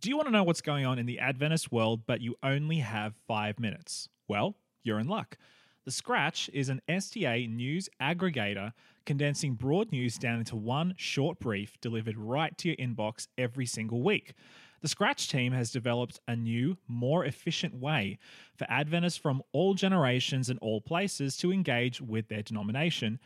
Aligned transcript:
Do 0.00 0.10
you 0.10 0.16
want 0.16 0.28
to 0.28 0.32
know 0.32 0.44
what's 0.44 0.60
going 0.60 0.84
on 0.84 0.98
in 0.98 1.06
the 1.06 1.18
Adventist 1.18 1.72
world, 1.72 2.02
but 2.06 2.20
you 2.20 2.36
only 2.42 2.78
have 2.78 3.14
five 3.26 3.58
minutes? 3.58 4.08
Well, 4.28 4.54
you're 4.82 4.98
in 4.98 5.08
luck. 5.08 5.38
The 5.86 5.90
Scratch 5.90 6.50
is 6.52 6.68
an 6.68 6.82
SDA 6.88 7.48
news 7.48 7.88
aggregator 8.00 8.72
condensing 9.06 9.54
broad 9.54 9.92
news 9.92 10.18
down 10.18 10.40
into 10.40 10.54
one 10.54 10.94
short 10.98 11.38
brief 11.38 11.80
delivered 11.80 12.18
right 12.18 12.56
to 12.58 12.68
your 12.68 12.76
inbox 12.76 13.28
every 13.38 13.64
single 13.64 14.02
week. 14.02 14.34
The 14.82 14.88
Scratch 14.88 15.30
team 15.30 15.52
has 15.52 15.70
developed 15.70 16.20
a 16.28 16.36
new, 16.36 16.76
more 16.86 17.24
efficient 17.24 17.74
way 17.74 18.18
for 18.54 18.66
Adventists 18.70 19.16
from 19.16 19.42
all 19.52 19.74
generations 19.74 20.50
and 20.50 20.58
all 20.58 20.80
places 20.82 21.36
to 21.38 21.52
engage 21.52 22.02
with 22.02 22.28
their 22.28 22.42
denomination, 22.42 23.18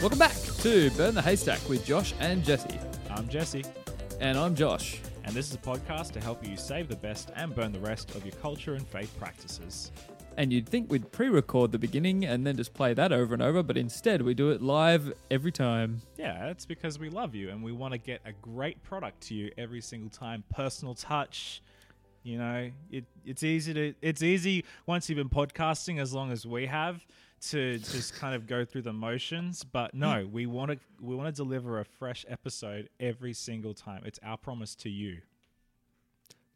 Welcome 0.00 0.18
back 0.18 0.34
to 0.62 0.90
Burn 0.92 1.14
the 1.14 1.22
Haystack 1.22 1.66
with 1.68 1.84
Josh 1.84 2.14
and 2.20 2.42
Jesse. 2.44 2.78
I'm 3.10 3.28
Jesse, 3.28 3.64
And 4.20 4.38
I'm 4.38 4.54
Josh. 4.54 5.00
and 5.24 5.34
this 5.34 5.48
is 5.48 5.54
a 5.54 5.58
podcast 5.58 6.12
to 6.12 6.20
help 6.20 6.46
you 6.46 6.56
save 6.56 6.88
the 6.88 6.96
best 6.96 7.30
and 7.36 7.54
burn 7.54 7.72
the 7.72 7.80
rest 7.80 8.14
of 8.14 8.24
your 8.24 8.34
culture 8.36 8.74
and 8.74 8.86
faith 8.86 9.14
practices. 9.18 9.92
And 10.38 10.52
you'd 10.52 10.66
think 10.68 10.90
we'd 10.90 11.10
pre 11.12 11.28
record 11.28 11.70
the 11.72 11.78
beginning 11.78 12.24
and 12.24 12.46
then 12.46 12.56
just 12.56 12.72
play 12.72 12.94
that 12.94 13.12
over 13.12 13.34
and 13.34 13.42
over, 13.42 13.62
but 13.62 13.76
instead 13.76 14.22
we 14.22 14.32
do 14.32 14.50
it 14.50 14.62
live 14.62 15.12
every 15.30 15.52
time. 15.52 16.00
Yeah, 16.16 16.46
it's 16.46 16.64
because 16.64 16.98
we 16.98 17.10
love 17.10 17.34
you 17.34 17.50
and 17.50 17.62
we 17.62 17.72
want 17.72 17.92
to 17.92 17.98
get 17.98 18.20
a 18.24 18.32
great 18.32 18.82
product 18.82 19.20
to 19.28 19.34
you 19.34 19.50
every 19.58 19.80
single 19.82 20.08
time. 20.08 20.44
Personal 20.50 20.94
touch. 20.94 21.62
You 22.22 22.38
know, 22.38 22.70
it, 22.90 23.04
it's 23.24 23.42
easy 23.42 23.74
to 23.74 23.94
it's 24.00 24.22
easy 24.22 24.64
once 24.86 25.08
you've 25.10 25.16
been 25.16 25.28
podcasting 25.30 26.00
as 26.00 26.14
long 26.14 26.30
as 26.32 26.46
we 26.46 26.66
have 26.66 27.04
to 27.48 27.78
just 27.78 28.14
kind 28.14 28.34
of 28.34 28.46
go 28.46 28.64
through 28.64 28.82
the 28.82 28.92
motions. 28.92 29.64
But 29.64 29.94
no, 29.94 30.24
mm. 30.24 30.30
we 30.30 30.46
want 30.46 30.72
to 30.72 30.78
we 31.00 31.14
want 31.14 31.34
to 31.34 31.42
deliver 31.42 31.80
a 31.80 31.84
fresh 31.84 32.24
episode 32.28 32.88
every 32.98 33.32
single 33.32 33.74
time. 33.74 34.02
It's 34.04 34.20
our 34.22 34.36
promise 34.36 34.74
to 34.76 34.90
you. 34.90 35.18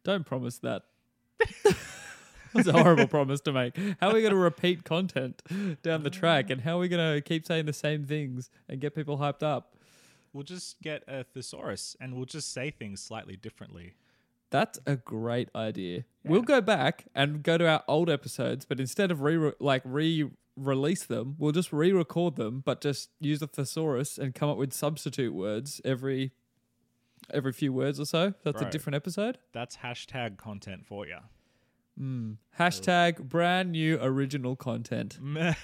Don't 0.03 0.27
promise 0.27 0.59
that. 0.59 0.83
That's 2.55 2.69
a 2.69 2.73
horrible 2.73 3.09
promise 3.09 3.41
to 3.43 3.53
make. 3.53 3.77
How 4.01 4.11
are 4.11 4.15
we 4.15 4.21
going 4.21 4.33
to 4.33 4.39
repeat 4.39 4.85
content 4.85 5.43
down 5.83 6.05
the 6.05 6.11
track? 6.11 6.51
And 6.51 6.61
how 6.61 6.77
are 6.77 6.81
we 6.81 6.89
going 6.89 7.15
to 7.15 7.21
keep 7.21 7.45
saying 7.45 7.67
the 7.67 7.73
same 7.73 8.05
things 8.05 8.49
and 8.69 8.81
get 8.81 8.95
people 8.95 9.19
hyped 9.19 9.43
up? 9.43 9.75
We'll 10.33 10.45
just 10.45 10.81
get 10.81 11.03
a 11.09 11.25
thesaurus 11.25 11.97
and 12.01 12.15
we'll 12.15 12.27
just 12.27 12.53
say 12.53 12.71
things 12.71 13.03
slightly 13.03 13.37
differently. 13.37 13.95
That's 14.51 14.79
a 14.87 14.95
great 14.95 15.49
idea. 15.57 16.05
We'll 16.25 16.43
go 16.43 16.61
back 16.61 17.07
and 17.13 17.43
go 17.43 17.59
to 17.59 17.69
our 17.69 17.83
old 17.89 18.09
episodes, 18.09 18.65
but 18.65 18.79
instead 18.79 19.11
of 19.11 19.23
re 19.23 19.53
like 19.59 19.83
re 19.85 20.31
release 20.57 21.05
them, 21.05 21.35
we'll 21.39 21.53
just 21.53 21.73
re-record 21.73 22.37
them, 22.37 22.63
but 22.65 22.81
just 22.81 23.11
use 23.21 23.43
a 23.43 23.47
thesaurus 23.47 24.19
and 24.19 24.35
come 24.35 24.49
up 24.49 24.57
with 24.57 24.73
substitute 24.73 25.35
words 25.35 25.81
every 25.85 26.33
every 27.33 27.53
few 27.53 27.73
words 27.73 27.99
or 27.99 28.05
so. 28.05 28.35
That's 28.45 28.61
a 28.61 28.71
different 28.71 28.97
episode. 28.97 29.39
That's 29.53 29.79
hashtag 29.79 30.37
content 30.37 30.85
for 30.87 31.07
you. 31.07 31.17
Hashtag 32.59 33.29
brand 33.29 33.73
new 33.73 33.99
original 34.03 34.57
content. 34.57 35.19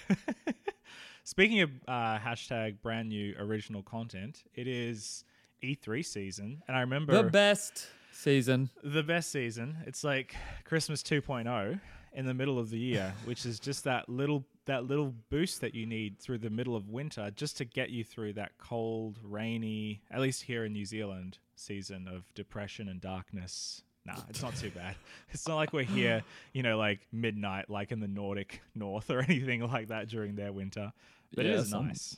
Speaking 1.24 1.60
of 1.60 1.70
uh, 1.86 2.18
hashtag 2.18 2.80
brand 2.82 3.08
new 3.08 3.34
original 3.38 3.82
content, 3.82 4.42
it 4.54 4.66
is 4.66 5.24
E3 5.62 6.04
season, 6.04 6.62
and 6.66 6.76
I 6.76 6.80
remember 6.80 7.12
The 7.22 7.28
best 7.28 7.86
season. 8.12 8.70
the 8.82 9.02
best 9.02 9.30
season. 9.30 9.76
It's 9.86 10.02
like 10.02 10.34
Christmas 10.64 11.02
2.0 11.02 11.80
in 12.14 12.24
the 12.26 12.34
middle 12.34 12.58
of 12.58 12.70
the 12.70 12.78
year, 12.78 13.12
which 13.26 13.44
is 13.46 13.60
just 13.60 13.84
that 13.84 14.08
little 14.08 14.44
that 14.66 14.84
little 14.84 15.14
boost 15.30 15.60
that 15.62 15.74
you 15.74 15.86
need 15.86 16.18
through 16.20 16.38
the 16.38 16.50
middle 16.50 16.76
of 16.76 16.88
winter 16.88 17.30
just 17.34 17.56
to 17.58 17.64
get 17.64 17.90
you 17.90 18.04
through 18.04 18.34
that 18.34 18.52
cold, 18.58 19.18
rainy, 19.22 20.02
at 20.10 20.20
least 20.20 20.42
here 20.42 20.64
in 20.64 20.72
New 20.72 20.84
Zealand, 20.84 21.38
season 21.56 22.06
of 22.08 22.32
depression 22.34 22.88
and 22.88 23.00
darkness. 23.00 23.82
Nah, 24.06 24.16
it's 24.28 24.42
not 24.42 24.56
too 24.56 24.70
bad. 24.70 24.94
It's 25.32 25.46
not 25.46 25.56
like 25.56 25.72
we're 25.72 25.84
here, 25.84 26.22
you 26.52 26.62
know, 26.62 26.78
like 26.78 27.00
midnight, 27.12 27.68
like 27.70 27.92
in 27.92 28.00
the 28.00 28.08
Nordic 28.08 28.60
North 28.74 29.10
or 29.10 29.20
anything 29.28 29.60
like 29.62 29.88
that 29.88 30.08
during 30.08 30.36
their 30.36 30.52
winter. 30.52 30.92
But 31.34 31.46
it 31.46 31.50
Yeah, 31.50 31.58
is 31.60 31.70
some- 31.70 31.88
nice. 31.88 32.16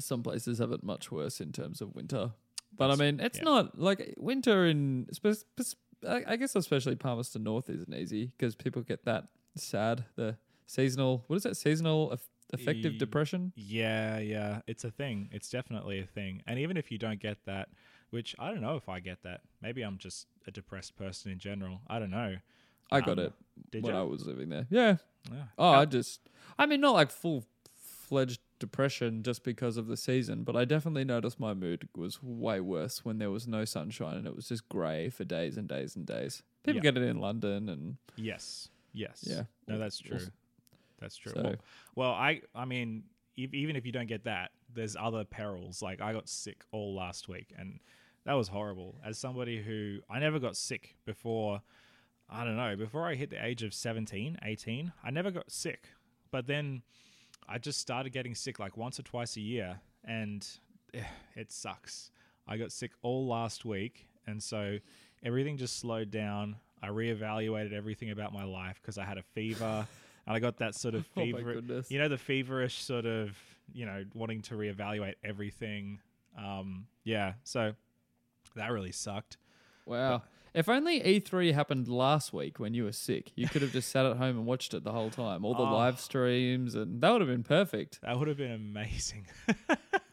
Some 0.00 0.22
places 0.22 0.58
have 0.58 0.70
it 0.72 0.82
much 0.82 1.10
worse 1.10 1.40
in 1.40 1.50
terms 1.50 1.80
of 1.80 1.94
winter. 1.94 2.32
But 2.76 2.90
I 2.90 2.96
mean, 2.96 3.20
it's 3.20 3.38
yeah. 3.38 3.44
not 3.44 3.78
like 3.78 4.14
winter 4.18 4.66
in, 4.66 5.06
spe- 5.12 5.44
spe- 5.60 5.78
I 6.06 6.22
I 6.28 6.36
guess, 6.36 6.54
especially 6.54 6.94
Palmerston 6.96 7.42
North 7.42 7.70
isn't 7.70 7.94
easy 7.94 8.26
because 8.36 8.54
people 8.54 8.82
get 8.82 9.06
that 9.06 9.28
sad, 9.56 10.04
the 10.16 10.36
seasonal, 10.68 11.24
what 11.26 11.36
is 11.36 11.42
that? 11.42 11.56
seasonal 11.56 12.12
aff- 12.12 12.28
affective 12.52 12.92
E- 12.94 12.98
depression? 12.98 13.52
Yeah, 13.56 14.18
yeah, 14.18 14.60
it's 14.68 14.84
a 14.84 14.90
thing. 14.90 15.28
It's 15.32 15.50
definitely 15.50 15.98
a 15.98 16.06
thing. 16.06 16.42
And 16.46 16.58
even 16.60 16.76
if 16.76 16.92
you 16.92 16.98
don't 16.98 17.18
get 17.20 17.38
that, 17.46 17.70
which 18.10 18.36
I 18.38 18.50
don't 18.50 18.60
know 18.62 18.76
if 18.76 18.88
I 18.88 19.00
get 19.00 19.22
that. 19.24 19.40
Maybe 19.60 19.82
I'm 19.82 19.98
just 19.98 20.26
a 20.46 20.50
depressed 20.50 20.96
person 20.96 21.30
in 21.32 21.38
general. 21.38 21.80
I 21.88 21.98
don't 21.98 22.10
know. 22.10 22.36
I 22.90 23.00
got 23.00 23.18
Um, 23.18 23.26
it 23.26 23.32
Did 23.70 23.82
when 23.82 23.94
you? 23.94 24.00
I 24.00 24.02
was 24.04 24.24
living 24.26 24.48
there. 24.48 24.66
Yeah. 24.70 24.96
Yeah. 25.30 25.44
Oh, 25.58 25.68
I 25.70 25.84
just, 25.84 26.20
I 26.58 26.64
mean, 26.66 26.80
not 26.80 26.92
like 26.94 27.10
full 27.10 27.44
fledged 27.74 28.40
depression 28.58 29.22
just 29.22 29.44
because 29.44 29.76
of 29.76 29.86
the 29.88 29.96
season, 29.96 30.42
but 30.42 30.56
I 30.56 30.64
definitely 30.64 31.04
noticed 31.04 31.38
my 31.38 31.52
mood 31.52 31.88
was 31.94 32.22
way 32.22 32.60
worse 32.60 33.04
when 33.04 33.18
there 33.18 33.30
was 33.30 33.46
no 33.46 33.66
sunshine 33.66 34.16
and 34.16 34.26
it 34.26 34.34
was 34.34 34.48
just 34.48 34.66
grey 34.70 35.10
for 35.10 35.24
days 35.24 35.58
and 35.58 35.68
days 35.68 35.94
and 35.96 36.06
days. 36.06 36.42
People 36.62 36.76
Yeah. 36.76 36.82
get 36.90 36.96
it 36.96 37.02
in 37.02 37.18
London 37.20 37.68
and 37.68 37.98
yes. 38.16 38.70
Yes. 38.94 39.22
Yeah. 39.26 39.42
No, 39.66 39.78
that's 39.78 39.98
true. 39.98 40.18
That's 41.00 41.16
true. 41.16 41.32
So- 41.34 41.42
Well, 41.42 41.56
well, 41.94 42.10
I 42.12 42.42
I 42.54 42.64
mean, 42.64 43.04
ev- 43.38 43.54
even 43.54 43.76
if 43.76 43.84
you 43.86 43.92
don't 43.92 44.06
get 44.08 44.24
that, 44.24 44.50
there's 44.72 44.96
other 44.96 45.24
perils. 45.24 45.82
Like 45.82 46.00
I 46.00 46.12
got 46.12 46.28
sick 46.28 46.64
all 46.72 46.94
last 46.94 47.28
week, 47.28 47.52
and 47.56 47.80
that 48.24 48.34
was 48.34 48.48
horrible. 48.48 49.00
As 49.04 49.18
somebody 49.18 49.62
who 49.62 50.00
I 50.10 50.18
never 50.18 50.38
got 50.38 50.56
sick 50.56 50.96
before, 51.06 51.62
I 52.28 52.44
don't 52.44 52.56
know, 52.56 52.76
before 52.76 53.06
I 53.06 53.14
hit 53.14 53.30
the 53.30 53.42
age 53.44 53.62
of 53.62 53.72
17, 53.72 54.38
18, 54.42 54.92
I 55.02 55.10
never 55.10 55.30
got 55.30 55.50
sick. 55.50 55.88
But 56.30 56.46
then 56.46 56.82
I 57.48 57.56
just 57.58 57.80
started 57.80 58.10
getting 58.12 58.34
sick 58.34 58.58
like 58.58 58.76
once 58.76 58.98
or 58.98 59.02
twice 59.02 59.36
a 59.36 59.40
year, 59.40 59.80
and 60.04 60.46
eh, 60.92 61.04
it 61.36 61.50
sucks. 61.50 62.10
I 62.46 62.56
got 62.58 62.70
sick 62.72 62.92
all 63.02 63.26
last 63.26 63.64
week, 63.64 64.08
and 64.26 64.42
so 64.42 64.78
everything 65.22 65.56
just 65.56 65.78
slowed 65.78 66.10
down. 66.10 66.56
I 66.82 66.88
reevaluated 66.88 67.72
everything 67.72 68.10
about 68.10 68.32
my 68.32 68.44
life 68.44 68.78
because 68.82 68.98
I 68.98 69.04
had 69.04 69.16
a 69.18 69.22
fever, 69.22 69.86
and 70.28 70.36
I 70.36 70.38
got 70.40 70.58
that 70.58 70.74
sort 70.74 70.94
of 70.94 71.08
Oh 71.16 71.20
fever. 71.22 71.54
goodness. 71.54 71.90
you 71.90 71.98
know, 71.98 72.08
the 72.08 72.18
feverish 72.18 72.78
sort 72.82 73.06
of, 73.06 73.36
you 73.72 73.86
know, 73.86 74.04
wanting 74.14 74.42
to 74.42 74.54
reevaluate 74.54 75.14
everything. 75.24 75.98
Um, 76.38 76.86
yeah, 77.04 77.32
so 77.44 77.72
that 78.54 78.70
really 78.70 78.92
sucked. 78.92 79.38
wow. 79.86 80.22
If 80.54 80.68
only 80.68 81.00
E3 81.00 81.52
happened 81.52 81.88
last 81.88 82.32
week 82.32 82.58
when 82.58 82.72
you 82.74 82.84
were 82.84 82.92
sick, 82.92 83.30
you 83.36 83.46
could 83.46 83.60
have 83.62 83.70
just 83.70 83.90
sat 83.90 84.06
at 84.06 84.16
home 84.16 84.36
and 84.38 84.46
watched 84.46 84.72
it 84.74 84.82
the 84.82 84.92
whole 84.92 85.10
time, 85.10 85.44
all 85.44 85.54
the 85.54 85.62
Oh. 85.62 85.72
live 85.76 86.00
streams, 86.00 86.74
and 86.74 87.00
that 87.02 87.10
would 87.12 87.20
have 87.20 87.28
been 87.28 87.44
perfect. 87.44 88.00
That 88.02 88.18
would 88.18 88.28
have 88.28 88.36
been 88.38 88.52
amazing. 88.52 89.26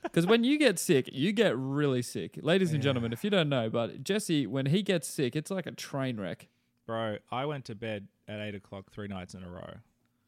Because 0.03 0.27
when 0.27 0.45
you 0.45 0.57
get 0.57 0.79
sick, 0.79 1.09
you 1.11 1.33
get 1.33 1.57
really 1.57 2.01
sick. 2.01 2.39
Ladies 2.41 2.71
and 2.71 2.81
gentlemen, 2.81 3.11
if 3.11 3.21
you 3.25 3.29
don't 3.29 3.49
know, 3.49 3.69
but 3.69 4.01
Jesse, 4.01 4.47
when 4.47 4.67
he 4.67 4.81
gets 4.81 5.09
sick, 5.09 5.35
it's 5.35 5.51
like 5.51 5.65
a 5.65 5.71
train 5.73 6.17
wreck. 6.17 6.47
Bro, 6.87 7.17
I 7.31 7.43
went 7.45 7.65
to 7.65 7.75
bed 7.75 8.07
at 8.25 8.39
eight 8.39 8.55
o'clock 8.55 8.91
three 8.91 9.09
nights 9.09 9.33
in 9.33 9.43
a 9.43 9.49
row. 9.49 9.73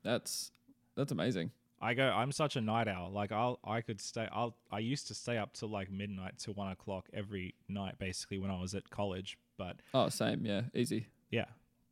That's 0.07 0.51
that's 0.95 1.12
amazing. 1.12 1.51
I 1.80 1.94
go. 1.94 2.06
I'm 2.06 2.31
such 2.31 2.56
a 2.56 2.62
night 2.62 2.88
owl. 2.88 3.12
Like 3.12 3.31
I'll, 3.31 3.59
I 3.63 3.81
could 3.81 4.01
stay. 4.01 4.27
I'll. 4.31 4.56
I 4.71 4.80
used 4.80 5.07
to 5.09 5.13
stay 5.13 5.38
up 5.38 5.54
till 5.54 5.69
like 5.69 5.92
midnight 5.92 6.39
to 6.39 6.51
one 6.54 6.71
o'clock 6.71 7.07
every 7.13 7.54
night, 7.68 8.00
basically 8.00 8.39
when 8.39 8.50
I 8.50 8.59
was 8.59 8.74
at 8.74 8.89
college. 8.89 9.38
But 9.57 9.75
Oh, 9.94 10.09
same, 10.09 10.45
yeah, 10.45 10.62
easy. 10.74 11.07
yeah, 11.30 11.45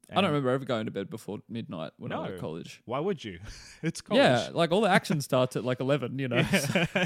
I 0.10 0.16
don't 0.16 0.26
remember 0.26 0.50
ever 0.50 0.66
going 0.66 0.86
to 0.86 0.92
bed 0.92 1.10
before 1.10 1.40
midnight 1.50 1.92
when 1.98 2.12
I 2.12 2.20
was 2.20 2.32
at 2.32 2.40
college. 2.40 2.82
Why 2.86 3.00
would 3.00 3.24
you? 3.24 3.40
it's 3.84 4.02
college. 4.02 4.24
Yeah, 4.24 4.50
like 4.54 4.72
all 4.72 4.82
the 4.82 4.90
action 4.90 5.20
starts 5.22 5.56
at 5.56 5.64
like 5.64 5.80
eleven. 5.82 6.18
You 6.18 6.30
know, 6.30 6.44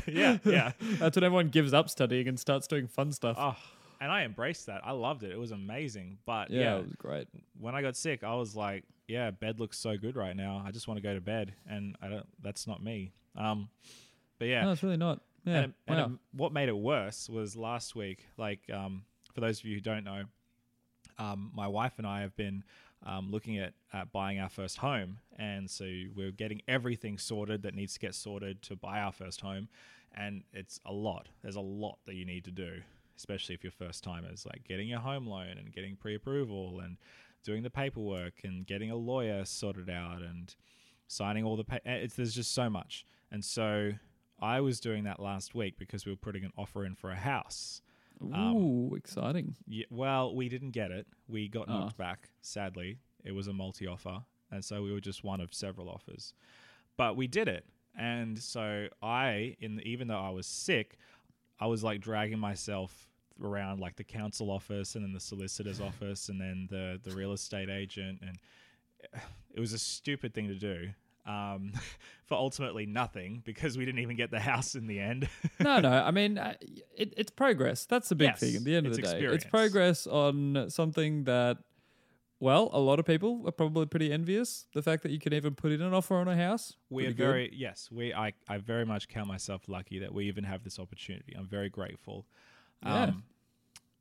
yeah, 0.08 0.38
yeah. 0.46 0.72
that's 1.00 1.16
when 1.18 1.24
everyone 1.24 1.50
gives 1.50 1.74
up 1.74 1.90
studying 1.90 2.28
and 2.30 2.40
starts 2.40 2.68
doing 2.68 2.88
fun 2.88 3.12
stuff. 3.12 3.36
Oh, 3.40 3.58
and 4.00 4.10
I 4.12 4.24
embraced 4.24 4.68
that. 4.68 4.82
I 4.86 4.92
loved 4.92 5.24
it. 5.24 5.32
It 5.32 5.40
was 5.40 5.52
amazing. 5.52 6.20
But 6.26 6.50
yeah, 6.50 6.62
yeah, 6.62 6.76
it 6.78 6.84
was 6.84 6.96
great. 6.98 7.28
when 7.60 7.76
I 7.76 7.82
got 7.82 7.98
sick, 7.98 8.24
I 8.24 8.36
was 8.36 8.56
like, 8.56 8.86
yeah, 9.10 9.32
bed 9.32 9.60
looks 9.60 9.78
so 9.78 9.98
good 9.98 10.16
right 10.16 10.36
now. 10.36 10.64
I 10.66 10.72
just 10.72 10.88
want 10.88 11.00
to 11.00 11.02
go 11.02 11.14
to 11.14 11.22
bed, 11.22 11.54
and 11.68 11.96
I 12.02 12.10
don't. 12.10 12.28
That's 12.42 12.68
not 12.68 12.82
me. 12.84 13.12
Um, 13.36 13.70
but 14.38 14.48
yeah, 14.48 14.64
No, 14.64 14.72
it's 14.72 14.84
really 14.84 14.98
not. 14.98 15.22
Yeah. 15.46 15.62
and, 15.62 15.74
and 15.88 15.98
wow. 15.98 16.06
um, 16.06 16.20
what 16.32 16.54
made 16.54 16.70
it 16.70 16.78
worse 16.78 17.30
was 17.30 17.56
last 17.56 17.96
week. 17.96 18.26
Like, 18.38 18.60
um, 18.72 19.04
for 19.34 19.42
those 19.42 19.60
of 19.60 19.66
you 19.66 19.76
who 19.76 19.82
don't 19.82 20.04
know, 20.04 20.24
um, 21.18 21.52
my 21.56 21.68
wife 21.68 21.94
and 21.98 22.06
I 22.06 22.22
have 22.22 22.36
been 22.36 22.64
um, 23.06 23.32
looking 23.32 23.58
at, 23.58 23.74
at 23.94 24.12
buying 24.12 24.40
our 24.40 24.50
first 24.50 24.78
home, 24.78 25.20
and 25.38 25.70
so 25.70 25.86
we're 26.16 26.32
getting 26.32 26.62
everything 26.68 27.18
sorted 27.18 27.64
that 27.64 27.74
needs 27.74 27.94
to 27.94 28.00
get 28.00 28.14
sorted 28.14 28.62
to 28.64 28.76
buy 28.76 29.00
our 29.00 29.12
first 29.12 29.42
home, 29.42 29.70
and 30.16 30.44
it's 30.54 30.80
a 30.86 30.92
lot. 30.94 31.28
There's 31.42 31.56
a 31.56 31.62
lot 31.62 31.98
that 32.06 32.16
you 32.16 32.26
need 32.26 32.46
to 32.46 32.52
do, 32.52 32.82
especially 33.18 33.56
if 33.56 33.64
you're 33.64 33.72
first 33.72 34.04
timers, 34.04 34.46
like 34.46 34.66
getting 34.68 34.88
your 34.88 35.00
home 35.00 35.26
loan 35.26 35.58
and 35.58 35.72
getting 35.74 35.96
pre-approval 35.96 36.82
and 36.82 36.98
doing 37.50 37.64
the 37.64 37.70
paperwork 37.70 38.36
and 38.44 38.66
getting 38.68 38.92
a 38.92 38.96
lawyer 38.96 39.44
sorted 39.44 39.90
out 39.90 40.22
and 40.22 40.56
signing 41.08 41.44
all 41.44 41.56
the 41.58 41.64
pa- 41.64 41.80
it's 41.86 42.16
there's 42.16 42.36
just 42.36 42.54
so 42.54 42.70
much. 42.70 43.06
And 43.32 43.44
so 43.44 43.92
i 44.42 44.62
was 44.62 44.80
doing 44.80 45.04
that 45.04 45.20
last 45.20 45.54
week 45.54 45.78
because 45.78 46.06
we 46.06 46.12
were 46.14 46.24
putting 46.28 46.46
an 46.46 46.52
offer 46.58 46.86
in 46.86 46.96
for 46.96 47.10
a 47.12 47.16
house. 47.16 47.82
Um, 48.34 48.56
Ooh, 48.56 48.96
exciting. 48.96 49.56
yeah, 49.68 49.86
well 49.90 50.36
we 50.36 50.48
didn't 50.48 50.72
get 50.72 50.92
it. 50.92 51.08
We 51.28 51.48
got 51.50 51.66
Oh. 51.68 51.74
knocked 51.80 51.98
back 51.98 52.30
sadly. 52.42 53.00
It 53.24 53.34
was 53.34 53.48
a 53.48 53.54
multi 53.54 53.88
offer 53.88 54.20
and 54.52 54.64
so 54.64 54.82
we 54.84 54.92
were 54.94 55.02
just 55.02 55.24
one 55.24 55.42
of 55.42 55.54
several 55.54 55.90
offers. 55.90 56.34
But 56.98 57.16
we 57.18 57.28
did 57.28 57.48
it. 57.48 57.66
And 57.98 58.38
so 58.38 58.88
i 59.02 59.56
in 59.60 59.76
the, 59.78 59.84
even 59.84 60.08
though 60.08 60.20
i 60.20 60.30
was 60.30 60.46
sick 60.48 60.98
i 61.60 61.66
was 61.66 61.84
like 61.84 62.00
dragging 62.00 62.40
myself 62.40 63.09
around 63.44 63.80
like 63.80 63.96
the 63.96 64.04
council 64.04 64.50
office 64.52 64.96
and 64.96 65.04
then 65.04 65.14
the 65.14 65.20
solicitor's 65.20 65.80
office 65.90 66.30
and 66.30 66.40
then 66.40 66.68
the 66.70 67.00
the 67.04 67.16
real 67.16 67.32
estate 67.34 67.70
agent 67.70 68.20
and 68.22 68.38
it 69.54 69.60
was 69.60 69.74
a 69.74 69.80
stupid 69.80 70.34
thing 70.34 70.48
to 70.48 70.56
do 70.56 70.90
um, 71.26 71.74
for 72.26 72.36
ultimately 72.36 72.86
nothing 72.86 73.42
because 73.46 73.78
we 73.78 73.86
didn't 73.86 74.02
even 74.02 74.16
get 74.16 74.32
the 74.32 74.40
house 74.40 74.76
in 74.76 74.88
the 74.88 75.00
end. 75.00 75.30
no, 75.60 75.80
no. 75.80 75.92
I 75.92 76.12
mean, 76.12 76.38
it, 76.38 77.14
it's 77.18 77.30
progress. 77.32 77.86
That's 77.86 78.10
the 78.10 78.16
big 78.16 78.30
Yes, 78.30 78.40
thing. 78.40 78.56
At 78.56 78.64
the 78.64 78.76
end 78.76 78.88
of 78.88 78.94
the 78.96 79.02
day, 79.02 79.10
experience. 79.12 79.44
it's 79.44 79.50
progress 79.52 80.08
on 80.08 80.66
something 80.70 81.26
that, 81.26 81.58
well, 82.40 82.70
a 82.74 82.80
lot 82.80 83.00
of 83.00 83.06
people 83.06 83.44
are 83.46 83.52
probably 83.52 83.86
pretty 83.86 84.12
envious. 84.12 84.66
The 84.74 84.82
fact 84.82 85.04
that 85.04 85.12
you 85.12 85.20
can 85.20 85.34
even 85.34 85.54
put 85.56 85.72
in 85.72 85.82
an 85.82 85.94
offer 85.94 86.16
on 86.16 86.28
a 86.28 86.36
house. 86.36 86.76
we 86.90 87.04
are 87.04 87.08
Pretty 87.08 87.18
good. 87.18 87.26
very 87.26 87.50
yes, 87.54 87.90
we 87.92 88.14
I, 88.14 88.34
I 88.48 88.58
very 88.58 88.86
much 88.86 89.08
count 89.08 89.28
myself 89.28 89.64
lucky 89.68 90.00
that 90.00 90.14
we 90.14 90.26
even 90.26 90.46
have 90.46 90.64
this 90.64 90.80
opportunity. 90.80 91.36
I'm 91.38 91.48
very 91.48 91.70
grateful. 91.70 92.26
Yeah. 92.84 93.04
Um, 93.04 93.24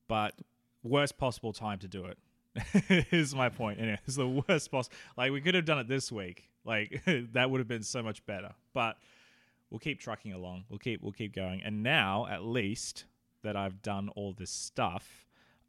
but 0.08 0.34
worst 0.82 1.18
possible 1.18 1.52
time 1.52 1.78
to 1.78 1.88
do 1.88 2.06
it 2.06 2.18
is 3.12 3.34
my 3.34 3.48
point. 3.48 3.78
And 3.78 3.90
it's 3.90 4.16
the 4.16 4.28
worst 4.48 4.70
possible. 4.70 4.96
Like 5.16 5.32
we 5.32 5.40
could 5.40 5.54
have 5.54 5.64
done 5.64 5.78
it 5.78 5.88
this 5.88 6.10
week. 6.10 6.48
Like 6.64 7.02
that 7.32 7.50
would 7.50 7.58
have 7.58 7.68
been 7.68 7.82
so 7.82 8.02
much 8.02 8.24
better. 8.26 8.52
But 8.72 8.96
we'll 9.70 9.78
keep 9.78 10.00
trucking 10.00 10.32
along. 10.32 10.64
We'll 10.68 10.78
keep 10.78 11.02
we'll 11.02 11.12
keep 11.12 11.34
going. 11.34 11.62
And 11.62 11.82
now 11.82 12.26
at 12.26 12.44
least 12.44 13.04
that 13.42 13.56
I've 13.56 13.82
done 13.82 14.08
all 14.16 14.32
this 14.32 14.50
stuff, 14.50 15.26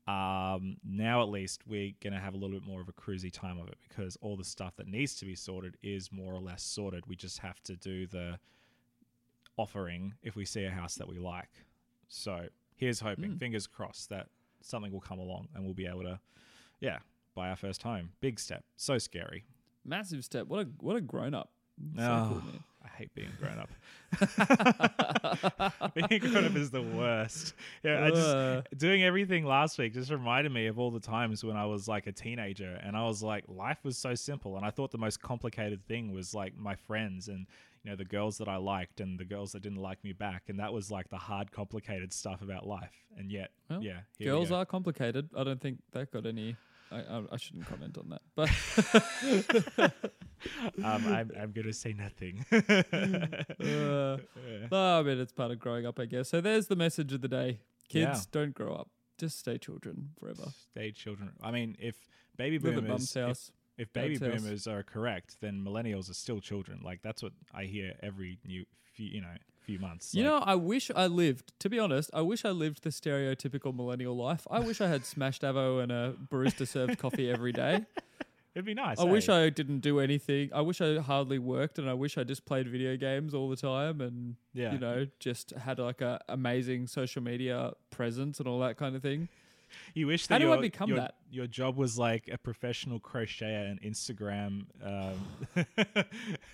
um, 0.08 0.78
now 0.84 1.22
at 1.22 1.30
least 1.30 1.62
we're 1.68 1.94
gonna 2.04 2.20
have 2.20 2.34
a 2.34 2.38
little 2.38 2.58
bit 2.60 2.68
more 2.68 2.82
of 2.82 2.90
a 2.90 2.94
cruisy 2.94 3.32
time 3.32 3.60
of 3.60 3.68
it 3.68 3.78
because 3.88 4.18
all 4.22 4.36
the 4.36 4.44
stuff 4.44 4.76
that 4.78 4.88
needs 4.88 5.16
to 5.16 5.26
be 5.26 5.36
sorted 5.36 5.78
is 5.84 6.12
more 6.12 6.34
or 6.34 6.40
less 6.40 6.64
sorted. 6.64 7.06
We 7.08 7.16
just 7.16 7.40
have 7.40 7.62
to 7.64 7.76
do 7.76 8.08
the 8.08 8.40
offering 9.58 10.14
if 10.24 10.36
we 10.36 10.46
see 10.46 10.64
a 10.64 10.72
house 10.72 10.96
that 10.96 11.08
we 11.08 11.20
like. 11.20 11.50
So 12.08 12.48
here's 12.80 13.00
hoping, 13.00 13.32
Mm. 13.34 13.40
fingers 13.40 13.68
crossed, 13.68 14.10
that 14.10 14.28
something 14.62 14.92
will 14.92 15.00
come 15.02 15.20
along 15.20 15.48
and 15.54 15.64
we'll 15.64 15.74
be 15.74 15.86
able 15.86 16.04
to, 16.04 16.20
yeah, 16.80 17.00
buy 17.36 17.50
our 17.50 17.56
first 17.56 17.84
home. 17.84 18.10
Big 18.22 18.40
step. 18.40 18.64
So 18.76 18.98
scary. 18.98 19.46
massive 19.86 20.24
step. 20.26 20.48
What 20.48 20.66
a 20.66 20.70
what 20.80 20.96
a 20.96 21.02
grown 21.02 21.34
up. 21.34 21.52
So 21.96 22.02
Oh, 22.04 22.28
cool, 22.34 22.42
man. 22.52 22.64
I 22.84 22.88
hate 22.90 23.14
being 23.16 23.32
grown 23.40 23.58
up. 23.60 23.70
being 26.10 26.20
grown 26.22 26.46
up 26.46 26.56
is 26.56 26.70
the 26.72 26.82
worst. 26.82 27.54
Yeah, 27.84 28.06
I 28.06 28.10
just 28.10 28.78
doing 28.78 29.04
everything 29.04 29.46
last 29.46 29.78
week 29.78 29.94
just 29.94 30.12
reminded 30.12 30.52
me 30.52 30.68
of 30.68 30.78
all 30.80 30.92
the 30.92 31.00
times 31.00 31.44
when 31.44 31.56
I 31.56 31.66
was 31.66 31.88
like 31.88 32.08
a 32.08 32.12
teenager 32.12 32.80
and 32.84 32.96
I 32.96 33.04
was 33.06 33.24
like 33.24 33.46
life 33.48 33.80
was 33.84 33.98
so 33.98 34.16
simple 34.16 34.58
and 34.58 34.66
I 34.66 34.70
thought 34.70 34.92
the 34.92 34.98
most 34.98 35.22
complicated 35.22 35.86
thing 35.88 36.12
was 36.14 36.34
like 36.34 36.56
my 36.58 36.76
friends 36.76 37.28
and 37.30 37.48
you 37.84 37.90
know 37.92 37.96
the 37.96 38.06
girls 38.06 38.38
that 38.40 38.48
I 38.48 38.58
liked 38.58 39.00
and 39.00 39.18
the 39.20 39.26
girls 39.26 39.52
that 39.54 39.62
didn't 39.62 39.80
like 39.82 40.04
me 40.04 40.14
back 40.14 40.44
and 40.50 40.60
that 40.60 40.74
was 40.74 40.92
like 40.92 41.10
the 41.10 41.18
hard 41.18 41.52
complicated 41.52 42.12
stuff 42.14 42.42
about 42.42 42.68
life 42.68 43.06
and 43.18 43.32
yet 43.32 43.52
Well, 43.70 43.82
yeah 43.84 44.02
girls 44.22 44.52
are 44.52 44.66
complicated. 44.66 45.30
I 45.36 45.44
don't 45.44 45.62
think 45.62 45.80
that 45.92 46.12
got 46.12 46.26
any. 46.26 46.56
I, 46.92 46.98
I, 47.02 47.24
I 47.34 47.38
shouldn't 47.38 47.68
comment 47.68 47.98
on 48.00 48.10
that, 48.10 48.22
but 48.36 48.50
um, 50.84 51.06
I'm, 51.08 51.32
I'm 51.40 51.52
gonna 51.52 51.74
say 51.74 51.94
nothing 51.94 52.46
uh, 52.52 54.18
no, 54.72 55.00
I 55.00 55.04
mean 55.04 55.20
it's 55.20 55.32
part 55.32 55.52
of 55.52 55.60
growing 55.60 55.86
up, 55.86 56.00
I 56.00 56.06
guess. 56.06 56.30
So 56.30 56.42
there's 56.42 56.68
the 56.68 56.76
message 56.76 57.14
of 57.14 57.22
the 57.22 57.28
day: 57.28 57.60
kids 57.88 58.20
Yeah. 58.20 58.22
don't 58.32 58.54
grow 58.54 58.74
up, 58.74 58.90
just 59.18 59.38
stay 59.40 59.58
children 59.58 60.10
forever. 60.20 60.46
stay 60.72 60.92
children 60.92 61.32
I 61.44 61.52
mean 61.52 61.76
if 61.80 61.96
baby 62.38 62.58
boomers 62.58 63.16
if-. 63.16 63.52
If 63.80 63.94
baby 63.94 64.18
boomers 64.18 64.68
are 64.68 64.84
correct, 64.84 65.38
then 65.40 65.64
millennials 65.64 66.10
are 66.12 66.14
still 66.14 66.42
children. 66.42 66.82
Like 66.84 67.02
that's 67.02 67.24
what 67.24 67.32
I 67.54 67.64
hear 67.64 67.94
every 68.04 68.38
new 68.46 68.66
few, 68.94 69.08
you 69.08 69.22
know, 69.22 69.34
few 69.66 69.80
months. 69.80 70.14
You 70.14 70.24
Like, 70.24 70.32
know, 70.32 70.46
I 70.46 70.56
wish 70.56 70.92
I 70.94 71.08
lived. 71.08 71.54
To 71.60 71.70
be 71.70 71.80
honest, 71.80 72.10
I 72.14 72.22
wish 72.22 72.44
I 72.44 72.50
lived 72.50 72.84
the 72.84 72.90
stereotypical 72.90 73.74
millennial 73.74 74.18
life. 74.18 74.46
I 74.52 74.60
wish 74.60 74.82
I 74.82 74.88
had 74.88 75.06
smashed 75.06 75.44
avo 75.44 75.82
and 75.82 75.92
a 75.92 76.16
barista 76.30 76.68
served 76.68 77.00
coffee 77.00 77.32
every 77.32 77.54
day. 77.54 77.86
it'd 78.54 78.66
be 78.66 78.74
nice. 78.74 79.00
I 79.00 79.06
wish 79.06 79.30
eh? 79.30 79.46
I 79.46 79.50
didn't 79.50 79.80
do 79.80 80.02
anything. 80.02 80.50
I 80.54 80.60
wish 80.60 80.82
I 80.82 81.00
hardly 81.00 81.40
worked, 81.40 81.80
and 81.80 81.90
I 81.90 81.94
wish 81.94 82.18
I 82.18 82.26
just 82.26 82.46
played 82.46 82.68
video 82.68 82.98
games 82.98 83.34
all 83.34 83.50
the 83.50 83.56
time, 83.56 84.02
and 84.02 84.36
yeah. 84.54 84.74
you 84.74 84.80
know, 84.80 85.08
just 85.20 85.52
had 85.52 85.80
like 85.80 86.02
a 86.02 86.20
amazing 86.28 86.88
social 86.88 87.24
media 87.24 87.72
presence 87.92 88.40
and 88.40 88.48
all 88.48 88.60
that 88.60 88.76
kind 88.76 88.96
of 88.98 89.02
thing. 89.02 89.30
you 89.94 90.08
wish 90.08 90.28
How 90.28 90.36
that 90.38 90.44
do 90.44 90.52
I 90.54 90.58
become 90.58 90.90
your, 90.90 90.98
that? 91.00 91.16
your 91.32 91.48
job 91.48 91.78
was 91.78 91.98
like 91.98 92.30
a 92.32 92.38
professional 92.38 93.00
crocheter 93.00 93.70
and 93.70 93.82
Instagram, 93.82 94.66
um, 94.84 95.26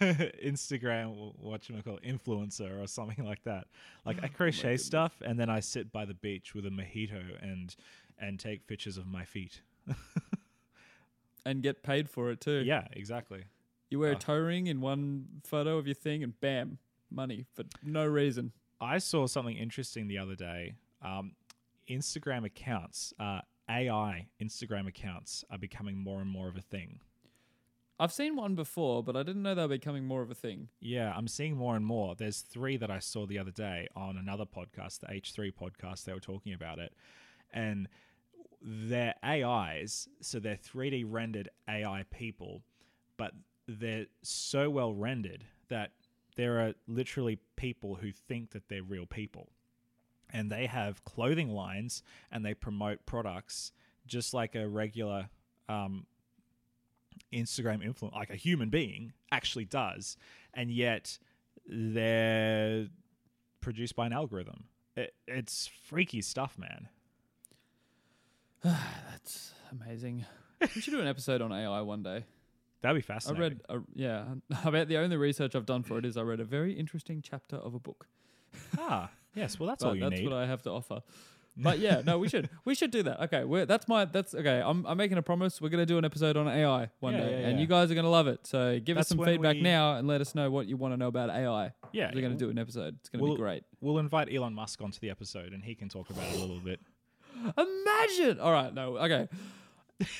Instagram, 0.01 1.33
what 1.39 1.67
you 1.69 1.81
call 1.83 1.99
influencer 2.05 2.81
or 2.81 2.87
something 2.87 3.25
like 3.25 3.43
that. 3.43 3.67
Like 4.05 4.23
I 4.23 4.27
crochet 4.37 4.73
Oh 4.73 4.77
stuff, 4.77 5.21
and 5.25 5.39
then 5.39 5.49
I 5.49 5.59
sit 5.59 5.91
by 5.91 6.05
the 6.05 6.13
beach 6.13 6.53
with 6.53 6.65
a 6.65 6.69
mojito 6.69 7.21
and 7.41 7.75
and 8.19 8.39
take 8.39 8.67
pictures 8.67 8.97
of 8.97 9.05
my 9.07 9.25
feet. 9.25 9.61
And 11.45 11.61
get 11.61 11.83
paid 11.83 12.09
for 12.09 12.31
it 12.31 12.41
too. 12.41 12.63
Yeah, 12.65 12.87
exactly. 12.93 13.43
You 13.91 13.99
wear 13.99 14.13
Oh. 14.13 14.15
a 14.15 14.19
toe 14.19 14.39
ring 14.39 14.65
in 14.67 14.81
one 14.81 15.27
photo 15.43 15.77
of 15.77 15.85
your 15.85 15.93
thing, 15.93 16.23
and 16.23 16.39
bam, 16.39 16.79
money 17.11 17.45
for 17.53 17.65
no 17.83 18.05
reason. 18.05 18.51
I 18.81 18.97
saw 18.97 19.27
something 19.27 19.55
interesting 19.55 20.07
the 20.07 20.17
other 20.17 20.35
day. 20.35 20.73
Um, 21.03 21.33
Instagram 21.89 22.45
accounts, 22.45 23.13
uh, 23.19 23.41
AI 23.69 24.27
Instagram 24.41 24.87
accounts, 24.87 25.43
are 25.49 25.57
becoming 25.57 25.97
more 25.97 26.21
and 26.21 26.29
more 26.29 26.47
of 26.47 26.55
a 26.55 26.61
thing. 26.61 26.99
I've 27.97 28.11
seen 28.11 28.35
one 28.35 28.55
before, 28.55 29.03
but 29.03 29.15
I 29.15 29.23
didn't 29.23 29.41
know 29.41 29.55
they 29.55 29.61
were 29.61 29.69
becoming 29.69 30.05
more 30.05 30.21
of 30.21 30.29
a 30.29 30.35
thing. 30.35 30.67
Yeah, 30.81 31.13
I'm 31.15 31.29
seeing 31.29 31.55
more 31.55 31.77
and 31.77 31.85
more. 31.85 32.13
There's 32.13 32.41
three 32.41 32.75
that 32.77 32.91
I 32.91 32.99
saw 32.99 33.25
the 33.25 33.39
other 33.39 33.51
day 33.51 33.87
on 33.95 34.17
another 34.17 34.45
podcast, 34.45 34.99
the 34.99 35.07
H3 35.07 35.53
podcast. 35.53 36.03
They 36.03 36.11
were 36.11 36.19
talking 36.19 36.53
about 36.53 36.79
it. 36.79 36.93
And 37.53 37.87
they're 38.61 39.15
AIs, 39.23 40.09
so 40.21 40.39
they're 40.39 40.57
3D 40.57 41.05
rendered 41.07 41.49
AI 41.69 42.03
people, 42.11 42.63
but 43.15 43.31
they're 43.67 44.07
so 44.23 44.69
well 44.69 44.93
rendered 44.93 45.45
that 45.69 45.91
there 46.35 46.59
are 46.59 46.73
literally 46.87 47.39
people 47.55 47.95
who 47.95 48.11
think 48.11 48.51
that 48.51 48.67
they're 48.67 48.83
real 48.83 49.05
people. 49.05 49.51
And 50.35 50.51
they 50.51 50.65
have 50.65 51.03
clothing 51.05 51.49
lines 51.49 52.03
and 52.31 52.45
they 52.45 52.53
promote 52.53 53.05
products 53.05 53.71
just 54.05 54.33
like 54.33 54.53
a 54.55 54.67
regular 54.67 55.29
um, 55.69 56.05
Instagram 57.33 57.85
influencer, 57.85 58.13
like 58.13 58.29
a 58.29 58.35
human 58.35 58.69
being, 58.69 59.13
actually 59.31 59.65
does. 59.65 60.17
And 60.53 60.69
yet 60.71 61.17
they're 61.67 62.87
produced 63.61 63.95
by 63.95 64.05
an 64.07 64.13
algorithm. 64.13 64.65
It, 64.95 65.13
it's 65.27 65.69
freaky 65.83 66.21
stuff, 66.21 66.57
man. 66.57 66.89
That's 68.63 69.53
amazing. 69.71 70.25
we 70.61 70.81
should 70.81 70.91
do 70.91 71.01
an 71.01 71.07
episode 71.07 71.41
on 71.41 71.51
AI 71.51 71.81
one 71.81 72.03
day. 72.03 72.25
That'd 72.81 72.97
be 72.97 73.01
fascinating. 73.01 73.61
I 73.69 73.73
read, 73.73 73.81
a, 73.81 73.83
yeah, 73.95 74.25
I 74.65 74.69
bet 74.69 74.87
the 74.87 74.97
only 74.97 75.17
research 75.17 75.55
I've 75.55 75.65
done 75.65 75.83
for 75.83 75.97
it 75.97 76.05
is 76.05 76.17
I 76.17 76.21
read 76.21 76.39
a 76.39 76.45
very 76.45 76.73
interesting 76.73 77.21
chapter 77.21 77.55
of 77.55 77.73
a 77.73 77.79
book. 77.79 78.07
ah, 78.77 79.09
yes. 79.35 79.59
Well, 79.59 79.67
that's 79.69 79.83
all 79.83 79.95
you 79.95 80.01
that's 80.01 80.19
need. 80.19 80.23
what 80.29 80.33
I 80.33 80.45
have 80.45 80.61
to 80.63 80.71
offer. 80.71 81.01
But 81.57 81.79
yeah, 81.79 82.01
no, 82.05 82.19
we 82.19 82.27
should 82.27 82.49
we 82.65 82.75
should 82.75 82.91
do 82.91 83.01
that. 83.03 83.21
Okay, 83.23 83.45
we're, 83.45 83.65
that's 83.65 83.87
my 83.87 84.03
that's 84.03 84.35
okay. 84.35 84.61
I'm 84.61 84.85
I'm 84.85 84.97
making 84.97 85.17
a 85.17 85.21
promise. 85.21 85.61
We're 85.61 85.69
gonna 85.69 85.85
do 85.85 85.97
an 85.97 86.03
episode 86.03 86.35
on 86.35 86.49
AI 86.49 86.89
one 86.99 87.13
Yeah, 87.13 87.19
day, 87.21 87.31
yeah, 87.31 87.47
and 87.47 87.57
yeah. 87.57 87.61
you 87.61 87.65
guys 87.67 87.89
are 87.89 87.95
gonna 87.95 88.09
love 88.09 88.27
it. 88.27 88.45
So 88.45 88.77
give 88.83 88.95
That's 88.97 89.05
us 89.05 89.09
some 89.09 89.19
when 89.19 89.29
feedback 89.29 89.55
we- 89.55 89.61
now 89.61 89.95
and 89.95 90.05
let 90.05 90.19
us 90.19 90.35
know 90.35 90.51
what 90.51 90.67
you 90.67 90.75
want 90.75 90.93
to 90.93 90.97
know 90.97 91.07
about 91.07 91.29
AI. 91.29 91.71
yeah, 91.93 92.11
We're 92.13 92.21
gonna 92.21 92.35
do 92.35 92.49
an 92.49 92.57
episode. 92.59 92.95
It's 92.99 93.07
gonna 93.07 93.23
We'll- 93.23 93.35
be 93.35 93.39
great. 93.41 93.63
We'll 93.79 93.99
invite 93.99 94.33
Elon 94.33 94.53
Musk 94.53 94.81
onto 94.81 94.99
the 94.99 95.09
episode, 95.09 95.53
and 95.53 95.63
he 95.63 95.75
can 95.75 95.87
talk 95.87 96.09
about 96.09 96.25
it 96.25 96.35
a 96.35 96.39
little 96.39 96.59
bit. 96.59 96.81
Imagine. 97.57 98.39
All 98.41 98.51
right, 98.51 98.73
no, 98.73 98.97
okay. 98.97 99.29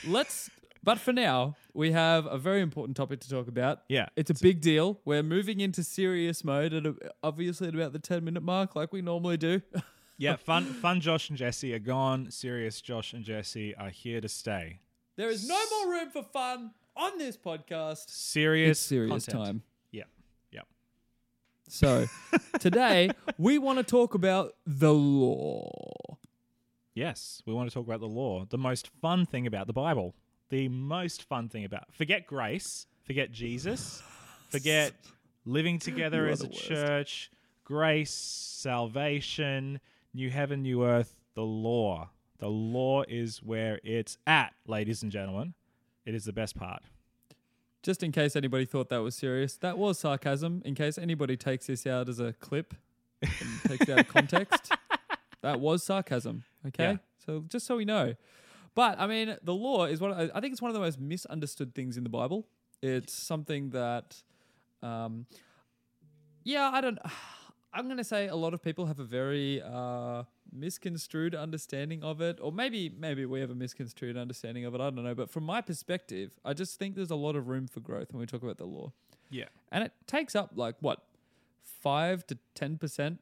Let's 0.07 0.49
But 0.85 0.99
for 0.99 1.11
now, 1.11 1.55
we 1.73 1.91
have 1.91 2.25
a 2.27 2.37
very 2.37 2.61
important 2.61 2.95
topic 2.95 3.19
to 3.21 3.29
talk 3.29 3.47
about. 3.47 3.79
Yeah. 3.89 4.05
It's 4.15 4.29
a 4.29 4.35
big 4.35 4.61
deal. 4.61 4.99
We're 5.03 5.23
moving 5.23 5.59
into 5.59 5.83
serious 5.83 6.43
mode 6.43 6.73
at 6.73 6.85
a, 6.85 6.95
obviously 7.23 7.67
at 7.67 7.73
about 7.75 7.91
the 7.91 7.99
10 7.99 8.23
minute 8.23 8.43
mark, 8.43 8.75
like 8.75 8.93
we 8.93 9.01
normally 9.01 9.37
do. 9.37 9.61
Yeah, 10.17 10.37
fun 10.37 10.63
fun 10.63 11.01
Josh 11.01 11.27
and 11.27 11.37
Jesse 11.37 11.73
are 11.73 11.79
gone. 11.79 12.31
Serious 12.31 12.79
Josh 12.79 13.11
and 13.11 13.21
Jesse 13.25 13.75
are 13.75 13.89
here 13.89 14.21
to 14.21 14.29
stay. 14.29 14.79
there 15.17 15.29
is 15.29 15.45
no 15.45 15.59
more 15.71 15.91
room 15.93 16.09
for 16.09 16.23
fun 16.23 16.71
on 16.95 17.17
this 17.17 17.35
podcast. 17.35 18.09
Serious 18.09 18.77
It's 18.77 18.87
serious 18.87 19.25
content. 19.25 19.45
time. 19.45 19.63
Yeah. 19.91 20.03
Yeah. 20.53 20.61
So 21.67 22.05
today 22.61 23.09
we 23.37 23.57
want 23.57 23.79
to 23.79 23.83
talk 23.83 24.13
about 24.13 24.53
the 24.65 24.93
law. 24.93 26.17
Yes, 26.93 27.41
we 27.45 27.53
want 27.53 27.69
to 27.69 27.73
talk 27.73 27.85
about 27.85 27.99
the 27.99 28.07
law. 28.07 28.45
The 28.45 28.57
most 28.57 28.87
fun 29.01 29.25
thing 29.25 29.45
about 29.45 29.67
the 29.67 29.73
Bible. 29.73 30.15
The 30.49 30.67
most 30.69 31.23
fun 31.23 31.49
thing 31.49 31.65
about 31.65 31.93
forget 31.93 32.27
grace, 32.27 32.87
forget 33.03 33.31
Jesus, 33.31 34.01
forget 34.49 34.93
living 35.45 35.79
together 35.79 36.27
as 36.27 36.41
a 36.43 36.47
worst. 36.47 36.63
church, 36.63 37.31
grace, 37.63 38.11
salvation, 38.11 39.79
new 40.13 40.29
heaven, 40.29 40.61
new 40.61 40.83
earth, 40.83 41.15
the 41.35 41.43
law. 41.43 42.09
The 42.39 42.47
law 42.49 43.03
is 43.07 43.41
where 43.41 43.79
it's 43.83 44.17
at, 44.27 44.53
ladies 44.67 45.03
and 45.03 45.11
gentlemen. 45.11 45.53
It 46.05 46.13
is 46.13 46.25
the 46.25 46.33
best 46.33 46.55
part. 46.55 46.83
Just 47.81 48.03
in 48.03 48.11
case 48.11 48.35
anybody 48.35 48.65
thought 48.65 48.89
that 48.89 48.97
was 49.01 49.15
serious, 49.15 49.55
that 49.57 49.77
was 49.77 49.99
sarcasm. 49.99 50.61
In 50.65 50.75
case 50.75 50.97
anybody 50.97 51.37
takes 51.37 51.67
this 51.67 51.85
out 51.87 52.09
as 52.09 52.19
a 52.19 52.33
clip 52.33 52.73
and 53.21 53.31
takes 53.67 53.83
it 53.87 53.89
out 53.91 53.99
of 53.99 54.07
context, 54.09 54.71
that 55.41 55.59
was 55.59 55.83
sarcasm. 55.83 56.43
Okay, 56.67 56.83
Yeah. 56.83 56.97
so 57.25 57.43
just 57.47 57.65
so 57.65 57.77
we 57.77 57.85
know. 57.85 58.15
But 58.75 58.99
I 58.99 59.07
mean, 59.07 59.37
the 59.41 59.53
law 59.53 59.85
is 59.85 59.99
one. 60.01 60.11
I 60.11 60.29
I 60.35 60.39
think 60.41 60.51
it's 60.53 60.61
one 60.61 60.69
of 60.69 60.75
the 60.75 60.81
most 60.81 60.99
misunderstood 60.99 61.73
things 61.73 61.97
in 61.97 62.03
the 62.03 62.09
Bible. 62.09 62.45
It's 62.81 63.13
something 63.13 63.69
that, 63.71 64.21
um, 64.83 65.25
yeah, 66.43 66.69
I 66.73 66.81
don't. 66.81 66.99
I'm 67.77 67.87
going 67.87 67.97
to 67.97 68.05
say 68.05 68.27
a 68.29 68.37
lot 68.37 68.53
of 68.53 68.63
people 68.63 68.85
have 68.85 68.99
a 69.01 69.03
very 69.03 69.61
uh, 69.61 70.23
misconstrued 70.49 71.35
understanding 71.35 72.05
of 72.05 72.21
it, 72.21 72.39
or 72.41 72.49
maybe 72.53 72.89
maybe 72.89 73.25
we 73.25 73.41
have 73.41 73.49
a 73.49 73.55
misconstrued 73.55 74.15
understanding 74.15 74.63
of 74.63 74.73
it. 74.75 74.79
I 74.79 74.85
don't 74.91 75.03
know, 75.03 75.13
but 75.15 75.29
from 75.29 75.43
my 75.43 75.59
perspective, 75.59 76.39
I 76.45 76.53
just 76.53 76.79
think 76.79 76.95
there's 76.95 77.11
a 77.11 77.17
lot 77.17 77.35
of 77.35 77.49
room 77.49 77.67
for 77.67 77.81
growth 77.81 78.13
when 78.13 78.21
we 78.21 78.25
talk 78.27 78.43
about 78.43 78.57
the 78.57 78.65
law, 78.65 78.93
Yeah. 79.29 79.49
and 79.73 79.83
it 79.83 79.91
takes 80.07 80.35
up 80.35 80.51
like 80.55 80.75
what 80.79 81.03
five 81.63 82.25
to 82.27 82.37
ten 82.53 82.77
percent 82.77 83.19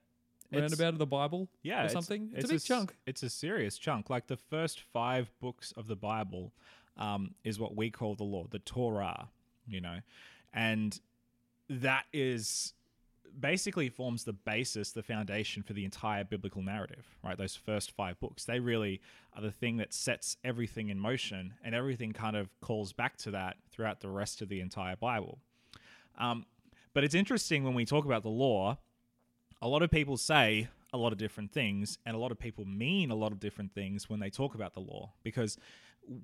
It's- 0.56 0.72
roundabout 0.72 0.94
of 0.94 1.00
the 1.00 1.06
Bible, 1.06 1.50
Yeah, 1.62 1.76
or 1.82 1.86
it's- 1.86 1.94
something. 1.94 2.32
It's, 2.36 2.46
a 2.46 2.48
big 2.48 2.56
s- 2.56 2.64
chunk. 2.66 2.96
It's 3.06 3.24
a 3.24 3.30
serious 3.30 3.78
chunk. 3.78 4.10
Like 4.10 4.28
the 4.28 4.38
first 4.38 4.80
five 4.82 5.32
books 5.40 5.72
of 5.74 5.88
the 5.88 5.96
Bible 5.96 6.54
um, 6.98 7.36
is 7.44 7.60
what 7.60 7.76
we 7.76 7.90
call 7.90 8.16
the 8.16 8.24
law, 8.24 8.46
the 8.50 8.60
Torah. 8.60 9.30
You 9.68 9.82
know, 9.82 10.00
and 10.54 11.00
that 11.70 12.06
is 12.14 12.74
basically 13.40 13.90
forms 13.90 14.26
the 14.26 14.34
basis, 14.34 14.92
the 14.92 15.02
foundation 15.02 15.64
for 15.64 15.74
the 15.74 15.86
entire 15.86 16.24
biblical 16.24 16.62
narrative. 16.62 17.06
Right, 17.24 17.38
those 17.38 17.56
first 17.56 17.92
five 17.92 18.20
books 18.20 18.46
they 18.46 18.60
really 18.60 19.02
are 19.36 19.42
the 19.42 19.52
thing 19.52 19.78
that 19.78 19.94
sets 19.94 20.38
everything 20.44 20.90
in 20.90 21.00
motion, 21.00 21.54
and 21.64 21.74
everything 21.74 22.12
kind 22.14 22.36
of 22.36 22.50
calls 22.62 22.94
back 22.94 23.18
to 23.18 23.32
that 23.32 23.58
throughout 23.72 24.02
the 24.02 24.10
rest 24.10 24.42
of 24.42 24.50
the 24.50 24.60
entire 24.60 24.96
Bible. 24.96 25.40
Um, 26.20 26.46
but 26.94 27.04
it's 27.04 27.16
interesting 27.16 27.64
when 27.64 27.74
we 27.74 27.86
talk 27.86 28.06
about 28.06 28.22
the 28.22 28.30
law 28.30 28.78
a 29.64 29.68
lot 29.68 29.82
of 29.82 29.90
people 29.90 30.18
say 30.18 30.68
a 30.92 30.98
lot 30.98 31.14
of 31.14 31.18
different 31.18 31.54
things, 31.54 31.98
and 32.06 32.16
a 32.16 32.20
lot 32.20 32.32
of 32.32 32.38
people 32.38 32.66
mean 32.66 33.12
a 33.12 33.16
lot 33.16 33.32
of 33.32 33.40
different 33.40 33.74
things 33.74 34.10
when 34.10 34.20
they 34.20 34.30
talk 34.30 34.56
about 34.56 34.74
the 34.74 34.82
law. 34.82 35.14
Because 35.24 35.58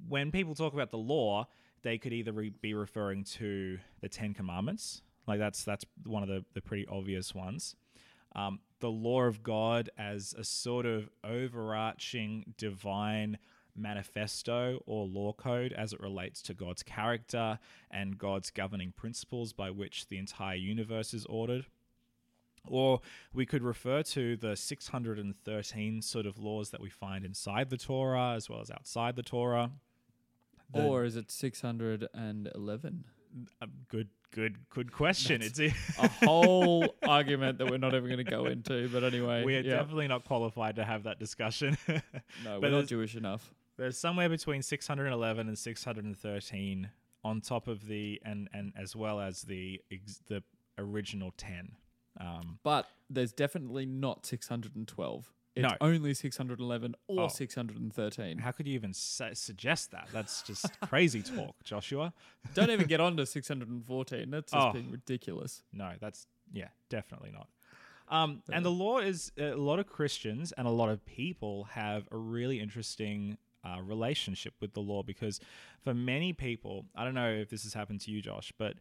when 0.09 0.29
people 0.29 0.53
talk 0.53 0.73
about 0.73 0.91
the 0.91 0.97
law, 0.97 1.47
they 1.81 1.97
could 1.97 2.11
either 2.11 2.33
re- 2.33 2.49
be 2.49 2.73
referring 2.73 3.23
to 3.23 3.79
the 4.01 4.09
Ten 4.09 4.33
Commandments, 4.33 5.01
like 5.25 5.39
that's 5.39 5.63
that's 5.63 5.85
one 6.05 6.21
of 6.21 6.27
the, 6.27 6.43
the 6.53 6.61
pretty 6.61 6.85
obvious 6.87 7.33
ones. 7.33 7.77
Um, 8.35 8.59
the 8.81 8.91
law 8.91 9.21
of 9.21 9.41
God 9.41 9.89
as 9.97 10.35
a 10.37 10.43
sort 10.43 10.85
of 10.85 11.09
overarching 11.23 12.53
divine 12.57 13.37
manifesto 13.73 14.83
or 14.85 15.07
law 15.07 15.31
code 15.31 15.71
as 15.71 15.93
it 15.93 16.01
relates 16.01 16.41
to 16.41 16.53
God's 16.53 16.83
character 16.83 17.57
and 17.89 18.17
God's 18.17 18.51
governing 18.51 18.91
principles 18.91 19.53
by 19.53 19.71
which 19.71 20.09
the 20.09 20.17
entire 20.17 20.55
universe 20.57 21.13
is 21.13 21.25
ordered. 21.27 21.65
Or 22.69 23.01
we 23.33 23.45
could 23.45 23.63
refer 23.63 24.03
to 24.03 24.37
the 24.37 24.55
613 24.55 26.01
sort 26.01 26.25
of 26.25 26.37
laws 26.37 26.69
that 26.69 26.81
we 26.81 26.89
find 26.89 27.25
inside 27.25 27.69
the 27.69 27.77
Torah 27.77 28.33
as 28.35 28.49
well 28.49 28.61
as 28.61 28.71
outside 28.71 29.15
the 29.15 29.23
Torah. 29.23 29.71
The- 30.71 30.83
or 30.83 31.03
is 31.03 31.15
it 31.15 31.31
six 31.31 31.61
hundred 31.61 32.07
and 32.13 32.49
eleven? 32.53 33.05
a 33.61 33.67
good, 33.89 34.09
good, 34.31 34.57
good 34.69 34.91
question. 34.91 35.41
That's- 35.41 35.59
it's 35.59 35.99
a 35.99 36.07
whole 36.25 36.95
argument 37.03 37.59
that 37.59 37.69
we're 37.69 37.77
not 37.77 37.93
even 37.93 38.05
going 38.05 38.17
to 38.17 38.23
go 38.23 38.45
into. 38.45 38.87
But 38.89 39.03
anyway, 39.03 39.43
we 39.43 39.55
are 39.55 39.61
yeah. 39.61 39.77
definitely 39.77 40.07
not 40.07 40.25
qualified 40.25 40.75
to 40.77 40.85
have 40.85 41.03
that 41.03 41.19
discussion. 41.19 41.77
no, 41.87 42.01
but 42.43 42.61
we're 42.61 42.69
not 42.71 42.87
Jewish 42.87 43.15
enough. 43.15 43.53
There's 43.77 43.97
somewhere 43.97 44.29
between 44.29 44.61
611 44.61 45.47
and 45.47 45.57
613 45.57 46.89
on 47.23 47.41
top 47.41 47.67
of 47.67 47.87
the 47.87 48.21
and 48.25 48.49
and 48.53 48.73
as 48.77 48.95
well 48.95 49.19
as 49.19 49.43
the 49.43 49.81
ex, 49.91 50.21
the 50.27 50.43
original 50.77 51.33
10. 51.37 51.71
Um, 52.19 52.59
But 52.63 52.87
there's 53.09 53.31
definitely 53.33 53.85
not 53.85 54.25
612. 54.25 55.33
It's 55.55 55.63
No. 55.63 55.75
only 55.81 56.13
611 56.13 56.95
or 57.07 57.23
Oh. 57.23 57.27
613. 57.27 58.37
how 58.37 58.51
could 58.51 58.67
you 58.67 58.73
even 58.75 58.93
suggest 58.93 59.91
that? 59.91 60.07
That's 60.13 60.41
just 60.43 60.65
crazy 60.81 61.21
talk, 61.23 61.55
Joshua. 61.63 62.13
Don't 62.53 62.69
even 62.69 62.87
get 62.87 62.99
on 62.99 63.17
to 63.17 63.25
614. 63.25 64.29
That's 64.29 64.51
just 64.51 64.67
Oh. 64.67 64.73
being 64.73 64.91
ridiculous. 64.91 65.63
No, 65.73 65.93
that's 65.99 66.27
yeah, 66.53 66.69
definitely 66.89 67.31
not. 67.31 67.47
Um, 68.07 68.41
and 68.51 68.65
the 68.65 68.71
law 68.71 68.97
is 68.99 69.31
a 69.37 69.53
lot 69.55 69.77
of 69.79 69.85
Christians 69.87 70.51
and 70.53 70.65
a 70.67 70.71
lot 70.71 70.89
of 70.89 71.05
people 71.05 71.65
have 71.65 72.07
a 72.11 72.17
really 72.17 72.59
interesting 72.59 73.37
uh, 73.63 73.81
relationship 73.83 74.53
with 74.61 74.73
the 74.73 74.81
law 74.81 75.03
because 75.03 75.39
for 75.83 75.93
many 75.93 76.31
people, 76.33 76.85
I 76.95 77.03
don't 77.03 77.13
know 77.13 77.29
if 77.29 77.49
this 77.49 77.63
has 77.63 77.73
happened 77.73 77.99
to 78.01 78.11
you, 78.11 78.21
Josh, 78.21 78.51
but 78.57 78.77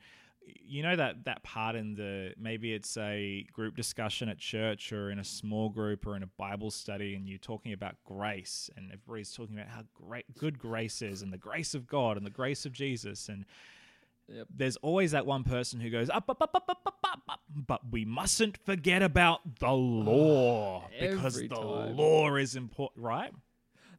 you 0.65 0.83
know 0.83 0.97
that 0.97 1.25
that 1.25 1.43
part 1.43 1.77
in 1.77 1.95
the 1.95 2.33
maybe 2.39 2.73
it's 2.73 2.97
a 2.97 3.47
group 3.53 3.77
discussion 3.77 4.29
at 4.29 4.39
church 4.39 4.93
or 4.93 5.11
in 5.11 5.19
a 5.19 5.25
small 5.25 5.69
group 5.69 6.07
or 6.07 6.17
in 6.17 6.23
a 6.23 6.29
Bible 6.39 6.71
study, 6.71 7.15
and 7.15 7.29
you're 7.29 7.39
talking 7.39 7.73
about 7.73 7.97
grace, 8.05 8.71
and 8.77 8.93
everybody's 8.93 9.33
talking 9.33 9.57
about 9.57 9.69
how 9.69 9.83
great 9.95 10.25
good 10.37 10.59
grace 10.59 11.03
is, 11.03 11.23
and 11.23 11.33
the 11.33 11.39
grace 11.39 11.75
of 11.75 11.87
God, 11.87 12.17
and 12.17 12.27
the 12.27 12.31
grace 12.31 12.67
of 12.67 12.73
Jesus, 12.73 13.29
and 13.29 13.45
yep. 14.29 14.47
there's 14.55 14.77
always 14.77 15.13
that 15.13 15.27
one 15.27 15.45
person 15.45 15.81
who 15.81 15.91
goes 15.91 16.11
up, 16.11 16.29
up, 16.29 16.41
up, 16.43 16.55
up, 16.55 16.65
up, 16.69 16.81
up, 16.87 16.99
up, 17.05 17.23
up 17.29 17.41
but 17.55 17.81
we 17.91 18.05
mustn't 18.05 18.59
forget 18.65 19.03
about 19.03 19.59
the 19.59 19.71
law 19.71 20.85
oh, 20.85 20.91
because 21.01 21.35
the 21.37 21.49
time. 21.49 21.97
law 21.97 22.35
is 22.37 22.57
important, 22.57 23.05
right? 23.05 23.33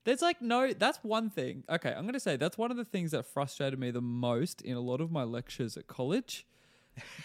There's 0.03 0.21
like 0.21 0.41
no, 0.41 0.73
that's 0.73 0.99
one 1.03 1.29
thing. 1.29 1.63
Okay, 1.69 1.89
I'm 1.89 2.03
going 2.03 2.13
to 2.13 2.19
say 2.19 2.35
that's 2.35 2.57
one 2.57 2.71
of 2.71 2.77
the 2.77 2.85
things 2.85 3.11
that 3.11 3.25
frustrated 3.25 3.79
me 3.79 3.91
the 3.91 4.01
most 4.01 4.61
in 4.61 4.75
a 4.75 4.79
lot 4.79 5.01
of 5.01 5.11
my 5.11 5.23
lectures 5.23 5.77
at 5.77 5.87
college. 5.87 6.45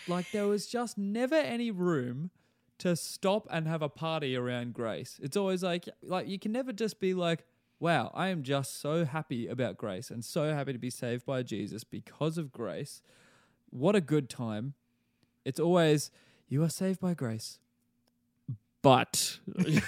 like 0.09 0.31
there 0.33 0.47
was 0.47 0.67
just 0.67 0.99
never 0.99 1.35
any 1.35 1.71
room 1.71 2.31
to 2.79 2.97
stop 2.97 3.47
and 3.51 3.67
have 3.69 3.83
a 3.83 3.89
party 3.89 4.37
around 4.37 4.75
grace. 4.75 5.21
It's 5.23 5.37
always 5.37 5.63
like 5.63 5.89
like 6.03 6.29
you 6.29 6.39
can 6.39 6.53
never 6.53 6.73
just 6.73 7.01
be 7.01 7.15
like, 7.15 7.45
"Wow, 7.79 8.11
I 8.15 8.29
am 8.29 8.43
just 8.43 8.81
so 8.81 9.05
happy 9.05 9.47
about 9.47 9.79
grace 9.79 10.11
and 10.11 10.25
so 10.25 10.53
happy 10.53 10.73
to 10.73 10.79
be 10.79 10.91
saved 10.91 11.25
by 11.25 11.43
Jesus 11.43 11.85
because 11.85 12.39
of 12.39 12.53
grace. 12.53 13.03
What 13.71 13.95
a 13.95 14.01
good 14.01 14.29
time." 14.29 14.75
It's 15.45 15.61
always 15.61 16.11
you 16.49 16.63
are 16.63 16.69
saved 16.69 17.01
by 17.01 17.15
grace. 17.15 17.59
But 18.85 19.39
you 19.67 19.81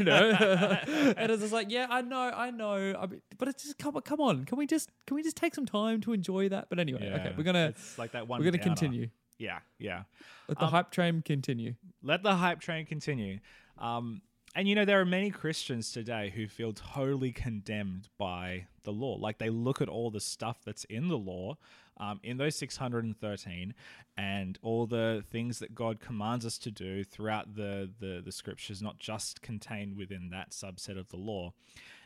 know, 0.00 0.30
and 1.16 1.32
it's 1.32 1.40
just 1.40 1.52
like, 1.54 1.70
yeah, 1.70 1.86
I 1.88 2.02
know, 2.02 2.18
I 2.20 2.50
know, 2.50 2.94
I 3.00 3.06
mean, 3.06 3.22
but 3.38 3.48
it's 3.48 3.62
just 3.64 3.78
come, 3.78 3.98
come 4.02 4.20
on, 4.20 4.44
can 4.44 4.58
we 4.58 4.66
just, 4.66 4.90
can 5.06 5.14
we 5.14 5.22
just 5.22 5.36
take 5.36 5.54
some 5.54 5.64
time 5.66 6.02
to 6.02 6.12
enjoy 6.12 6.50
that? 6.50 6.68
But 6.68 6.78
anyway, 6.78 7.10
okay, 7.14 7.34
we're 7.36 7.44
gonna, 7.44 7.68
it's 7.68 7.98
like 7.98 8.12
that 8.12 8.28
one. 8.28 8.38
we're 8.40 8.44
gonna 8.44 8.58
downer. 8.58 8.76
continue. 8.76 9.08
Yeah, 9.38 9.60
yeah. 9.78 10.02
Let 10.48 10.58
the 10.58 10.66
Um, 10.66 10.70
hype 10.70 10.90
train 10.90 11.22
continue. 11.22 11.74
Let 12.02 12.22
the 12.22 12.36
hype 12.36 12.60
train 12.60 12.84
continue. 12.86 13.40
Um, 13.78 14.20
and 14.54 14.68
you 14.68 14.74
know, 14.74 14.84
there 14.84 15.00
are 15.00 15.06
many 15.06 15.30
Christians 15.30 15.90
today 15.90 16.30
who 16.34 16.46
feel 16.46 16.74
totally 16.74 17.32
condemned 17.32 18.08
by 18.18 18.66
the 18.84 18.92
law. 18.92 19.16
Like 19.16 19.38
they 19.38 19.48
look 19.48 19.80
at 19.80 19.88
all 19.88 20.10
the 20.10 20.20
stuff 20.20 20.58
that's 20.64 20.84
in 20.84 21.08
the 21.08 21.16
law, 21.16 21.56
um, 22.02 22.20
in 22.24 22.36
those 22.36 22.56
613, 22.56 23.74
and 24.16 24.58
all 24.62 24.86
the 24.86 25.24
things 25.30 25.60
that 25.60 25.74
God 25.74 26.00
commands 26.00 26.44
us 26.44 26.58
to 26.58 26.70
do 26.70 27.04
throughout 27.04 27.54
the, 27.54 27.90
the, 28.00 28.20
the 28.24 28.32
scriptures, 28.32 28.82
not 28.82 28.98
just 28.98 29.40
contained 29.40 29.96
within 29.96 30.30
that 30.30 30.50
subset 30.50 30.98
of 30.98 31.08
the 31.10 31.16
law. 31.16 31.52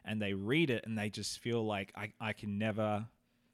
And 0.05 0.21
they 0.21 0.35
read 0.35 0.71
it 0.71 0.85
and 0.87 0.99
they 0.99 1.09
just 1.09 1.41
feel 1.41 1.65
like 1.65 1.93
I, 1.97 2.13
I 2.21 2.33
can 2.33 2.59
never. 2.59 3.07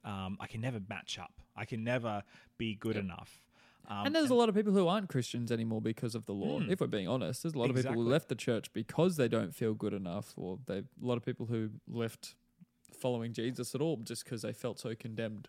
Um, 0.05 0.37
I 0.41 0.49
can 0.49 0.61
never 0.61 0.81
match 0.89 1.17
up. 1.21 1.41
I 1.57 1.65
can 1.65 1.85
never 1.85 2.25
be 2.59 2.75
good 2.75 2.97
enough. 2.97 3.41
Um, 3.89 4.07
and 4.07 4.17
there's 4.17 4.31
a 4.31 4.35
lot 4.35 4.49
of 4.49 4.57
people 4.57 4.73
who 4.73 4.89
aren't 4.89 5.09
Christians 5.09 5.53
anymore 5.53 5.81
because 5.81 6.17
of 6.17 6.27
the 6.27 6.33
law. 6.33 6.59
Hmm. 6.59 6.69
If 6.69 6.81
we're 6.81 6.89
being 6.89 7.07
honest, 7.07 7.45
there's 7.45 7.55
a 7.55 7.59
lot 7.59 7.71
of 7.71 7.77
people 7.77 7.93
who 7.93 8.03
left 8.03 8.29
the 8.29 8.35
church 8.35 8.73
because 8.73 9.17
they 9.17 9.29
don't 9.29 9.55
feel 9.55 9.75
good 9.75 9.93
enough, 9.93 10.35
or 10.37 10.59
they 10.67 10.79
a 10.79 10.85
lot 11.01 11.19
of 11.19 11.25
people 11.25 11.47
who 11.47 11.71
left 11.89 12.35
following 12.99 13.33
Jesus 13.33 13.77
at 13.77 13.81
all, 13.81 13.97
just 13.99 14.25
because 14.25 14.43
they 14.43 14.53
felt 14.53 14.81
so 14.81 14.93
condemned. 14.97 15.47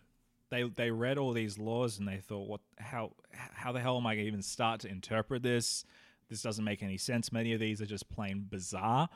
They 0.54 0.62
they 0.62 0.90
read 0.90 1.18
all 1.18 1.32
these 1.32 1.58
laws 1.58 1.98
and 1.98 2.06
they 2.06 2.18
thought, 2.18 2.48
what? 2.48 2.60
How 2.78 3.12
how 3.32 3.72
the 3.72 3.80
hell 3.80 3.96
am 3.96 4.06
I 4.06 4.14
going 4.14 4.24
to 4.24 4.28
even 4.28 4.42
start 4.42 4.80
to 4.80 4.88
interpret 4.88 5.42
this? 5.42 5.84
This 6.30 6.42
doesn't 6.42 6.64
make 6.64 6.82
any 6.82 6.96
sense. 6.96 7.32
Many 7.32 7.52
of 7.52 7.60
these 7.60 7.82
are 7.82 7.86
just 7.86 8.08
plain 8.08 8.46
bizarre. 8.48 9.08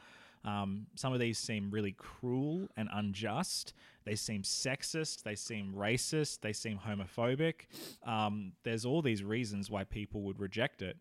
Um, 0.45 0.87
some 0.95 1.13
of 1.13 1.21
these 1.21 1.39
seem 1.39 1.71
really 1.71 1.93
cruel 1.93 2.69
and 2.77 2.89
unjust. 2.93 3.73
They 4.05 4.15
seem 4.15 4.43
sexist. 4.43 5.23
They 5.23 5.35
seem 5.35 5.75
racist. 5.75 6.41
They 6.41 6.53
seem 6.53 6.79
homophobic. 6.79 7.67
Um, 8.07 8.53
there's 8.63 8.85
all 8.85 9.03
these 9.03 9.25
reasons 9.25 9.71
why 9.71 9.85
people 9.85 10.23
would 10.23 10.39
reject 10.39 10.83
it. 10.83 10.97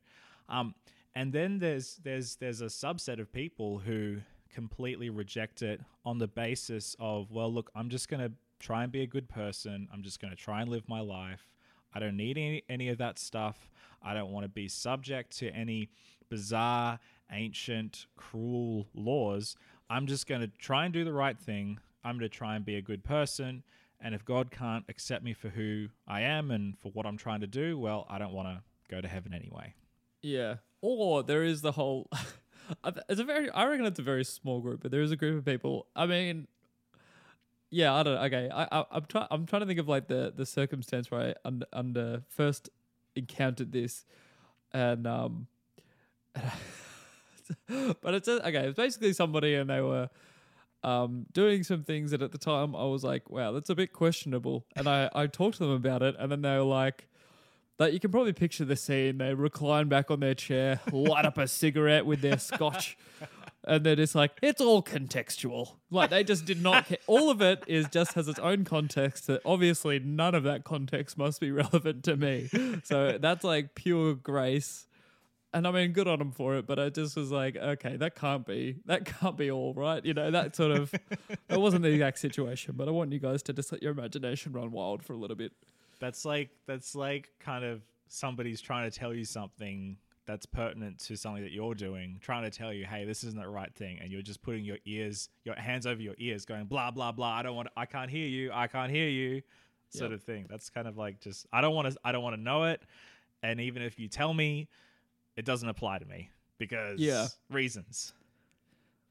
Um, 0.50 0.75
and 1.15 1.34
then 1.34 1.60
there's 1.60 2.00
there's 2.03 2.36
there's 2.36 2.62
a 2.62 2.65
subset 2.65 3.20
of 3.20 3.32
people 3.32 3.79
who 3.79 4.17
completely 4.53 5.10
reject 5.10 5.62
it 5.62 5.82
on 6.06 6.17
the 6.17 6.27
basis 6.27 6.96
of, 7.00 7.32
well, 7.32 7.51
look, 7.53 7.70
I'm 7.75 7.89
just 7.89 8.10
going 8.10 8.24
to 8.24 8.32
try 8.60 8.84
and 8.84 8.92
be 8.92 9.02
a 9.02 9.08
good 9.08 9.30
person. 9.30 9.88
I'm 9.94 10.04
just 10.04 10.20
going 10.20 10.32
to 10.32 10.38
try 10.38 10.62
and 10.62 10.70
live 10.70 10.88
my 10.88 11.00
life. 11.00 11.54
I 11.94 12.00
don't 12.00 12.18
need 12.18 12.38
any, 12.38 12.64
any 12.70 12.90
of 12.90 12.98
that 13.00 13.20
stuff. 13.20 13.70
I 14.04 14.14
don't 14.14 14.32
want 14.32 14.44
to 14.44 14.50
be 14.50 14.68
subject 14.68 15.38
to 15.40 15.50
any 15.50 15.90
bizarre, 16.30 17.00
ancient, 17.32 18.06
cruel 18.16 18.88
laws. 18.94 19.56
I'm 19.90 20.08
just 20.08 20.28
going 20.28 20.42
to 20.42 20.48
try 20.48 20.86
and 20.86 20.94
do 20.94 21.04
the 21.04 21.14
right 21.14 21.38
thing. 21.40 21.80
I'm 22.04 22.18
going 22.18 22.30
to 22.30 22.36
try 22.36 22.56
and 22.56 22.66
be 22.66 22.76
a 22.76 22.82
good 22.82 23.04
person. 23.04 23.64
And 24.00 24.14
if 24.14 24.24
God 24.24 24.52
can't 24.52 24.86
accept 24.90 25.24
me 25.24 25.34
for 25.34 25.50
who 25.50 25.88
I 26.08 26.22
am 26.22 26.52
and 26.52 26.78
for 26.80 26.92
what 26.92 27.06
I'm 27.06 27.18
trying 27.18 27.42
to 27.42 27.48
do, 27.48 27.80
well, 27.80 28.06
I 28.10 28.20
don't 28.20 28.34
want 28.34 28.48
to 28.48 28.62
go 28.90 29.02
to 29.02 29.08
heaven 29.08 29.34
anyway. 29.34 29.74
Yeah. 30.22 30.56
Or 30.82 31.24
there 31.24 31.44
is 31.44 31.62
the 31.62 31.72
whole. 31.72 32.10
it's 33.10 33.20
a 33.20 33.24
very. 33.24 33.50
I 33.50 33.66
reckon 33.66 33.86
it's 33.86 34.00
a 34.00 34.04
very 34.04 34.24
small 34.24 34.60
group, 34.60 34.82
but 34.84 34.92
there 34.92 35.02
is 35.02 35.12
a 35.12 35.16
group 35.16 35.40
of 35.40 35.46
people. 35.46 35.88
I 35.96 36.06
mean, 36.06 36.48
yeah. 37.69 37.93
I 37.93 38.03
don't. 38.03 38.15
know. 38.15 38.21
Okay. 38.24 38.50
I, 38.53 38.67
I 38.71 38.86
I'm 38.91 39.05
trying. 39.05 39.27
I'm 39.31 39.45
trying 39.45 39.62
to 39.62 39.65
think 39.65 39.79
of 39.79 39.88
like 39.88 40.07
the 40.07 40.33
the 40.36 40.45
circumstance 40.45 41.09
where 41.12 41.21
I 41.21 41.33
under, 41.45 41.65
under 41.74 42.24
first 42.29 42.69
encountered 43.15 43.71
this, 43.71 44.05
and 44.74 45.07
um. 45.07 45.47
but 47.67 48.13
it's 48.13 48.27
a, 48.27 48.47
okay. 48.47 48.67
It's 48.67 48.77
basically 48.77 49.13
somebody, 49.13 49.55
and 49.55 49.69
they 49.69 49.81
were 49.81 50.09
um, 50.83 51.25
doing 51.33 51.63
some 51.63 51.83
things 51.83 52.12
that 52.12 52.21
at 52.21 52.31
the 52.31 52.38
time 52.38 52.75
I 52.75 52.86
was 52.86 53.03
like, 53.03 53.29
wow, 53.29 53.51
that's 53.51 53.69
a 53.69 53.75
bit 53.75 53.93
questionable. 53.93 54.65
And 54.75 54.88
I, 54.88 55.09
I 55.13 55.27
talked 55.27 55.57
to 55.57 55.63
them 55.63 55.74
about 55.74 56.01
it, 56.01 56.15
and 56.17 56.31
then 56.31 56.41
they 56.41 56.55
were 56.55 56.63
like, 56.63 57.07
that 57.77 57.93
you 57.93 58.00
can 58.00 58.12
probably 58.12 58.33
picture 58.33 58.65
the 58.65 58.75
scene. 58.75 59.17
They 59.17 59.33
recline 59.33 59.88
back 59.88 60.09
on 60.09 60.19
their 60.19 60.33
chair, 60.33 60.79
light 60.91 61.25
up 61.25 61.38
a 61.38 61.47
cigarette 61.47 62.05
with 62.05 62.21
their 62.21 62.39
scotch, 62.39 62.97
and 63.67 63.86
they're 63.86 63.97
just 63.97 64.15
like, 64.15 64.31
it's 64.41 64.62
all 64.62 64.81
contextual. 64.81 65.74
Like 65.91 66.09
they 66.09 66.24
just 66.24 66.45
did 66.45 66.63
not 66.63 66.88
care. 66.88 66.97
All 67.05 67.29
of 67.29 67.41
it 67.41 67.63
is 67.67 67.88
just 67.89 68.13
has 68.13 68.29
its 68.29 68.39
own 68.39 68.63
context. 68.63 69.27
That 69.27 69.41
obviously 69.45 70.00
none 70.00 70.33
of 70.33 70.43
that 70.43 70.63
context 70.63 71.17
must 71.17 71.41
be 71.41 71.51
relevant 71.63 72.05
to 72.05 72.15
me. 72.15 72.50
So 72.86 73.17
that's 73.19 73.43
like 73.43 73.75
pure 73.75 74.15
grace. 74.15 74.88
And 75.53 75.67
I 75.67 75.71
mean, 75.71 75.91
good 75.91 76.07
on 76.07 76.19
them 76.19 76.31
for 76.31 76.55
it, 76.55 76.65
but 76.65 76.79
I 76.79 76.89
just 76.89 77.15
was 77.15 77.31
like, 77.31 77.57
okay, 77.57 77.97
that 77.97 78.15
can't 78.15 78.45
be, 78.45 78.77
that 78.86 79.05
can't 79.05 79.38
be 79.38 79.51
all 79.51 79.74
right. 79.74 80.03
You 80.05 80.13
know, 80.13 80.31
that 80.31 80.55
sort 80.55 80.71
of, 80.71 80.93
that 81.47 81.59
wasn't 81.59 81.83
the 81.83 81.89
exact 81.89 82.19
situation, 82.19 82.75
but 82.77 82.88
I 82.88 82.91
want 82.91 83.12
you 83.12 83.19
guys 83.19 83.43
to 83.43 83.53
just 83.53 83.71
let 83.71 83.81
your 83.81 83.91
imagination 83.91 84.53
run 84.53 84.71
wild 84.71 85.03
for 85.03 85.13
a 85.13 85.17
little 85.17 85.36
bit. 85.36 85.51
That's 86.00 86.25
like 86.25 86.50
that's 86.67 86.95
like 86.95 87.31
kind 87.39 87.65
of 87.65 87.81
somebody's 88.07 88.62
trying 88.62 88.89
to 88.89 88.97
tell 88.97 89.13
you 89.13 89.25
something 89.25 89.97
that's 90.27 90.46
pertinent 90.46 91.00
to 91.00 91.15
something 91.15 91.41
that 91.41 91.51
you're 91.53 91.74
doing, 91.74 92.19
trying 92.22 92.43
to 92.43 92.55
tell 92.55 92.72
you, 92.72 92.86
hey, 92.86 93.05
this 93.05 93.24
isn't 93.24 93.39
the 93.41 93.48
right 93.48 93.74
thing, 93.74 93.98
and 94.00 94.12
you're 94.12 94.22
just 94.22 94.41
putting 94.43 94.63
your 94.65 94.77
ears, 94.86 95.29
your 95.46 95.55
hands 95.55 95.88
over 95.88 96.01
your 96.01 96.15
ears, 96.19 96.46
going 96.46 96.65
blah 96.65 96.91
blah 96.91 97.12
blah. 97.12 97.31
I 97.31 97.41
don't 97.43 97.55
want, 97.55 97.69
I 97.75 97.86
can't 97.86 98.12
hear 98.12 98.27
you, 98.27 98.51
I 98.53 98.67
can't 98.67 98.91
hear 98.91 99.07
you, 99.10 99.41
sort 99.89 100.12
Yep. 100.12 100.19
of 100.19 100.24
thing. 100.24 100.46
That's 100.50 100.69
kind 100.69 100.88
of 100.88 100.98
like 100.98 101.19
just 101.22 101.48
I 101.51 101.62
don't 101.62 101.74
want 101.74 101.89
to, 101.91 101.98
I 102.03 102.12
don't 102.12 102.22
want 102.24 102.36
to 102.36 102.41
know 102.41 102.65
it, 102.65 102.81
and 103.41 103.60
even 103.60 103.81
if 103.81 103.98
you 103.98 104.07
tell 104.07 104.34
me, 104.34 104.67
it 105.36 105.46
doesn't 105.46 105.69
apply 105.69 106.00
to 106.00 106.05
me 106.05 106.29
because 106.57 107.00
Yeah. 107.00 107.27
reasons. 107.50 108.13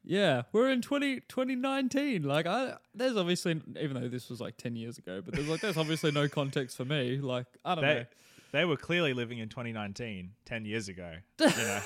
Yeah, 0.03 0.43
we're 0.53 0.69
in 0.69 0.81
20, 0.81 1.21
2019. 1.27 2.23
Like, 2.23 2.45
I 2.45 2.75
there's 2.95 3.17
obviously, 3.17 3.59
even 3.77 3.99
though 4.01 4.07
this 4.07 4.29
was 4.29 4.39
like 4.39 4.55
10 4.55 4.75
years 4.77 4.97
ago, 4.97 5.21
but 5.25 5.33
there's 5.33 5.49
like, 5.49 5.59
there's 5.59 5.75
obviously 5.77 6.11
no 6.11 6.29
context 6.29 6.77
for 6.77 6.85
me. 6.85 7.17
Like, 7.17 7.47
I 7.65 7.75
don't 7.75 7.83
know. 7.83 8.05
They 8.51 8.65
were 8.65 8.77
clearly 8.77 9.13
living 9.13 9.39
in 9.39 9.49
2019, 9.49 10.31
10 10.45 10.65
years 10.65 10.87
ago. 10.89 11.13
You 11.39 11.47
know, 11.47 11.79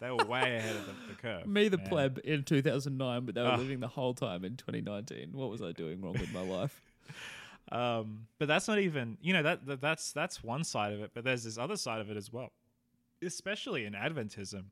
they 0.00 0.10
were 0.10 0.24
way 0.26 0.56
ahead 0.56 0.76
of 0.76 0.86
the, 0.86 0.92
the 1.08 1.14
curve. 1.14 1.46
Me, 1.46 1.68
the 1.68 1.78
man. 1.78 1.86
pleb, 1.88 2.20
in 2.24 2.42
2009, 2.42 3.24
but 3.24 3.34
they 3.34 3.42
were 3.42 3.48
Ah. 3.48 3.56
living 3.56 3.80
the 3.80 3.88
whole 3.88 4.12
time 4.12 4.44
in 4.44 4.56
2019. 4.56 5.30
What 5.32 5.48
was 5.50 5.62
I 5.62 5.72
doing 5.72 6.00
wrong 6.02 6.14
with 6.14 6.32
my 6.32 6.40
life? 6.56 6.82
Um, 7.72 8.26
but 8.38 8.46
that's 8.48 8.68
not 8.68 8.78
even 8.78 9.16
you 9.22 9.32
know 9.32 9.42
that, 9.42 9.64
that 9.66 9.80
that's 9.80 10.12
that's 10.12 10.42
one 10.44 10.64
side 10.64 10.92
of 10.92 11.00
it. 11.00 11.12
But 11.14 11.24
there's 11.24 11.44
this 11.44 11.56
other 11.58 11.76
side 11.76 12.00
of 12.00 12.10
it 12.10 12.16
as 12.16 12.30
well, 12.32 12.52
especially 13.22 13.84
in 13.86 13.94
Adventism. 13.94 14.64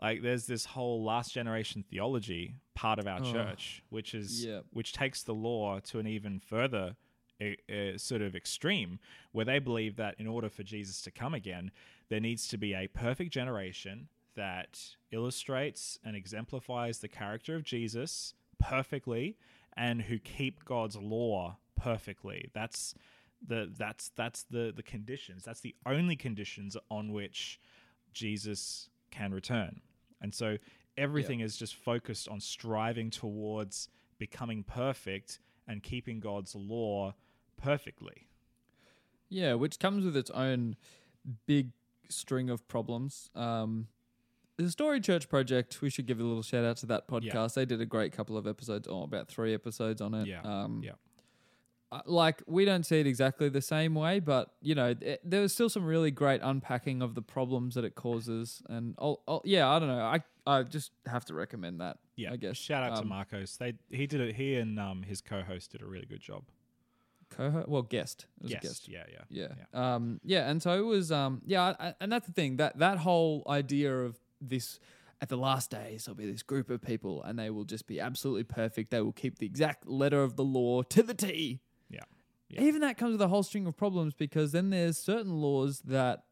Like 0.00 0.22
there's 0.22 0.46
this 0.46 0.64
whole 0.64 1.02
last 1.02 1.32
generation 1.34 1.82
theology 1.90 2.54
part 2.74 2.98
of 3.00 3.06
our 3.08 3.20
Oh. 3.20 3.32
church, 3.32 3.82
which 3.88 4.14
is 4.14 4.44
Yep. 4.44 4.66
which 4.72 4.92
takes 4.92 5.22
the 5.24 5.34
law 5.34 5.80
to 5.80 5.98
an 5.98 6.06
even 6.06 6.38
further 6.38 6.94
uh, 7.40 7.96
sort 7.96 8.22
of 8.22 8.34
extreme, 8.34 8.98
where 9.32 9.44
they 9.44 9.58
believe 9.58 9.96
that 9.96 10.14
in 10.18 10.26
order 10.26 10.48
for 10.48 10.62
Jesus 10.62 11.00
to 11.02 11.10
come 11.10 11.34
again, 11.34 11.70
there 12.08 12.20
needs 12.20 12.48
to 12.48 12.58
be 12.58 12.74
a 12.74 12.88
perfect 12.88 13.32
generation 13.32 14.08
that 14.34 14.78
illustrates 15.10 15.98
and 16.04 16.16
exemplifies 16.16 16.98
the 16.98 17.08
character 17.08 17.54
of 17.56 17.64
Jesus 17.64 18.34
perfectly 18.58 19.36
and 19.76 20.02
who 20.02 20.18
keep 20.18 20.64
God's 20.64 20.96
law 20.96 21.56
perfectly. 21.76 22.50
That's 22.54 22.94
the 23.46 23.70
that's 23.76 24.10
that's 24.16 24.44
the 24.44 24.72
the 24.74 24.82
conditions. 24.82 25.44
That's 25.44 25.60
the 25.60 25.74
only 25.86 26.16
conditions 26.16 26.76
on 26.90 27.12
which 27.12 27.60
Jesus 28.12 28.90
can 29.10 29.32
return. 29.32 29.80
And 30.20 30.34
so 30.34 30.56
everything 30.96 31.40
is 31.40 31.56
just 31.56 31.76
focused 31.76 32.28
on 32.28 32.40
striving 32.40 33.10
towards 33.10 33.88
becoming 34.18 34.64
perfect 34.64 35.38
and 35.68 35.82
keeping 35.82 36.18
God's 36.18 36.54
law 36.54 37.14
perfectly. 37.58 38.28
Yeah, 39.28 39.54
which 39.54 39.78
comes 39.78 40.04
with 40.06 40.16
its 40.16 40.30
own 40.30 40.76
big 41.46 41.72
string 42.08 42.48
of 42.48 42.66
problems. 42.68 43.28
Um, 43.34 43.88
the 44.56 44.70
Story 44.70 45.00
Church 45.00 45.28
Project, 45.28 45.82
we 45.82 45.90
should 45.90 46.06
give 46.06 46.18
a 46.18 46.22
little 46.24 46.42
shout 46.42 46.64
out 46.64 46.78
to 46.78 46.86
that 46.86 47.06
podcast. 47.06 47.54
They 47.54 47.66
did 47.66 47.80
a 47.80 47.86
great 47.86 48.12
couple 48.12 48.36
of 48.36 48.46
episodes, 48.46 48.88
or 48.88 49.04
about 49.04 49.28
three 49.28 49.52
episodes 49.54 50.00
on 50.00 50.14
it. 50.14 50.26
Yeah, 50.26 50.40
Um, 50.42 50.80
yeah. 50.82 50.92
uh, 51.92 52.00
Like, 52.06 52.42
we 52.46 52.64
don't 52.64 52.84
see 52.84 52.98
it 53.00 53.06
exactly 53.06 53.48
the 53.50 53.60
same 53.60 53.94
way, 53.94 54.18
but, 54.18 54.54
you 54.62 54.74
know, 54.74 54.94
th- 54.94 55.20
there 55.22 55.42
was 55.42 55.52
still 55.52 55.68
some 55.68 55.84
really 55.84 56.10
great 56.10 56.40
unpacking 56.42 57.02
of 57.02 57.14
the 57.14 57.22
problems 57.22 57.74
that 57.74 57.84
it 57.84 57.94
causes. 57.94 58.62
And, 58.68 58.94
I'll, 58.98 59.20
I'll, 59.28 59.42
yeah, 59.44 59.68
I 59.68 59.78
don't 59.78 59.88
know. 59.88 60.00
I, 60.00 60.22
I 60.46 60.62
just 60.64 60.90
have 61.06 61.24
to 61.26 61.34
recommend 61.34 61.80
that. 61.82 61.98
Yeah, 62.16 62.32
I 62.32 62.36
guess. 62.36 62.56
Shout 62.56 62.82
out 62.82 62.96
to 62.96 63.02
Um, 63.02 63.08
Marcos. 63.10 63.58
They 63.58 63.74
he 63.90 64.06
did 64.08 64.20
it. 64.20 64.34
He 64.36 64.56
and 64.56 64.80
um 64.80 65.02
his 65.02 65.20
co-host 65.20 65.70
did 65.72 65.82
a 65.82 65.86
really 65.86 66.06
good 66.06 66.20
job. 66.22 66.44
Co 67.30 67.64
well, 67.68 67.82
guest. 67.82 68.26
It 68.38 68.42
was 68.44 68.50
Yes, 68.52 68.62
a 68.62 68.66
guest. 68.66 68.88
yeah, 68.88 69.04
yeah, 69.30 69.48
Yeah. 69.72 69.94
Um, 69.94 70.20
yeah. 70.24 70.48
And 70.50 70.62
so 70.62 70.78
it 70.78 70.84
was, 70.86 71.12
um, 71.12 71.42
yeah. 71.46 71.74
I- 71.78 71.94
And 72.00 72.10
that's 72.10 72.26
the 72.26 72.32
thing 72.32 72.56
that 72.56 72.78
that 72.78 72.98
whole 72.98 73.42
idea 73.48 73.96
of 74.04 74.18
this 74.40 74.80
at 75.20 75.28
the 75.28 75.36
last 75.36 75.70
days, 75.70 76.04
there'll 76.04 76.16
be 76.16 76.30
this 76.30 76.42
group 76.42 76.70
of 76.70 76.80
people 76.80 77.22
and 77.24 77.38
they 77.38 77.50
will 77.50 77.64
just 77.64 77.86
be 77.86 77.98
absolutely 78.00 78.44
perfect. 78.44 78.90
They 78.90 79.00
will 79.00 79.12
keep 79.12 79.38
the 79.38 79.46
exact 79.46 79.86
letter 79.88 80.22
of 80.22 80.36
the 80.36 80.44
law 80.44 80.82
to 80.82 81.02
the 81.02 81.14
T. 81.14 81.60
Yeah. 81.90 82.00
Yeah. 82.48 82.62
Even 82.62 82.80
that 82.82 82.96
comes 82.96 83.12
with 83.12 83.20
a 83.22 83.28
whole 83.28 83.42
string 83.42 83.66
of 83.66 83.76
problems 83.76 84.14
because 84.14 84.52
then 84.52 84.70
there's 84.70 84.96
certain 84.96 85.32
laws 85.40 85.80
that 85.80 86.24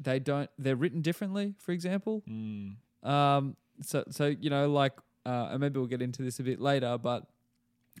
they 0.00 0.18
don't, 0.18 0.50
they're 0.58 0.76
written 0.76 1.00
differently, 1.00 1.54
for 1.58 1.72
example. 1.72 2.22
Mm, 2.28 2.74
Um, 3.02 3.56
so, 3.80 4.04
so 4.10 4.26
you 4.26 4.50
know, 4.50 4.68
like, 4.70 4.92
uh, 5.24 5.48
and 5.52 5.60
maybe 5.60 5.78
we'll 5.78 5.88
get 5.88 6.02
into 6.02 6.22
this 6.22 6.38
a 6.40 6.42
bit 6.42 6.60
later, 6.60 6.98
but 6.98 7.28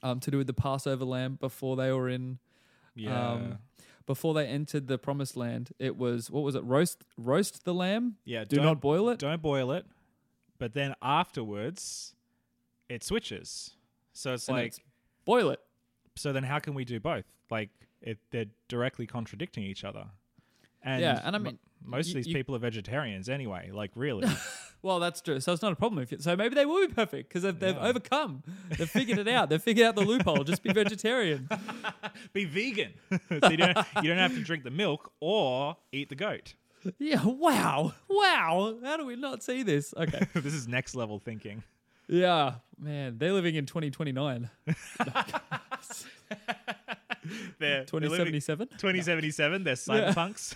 um, 0.02 0.20
to 0.20 0.30
do 0.30 0.38
with 0.38 0.46
the 0.46 0.54
Passover 0.54 1.04
lamb 1.04 1.36
before 1.40 1.76
they 1.76 1.92
were 1.92 2.08
in 2.08 2.38
yeah, 2.94 3.32
um, 3.32 3.58
before 4.06 4.34
they 4.34 4.46
entered 4.46 4.86
the 4.88 4.98
promised 4.98 5.36
land, 5.36 5.70
it 5.78 5.96
was 5.96 6.30
what 6.30 6.42
was 6.42 6.54
it? 6.54 6.64
Roast 6.64 7.04
roast 7.16 7.64
the 7.64 7.72
lamb. 7.74 8.16
yeah. 8.24 8.44
Do 8.44 8.56
don't, 8.56 8.80
boil 8.80 9.08
it. 9.10 9.18
don't 9.18 9.40
boil 9.42 9.72
it. 9.72 9.86
But 10.58 10.74
then 10.74 10.94
afterwards, 11.02 12.14
it 12.88 13.02
switches. 13.02 13.72
So 14.12 14.34
it's 14.34 14.46
And 14.48 14.56
like, 14.58 14.66
it's 14.68 14.80
boil 15.24 15.50
it. 15.50 15.60
so 16.16 16.32
then 16.32 16.42
how 16.44 16.58
can 16.58 16.74
we 16.74 16.84
do 16.84 17.00
both? 17.00 17.24
Like, 17.50 17.70
it, 18.00 18.18
they're 18.30 18.46
directly 18.68 19.06
contradicting 19.06 19.64
each 19.64 19.84
other. 19.84 20.06
And 20.82 21.00
Yeah, 21.00 21.20
and 21.24 21.34
I 21.34 21.38
mean, 21.38 21.58
most 21.82 22.08
you- 22.08 22.12
of 22.12 22.14
these 22.16 22.26
you- 22.28 22.34
people 22.34 22.54
are 22.54 22.58
vegetarians 22.58 23.28
anyway. 23.28 23.70
Like, 23.72 23.90
really? 23.94 24.28
Well, 24.82 24.98
that's 24.98 25.20
true. 25.20 25.38
So 25.40 25.52
it's 25.52 25.62
not 25.62 25.72
a 25.72 25.76
problem 25.76 26.02
if 26.02 26.10
you, 26.10 26.18
so 26.20 26.34
maybe 26.34 26.54
they 26.56 26.66
will 26.66 26.86
be 26.86 26.92
perfect 26.92 27.28
because 27.28 27.42
they've, 27.44 27.58
they've 27.58 27.76
Yeah. 27.76 27.86
overcome. 27.86 28.42
They've 28.76 28.90
figured 28.98 29.18
it 29.18 29.28
out. 29.28 29.48
They've 29.48 29.62
figured 29.62 29.86
out 29.86 29.94
the 29.94 30.02
loophole. 30.04 30.42
Just 30.44 30.62
be 30.62 30.72
vegetarian. 30.72 31.48
Be 32.32 32.44
vegan. 32.44 32.92
so 33.40 33.48
you 33.50 33.56
don't, 33.56 33.76
you 34.02 34.08
don't 34.08 34.18
have 34.18 34.34
to 34.34 34.42
drink 34.42 34.64
the 34.64 34.70
milk 34.70 35.12
or 35.20 35.76
eat 35.92 36.08
the 36.08 36.14
goat. 36.16 36.54
Yeah. 36.98 37.24
Wow. 37.24 37.92
Wow. 38.08 38.78
How 38.82 38.96
do 38.96 39.06
we 39.06 39.14
not 39.16 39.42
see 39.44 39.62
this? 39.62 39.94
Okay. 39.96 40.26
this 40.34 40.52
is 40.54 40.66
next 40.66 40.94
level 40.96 41.18
thinking. 41.20 41.62
Yeah, 42.08 42.54
man, 42.78 43.16
they're 43.18 43.32
living 43.32 43.54
in 43.54 43.64
2029. 43.64 44.50
They're, 47.58 47.84
they're 47.84 47.84
living- 48.10 48.32
2077. 48.40 48.68
2077. 48.78 49.64
They're 49.64 49.74
cyberpunks. 49.74 50.54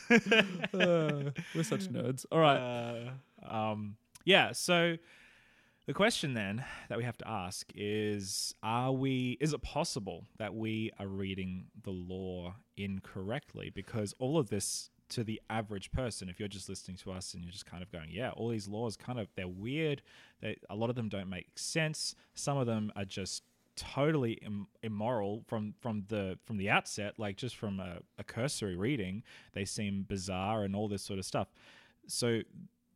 Uh, 0.74 1.30
we're 1.54 1.62
such 1.62 1.86
nerds. 1.92 2.26
All 2.32 2.40
right. 2.40 2.58
Uh, 2.58 3.54
um, 3.54 3.96
yeah. 4.26 4.52
So 4.52 4.96
the 5.86 5.94
question 5.94 6.34
then 6.34 6.64
that 6.88 6.98
we 6.98 7.04
have 7.04 7.16
to 7.18 7.28
ask 7.28 7.70
is: 7.74 8.54
Are 8.62 8.92
we? 8.92 9.38
Is 9.40 9.54
it 9.54 9.62
possible 9.62 10.26
that 10.36 10.54
we 10.54 10.90
are 10.98 11.06
reading 11.06 11.66
the 11.82 11.92
law 11.92 12.56
incorrectly? 12.76 13.70
Because 13.70 14.12
all 14.18 14.36
of 14.36 14.50
this, 14.50 14.90
to 15.10 15.24
the 15.24 15.40
average 15.48 15.92
person, 15.92 16.28
if 16.28 16.38
you're 16.40 16.48
just 16.48 16.68
listening 16.68 16.96
to 16.98 17.12
us 17.12 17.32
and 17.32 17.44
you're 17.44 17.52
just 17.52 17.66
kind 17.66 17.82
of 17.82 17.90
going, 17.90 18.08
"Yeah, 18.10 18.30
all 18.30 18.48
these 18.48 18.68
laws 18.68 18.96
kind 18.96 19.18
of 19.18 19.28
they're 19.36 19.48
weird. 19.48 20.02
They, 20.42 20.56
a 20.68 20.74
lot 20.74 20.90
of 20.90 20.96
them 20.96 21.08
don't 21.08 21.30
make 21.30 21.58
sense. 21.58 22.14
Some 22.34 22.58
of 22.58 22.66
them 22.66 22.92
are 22.94 23.06
just." 23.06 23.42
totally 23.78 24.32
Im- 24.40 24.68
immoral 24.82 25.42
from 25.46 25.74
from 25.82 26.02
the 26.08 26.38
from 26.46 26.56
the 26.56 26.70
outset 26.70 27.12
like 27.18 27.36
just 27.36 27.56
from 27.56 27.78
a, 27.78 27.98
a 28.18 28.24
cursory 28.24 28.74
reading 28.74 29.22
they 29.52 29.66
seem 29.66 30.02
bizarre 30.08 30.64
and 30.64 30.74
all 30.74 30.88
this 30.88 31.02
sort 31.02 31.18
of 31.18 31.26
stuff 31.26 31.48
so 32.06 32.40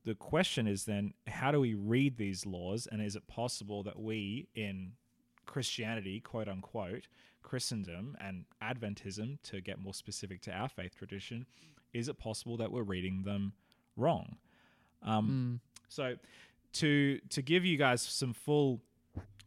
the 0.04 0.14
question 0.14 0.66
is 0.66 0.84
then 0.84 1.12
how 1.26 1.50
do 1.50 1.60
we 1.60 1.74
read 1.74 2.16
these 2.16 2.46
laws 2.46 2.88
and 2.90 3.02
is 3.02 3.16
it 3.16 3.26
possible 3.26 3.82
that 3.82 3.98
we 3.98 4.48
in 4.54 4.92
christianity 5.46 6.20
quote 6.20 6.48
unquote 6.48 7.08
christendom 7.42 8.16
and 8.20 8.44
adventism 8.62 9.38
to 9.42 9.60
get 9.60 9.78
more 9.78 9.94
specific 9.94 10.40
to 10.40 10.52
our 10.52 10.68
faith 10.68 10.94
tradition 10.96 11.46
is 11.92 12.08
it 12.08 12.18
possible 12.18 12.56
that 12.58 12.70
we're 12.70 12.82
reading 12.82 13.22
them 13.22 13.52
wrong? 13.96 14.36
Um, 15.02 15.60
so 15.88 16.14
to 16.74 17.18
to 17.30 17.42
give 17.42 17.64
you 17.64 17.76
guys 17.76 18.02
some 18.02 18.32
full 18.32 18.80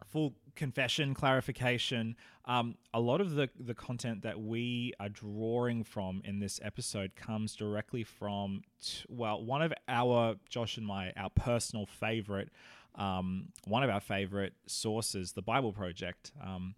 full 0.06 0.34
confession 0.56 1.14
clarification 1.14 2.16
um, 2.46 2.76
a 2.94 3.00
lot 3.00 3.22
of 3.22 3.32
the 3.36 3.50
the 3.60 3.74
content 3.74 4.22
that 4.24 4.40
we 4.40 4.94
are 5.00 5.10
drawing 5.10 5.84
from 5.84 6.22
in 6.26 6.40
this 6.40 6.60
episode 6.64 7.16
comes 7.16 7.56
directly 7.56 8.04
from 8.04 8.62
t- 8.82 9.06
well 9.10 9.44
one 9.44 9.62
of 9.62 9.74
our 9.88 10.36
josh 10.50 10.78
and 10.78 10.86
my 10.86 11.12
our 11.18 11.30
personal 11.30 11.86
favorite 11.86 12.50
um, 12.96 13.48
one 13.66 13.84
of 13.84 13.90
our 13.90 14.02
favorite 14.02 14.54
sources 14.68 15.32
the 15.32 15.42
bible 15.42 15.74
project. 15.74 16.32
Um, 16.44 16.76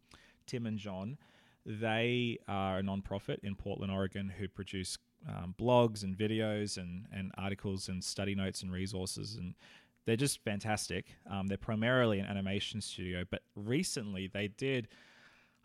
tim 0.47 0.65
and 0.65 0.77
john 0.77 1.17
they 1.65 2.37
are 2.47 2.79
a 2.79 2.83
nonprofit 2.83 3.39
in 3.43 3.55
portland 3.55 3.91
oregon 3.91 4.31
who 4.37 4.47
produce 4.47 4.97
um, 5.27 5.55
blogs 5.59 6.03
and 6.03 6.15
videos 6.15 6.77
and, 6.77 7.05
and 7.11 7.31
articles 7.37 7.87
and 7.87 8.03
study 8.03 8.35
notes 8.35 8.61
and 8.61 8.71
resources 8.71 9.35
and 9.35 9.55
they're 10.05 10.15
just 10.15 10.43
fantastic. 10.43 11.05
Um, 11.29 11.47
they're 11.47 11.57
primarily 11.57 12.19
an 12.19 12.25
animation 12.27 12.81
studio, 12.81 13.23
but 13.29 13.41
recently 13.55 14.27
they 14.27 14.47
did. 14.47 14.87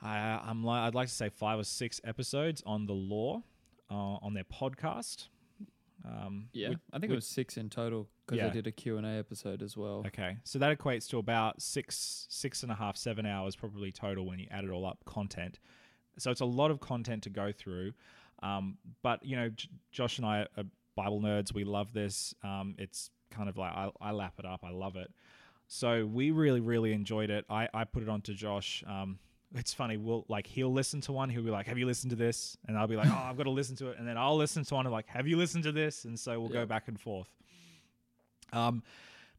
Uh, 0.02 0.06
I'm 0.08 0.64
li- 0.64 0.78
I'd 0.78 0.94
like 0.94 1.08
to 1.08 1.14
say 1.14 1.28
five 1.28 1.58
or 1.58 1.64
six 1.64 2.00
episodes 2.04 2.62
on 2.64 2.86
the 2.86 2.94
law 2.94 3.42
uh, 3.90 3.94
on 3.94 4.32
their 4.34 4.44
podcast. 4.44 5.28
Um, 6.04 6.48
Yeah, 6.54 6.70
which- 6.70 6.78
I 6.92 6.98
think 6.98 7.12
it 7.12 7.14
was 7.14 7.26
six 7.26 7.58
in 7.58 7.68
total 7.68 8.08
because 8.24 8.38
Yeah. 8.38 8.48
they 8.48 8.54
did 8.54 8.66
a 8.66 8.72
Q&A 8.72 9.18
episode 9.18 9.62
as 9.62 9.76
well. 9.76 10.02
Okay, 10.06 10.38
so 10.44 10.58
that 10.58 10.76
equates 10.78 11.06
to 11.10 11.18
about 11.18 11.60
six, 11.60 12.26
six 12.30 12.62
and 12.62 12.72
a 12.72 12.74
half, 12.74 12.96
seven 12.96 13.26
hours 13.26 13.54
probably 13.56 13.92
total 13.92 14.24
when 14.24 14.38
you 14.38 14.46
add 14.50 14.64
it 14.64 14.70
all 14.70 14.86
up. 14.86 15.04
Content, 15.04 15.58
so 16.16 16.30
it's 16.30 16.40
a 16.40 16.46
lot 16.46 16.70
of 16.70 16.80
content 16.80 17.22
to 17.24 17.30
go 17.30 17.52
through. 17.52 17.92
Um, 18.42 18.78
but 19.02 19.22
you 19.26 19.36
know, 19.36 19.50
J- 19.50 19.68
Josh 19.92 20.16
and 20.16 20.26
I 20.26 20.46
are 20.56 20.64
Bible 20.94 21.20
nerds. 21.20 21.52
We 21.52 21.64
love 21.64 21.92
this. 21.92 22.34
Um, 22.42 22.74
it's 22.78 23.10
kind 23.30 23.48
of 23.48 23.56
like 23.56 23.72
I, 23.72 23.90
I 24.00 24.10
lap 24.12 24.34
it 24.38 24.44
up. 24.44 24.60
I 24.64 24.70
love 24.70 24.96
it. 24.96 25.10
So 25.68 26.04
we 26.04 26.30
really, 26.32 26.60
really 26.60 26.92
enjoyed 26.92 27.30
it. 27.30 27.44
I, 27.48 27.68
I 27.72 27.84
put 27.84 28.02
it 28.02 28.08
on 28.08 28.22
to 28.22 28.34
Josh. 28.34 28.82
Um, 28.86 29.18
it's 29.54 29.72
funny. 29.74 29.96
We'll 29.96 30.24
like 30.28 30.46
he'll 30.46 30.72
listen 30.72 31.00
to 31.02 31.12
one. 31.12 31.28
He'll 31.30 31.42
be 31.42 31.50
like, 31.50 31.66
"Have 31.66 31.78
you 31.78 31.86
listened 31.86 32.10
to 32.10 32.16
this?" 32.16 32.56
And 32.68 32.76
I'll 32.78 32.86
be 32.86 32.96
like, 32.96 33.08
"Oh, 33.08 33.22
I've 33.24 33.36
got 33.36 33.44
to 33.44 33.50
listen 33.50 33.76
to 33.76 33.88
it." 33.88 33.98
And 33.98 34.06
then 34.06 34.16
I'll 34.18 34.36
listen 34.36 34.64
to 34.64 34.74
one 34.74 34.86
and 34.86 34.92
like, 34.92 35.06
"Have 35.08 35.26
you 35.26 35.36
listened 35.36 35.64
to 35.64 35.72
this?" 35.72 36.04
And 36.04 36.18
so 36.18 36.38
we'll 36.40 36.48
Yeah. 36.50 36.60
go 36.62 36.66
back 36.66 36.88
and 36.88 36.98
forth. 37.00 37.28
Um, 38.52 38.82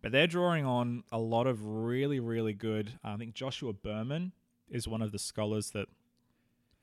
but 0.02 0.12
they're 0.12 0.28
drawing 0.28 0.66
on 0.66 1.04
a 1.12 1.20
lot 1.20 1.48
of 1.48 1.66
really, 1.66 2.20
really 2.20 2.54
good. 2.54 2.94
I 3.04 3.16
think 3.18 3.34
Joshua 3.34 3.74
Berman 3.74 4.32
is 4.70 4.88
one 4.88 5.02
of 5.02 5.12
the 5.12 5.20
scholars 5.20 5.72
that 5.72 5.88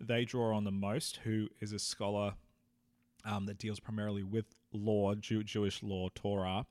they 0.01 0.25
draw 0.25 0.55
on 0.57 0.65
the 0.65 0.71
most, 0.71 1.17
who 1.25 1.49
is 1.61 1.73
a 1.73 1.79
scholar 1.79 2.35
um, 3.25 3.47
that 3.47 3.59
deals 3.59 3.81
primarily 3.81 4.23
with 4.23 4.45
law, 4.73 5.15
Jew- 5.15 5.43
Jewish 5.43 5.83
law, 5.83 6.09
Torah. 6.15 6.67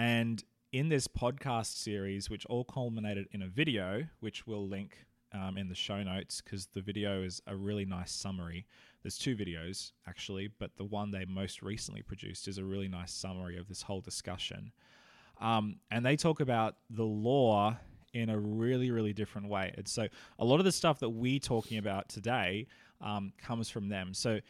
And 0.00 0.42
in 0.72 0.88
this 0.88 1.06
podcast 1.06 1.76
series, 1.76 2.30
which 2.30 2.46
all 2.46 2.64
culminated 2.64 3.28
in 3.32 3.42
a 3.42 3.48
video, 3.48 4.04
which 4.20 4.46
we'll 4.46 4.66
link 4.66 5.04
um, 5.34 5.58
in 5.58 5.68
the 5.68 5.74
show 5.74 6.02
notes 6.02 6.40
because 6.40 6.68
the 6.68 6.80
video 6.80 7.22
is 7.22 7.42
a 7.46 7.54
really 7.54 7.84
nice 7.84 8.10
summary. 8.10 8.66
There's 9.02 9.18
two 9.18 9.36
videos 9.36 9.92
actually, 10.08 10.48
but 10.58 10.70
the 10.78 10.86
one 10.86 11.10
they 11.10 11.26
most 11.26 11.60
recently 11.60 12.00
produced 12.00 12.48
is 12.48 12.56
a 12.56 12.64
really 12.64 12.88
nice 12.88 13.12
summary 13.12 13.58
of 13.58 13.68
this 13.68 13.82
whole 13.82 14.00
discussion. 14.00 14.72
Um, 15.38 15.76
and 15.90 16.04
they 16.04 16.16
talk 16.16 16.40
about 16.40 16.76
the 16.88 17.04
law 17.04 17.76
in 18.14 18.30
a 18.30 18.38
really, 18.38 18.90
really 18.90 19.12
different 19.12 19.48
way. 19.48 19.74
And 19.76 19.86
so 19.86 20.08
a 20.38 20.44
lot 20.46 20.60
of 20.60 20.64
the 20.64 20.72
stuff 20.72 21.00
that 21.00 21.10
we're 21.10 21.40
talking 21.40 21.76
about 21.76 22.08
today 22.08 22.68
um, 23.02 23.34
comes 23.36 23.68
from 23.68 23.90
them. 23.90 24.14
So 24.14 24.40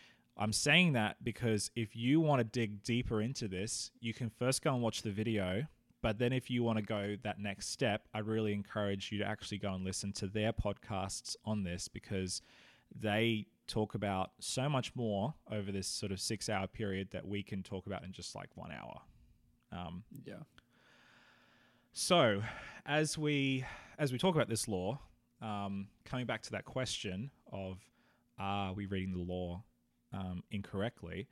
I'm 0.41 0.55
saying 0.55 0.95
that 0.95 1.23
because 1.23 1.71
if 1.77 1.95
you 1.95 2.19
want 2.19 2.41
to 2.41 2.45
dig 2.45 2.83
deeper 2.83 3.21
into 3.21 3.47
this, 3.47 3.91
you 4.01 4.15
can 4.15 4.31
first 4.31 4.63
go 4.63 4.73
and 4.73 4.83
watch 4.83 5.03
the 5.03 5.11
video. 5.11 5.67
But 6.01 6.19
then 6.19 6.33
if 6.33 6.49
you 6.49 6.63
want 6.63 6.79
to 6.79 6.83
go 6.83 7.17
that 7.25 7.39
next 7.39 7.69
step, 7.69 8.09
I'd 8.15 8.27
really 8.27 8.55
encourage 8.55 9.13
you 9.13 9.19
to 9.19 9.25
actually 9.27 9.59
go 9.59 9.75
and 9.75 9.85
listen 9.85 10.15
to 10.15 10.27
their 10.27 10.51
podcasts 10.51 11.37
on 11.45 11.63
this 11.63 11.89
because 11.89 12.41
they 12.99 13.49
talk 13.67 13.95
about 13.95 14.31
so 14.41 14.67
much 14.71 14.97
more 14.97 15.35
over 15.53 15.71
this 15.71 15.87
sort 15.87 16.11
of 16.11 16.19
six 16.19 16.49
hour 16.49 16.67
period 16.67 17.11
that 17.11 17.29
we 17.29 17.43
can 17.43 17.63
talk 17.63 17.87
about 17.87 18.03
in 18.03 18.13
just 18.13 18.35
like 18.35 18.49
one 18.57 18.73
hour. 18.73 19.03
Um, 19.73 20.05
Yeah. 20.25 20.41
so, 21.93 22.43
as 22.87 23.19
we 23.19 23.65
as 23.99 24.11
we 24.11 24.19
talk 24.19 24.35
about 24.35 24.49
this 24.49 24.67
law, 24.67 24.99
um, 25.43 25.89
coming 26.07 26.25
back 26.25 26.41
to 26.43 26.53
that 26.53 26.65
question 26.65 27.31
of 27.53 27.79
are 28.39 28.73
we 28.73 28.87
reading 28.87 29.13
the 29.13 29.21
law 29.21 29.63
um, 30.13 30.43
incorrectly, 30.51 31.29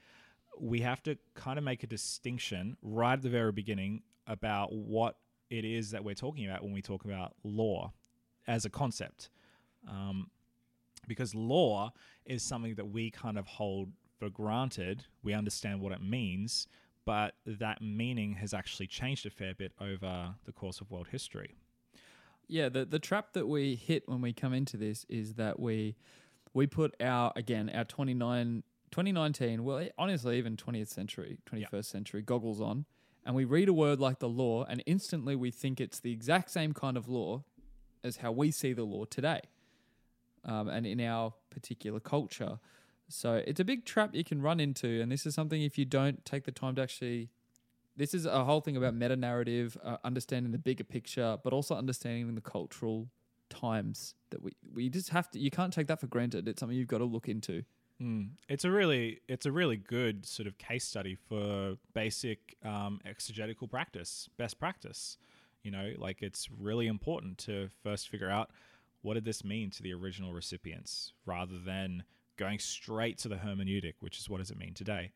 we 0.61 0.81
have 0.81 1.03
to 1.05 1.17
kind 1.35 1.59
of 1.59 1.65
make 1.65 1.83
a 1.83 1.87
distinction 1.87 2.77
right 2.83 3.15
at 3.15 3.23
the 3.23 3.29
very 3.29 3.53
beginning 3.53 4.03
about 4.27 4.73
what 4.73 5.17
it 5.51 5.65
is 5.65 5.91
that 5.93 6.05
we're 6.05 6.15
talking 6.15 6.47
about 6.47 6.63
when 6.63 6.73
we 6.73 6.83
talk 6.83 7.05
about 7.05 7.35
law 7.43 7.93
as 8.47 8.65
a 8.65 8.71
concept. 8.71 9.31
Um, 9.89 10.31
because 11.07 11.35
law 11.35 11.93
is 12.27 12.43
something 12.43 12.75
that 12.75 12.87
we 12.87 13.11
kind 13.11 13.39
of 13.39 13.47
hold 13.47 13.91
for 14.19 14.29
granted. 14.29 15.05
We 15.23 15.33
understand 15.33 15.81
what 15.81 15.93
it 15.93 16.03
means, 16.03 16.67
but 17.05 17.35
that 17.47 17.81
meaning 17.81 18.35
has 18.35 18.53
actually 18.53 18.89
changed 18.89 19.25
a 19.25 19.31
fair 19.31 19.55
bit 19.55 19.73
over 19.81 20.35
the 20.45 20.53
course 20.53 20.81
of 20.81 20.91
world 20.91 21.09
history. 21.11 21.57
Yeah, 22.49 22.69
the 22.69 22.85
the 22.85 22.99
trap 22.99 23.35
that 23.35 23.47
we 23.47 23.75
hit 23.75 24.09
when 24.09 24.21
we 24.21 24.33
come 24.33 24.53
into 24.55 24.77
this 24.77 25.05
is 25.09 25.35
that 25.35 25.61
we 25.61 25.97
we 26.55 26.67
put 26.67 26.95
our 27.01 27.33
again 27.37 27.71
our 27.75 27.85
29 27.85 28.63
2019, 28.91 29.65
well 29.65 29.87
honestly 29.99 30.39
even 30.39 30.57
20th 30.57 30.89
century, 30.89 31.39
21st 31.51 31.85
century 31.85 32.23
goggles 32.23 32.61
on 32.61 32.85
and 33.25 33.35
we 33.35 33.45
read 33.45 33.69
a 33.69 33.73
word 33.73 34.01
like 34.01 34.19
the 34.19 34.29
law 34.29 34.65
and 34.65 34.83
instantly 34.87 35.37
we 35.37 35.51
think 35.51 35.81
it's 35.81 36.01
the 36.01 36.13
exact 36.13 36.51
same 36.51 36.73
kind 36.73 36.97
of 36.97 37.09
law 37.09 37.45
as 38.03 38.19
how 38.19 38.33
we 38.33 38.51
see 38.51 38.73
the 38.73 38.85
law 38.85 39.05
today. 39.05 39.41
Um, 40.45 40.69
and 40.69 40.87
in 40.87 41.01
our 41.01 41.35
particular 41.51 42.01
culture. 42.01 42.59
So 43.09 43.43
it's 43.47 43.61
a 43.61 43.65
big 43.65 43.85
trap 43.85 44.15
you 44.15 44.25
can 44.25 44.41
run 44.41 44.61
into 44.61 45.01
and 45.03 45.11
this 45.11 45.27
is 45.27 45.35
something 45.35 45.61
if 45.61 45.77
you 45.77 45.85
don't 45.85 46.25
take 46.25 46.45
the 46.45 46.53
time 46.53 46.77
to 46.77 46.83
actually 46.83 47.29
this 47.99 48.15
is 48.15 48.27
a 48.27 48.45
whole 48.45 48.61
thing 48.61 48.77
about 48.77 48.95
meta 48.95 49.17
narrative, 49.17 49.77
uh, 49.85 49.97
understanding 50.05 50.53
the 50.53 50.59
bigger 50.59 50.85
picture, 50.85 51.37
but 51.43 51.53
also 51.53 51.75
understanding 51.75 52.33
the 52.37 52.41
cultural 52.41 53.09
times 53.51 54.15
that 54.31 54.41
we 54.41 54.53
we 54.73 54.89
just 54.89 55.11
have 55.11 55.31
to. 55.33 55.39
You 55.39 55.51
can't 55.51 55.73
take 55.73 55.89
that 55.89 56.01
for 56.01 56.07
granted. 56.07 56.47
It's 56.49 56.61
something 56.61 56.79
you've 56.79 56.89
got 56.89 56.99
to 56.99 57.05
look 57.05 57.29
into. 57.29 57.65
Mm. 58.01 58.31
It's 58.49 58.65
a 58.65 58.71
really 58.71 59.21
it's 59.29 59.47
a 59.47 59.53
really 59.53 59.77
good 59.77 60.25
sort 60.25 60.47
of 60.47 60.57
case 60.57 60.85
study 60.85 61.17
for 61.17 61.77
basic 61.95 62.57
um, 62.65 63.01
exegetical 63.05 63.67
practice, 63.67 64.29
best 64.37 64.59
practice. 64.59 65.19
You 65.63 65.73
know, 65.73 65.93
like 65.99 66.23
it's 66.23 66.49
really 66.51 66.87
important 66.87 67.39
to 67.39 67.69
first 67.83 68.09
figure 68.09 68.31
out 68.31 68.51
what 69.03 69.15
did 69.15 69.25
this 69.25 69.45
mean 69.45 69.71
to 69.71 69.83
the 69.83 69.93
original 69.95 70.33
recipients, 70.33 71.13
rather 71.27 71.59
than 71.59 72.05
going 72.37 72.59
straight 72.61 73.19
to 73.19 73.29
the 73.29 73.37
hermeneutic, 73.37 73.95
which 74.01 74.19
is 74.19 74.31
what 74.31 74.39
does 74.39 74.51
it 74.51 74.59
mean 74.59 74.75
today. 74.75 75.11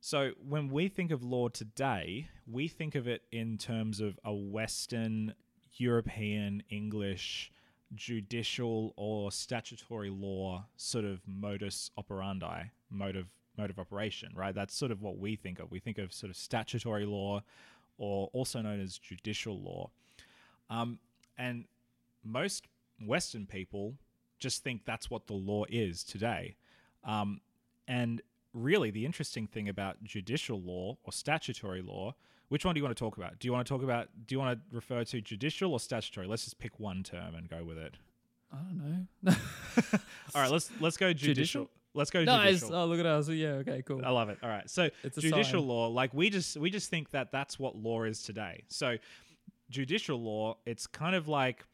So 0.00 0.32
when 0.46 0.68
we 0.68 0.88
think 0.88 1.10
of 1.10 1.22
law 1.22 1.48
today, 1.48 2.28
we 2.46 2.68
think 2.68 2.94
of 2.94 3.06
it 3.06 3.22
in 3.32 3.56
terms 3.56 4.00
of 4.00 4.18
a 4.24 4.34
Western, 4.34 5.34
European, 5.72 6.62
English, 6.70 7.50
judicial 7.94 8.92
or 8.96 9.30
statutory 9.30 10.10
law 10.10 10.66
sort 10.76 11.04
of 11.04 11.20
modus 11.26 11.90
operandi, 11.96 12.64
mode 12.90 13.16
of 13.16 13.26
mode 13.56 13.70
of 13.70 13.78
operation, 13.78 14.30
right? 14.34 14.54
That's 14.54 14.74
sort 14.74 14.90
of 14.90 15.00
what 15.00 15.18
we 15.18 15.36
think 15.36 15.58
of. 15.58 15.70
We 15.70 15.78
think 15.78 15.98
of 15.98 16.12
sort 16.12 16.30
of 16.30 16.36
statutory 16.36 17.06
law 17.06 17.42
or 17.98 18.28
also 18.32 18.60
known 18.60 18.80
as 18.80 18.98
judicial 18.98 19.60
law. 19.60 19.90
Um, 20.68 20.98
and 21.38 21.66
most 22.24 22.66
Western 23.00 23.46
people 23.46 23.94
just 24.38 24.64
think 24.64 24.84
that's 24.84 25.10
what 25.10 25.26
the 25.26 25.34
law 25.34 25.64
is 25.68 26.02
today. 26.02 26.56
Um, 27.04 27.40
and 27.86 28.22
really, 28.52 28.90
the 28.90 29.04
interesting 29.06 29.46
thing 29.46 29.68
about 29.68 30.02
judicial 30.02 30.60
law 30.60 30.96
or 31.04 31.12
statutory 31.12 31.82
law, 31.82 32.14
which 32.54 32.64
one 32.64 32.72
do 32.72 32.78
you 32.78 32.84
want 32.84 32.96
to 32.96 33.00
talk 33.04 33.16
about? 33.16 33.40
Do 33.40 33.48
you 33.48 33.52
want 33.52 33.66
to 33.66 33.74
talk 33.74 33.82
about, 33.82 34.06
do 34.28 34.34
you 34.36 34.38
want 34.38 34.56
to 34.56 34.76
refer 34.76 35.02
to 35.02 35.20
judicial 35.20 35.72
or 35.72 35.80
statutory? 35.80 36.28
Let's 36.28 36.44
just 36.44 36.56
pick 36.56 36.78
one 36.78 37.02
term 37.02 37.34
and 37.34 37.50
go 37.50 37.64
with 37.64 37.78
it. 37.78 37.96
I 38.52 38.58
don't 38.58 39.08
know. 39.24 39.34
All 40.36 40.40
right, 40.40 40.50
let's 40.52 40.70
let's 40.78 40.96
go 40.96 41.12
judicial. 41.12 41.62
Judicial? 41.62 41.70
Let's 41.94 42.12
go 42.12 42.22
nice. 42.22 42.60
judicial. 42.60 42.76
Oh, 42.76 42.86
look 42.86 43.00
at 43.00 43.06
us. 43.06 43.28
Yeah. 43.28 43.54
Okay. 43.54 43.82
Cool. 43.84 44.02
I 44.04 44.10
love 44.10 44.28
it. 44.28 44.38
All 44.40 44.48
right. 44.48 44.70
So 44.70 44.88
It's 45.02 45.16
judicial 45.16 45.62
sign. 45.62 45.68
law, 45.68 45.88
like 45.88 46.14
we 46.14 46.30
just 46.30 46.56
we 46.56 46.70
just 46.70 46.90
think 46.90 47.10
that 47.10 47.32
that's 47.32 47.58
what 47.58 47.74
law 47.74 48.04
is 48.04 48.22
today. 48.22 48.62
So 48.68 48.98
judicial 49.68 50.22
law, 50.22 50.58
it's 50.64 50.86
kind 50.86 51.16
of 51.16 51.26
like 51.26 51.64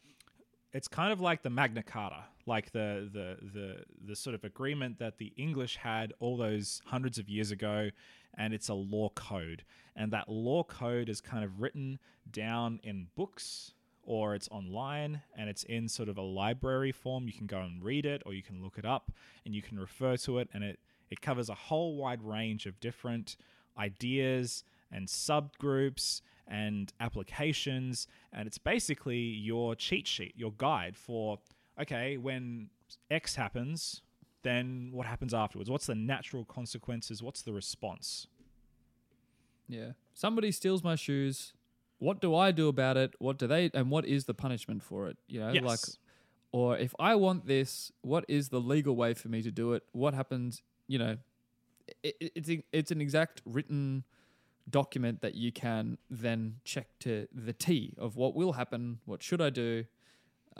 it's 0.73 0.88
kind 0.88 1.12
of 1.12 1.21
like 1.21 1.43
the 1.43 1.51
Magna 1.51 1.83
Carta, 1.83 2.25
like 2.50 2.72
the 2.72 3.08
the 3.12 3.28
the 3.56 3.68
the 4.08 4.16
sort 4.16 4.34
of 4.34 4.44
agreement 4.44 4.98
that 4.98 5.16
the 5.18 5.32
English 5.36 5.76
had 5.76 6.12
all 6.18 6.36
those 6.36 6.82
hundreds 6.84 7.18
of 7.18 7.28
years 7.28 7.50
ago, 7.50 7.90
and 8.36 8.52
it's 8.52 8.68
a 8.68 8.74
law 8.74 9.08
code, 9.10 9.64
and 9.96 10.12
that 10.12 10.28
law 10.28 10.62
code 10.64 11.08
is 11.08 11.20
kind 11.20 11.44
of 11.44 11.60
written 11.62 11.98
down 12.30 12.80
in 12.82 13.06
books 13.16 13.72
or 14.02 14.34
it's 14.34 14.48
online 14.50 15.22
and 15.36 15.48
it's 15.48 15.62
in 15.64 15.86
sort 15.88 16.08
of 16.08 16.16
a 16.18 16.22
library 16.22 16.90
form. 16.90 17.26
You 17.26 17.32
can 17.32 17.46
go 17.46 17.60
and 17.60 17.84
read 17.84 18.04
it, 18.04 18.22
or 18.26 18.32
you 18.34 18.42
can 18.42 18.62
look 18.62 18.76
it 18.78 18.84
up 18.84 19.12
and 19.44 19.54
you 19.54 19.62
can 19.62 19.78
refer 19.78 20.16
to 20.18 20.38
it, 20.38 20.48
and 20.52 20.64
it 20.64 20.80
it 21.10 21.20
covers 21.20 21.48
a 21.48 21.54
whole 21.54 21.96
wide 21.96 22.22
range 22.22 22.66
of 22.66 22.80
different 22.80 23.36
ideas 23.78 24.64
and 24.92 25.06
subgroups 25.06 26.20
and 26.48 26.92
applications. 26.98 28.06
And 28.32 28.46
it's 28.48 28.58
basically 28.58 29.18
your 29.18 29.74
cheat 29.74 30.06
sheet, 30.06 30.34
your 30.36 30.52
guide 30.56 30.96
for, 30.96 31.38
okay, 31.81 32.16
when 32.16 32.71
X 33.11 33.35
happens, 33.37 34.03
then 34.43 34.90
what 34.93 35.07
happens 35.07 35.35
afterwards? 35.35 35.69
What's 35.71 35.87
the 35.87 35.95
natural 35.95 36.45
consequences? 36.45 37.23
What's 37.23 37.43
the 37.43 37.53
response? 37.53 38.27
Yeah. 39.69 39.93
Somebody 40.14 40.51
steals 40.53 40.83
my 40.83 40.97
shoes. 40.97 41.53
What 41.99 42.21
do 42.21 42.35
I 42.35 42.51
do 42.51 42.69
about 42.69 42.97
it? 42.97 43.14
What 43.19 43.38
do 43.38 43.47
they 43.47 43.71
and 43.75 43.90
what 43.90 44.05
is 44.07 44.25
the 44.25 44.35
punishment 44.35 44.83
for 44.83 45.09
it? 45.09 45.19
You 45.29 45.40
know, 45.40 45.53
Yes. 45.53 45.62
like 45.64 45.81
or 46.53 46.77
if 46.77 46.95
I 46.99 47.14
want 47.14 47.47
this, 47.47 47.93
what 48.01 48.25
is 48.27 48.49
the 48.49 48.61
legal 48.61 48.97
way 48.97 49.14
for 49.14 49.29
me 49.29 49.43
to 49.43 49.51
do 49.53 49.73
it? 49.75 49.85
What 49.93 50.14
happens, 50.14 50.62
you 50.88 50.99
know, 50.99 51.19
it, 52.03 52.16
it- 52.21 52.33
it's 52.35 52.51
it's 52.73 52.90
an 52.90 53.01
exact 53.01 53.43
written 53.45 54.05
document 54.69 55.21
that 55.21 55.35
you 55.35 55.53
can 55.53 55.99
then 56.09 56.57
check 56.64 56.87
to 57.01 57.27
the 57.33 57.53
T 57.53 57.95
of 57.99 58.16
what 58.16 58.35
will 58.35 58.53
happen, 58.55 59.01
what 59.05 59.23
should 59.23 59.40
I 59.40 59.51
do, 59.51 59.85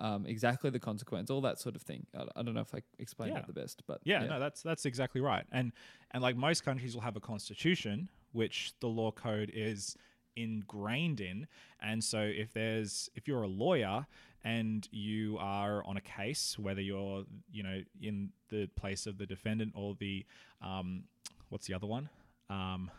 um, 0.01 0.27
exactly 0.27 0.71
the 0.71 0.81
consequence, 0.81 1.31
all 1.31 1.41
that 1.43 1.61
sort 1.61 1.77
of 1.77 1.83
thing. 1.83 2.07
I, 2.19 2.25
I 2.37 2.43
don't 2.43 2.55
know 2.55 2.61
if 2.63 2.75
I 2.75 2.83
explained 2.99 3.33
Yeah. 3.35 3.41
that 3.41 3.47
the 3.47 3.53
best, 3.61 3.83
but 3.87 4.01
Yeah, 4.05 4.25
no, 4.27 4.41
that's 4.41 4.63
that's 4.63 4.87
exactly 4.87 5.21
right. 5.21 5.45
And 5.53 5.73
and 6.13 6.23
like 6.23 6.37
most 6.37 6.65
countries 6.65 6.95
will 6.95 7.03
have 7.03 7.17
a 7.17 7.21
constitution, 7.21 8.09
which 8.33 8.73
the 8.81 8.87
law 8.89 9.13
code 9.13 9.51
is 9.55 9.97
ingrained 10.37 11.21
in. 11.21 11.47
And 11.81 12.03
so 12.03 12.21
if 12.21 12.53
there's 12.53 13.11
if 13.15 13.29
you're 13.29 13.43
a 13.43 13.49
lawyer 13.49 14.07
and 14.43 14.89
you 14.91 15.37
are 15.39 15.85
on 15.85 15.97
a 15.97 16.01
case, 16.01 16.59
whether 16.59 16.81
you're 16.81 17.25
you 17.53 17.63
know 17.63 17.83
in 18.01 18.31
the 18.49 18.67
place 18.69 19.07
of 19.07 19.19
the 19.19 19.27
defendant 19.27 19.73
or 19.77 19.95
the 19.99 20.25
um, 20.63 21.05
what's 21.51 21.67
the 21.67 21.75
other 21.75 21.87
one? 21.87 22.09
Um, 22.49 22.91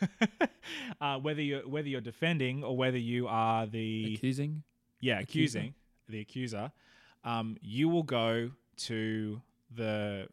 uh, 1.00 1.18
whether 1.18 1.42
you 1.42 1.58
whether 1.66 1.88
you're 1.88 2.00
defending 2.00 2.62
or 2.64 2.76
whether 2.76 2.98
you 2.98 3.26
are 3.26 3.66
the 3.66 4.14
accusing. 4.14 4.62
yeah, 5.00 5.18
accusing 5.20 5.74
the 6.08 6.20
accuser, 6.20 6.72
um, 7.24 7.56
you 7.60 7.88
will 7.88 8.02
go 8.02 8.50
to 8.76 9.40
the 9.74 10.28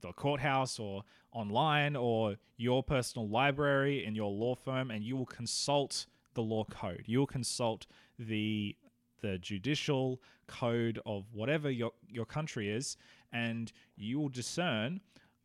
the 0.00 0.12
courthouse 0.12 0.78
or 0.78 1.02
online 1.32 1.96
or 1.96 2.36
your 2.56 2.82
personal 2.82 3.28
library 3.28 4.04
in 4.04 4.14
your 4.14 4.30
law 4.30 4.54
firm, 4.54 4.90
and 4.90 5.02
you 5.04 5.16
will 5.16 5.26
consult 5.26 6.06
the 6.34 6.42
law 6.42 6.64
code. 6.64 7.04
You 7.06 7.20
will 7.20 7.26
consult 7.26 7.86
the 8.18 8.76
the 9.20 9.38
judicial 9.38 10.20
code 10.46 11.00
of 11.06 11.24
whatever 11.32 11.70
your 11.70 11.92
your 12.08 12.26
country 12.26 12.70
is, 12.70 12.96
and 13.32 13.72
you 13.96 14.18
will 14.20 14.28
discern 14.28 15.00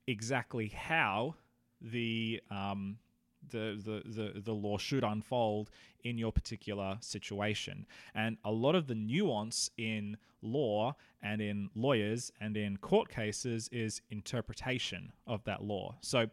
exactly 0.07 0.67
how 0.69 1.35
the 1.81 2.41
um, 2.49 2.97
the, 3.49 3.79
the, 3.83 4.09
the, 4.09 4.39
the 4.41 4.53
law 4.53 4.77
should 4.77 5.03
unfold 5.03 5.69
in 6.03 6.17
your 6.17 6.31
particular 6.31 6.97
situation. 7.01 7.85
And 8.15 8.37
a 8.43 8.51
lot 8.51 8.75
of 8.75 8.87
the 8.87 8.95
nuance 8.95 9.69
in 9.77 10.17
law 10.41 10.95
and 11.21 11.41
in 11.41 11.69
lawyers 11.75 12.31
and 12.39 12.55
in 12.55 12.77
court 12.77 13.09
cases 13.09 13.69
is 13.71 14.01
interpretation 14.09 15.11
of 15.25 15.43
that 15.45 15.63
law. 15.63 15.95
So 16.01 16.27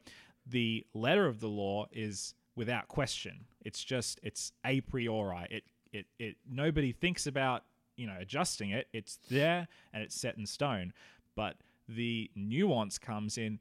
the 0.46 0.87
letter 0.94 1.27
of 1.27 1.40
the 1.40 1.48
law 1.48 1.87
is 1.92 2.35
without 2.57 2.88
question. 2.88 3.46
It's 3.64 3.83
just 3.83 4.20
it's 4.22 4.53
a 4.64 4.81
priori. 4.83 5.46
It 5.50 5.64
it 5.92 6.07
it 6.18 6.37
nobody 6.48 6.92
thinks 6.92 7.27
about, 7.27 7.64
you 7.96 8.07
know, 8.07 8.16
adjusting 8.18 8.70
it. 8.70 8.88
It's 8.92 9.18
there 9.31 9.66
and 9.92 10.03
it's 10.03 10.14
set 10.14 10.37
in 10.37 10.46
stone. 10.46 10.92
But 11.35 11.57
the 11.88 12.31
nuance 12.35 12.98
comes 12.98 13.38
in 13.38 13.59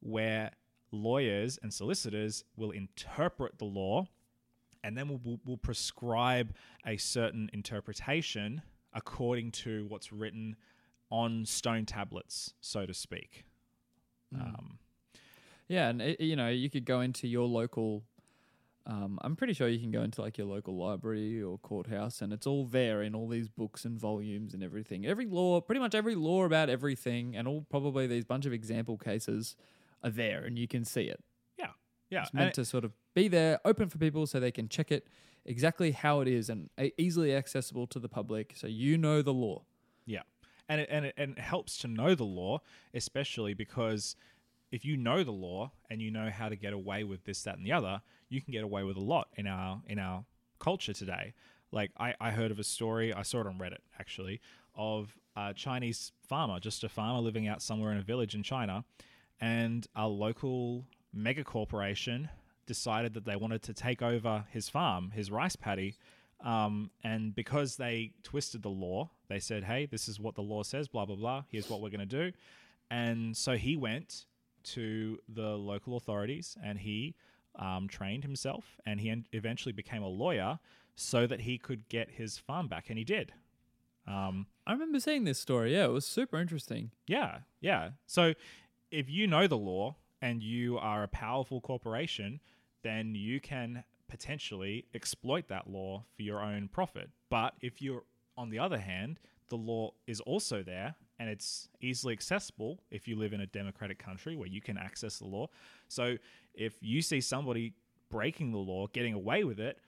where 0.00 0.50
lawyers 0.94 1.58
and 1.62 1.72
solicitors 1.72 2.44
will 2.56 2.70
interpret 2.70 3.58
the 3.58 3.64
law 3.64 4.06
and 4.82 4.96
then 4.96 5.08
will, 5.08 5.20
will, 5.24 5.40
will 5.44 5.56
prescribe 5.56 6.54
a 6.86 6.96
certain 6.96 7.50
interpretation 7.52 8.62
according 8.92 9.50
to 9.50 9.86
what's 9.88 10.12
written 10.12 10.56
on 11.10 11.44
stone 11.46 11.86
tablets, 11.86 12.54
so 12.60 12.86
to 12.86 12.94
speak. 12.94 13.44
Um, 14.34 14.78
Yeah, 15.68 15.88
and 15.88 16.02
it, 16.02 16.20
you 16.20 16.36
know, 16.36 16.48
you 16.48 16.68
could 16.68 16.84
go 16.84 17.00
into 17.00 17.26
your 17.26 17.46
local. 17.46 18.04
Um, 18.86 19.18
I'm 19.22 19.34
pretty 19.34 19.54
sure 19.54 19.66
you 19.66 19.78
can 19.78 19.90
go 19.90 20.02
into 20.02 20.20
like 20.20 20.36
your 20.36 20.46
local 20.46 20.76
library 20.76 21.42
or 21.42 21.58
courthouse, 21.58 22.20
and 22.20 22.32
it's 22.32 22.46
all 22.46 22.66
there 22.66 23.02
in 23.02 23.14
all 23.14 23.28
these 23.28 23.48
books 23.48 23.86
and 23.86 23.98
volumes 23.98 24.52
and 24.52 24.62
everything. 24.62 25.06
Every 25.06 25.24
law, 25.24 25.60
pretty 25.62 25.80
much 25.80 25.94
every 25.94 26.14
law 26.14 26.44
about 26.44 26.68
everything, 26.68 27.34
and 27.34 27.48
all 27.48 27.64
probably 27.70 28.06
these 28.06 28.24
bunch 28.26 28.44
of 28.44 28.52
example 28.52 28.98
cases 28.98 29.56
are 30.04 30.10
there, 30.10 30.44
and 30.44 30.58
you 30.58 30.68
can 30.68 30.84
see 30.84 31.04
it. 31.04 31.20
yeah, 31.58 31.68
yeah. 32.10 32.22
It's 32.22 32.30
And 32.30 32.38
meant 32.38 32.50
it- 32.50 32.54
to 32.56 32.64
sort 32.64 32.84
of 32.84 32.92
be 33.14 33.26
there, 33.28 33.60
open 33.64 33.88
for 33.88 33.98
people, 33.98 34.26
so 34.26 34.38
they 34.38 34.52
can 34.52 34.68
check 34.68 34.92
it 34.92 35.08
exactly 35.44 35.90
how 35.92 36.20
it 36.20 36.28
is 36.28 36.48
and 36.48 36.70
easily 36.98 37.34
accessible 37.34 37.86
to 37.88 37.98
the 37.98 38.08
public, 38.08 38.52
so 38.56 38.66
you 38.66 38.96
know 38.98 39.22
the 39.22 39.32
law. 39.32 39.64
Yeah, 40.06 40.22
and 40.68 40.80
it, 40.80 40.88
and 40.90 41.06
it, 41.06 41.14
and 41.16 41.32
it 41.32 41.38
helps 41.38 41.78
to 41.78 41.88
know 41.88 42.14
the 42.14 42.24
law, 42.24 42.60
especially 42.92 43.54
because 43.54 44.16
if 44.70 44.84
you 44.84 44.96
know 44.96 45.22
the 45.22 45.30
law 45.32 45.70
and 45.90 46.02
you 46.02 46.10
know 46.10 46.30
how 46.30 46.48
to 46.48 46.56
get 46.56 46.72
away 46.72 47.04
with 47.04 47.24
this, 47.24 47.42
that, 47.44 47.56
and 47.56 47.64
the 47.66 47.72
other, 47.72 48.02
you 48.28 48.40
can 48.40 48.52
get 48.52 48.64
away 48.64 48.82
with 48.82 48.96
a 48.96 49.00
lot 49.00 49.28
in 49.36 49.46
our 49.46 49.82
in 49.86 49.98
our 49.98 50.24
culture 50.58 50.92
today. 50.92 51.34
Like 51.70 51.90
I, 51.98 52.14
I 52.20 52.30
heard 52.30 52.50
of 52.50 52.58
a 52.58 52.64
story, 52.64 53.12
I 53.12 53.22
saw 53.22 53.40
it 53.40 53.46
on 53.46 53.58
Reddit 53.58 53.78
actually, 53.98 54.40
of 54.74 55.16
a 55.36 55.52
Chinese 55.54 56.12
farmer, 56.28 56.58
just 56.60 56.82
a 56.84 56.88
farmer 56.88 57.20
living 57.20 57.46
out 57.48 57.60
somewhere 57.62 57.92
in 57.92 57.98
a 57.98 58.02
village 58.02 58.34
in 58.34 58.42
China, 58.42 58.84
and 59.40 59.86
a 59.94 60.08
local 60.08 60.84
mega 61.12 61.44
corporation 61.44 62.28
decided 62.66 63.14
that 63.14 63.24
they 63.24 63.36
wanted 63.36 63.62
to 63.62 63.74
take 63.74 64.02
over 64.02 64.44
his 64.50 64.68
farm, 64.68 65.10
his 65.10 65.30
rice 65.30 65.56
paddy, 65.56 65.96
um, 66.40 66.90
and 67.02 67.34
because 67.34 67.76
they 67.76 68.12
twisted 68.22 68.62
the 68.62 68.68
law, 68.68 69.10
they 69.28 69.38
said, 69.38 69.64
"Hey, 69.64 69.86
this 69.86 70.08
is 70.08 70.18
what 70.20 70.34
the 70.34 70.42
law 70.42 70.62
says. 70.62 70.88
Blah 70.88 71.06
blah 71.06 71.16
blah. 71.16 71.44
Here's 71.48 71.68
what 71.70 71.80
we're 71.80 71.90
going 71.90 72.06
to 72.08 72.30
do." 72.30 72.32
And 72.90 73.36
so 73.36 73.56
he 73.56 73.76
went 73.76 74.26
to 74.64 75.18
the 75.28 75.56
local 75.56 75.96
authorities 75.96 76.56
and 76.62 76.78
he 76.78 77.14
um, 77.58 77.86
trained 77.88 78.24
himself, 78.24 78.78
and 78.84 79.00
he 79.00 79.10
en- 79.10 79.26
eventually 79.32 79.72
became 79.72 80.02
a 80.02 80.08
lawyer 80.08 80.58
so 80.96 81.26
that 81.26 81.40
he 81.40 81.58
could 81.58 81.88
get 81.88 82.10
his 82.10 82.38
farm 82.38 82.68
back, 82.68 82.88
and 82.88 82.98
he 82.98 83.04
did. 83.04 83.32
Um, 84.06 84.46
I 84.66 84.72
remember 84.72 85.00
seeing 85.00 85.24
this 85.24 85.38
story. 85.38 85.72
Yeah, 85.74 85.84
it 85.86 85.92
was 85.92 86.04
super 86.06 86.38
interesting. 86.38 86.90
yeah, 87.06 87.38
yeah. 87.60 87.90
So 88.06 88.34
if 88.94 89.10
you 89.10 89.26
know 89.26 89.48
the 89.48 89.58
law 89.58 89.96
and 90.22 90.40
you 90.40 90.78
are 90.78 91.02
a 91.02 91.08
powerful 91.08 91.60
corporation, 91.60 92.40
then 92.84 93.14
you 93.16 93.40
can 93.40 93.82
potentially 94.08 94.86
exploit 94.94 95.48
that 95.48 95.68
law 95.68 96.04
for 96.14 96.22
your 96.22 96.40
own 96.40 96.68
profit. 96.68 97.10
But 97.28 97.54
if 97.60 97.82
you're, 97.82 98.04
on 98.36 98.50
the 98.50 98.60
other 98.60 98.78
hand, 98.78 99.18
the 99.48 99.56
law 99.56 99.94
is 100.06 100.20
also 100.20 100.62
there 100.62 100.94
and 101.18 101.28
it's 101.28 101.68
easily 101.80 102.12
accessible 102.12 102.80
if 102.92 103.08
you 103.08 103.16
live 103.16 103.32
in 103.32 103.40
a 103.40 103.46
democratic 103.46 103.98
country 103.98 104.36
where 104.36 104.48
you 104.48 104.60
can 104.60 104.78
access 104.78 105.18
the 105.18 105.26
law. 105.26 105.48
So 105.88 106.16
if 106.54 106.74
you 106.80 107.02
see 107.02 107.20
somebody 107.20 107.74
breaking 108.10 108.52
the 108.52 108.58
law, 108.58 108.86
getting 108.86 109.14
away 109.14 109.42
with 109.42 109.58
it, 109.58 109.80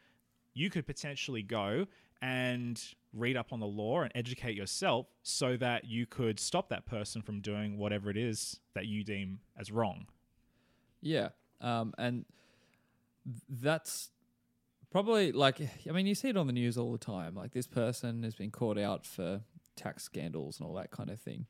you 0.52 0.68
could 0.68 0.86
potentially 0.86 1.42
go 1.42 1.86
and 2.22 2.82
read 3.12 3.36
up 3.36 3.52
on 3.52 3.60
the 3.60 3.66
law 3.66 4.02
and 4.02 4.12
educate 4.14 4.56
yourself 4.56 5.06
so 5.22 5.56
that 5.56 5.84
you 5.84 6.06
could 6.06 6.38
stop 6.38 6.68
that 6.68 6.86
person 6.86 7.22
from 7.22 7.40
doing 7.40 7.78
whatever 7.78 8.10
it 8.10 8.16
is 8.16 8.60
that 8.74 8.86
you 8.86 9.04
deem 9.04 9.40
as 9.58 9.70
wrong. 9.70 10.06
Yeah, 11.00 11.30
um, 11.60 11.94
and 11.98 12.24
that's 13.48 14.10
probably 14.90 15.32
like 15.32 15.60
I 15.88 15.92
mean, 15.92 16.06
you 16.06 16.14
see 16.14 16.28
it 16.28 16.36
on 16.36 16.46
the 16.46 16.52
news 16.52 16.76
all 16.78 16.92
the 16.92 16.98
time. 16.98 17.34
Like 17.34 17.52
this 17.52 17.66
person 17.66 18.22
has 18.22 18.34
been 18.34 18.50
caught 18.50 18.78
out 18.78 19.04
for 19.04 19.40
tax 19.76 20.04
scandals 20.04 20.58
and 20.58 20.68
all 20.68 20.74
that 20.74 20.90
kind 20.90 21.10
of 21.10 21.20
thing. 21.20 21.46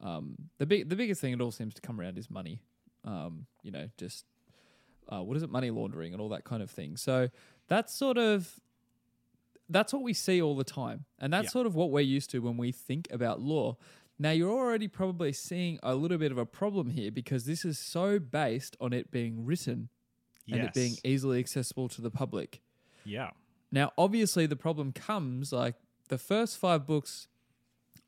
Um, 0.00 0.36
the 0.58 0.66
big 0.66 0.88
the 0.88 0.96
biggest 0.96 1.20
thing 1.20 1.32
it 1.32 1.40
all 1.40 1.50
seems 1.50 1.74
to 1.74 1.80
come 1.80 2.00
around 2.00 2.18
is 2.18 2.30
money. 2.30 2.62
Um, 3.04 3.46
you 3.62 3.70
know, 3.70 3.88
just 3.96 4.24
uh, 5.08 5.22
what 5.22 5.36
is 5.36 5.42
it, 5.42 5.50
money 5.50 5.70
laundering 5.70 6.12
and 6.12 6.20
all 6.20 6.28
that 6.30 6.44
kind 6.44 6.62
of 6.62 6.70
thing. 6.70 6.96
So 6.96 7.28
that's 7.68 7.94
sort 7.94 8.18
of 8.18 8.60
that's 9.68 9.92
what 9.92 10.02
we 10.02 10.12
see 10.12 10.40
all 10.40 10.56
the 10.56 10.64
time, 10.64 11.04
and 11.18 11.32
that's 11.32 11.46
Yeah. 11.46 11.50
sort 11.50 11.66
of 11.66 11.74
what 11.74 11.90
we're 11.90 12.00
used 12.00 12.30
to 12.30 12.38
when 12.40 12.56
we 12.56 12.72
think 12.72 13.08
about 13.10 13.40
law. 13.40 13.76
Now 14.18 14.30
you're 14.32 14.50
already 14.50 14.88
probably 14.88 15.32
seeing 15.32 15.78
a 15.82 15.94
little 15.94 16.18
bit 16.18 16.32
of 16.32 16.38
a 16.38 16.46
problem 16.46 16.90
here 16.90 17.10
because 17.12 17.44
this 17.44 17.64
is 17.64 17.78
so 17.78 18.18
based 18.18 18.76
on 18.80 18.92
it 18.92 19.10
being 19.10 19.44
written 19.44 19.90
and 20.50 20.62
it 20.62 20.74
being 20.74 20.96
easily 21.04 21.38
accessible 21.38 21.88
to 21.90 22.00
the 22.00 22.10
public. 22.10 22.60
yeah. 23.04 23.30
Now, 23.70 23.92
obviously, 23.98 24.46
the 24.46 24.56
problem 24.56 24.92
comes 24.92 25.52
like 25.52 25.74
the 26.08 26.16
first 26.16 26.56
five 26.56 26.86
books 26.86 27.28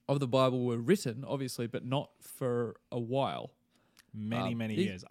of 0.08 0.18
the 0.18 0.26
Bible 0.26 0.64
were 0.64 0.78
written, 0.78 1.22
obviously, 1.22 1.66
but 1.66 1.84
not 1.84 2.10
for 2.22 2.76
a 2.90 2.98
while. 2.98 3.52
Many, 4.14 4.52
Um, 4.52 4.58
many 4.58 4.74
it- 4.74 4.78
years. 4.86 5.04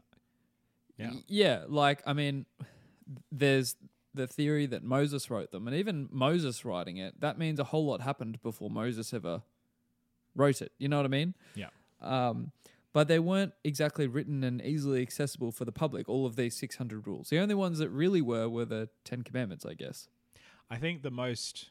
Yeah. 0.98 1.14
Yeah, 1.28 1.66
like, 1.68 2.02
I 2.08 2.14
mean, 2.14 2.48
there's 3.32 3.76
the 4.14 4.28
theory 4.28 4.66
that 4.66 4.84
Moses 4.84 5.30
wrote 5.30 5.52
them, 5.52 5.68
and 5.68 5.76
even 5.76 6.10
Moses 6.12 6.66
writing 6.66 6.98
it, 6.98 7.22
that 7.22 7.38
means 7.38 7.60
a 7.60 7.66
whole 7.66 7.86
lot 7.86 8.02
happened 8.02 8.42
before 8.42 8.70
Moses 8.70 9.14
ever 9.14 9.42
wrote 10.36 10.62
it. 10.62 10.72
You 10.78 10.88
know 10.88 10.98
what 10.98 11.06
I 11.06 11.10
mean? 11.10 11.36
Yeah. 11.56 11.70
Um, 12.02 12.52
but 12.92 13.08
they 13.08 13.20
weren't 13.20 13.54
exactly 13.64 14.08
written 14.08 14.44
and 14.44 14.62
easily 14.62 15.02
accessible 15.02 15.52
for 15.52 15.66
the 15.66 15.72
public, 15.72 16.10
all 16.10 16.26
of 16.26 16.36
these 16.36 16.56
600 16.56 17.06
rules. 17.06 17.30
The 17.30 17.40
only 17.40 17.56
ones 17.56 17.78
that 17.80 17.90
really 17.90 18.22
were 18.22 18.50
were 18.50 18.66
the 18.66 18.90
Ten 19.04 19.22
Commandments, 19.22 19.66
I 19.66 19.74
guess. 19.74 20.08
I 20.70 20.78
think 20.78 21.04
the 21.04 21.12
most, 21.12 21.70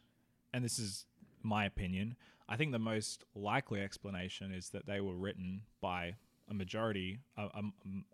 and 0.53 0.65
this 0.65 0.79
is 0.79 1.07
my 1.43 1.65
opinion, 1.65 2.17
I 2.49 2.57
think 2.57 2.73
the 2.73 2.79
most 2.79 3.25
likely 3.35 3.81
explanation 3.81 4.53
is 4.53 4.71
that 4.71 4.87
they 4.87 5.01
were 5.01 5.17
written 5.17 5.63
by 5.81 6.15
a 6.49 6.55
majority, 6.55 7.19
a, 7.37 7.43
a, 7.43 7.63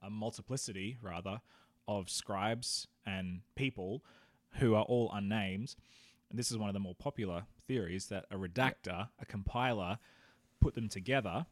a 0.04 0.10
multiplicity 0.10 0.96
rather, 1.00 1.40
of 1.86 2.10
scribes 2.10 2.86
and 3.06 3.40
people 3.54 4.02
who 4.58 4.74
are 4.74 4.84
all 4.84 5.10
unnamed. 5.12 5.74
And 6.30 6.38
this 6.38 6.50
is 6.50 6.58
one 6.58 6.68
of 6.68 6.74
the 6.74 6.80
more 6.80 6.94
popular 6.94 7.44
theories 7.66 8.06
that 8.06 8.26
a 8.30 8.36
redactor, 8.36 9.08
a 9.20 9.24
compiler, 9.26 9.98
put 10.60 10.74
them 10.74 10.88
together 10.88 11.46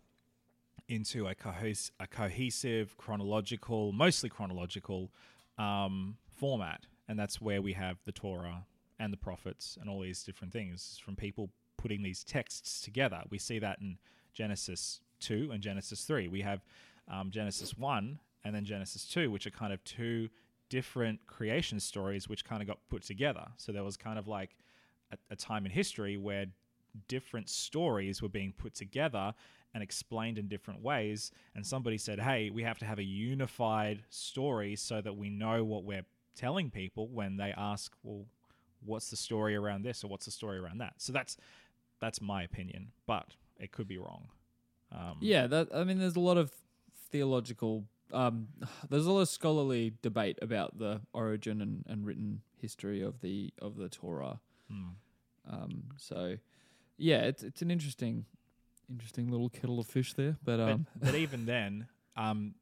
into 0.89 1.27
a, 1.27 1.35
cohes- 1.35 1.91
a 2.01 2.07
cohesive, 2.07 2.97
chronological, 2.97 3.93
mostly 3.93 4.29
chronological 4.29 5.11
um, 5.59 6.17
format. 6.29 6.87
And 7.09 7.19
that's 7.19 7.41
where 7.41 7.63
we 7.63 7.75
have 7.75 7.99
the 8.05 8.13
Torah 8.13 8.65
and 8.99 9.13
the 9.13 9.17
prophets 9.17 9.77
and 9.81 9.91
all 9.91 10.01
these 10.01 10.23
different 10.23 10.53
things 10.53 11.01
from 11.05 11.17
people 11.17 11.51
putting 11.77 12.03
these 12.03 12.25
texts 12.25 12.81
together. 12.81 13.23
We 13.31 13.39
see 13.39 13.59
that 13.59 13.81
in 13.81 13.99
Genesis 14.33 15.01
2 15.21 15.51
and 15.53 15.63
Genesis 15.63 16.05
3. 16.05 16.29
We 16.29 16.43
have 16.43 16.65
um, 17.11 17.31
Genesis 17.31 17.77
1 17.77 18.19
and 18.45 18.55
then 18.55 18.65
Genesis 18.65 19.05
2, 19.07 19.31
which 19.31 19.47
are 19.47 19.51
kind 19.51 19.73
of 19.73 19.83
two 19.85 20.29
different 20.69 21.27
creation 21.27 21.79
stories 21.79 22.29
which 22.29 22.45
kind 22.45 22.63
of 22.63 22.69
got 22.69 22.79
put 22.89 23.03
together. 23.03 23.47
So 23.57 23.73
there 23.73 23.85
was 23.85 23.97
kind 23.97 24.19
of 24.19 24.27
like 24.27 24.57
a, 25.13 25.19
a 25.31 25.37
time 25.37 25.67
in 25.67 25.71
history 25.73 26.17
where 26.17 26.47
different 27.09 27.49
stories 27.49 28.23
were 28.23 28.29
being 28.29 28.53
put 28.53 28.75
together 28.75 29.35
and 29.75 29.83
explained 29.83 30.39
in 30.39 30.49
different 30.49 30.83
ways. 30.83 31.31
And 31.55 31.67
somebody 31.67 31.99
said, 31.99 32.21
hey, 32.21 32.51
we 32.51 32.63
have 32.63 32.79
to 32.79 32.85
have 32.85 32.99
a 32.99 33.05
unified 33.05 34.03
story 34.11 34.77
so 34.77 35.01
that 35.01 35.17
we 35.17 35.31
know 35.31 35.65
what 35.65 35.85
we're 35.85 36.05
telling 36.35 36.71
people 36.71 37.09
when 37.09 37.37
they 37.37 37.53
ask, 37.57 37.93
well, 38.03 38.25
what's 38.85 39.11
the 39.11 39.17
story 39.17 39.55
around 39.55 39.83
this 39.83 40.05
or 40.05 40.09
what's 40.09 40.25
the 40.25 40.31
story 40.31 40.59
around 40.59 40.79
that? 40.79 40.95
So 40.99 41.13
that's 41.13 41.37
that's 42.01 42.21
my 42.21 42.43
opinion, 42.43 42.89
but 43.07 43.29
it 43.59 43.71
could 43.71 43.87
be 43.87 43.97
wrong. 43.97 44.29
Um, 44.91 45.19
Yeah, 45.21 45.47
that 45.47 45.69
I 45.75 45.85
mean, 45.85 45.99
there's 45.99 46.17
a 46.17 46.21
lot 46.21 46.37
of 46.37 46.51
theological, 47.11 47.85
um, 48.13 48.49
there's 48.89 49.07
a 49.07 49.13
lot 49.13 49.21
of 49.21 49.29
scholarly 49.29 49.95
debate 50.03 50.39
about 50.43 50.79
the 50.79 51.01
origin 51.13 51.61
and, 51.61 51.85
and 51.87 52.07
written 52.07 52.43
history 52.57 53.03
of 53.03 53.21
the 53.21 53.53
of 53.61 53.77
the 53.77 53.89
Torah. 53.89 54.41
hmm. 54.71 54.91
Um, 55.51 55.85
so, 55.97 56.37
yeah, 56.97 57.23
it's 57.23 57.43
it's 57.43 57.63
an 57.63 57.71
interesting, 57.71 58.27
interesting 58.89 59.31
little 59.31 59.49
kettle 59.49 59.81
of 59.81 59.87
fish 59.87 60.15
there. 60.15 60.37
But 60.45 60.59
But, 60.59 60.61
um, 60.61 60.87
but 61.01 61.15
even 61.27 61.47
then, 61.47 61.89
um, 62.17 62.55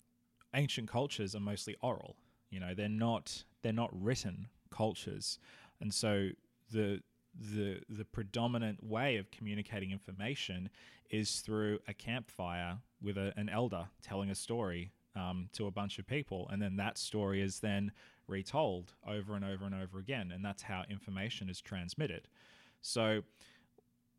ancient 0.54 0.88
cultures 0.88 1.34
are 1.34 1.40
mostly 1.40 1.76
oral. 1.82 2.16
You 2.50 2.60
know, 2.60 2.74
they're 2.74 2.88
not 2.88 3.44
they're 3.62 3.72
not 3.72 3.90
written 3.92 4.48
cultures, 4.70 5.38
and 5.80 5.92
so 5.92 6.30
the 6.72 7.02
the 7.38 7.80
the 7.88 8.04
predominant 8.04 8.82
way 8.82 9.16
of 9.16 9.30
communicating 9.30 9.90
information 9.90 10.70
is 11.10 11.40
through 11.40 11.78
a 11.88 11.94
campfire 11.94 12.78
with 13.02 13.16
a, 13.16 13.32
an 13.36 13.48
elder 13.48 13.88
telling 14.02 14.30
a 14.30 14.34
story 14.34 14.92
um, 15.16 15.48
to 15.52 15.66
a 15.66 15.70
bunch 15.70 15.98
of 15.98 16.06
people, 16.06 16.48
and 16.50 16.60
then 16.60 16.76
that 16.76 16.98
story 16.98 17.42
is 17.42 17.60
then 17.60 17.92
retold 18.26 18.92
over 19.06 19.34
and 19.34 19.44
over 19.44 19.64
and 19.64 19.74
over 19.74 19.98
again, 19.98 20.30
and 20.32 20.44
that's 20.44 20.62
how 20.62 20.84
information 20.88 21.48
is 21.48 21.60
transmitted. 21.60 22.28
So 22.80 23.22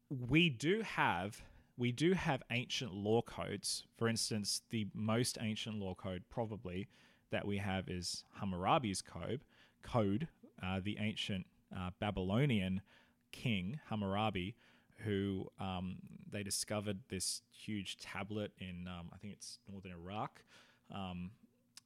we 0.10 0.50
do 0.50 0.82
have 0.82 1.42
we 1.78 1.92
do 1.92 2.14
have 2.14 2.44
ancient 2.52 2.94
law 2.94 3.22
codes. 3.22 3.86
For 3.98 4.08
instance, 4.08 4.62
the 4.70 4.88
most 4.94 5.38
ancient 5.42 5.78
law 5.78 5.96
code 5.96 6.24
probably 6.30 6.90
that 7.32 7.48
we 7.48 7.58
have 7.58 7.90
is 7.90 8.24
Hammurabi's 8.40 9.02
code. 9.02 9.44
Code, 9.82 10.28
uh, 10.62 10.80
the 10.84 10.98
ancient 11.00 11.48
uh, 11.76 11.90
Babylonian 12.00 12.82
king 13.32 13.80
Hammurabi, 13.90 14.56
who 14.98 15.48
um, 15.60 15.96
they 16.30 16.44
discovered 16.44 17.00
this 17.10 17.42
huge 17.52 17.98
tablet 17.98 18.52
in 18.60 18.88
um, 18.88 19.10
I 19.14 19.18
think 19.18 19.34
it's 19.34 19.58
northern 19.68 19.94
Iraq, 19.94 20.44
um, 20.94 21.32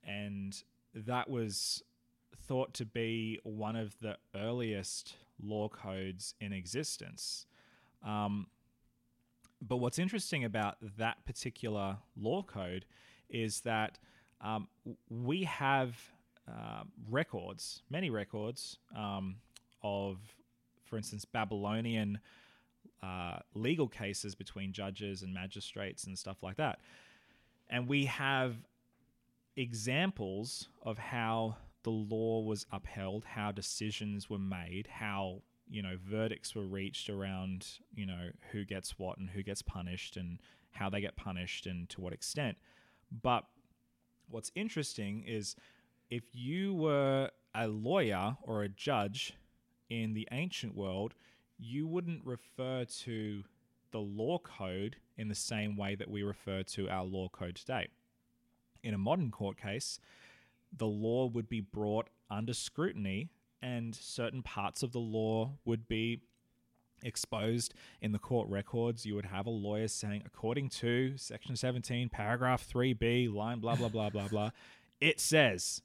and 0.03 0.63
that 0.93 1.29
was 1.29 1.83
thought 2.47 2.73
to 2.75 2.85
be 2.85 3.39
one 3.43 3.75
of 3.75 3.95
the 4.01 4.17
earliest 4.35 5.15
law 5.41 5.67
codes 5.67 6.35
in 6.39 6.53
existence. 6.53 7.45
Um, 8.05 8.47
but 9.61 9.77
what's 9.77 9.99
interesting 9.99 10.43
about 10.43 10.77
that 10.97 11.25
particular 11.25 11.97
law 12.15 12.43
code 12.43 12.85
is 13.29 13.61
that 13.61 13.97
um, 14.41 14.67
we 15.09 15.43
have 15.43 15.95
uh, 16.47 16.83
records, 17.09 17.81
many 17.89 18.09
records 18.09 18.77
um, 18.95 19.37
of, 19.81 20.17
for 20.83 20.97
instance, 20.97 21.25
Babylonian 21.25 22.19
uh, 23.01 23.39
legal 23.53 23.87
cases 23.87 24.35
between 24.35 24.71
judges 24.71 25.23
and 25.23 25.33
magistrates 25.33 26.05
and 26.05 26.17
stuff 26.17 26.37
like 26.43 26.57
that. 26.57 26.79
And 27.69 27.87
we 27.87 28.05
have 28.05 28.55
examples 29.55 30.69
of 30.83 30.97
how 30.97 31.57
the 31.83 31.91
law 31.91 32.41
was 32.41 32.65
upheld, 32.71 33.25
how 33.25 33.51
decisions 33.51 34.29
were 34.29 34.39
made, 34.39 34.87
how 34.87 35.41
you 35.67 35.81
know 35.81 35.97
verdicts 36.03 36.53
were 36.53 36.65
reached 36.65 37.09
around 37.09 37.67
you 37.93 38.05
know 38.05 38.29
who 38.51 38.63
gets 38.63 38.99
what 38.99 39.17
and 39.17 39.29
who 39.31 39.41
gets 39.41 39.63
punished 39.63 40.15
and 40.15 40.39
how 40.69 40.89
they 40.89 41.01
get 41.01 41.15
punished 41.15 41.65
and 41.65 41.89
to 41.89 42.01
what 42.01 42.13
extent. 42.13 42.57
But 43.21 43.45
what's 44.29 44.51
interesting 44.55 45.23
is 45.25 45.55
if 46.09 46.23
you 46.33 46.73
were 46.73 47.29
a 47.55 47.67
lawyer 47.67 48.37
or 48.43 48.63
a 48.63 48.69
judge 48.69 49.33
in 49.89 50.13
the 50.13 50.27
ancient 50.31 50.75
world, 50.75 51.13
you 51.57 51.87
wouldn't 51.87 52.25
refer 52.25 52.85
to 52.85 53.43
the 53.91 53.99
law 53.99 54.37
code 54.39 54.97
in 55.17 55.29
the 55.29 55.35
same 55.35 55.77
way 55.77 55.95
that 55.95 56.09
we 56.09 56.23
refer 56.23 56.63
to 56.63 56.89
our 56.89 57.05
law 57.05 57.29
code 57.29 57.55
today. 57.55 57.87
In 58.85 58.93
a 58.93 58.99
modern 58.99 59.31
court 59.31 59.57
case, 59.57 59.99
the 60.75 60.85
law 60.85 61.27
would 61.27 61.49
be 61.49 61.59
brought 61.59 62.07
under 62.29 62.53
scrutiny 62.53 63.29
and 63.61 63.95
certain 63.95 64.43
parts 64.43 64.83
of 64.83 64.91
the 64.91 64.99
law 64.99 65.53
would 65.65 65.87
be 65.87 66.21
exposed 67.03 67.73
in 68.01 68.11
the 68.11 68.19
court 68.19 68.47
records. 68.47 69.05
You 69.05 69.15
would 69.15 69.25
have 69.25 69.47
a 69.47 69.51
lawyer 69.51 69.87
saying, 69.87 70.23
according 70.25 70.69
to 70.69 71.17
section 71.17 71.55
17, 71.55 72.09
paragraph 72.09 72.67
3b, 72.71 73.33
line 73.33 73.59
blah, 73.59 73.75
blah, 73.75 73.89
blah, 73.89 74.09
blah, 74.09 74.27
blah, 74.27 74.51
it 75.01 75.19
says. 75.19 75.81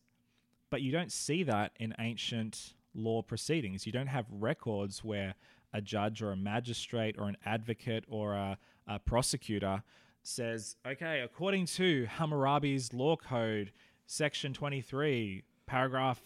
But 0.69 0.83
you 0.83 0.93
don't 0.93 1.11
see 1.11 1.43
that 1.45 1.73
in 1.81 1.95
ancient 1.99 2.75
law 2.95 3.23
proceedings. 3.23 3.87
You 3.87 3.93
don't 3.93 4.09
have 4.09 4.27
records 4.31 5.03
where 5.03 5.35
a 5.73 5.81
judge 5.81 6.21
or 6.23 6.33
a 6.33 6.37
magistrate 6.37 7.17
or 7.19 7.29
an 7.29 7.37
advocate 7.45 8.05
or 8.09 8.35
a, 8.35 8.59
a 8.87 8.99
prosecutor 8.99 9.83
says, 10.23 10.77
okay, 10.87 11.21
according 11.21 11.67
to 11.67 12.07
Hammurabi's 12.07 12.93
law 12.93 13.17
code, 13.17 13.73
section 14.07 14.53
23, 14.53 15.45
paragraph 15.67 16.23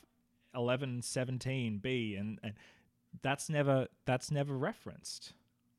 1117b, 0.55 2.19
and, 2.19 2.39
and 2.43 2.55
that's 3.23 3.49
never 3.49 3.87
that's 4.05 4.31
never 4.31 4.57
referenced. 4.57 5.33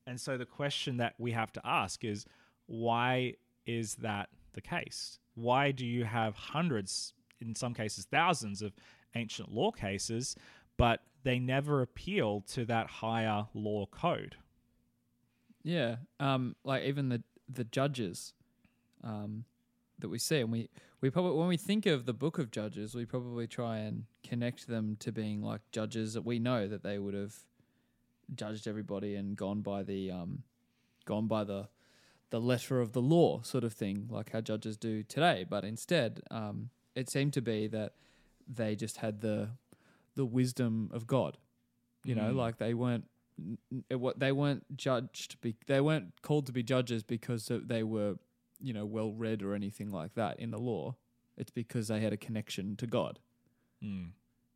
And 0.07 0.19
so 0.19 0.37
the 0.37 0.45
question 0.45 0.97
that 0.97 1.15
we 1.17 1.31
have 1.31 1.51
to 1.53 1.61
ask 1.65 2.03
is 2.03 2.25
why 2.67 3.33
is 3.65 3.95
that 3.95 4.29
the 4.53 4.61
case? 4.61 5.19
Why 5.33 5.71
do 5.71 5.85
you 5.85 6.05
have 6.05 6.35
hundreds, 6.35 7.13
in 7.41 7.55
some 7.55 7.73
cases 7.73 8.05
thousands 8.05 8.61
of 8.61 8.73
ancient 9.15 9.51
law 9.51 9.71
cases, 9.71 10.35
but 10.77 11.01
they 11.23 11.39
never 11.39 11.81
appeal 11.81 12.41
to 12.41 12.65
that 12.65 12.87
higher 12.87 13.47
law 13.53 13.85
code. 13.87 14.35
Yeah, 15.63 15.95
um, 16.19 16.55
like 16.63 16.83
even 16.83 17.09
the 17.09 17.23
the 17.47 17.63
judges 17.63 18.33
um, 19.03 19.45
that 19.99 20.09
we 20.09 20.17
see, 20.19 20.39
and 20.41 20.51
we 20.51 20.69
we 21.01 21.09
probably 21.09 21.37
when 21.37 21.47
we 21.47 21.57
think 21.57 21.85
of 21.85 22.05
the 22.05 22.13
book 22.13 22.39
of 22.39 22.51
Judges, 22.51 22.95
we 22.95 23.05
probably 23.05 23.47
try 23.47 23.77
and 23.77 24.05
connect 24.23 24.67
them 24.67 24.95
to 24.99 25.11
being 25.11 25.41
like 25.41 25.61
judges 25.71 26.13
that 26.13 26.25
we 26.25 26.39
know 26.39 26.67
that 26.67 26.83
they 26.83 26.97
would 26.97 27.13
have 27.13 27.35
judged 28.33 28.67
everybody 28.67 29.15
and 29.15 29.35
gone 29.37 29.61
by 29.61 29.83
the 29.83 30.09
um, 30.11 30.43
gone 31.05 31.27
by 31.27 31.43
the 31.43 31.67
the 32.31 32.41
letter 32.41 32.81
of 32.81 32.91
the 32.93 33.01
law 33.01 33.41
sort 33.43 33.63
of 33.63 33.71
thing, 33.73 34.07
like 34.09 34.31
how 34.31 34.41
judges 34.41 34.77
do 34.77 35.03
today. 35.03 35.45
But 35.47 35.63
instead, 35.63 36.21
um, 36.31 36.69
it 36.95 37.09
seemed 37.09 37.33
to 37.33 37.41
be 37.41 37.67
that 37.67 37.93
they 38.47 38.75
just 38.75 38.97
had 38.97 39.21
the 39.21 39.49
the 40.15 40.25
wisdom 40.25 40.89
of 40.93 41.05
God. 41.07 41.37
You 42.03 42.15
know, 42.15 42.31
Mm. 42.33 42.35
like 42.35 42.57
they 42.57 42.73
weren't 42.73 43.05
it, 43.89 44.19
they 44.19 44.31
weren't 44.31 44.77
judged. 44.77 45.39
Be, 45.41 45.55
they 45.67 45.81
weren't 45.81 46.13
called 46.21 46.45
to 46.47 46.51
be 46.51 46.63
judges 46.63 47.03
because 47.03 47.49
they 47.51 47.83
were, 47.83 48.15
you 48.59 48.73
know, 48.73 48.85
well 48.85 49.11
read 49.11 49.41
or 49.43 49.53
anything 49.53 49.91
like 49.91 50.13
that 50.15 50.39
in 50.39 50.51
the 50.51 50.57
law. 50.59 50.95
It's 51.37 51.51
because 51.51 51.87
they 51.89 51.99
had 51.99 52.13
a 52.13 52.17
connection 52.17 52.75
to 52.77 52.87
God, 52.87 53.19
Mm. 53.83 54.11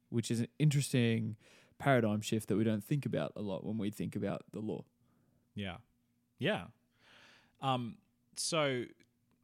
which 0.10 0.32
is 0.32 0.40
an 0.40 0.48
interesting 0.58 1.36
paradigm 1.78 2.22
shift 2.22 2.48
that 2.48 2.56
we 2.56 2.64
don't 2.64 2.84
think 2.84 3.06
about 3.06 3.34
a 3.36 3.42
lot 3.42 3.66
when 3.66 3.78
we 3.78 3.90
think 3.92 4.16
about 4.16 4.44
the 4.54 4.60
law. 4.60 4.86
Yeah. 5.56 5.78
Yeah. 6.38 6.66
Um, 7.62 7.98
so 8.38 8.86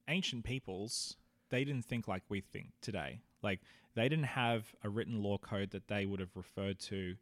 ancient 0.07 0.45
peoples, 0.45 1.17
they 1.49 1.63
didn't 1.65 1.83
think 1.85 2.07
like 2.07 2.23
we 2.29 2.39
think 2.41 2.69
today. 2.81 3.19
Like 3.43 3.59
they 3.95 4.07
didn't 4.07 4.25
have 4.25 4.73
a 4.83 4.89
written 4.89 5.21
law 5.21 5.37
code 5.37 5.71
that 5.71 5.87
they 5.87 6.05
would 6.05 6.19
have 6.21 6.35
referred 6.35 6.79
to 6.81 7.15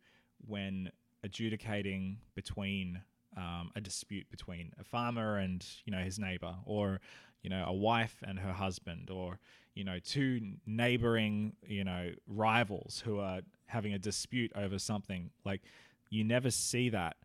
when 0.45 0.91
adjudicating 1.23 2.17
between 2.35 3.01
um, 3.37 3.71
a 3.75 3.81
dispute 3.81 4.29
between 4.29 4.73
a 4.79 4.83
farmer 4.83 5.37
and 5.37 5.65
you 5.85 5.91
know 5.91 6.03
his 6.03 6.19
neighbor, 6.19 6.55
or 6.65 6.99
you 7.41 7.49
know 7.49 7.63
a 7.67 7.73
wife 7.73 8.21
and 8.25 8.39
her 8.39 8.53
husband, 8.53 9.09
or 9.09 9.39
you 9.73 9.83
know 9.83 9.99
two 9.99 10.39
neighboring 10.65 11.53
you 11.65 11.83
know 11.83 12.11
rivals 12.27 13.01
who 13.05 13.19
are 13.19 13.41
having 13.67 13.93
a 13.93 13.99
dispute 13.99 14.51
over 14.55 14.77
something. 14.77 15.31
Like 15.45 15.61
you 16.09 16.23
never 16.23 16.51
see 16.51 16.89
that. 16.89 17.17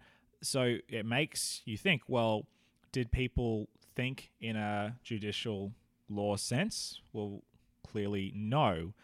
So 0.42 0.76
it 0.88 1.04
makes 1.04 1.62
you 1.64 1.76
think 1.76 2.02
well 2.08 2.46
did 2.92 3.10
people 3.10 3.68
think 3.94 4.30
in 4.40 4.56
a 4.56 4.96
judicial 5.02 5.72
law 6.08 6.36
sense? 6.36 7.00
Well 7.12 7.42
clearly 7.86 8.32
no. 8.34 8.94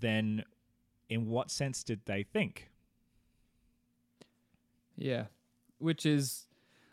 Then 0.00 0.44
in 1.08 1.28
what 1.28 1.50
sense 1.50 1.84
did 1.84 2.00
they 2.06 2.22
think 2.22 2.71
Yeah, 5.02 5.24
which 5.78 6.06
is, 6.06 6.46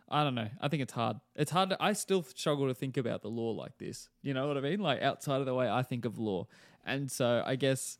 I 0.10 0.24
don't 0.24 0.36
know. 0.36 0.49
I 0.60 0.68
think 0.68 0.82
it's 0.82 0.93
hard. 0.93 1.18
It's 1.36 1.51
hard. 1.51 1.70
To, 1.70 1.78
I 1.80 1.93
still 1.93 2.24
struggle 2.24 2.68
to 2.68 2.74
think 2.74 2.97
about 2.97 3.22
the 3.22 3.30
law 3.30 3.51
like 3.51 3.78
this. 3.78 4.10
You 4.22 4.34
know 4.34 4.47
what 4.47 4.57
I 4.57 4.62
mean? 4.62 4.80
Like 4.80 5.01
outside 5.01 5.39
of 5.39 5.45
the 5.45 5.53
way 5.53 5.70
I 5.70 5.84
think 5.84 6.05
of 6.05 6.18
law. 6.18 6.47
And 6.86 7.12
so 7.12 7.43
I 7.45 7.55
guess 7.55 7.97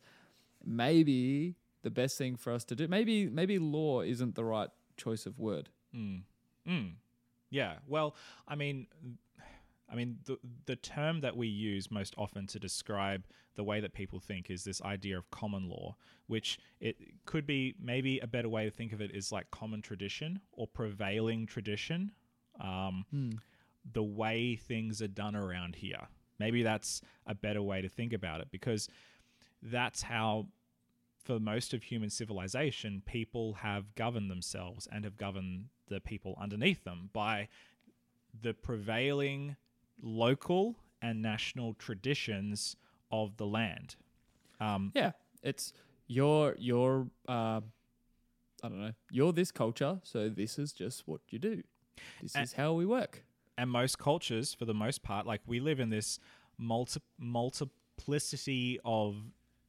maybe 0.64 1.54
the 1.82 1.90
best 1.90 2.18
thing 2.18 2.36
for 2.36 2.52
us 2.52 2.64
to 2.64 2.74
do, 2.76 2.88
maybe 2.88 3.26
maybe 3.28 3.58
law 3.58 4.02
isn't 4.02 4.34
the 4.34 4.44
right 4.44 4.68
choice 4.96 5.26
of 5.26 5.38
word. 5.38 5.68
mm. 5.96 6.20
Mm. 6.68 6.92
yeah 7.48 7.76
well 7.88 8.14
i 8.46 8.54
mean 8.54 8.86
i 9.90 9.94
mean 9.94 10.18
the 10.24 10.38
the 10.66 10.76
term 10.76 11.20
that 11.20 11.36
we 11.36 11.46
use 11.46 11.90
most 11.90 12.14
often 12.16 12.46
to 12.46 12.58
describe 12.58 13.24
the 13.56 13.64
way 13.64 13.80
that 13.80 13.92
people 13.92 14.20
think 14.20 14.48
is 14.48 14.64
this 14.64 14.80
idea 14.82 15.16
of 15.18 15.30
common 15.30 15.68
law 15.68 15.96
which 16.26 16.58
it 16.80 16.96
could 17.26 17.46
be 17.46 17.74
maybe 17.80 18.18
a 18.20 18.26
better 18.26 18.48
way 18.48 18.64
to 18.64 18.70
think 18.70 18.92
of 18.92 19.00
it 19.00 19.10
is 19.14 19.32
like 19.32 19.50
common 19.50 19.82
tradition 19.82 20.40
or 20.52 20.66
prevailing 20.66 21.46
tradition 21.46 22.12
um, 22.60 23.04
the 23.92 24.02
way 24.02 24.56
things 24.56 25.00
are 25.02 25.08
done 25.08 25.34
around 25.34 25.76
here. 25.76 26.08
Maybe 26.38 26.62
that's 26.62 27.02
a 27.26 27.34
better 27.34 27.62
way 27.62 27.82
to 27.82 27.88
think 27.88 28.12
about 28.12 28.40
it 28.40 28.48
because 28.50 28.88
that's 29.62 30.02
how, 30.02 30.46
for 31.22 31.38
most 31.38 31.74
of 31.74 31.82
human 31.82 32.10
civilization, 32.10 33.02
people 33.04 33.54
have 33.54 33.94
governed 33.94 34.30
themselves 34.30 34.88
and 34.90 35.04
have 35.04 35.16
governed 35.16 35.66
the 35.88 36.00
people 36.00 36.38
underneath 36.40 36.84
them 36.84 37.10
by 37.12 37.48
the 38.42 38.54
prevailing 38.54 39.56
local 40.02 40.76
and 41.02 41.22
national 41.22 41.74
traditions 41.74 42.76
of 43.10 43.36
the 43.36 43.46
land. 43.46 43.96
Um, 44.60 44.92
Yeah, 44.94 45.12
it's 45.42 45.72
your 46.06 46.54
your 46.58 47.08
uh, 47.28 47.60
I 48.62 48.68
don't 48.68 48.80
know. 48.80 48.92
You're 49.10 49.32
this 49.32 49.50
culture, 49.50 50.00
so 50.04 50.28
this 50.28 50.58
is 50.58 50.72
just 50.72 51.08
what 51.08 51.20
you 51.30 51.38
do. 51.38 51.62
This 52.20 52.34
And- 52.34 52.44
is 52.44 52.52
how 52.54 52.74
we 52.74 52.84
work. 52.86 53.24
and 53.56 53.70
most 53.70 53.98
cultures, 53.98 54.54
for 54.54 54.64
the 54.64 54.72
most 54.74 55.02
part, 55.02 55.26
like 55.26 55.42
we 55.46 55.60
live 55.60 55.80
in 55.80 55.90
this 55.90 56.18
multi- 56.56 57.00
multiplicity 57.18 58.78
of 58.84 59.16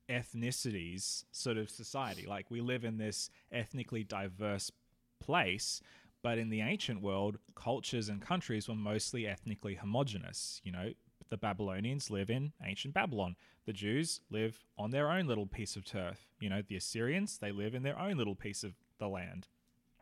ethnicities 0.10 1.26
sort 1.32 1.58
of 1.58 1.70
society. 1.70 2.26
Like 2.26 2.50
we 2.50 2.62
live 2.62 2.84
in 2.86 2.98
this 2.98 3.30
ethnically 3.52 4.04
diverse 4.04 4.72
place, 5.20 5.82
but 6.24 6.38
in 6.38 6.50
the 6.50 6.62
ancient 6.62 7.02
world, 7.02 7.38
cultures 7.56 8.10
and 8.10 8.22
countries 8.22 8.68
were 8.68 8.76
mostly 8.76 9.26
ethnically 9.28 9.76
homogenous. 9.76 10.62
You 10.64 10.72
know, 10.72 10.92
the 11.30 11.38
Babylonians 11.38 12.10
live 12.10 12.30
in 12.30 12.54
ancient 12.64 12.94
Babylon. 12.94 13.36
The 13.66 13.74
Jews 13.74 14.22
live 14.30 14.64
on 14.78 14.92
their 14.92 15.10
own 15.10 15.28
little 15.28 15.46
piece 15.48 15.76
of 15.76 15.86
turf. 15.86 16.28
You 16.40 16.50
know, 16.50 16.62
the 16.68 16.76
Assyrians, 16.76 17.38
they 17.38 17.52
live 17.52 17.74
in 17.76 17.84
their 17.84 17.98
own 17.98 18.18
little 18.18 18.36
piece 18.36 18.64
of 18.64 18.74
the 19.00 19.08
land. 19.08 19.48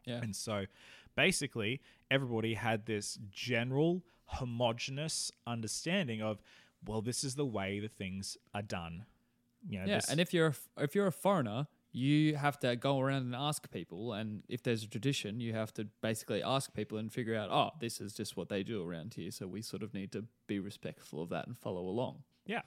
Yeah. 0.06 0.22
And 0.22 0.36
so 0.36 0.66
basically, 1.16 1.82
everybody 2.10 2.54
had 2.56 2.86
this 2.86 3.20
general 3.32 4.04
homogenous 4.26 5.32
understanding 5.48 6.22
of, 6.22 6.42
well, 6.86 7.02
this 7.02 7.24
is 7.24 7.36
the 7.36 7.46
way 7.46 7.80
the 7.80 7.88
things 7.90 8.38
are 8.54 8.62
done. 8.62 9.06
You 9.68 9.80
know, 9.80 9.86
Yeah, 9.86 9.96
this- 9.96 10.10
and 10.10 10.20
if 10.20 10.34
you're 10.34 10.48
a, 10.78 10.84
if 10.84 10.96
you're 10.96 11.08
a 11.08 11.12
foreigner, 11.12 11.68
you 11.92 12.36
have 12.36 12.60
to 12.60 12.76
go 12.76 13.00
around 13.00 13.24
and 13.24 13.36
ask 13.36 13.70
people, 13.72 14.14
and 14.14 14.44
if 14.48 14.62
there's 14.62 14.84
a 14.84 14.88
tradition, 14.88 15.40
you 15.40 15.54
have 15.54 15.74
to 15.74 15.88
basically 16.02 16.44
ask 16.44 16.74
people 16.74 16.98
and 16.98 17.12
figure 17.12 17.36
out, 17.36 17.50
oh, 17.50 17.72
this 17.80 18.00
is 18.00 18.14
just 18.14 18.38
what 18.38 18.50
they 18.50 18.64
do 18.64 18.88
around 18.88 19.16
here, 19.16 19.32
so 19.32 19.48
we 19.48 19.62
sort 19.62 19.82
of 19.82 19.94
need 19.94 20.12
to 20.12 20.26
be 20.48 20.60
respectful 20.60 21.22
of 21.24 21.30
that 21.30 21.48
and 21.48 21.58
follow 21.58 21.82
along. 21.82 22.24
Yeah. 22.46 22.62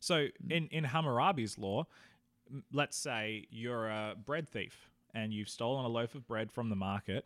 So 0.00 0.14
mm. 0.14 0.30
in 0.50 0.68
in 0.68 0.84
Hammurabi's 0.84 1.58
law, 1.58 1.86
let's 2.72 2.96
say 2.96 3.46
you're 3.50 3.88
a 3.88 4.14
bread 4.24 4.48
thief 4.48 4.88
and 5.14 5.32
you've 5.32 5.48
stolen 5.48 5.84
a 5.84 5.88
loaf 5.88 6.14
of 6.14 6.26
bread 6.26 6.52
from 6.52 6.68
the 6.68 6.76
market, 6.76 7.24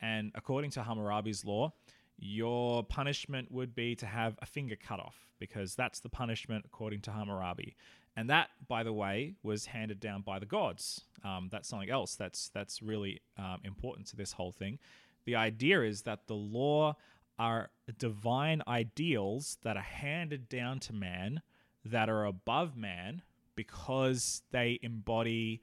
and 0.00 0.32
according 0.34 0.70
to 0.72 0.82
Hammurabi's 0.82 1.44
law, 1.44 1.72
your 2.18 2.84
punishment 2.84 3.50
would 3.50 3.74
be 3.74 3.96
to 3.96 4.06
have 4.06 4.38
a 4.42 4.46
finger 4.46 4.76
cut 4.76 5.00
off 5.00 5.16
because 5.38 5.74
that's 5.74 6.00
the 6.00 6.08
punishment 6.08 6.64
according 6.66 7.00
to 7.00 7.10
Hammurabi. 7.10 7.74
And 8.16 8.28
that, 8.30 8.50
by 8.68 8.82
the 8.82 8.92
way, 8.92 9.34
was 9.42 9.66
handed 9.66 10.00
down 10.00 10.22
by 10.22 10.38
the 10.38 10.46
gods. 10.46 11.02
Um, 11.24 11.48
that's 11.50 11.68
something 11.68 11.90
else 11.90 12.14
that's 12.14 12.50
that's 12.50 12.82
really 12.82 13.20
um, 13.38 13.60
important 13.64 14.06
to 14.08 14.16
this 14.16 14.32
whole 14.32 14.52
thing. 14.52 14.78
The 15.24 15.36
idea 15.36 15.82
is 15.82 16.02
that 16.02 16.26
the 16.26 16.34
law 16.34 16.96
are 17.38 17.70
divine 17.98 18.62
ideals 18.68 19.58
that 19.62 19.76
are 19.76 19.82
handed 19.82 20.48
down 20.48 20.80
to 20.80 20.92
man 20.92 21.42
that 21.84 22.08
are 22.08 22.24
above 22.24 22.76
man 22.76 23.22
because 23.54 24.42
they 24.50 24.78
embody 24.82 25.60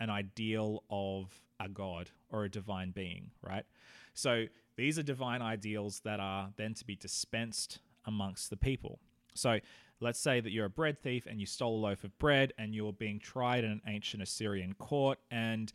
an 0.00 0.10
ideal 0.10 0.82
of 0.90 1.40
a 1.60 1.68
god 1.68 2.10
or 2.30 2.44
a 2.44 2.50
divine 2.50 2.90
being, 2.90 3.30
right? 3.42 3.64
So 4.14 4.46
these 4.76 4.98
are 4.98 5.02
divine 5.02 5.42
ideals 5.42 6.00
that 6.00 6.18
are 6.20 6.50
then 6.56 6.74
to 6.74 6.84
be 6.84 6.96
dispensed 6.96 7.78
amongst 8.04 8.50
the 8.50 8.56
people. 8.56 8.98
So 9.34 9.58
let's 10.02 10.20
say 10.20 10.40
that 10.40 10.50
you're 10.50 10.66
a 10.66 10.70
bread 10.70 11.00
thief 11.00 11.26
and 11.26 11.40
you 11.40 11.46
stole 11.46 11.76
a 11.76 11.82
loaf 11.88 12.04
of 12.04 12.16
bread 12.18 12.52
and 12.58 12.74
you're 12.74 12.92
being 12.92 13.18
tried 13.18 13.64
in 13.64 13.70
an 13.70 13.82
ancient 13.86 14.22
Assyrian 14.22 14.74
court 14.74 15.18
and 15.30 15.72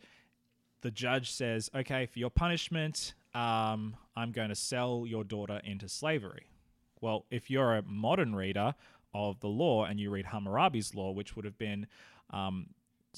the 0.80 0.90
judge 0.90 1.32
says, 1.32 1.70
okay, 1.74 2.06
for 2.06 2.18
your 2.18 2.30
punishment, 2.30 3.14
um, 3.34 3.96
I'm 4.16 4.32
going 4.32 4.50
to 4.50 4.54
sell 4.54 5.04
your 5.06 5.24
daughter 5.24 5.60
into 5.64 5.88
slavery. 5.88 6.46
Well, 7.00 7.24
if 7.30 7.50
you're 7.50 7.76
a 7.76 7.82
modern 7.82 8.34
reader 8.34 8.74
of 9.14 9.40
the 9.40 9.48
law 9.48 9.84
and 9.84 9.98
you 9.98 10.10
read 10.10 10.26
Hammurabi's 10.26 10.94
law, 10.94 11.10
which 11.10 11.34
would 11.34 11.44
have 11.44 11.58
been 11.58 11.86
um, 12.30 12.68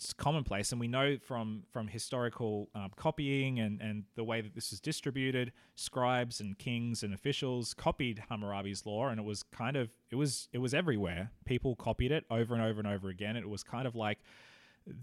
s- 0.01 0.13
commonplace, 0.13 0.73
and 0.73 0.81
we 0.81 0.89
know 0.89 1.17
from 1.19 1.65
from 1.71 1.89
historical 1.89 2.69
um, 2.75 2.91
copying 2.97 3.61
and 3.61 3.81
and 3.81 4.05
the 4.15 4.25
way 4.25 4.41
that 4.41 4.55
this 4.55 4.73
is 4.73 4.81
distributed, 4.81 5.53
scribes 5.75 6.41
and 6.41 6.59
kings 6.59 7.03
and 7.03 7.15
officials 7.15 7.75
copied 7.75 8.23
Hammurabi's 8.31 8.87
law, 8.87 9.09
and 9.09 9.21
it 9.21 9.25
was 9.25 9.43
kind 9.43 9.77
of 9.77 9.91
it 10.11 10.17
was 10.17 10.49
it 10.53 10.59
was 10.59 10.75
everywhere. 10.75 11.31
People 11.45 11.77
copied 11.77 12.13
it 12.13 12.25
over 12.31 12.55
and 12.55 12.63
over 12.63 12.81
and 12.81 12.89
over 12.89 13.09
again. 13.09 13.37
It 13.37 13.49
was 13.49 13.63
kind 13.63 13.87
of 13.87 13.95
like 13.95 14.19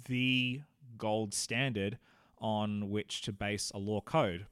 the 0.07 0.61
gold 0.97 1.33
standard 1.33 1.97
on 2.39 2.89
which 2.89 3.21
to 3.21 3.31
base 3.31 3.71
a 3.73 3.77
law 3.77 4.01
code. 4.01 4.45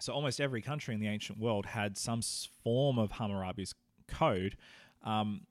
So 0.00 0.12
almost 0.12 0.40
every 0.40 0.60
country 0.60 0.94
in 0.94 1.00
the 1.00 1.08
ancient 1.08 1.38
world 1.38 1.66
had 1.66 1.96
some 1.96 2.20
form 2.62 2.98
of 2.98 3.12
Hammurabi's 3.12 3.74
code. 4.08 4.56
Um, 5.02 5.42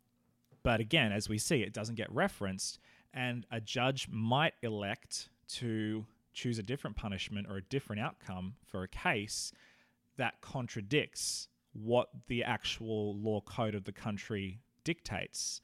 but 0.64 0.80
again, 0.80 1.12
as 1.12 1.30
we 1.30 1.38
see, 1.38 1.62
it 1.62 1.74
doesn't 1.74 1.96
get 1.96 2.12
referenced, 2.12 2.80
and 3.16 3.48
a 3.50 3.62
judge 3.62 4.08
might 4.12 4.54
elect 4.62 5.30
to 5.48 6.06
choose 6.34 6.60
a 6.60 6.64
different 6.64 6.98
punishment 6.98 7.48
or 7.50 7.58
a 7.58 7.62
different 7.64 8.02
outcome 8.02 8.56
for 8.68 8.84
a 8.84 8.88
case 8.88 9.54
that 10.18 10.42
contradicts 10.42 11.48
what 11.74 12.10
the 12.28 12.44
actual 12.44 13.16
law 13.16 13.42
code 13.42 13.74
of 13.74 13.86
the 13.86 13.92
country 13.92 14.60
dictates. 14.84 15.62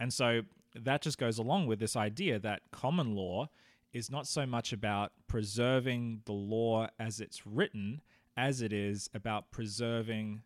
And 0.00 0.12
so 0.12 0.42
that 0.74 1.02
just 1.02 1.18
goes 1.18 1.38
along 1.38 1.66
with 1.66 1.78
this 1.78 1.94
idea 1.94 2.38
that 2.38 2.62
common 2.70 3.14
law 3.14 3.48
is 3.92 4.10
not 4.10 4.26
so 4.26 4.46
much 4.46 4.72
about 4.72 5.12
preserving 5.28 6.22
the 6.24 6.32
law 6.32 6.88
as 6.98 7.20
it's 7.20 7.46
written 7.46 8.00
as 8.36 8.62
it 8.62 8.72
is 8.72 9.10
about 9.14 9.50
preserving 9.50 10.42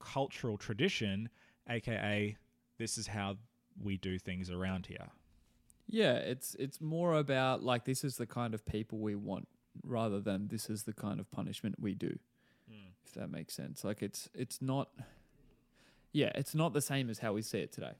cultural 0.00 0.56
tradition, 0.56 1.28
aka 1.68 2.36
this 2.78 2.98
is 2.98 3.06
how 3.06 3.36
we 3.80 3.96
do 3.96 4.18
things 4.18 4.50
around 4.50 4.86
here. 4.86 5.10
Yeah, 5.90 6.14
it's 6.14 6.54
it's 6.58 6.80
more 6.80 7.14
about 7.14 7.62
like 7.62 7.84
this 7.84 8.04
is 8.04 8.16
the 8.16 8.26
kind 8.26 8.54
of 8.54 8.64
people 8.64 8.98
we 8.98 9.14
want 9.14 9.48
rather 9.82 10.20
than 10.20 10.48
this 10.48 10.70
is 10.70 10.84
the 10.84 10.92
kind 10.92 11.20
of 11.20 11.30
punishment 11.30 11.76
we 11.78 11.94
do. 11.94 12.18
Mm. 12.70 12.92
If 13.04 13.14
that 13.14 13.30
makes 13.30 13.54
sense. 13.54 13.84
Like 13.84 14.02
it's 14.02 14.28
it's 14.34 14.62
not 14.62 14.88
yeah, 16.12 16.30
it's 16.34 16.54
not 16.54 16.72
the 16.72 16.80
same 16.80 17.10
as 17.10 17.18
how 17.18 17.32
we 17.32 17.42
see 17.42 17.58
it 17.58 17.72
today. 17.72 17.92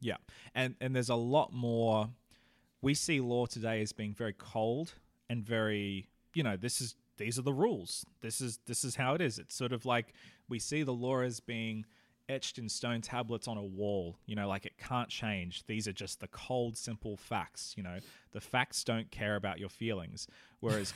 Yeah. 0.00 0.16
And 0.54 0.76
and 0.80 0.94
there's 0.94 1.08
a 1.08 1.16
lot 1.16 1.52
more 1.52 2.10
we 2.80 2.94
see 2.94 3.20
law 3.20 3.46
today 3.46 3.82
as 3.82 3.92
being 3.92 4.14
very 4.14 4.34
cold 4.38 4.94
and 5.28 5.44
very, 5.44 6.08
you 6.34 6.42
know, 6.42 6.56
this 6.56 6.80
is 6.80 6.94
these 7.16 7.38
are 7.38 7.42
the 7.42 7.52
rules. 7.52 8.06
This 8.20 8.40
is 8.40 8.60
this 8.66 8.84
is 8.84 8.94
how 8.94 9.14
it 9.14 9.20
is. 9.20 9.38
It's 9.38 9.54
sort 9.54 9.72
of 9.72 9.84
like 9.84 10.14
we 10.48 10.58
see 10.58 10.82
the 10.82 10.92
law 10.92 11.20
as 11.20 11.40
being 11.40 11.84
etched 12.28 12.58
in 12.58 12.68
stone 12.68 13.00
tablets 13.00 13.48
on 13.48 13.56
a 13.56 13.62
wall. 13.64 14.18
You 14.26 14.36
know, 14.36 14.48
like 14.48 14.66
it 14.66 14.78
can't 14.78 15.08
change. 15.08 15.64
These 15.66 15.88
are 15.88 15.92
just 15.92 16.20
the 16.20 16.28
cold, 16.28 16.76
simple 16.76 17.16
facts. 17.16 17.74
You 17.76 17.82
know, 17.82 17.98
the 18.32 18.40
facts 18.40 18.84
don't 18.84 19.10
care 19.10 19.36
about 19.36 19.58
your 19.58 19.68
feelings. 19.68 20.26
Whereas, 20.60 20.92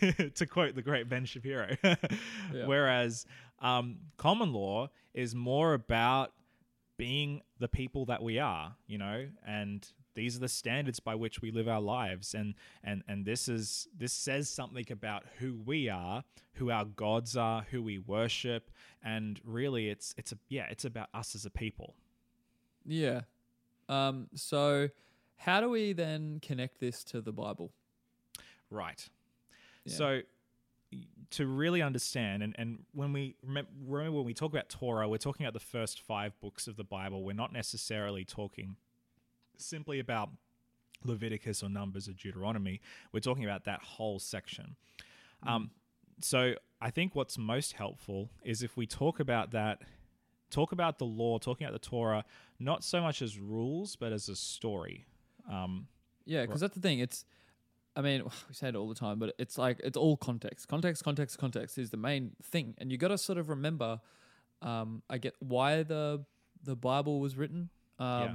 to 0.34 0.46
quote 0.46 0.74
the 0.74 0.82
great 0.82 1.08
Ben 1.08 1.24
Shapiro, 1.24 1.76
whereas 2.64 3.26
um, 3.60 3.96
common 4.16 4.52
law 4.52 4.90
is 5.14 5.34
more 5.34 5.74
about 5.74 6.32
being 6.98 7.42
the 7.58 7.68
people 7.68 8.04
that 8.06 8.22
we 8.22 8.38
are. 8.38 8.74
You 8.86 8.98
know, 8.98 9.26
and 9.46 9.86
these 10.14 10.36
are 10.36 10.40
the 10.40 10.48
standards 10.48 11.00
by 11.00 11.14
which 11.14 11.40
we 11.40 11.50
live 11.50 11.68
our 11.68 11.80
lives 11.80 12.34
and 12.34 12.54
and 12.84 13.02
and 13.08 13.24
this 13.24 13.48
is 13.48 13.88
this 13.96 14.12
says 14.12 14.48
something 14.48 14.84
about 14.90 15.24
who 15.38 15.60
we 15.64 15.88
are 15.88 16.24
who 16.54 16.70
our 16.70 16.84
gods 16.84 17.36
are 17.36 17.62
who 17.70 17.82
we 17.82 17.98
worship 17.98 18.70
and 19.02 19.40
really 19.44 19.88
it's 19.88 20.14
it's 20.18 20.32
a 20.32 20.38
yeah 20.48 20.66
it's 20.70 20.84
about 20.84 21.08
us 21.14 21.34
as 21.34 21.44
a 21.46 21.50
people 21.50 21.94
Yeah. 22.84 23.22
Um 23.88 24.28
so 24.34 24.88
how 25.36 25.60
do 25.60 25.68
we 25.70 25.92
then 25.92 26.38
connect 26.40 26.78
this 26.78 27.02
to 27.04 27.20
the 27.20 27.32
Bible? 27.32 27.72
right 28.70 29.08
Yeah. 29.84 29.94
so 29.94 30.20
to 31.30 31.46
really 31.46 31.80
understand 31.82 32.42
and, 32.42 32.54
and 32.58 32.84
when 32.92 33.12
we 33.14 33.34
remember, 33.42 33.70
remember 33.86 34.18
when 34.18 34.26
we 34.26 34.34
talk 34.34 34.50
about 34.52 34.68
torah 34.68 35.08
we're 35.08 35.16
talking 35.16 35.46
about 35.46 35.54
the 35.54 35.60
first 35.60 36.00
five 36.00 36.38
books 36.40 36.66
of 36.66 36.76
the 36.76 36.84
bible 36.84 37.24
we're 37.24 37.32
not 37.32 37.52
necessarily 37.52 38.24
talking 38.24 38.76
simply 39.56 39.98
about 39.98 40.30
leviticus 41.04 41.62
or 41.62 41.68
numbers 41.68 42.08
or 42.08 42.12
deuteronomy 42.12 42.80
we're 43.12 43.20
talking 43.20 43.44
about 43.44 43.64
that 43.64 43.80
whole 43.82 44.18
section 44.18 44.76
um, 45.44 45.70
so 46.20 46.54
i 46.80 46.90
think 46.90 47.14
what's 47.14 47.36
most 47.36 47.72
helpful 47.72 48.30
is 48.44 48.62
if 48.62 48.76
we 48.76 48.86
talk 48.86 49.18
about 49.18 49.50
that 49.50 49.82
talk 50.50 50.70
about 50.70 50.98
the 50.98 51.04
law 51.04 51.38
talking 51.38 51.66
about 51.66 51.72
the 51.72 51.88
torah 51.88 52.24
not 52.60 52.84
so 52.84 53.00
much 53.00 53.20
as 53.20 53.38
rules 53.38 53.96
but 53.96 54.12
as 54.12 54.28
a 54.28 54.36
story 54.36 55.06
um, 55.50 55.88
Yeah, 56.24 56.42
because 56.42 56.60
that's 56.60 56.74
the 56.74 56.80
thing. 56.80 57.00
It's, 57.00 57.24
I 57.96 58.00
mean, 58.00 58.22
we 58.48 58.54
say 58.54 58.68
it 58.68 58.76
all 58.76 58.88
the 58.88 58.94
time, 58.94 59.18
but 59.18 59.34
it's 59.38 59.58
like 59.58 59.80
it's 59.82 59.96
all 59.96 60.16
context. 60.16 60.68
Context, 60.68 61.02
context, 61.04 61.38
context 61.38 61.78
is 61.78 61.90
the 61.90 61.96
main 61.96 62.32
thing, 62.42 62.74
and 62.78 62.90
you 62.90 62.98
got 62.98 63.08
to 63.08 63.18
sort 63.18 63.38
of 63.38 63.48
remember. 63.48 64.00
Um, 64.60 65.02
I 65.10 65.18
get 65.18 65.34
why 65.40 65.82
the 65.82 66.24
the 66.62 66.76
Bible 66.76 67.20
was 67.20 67.36
written. 67.36 67.70
Um, 67.98 68.06
Yeah. 68.06 68.34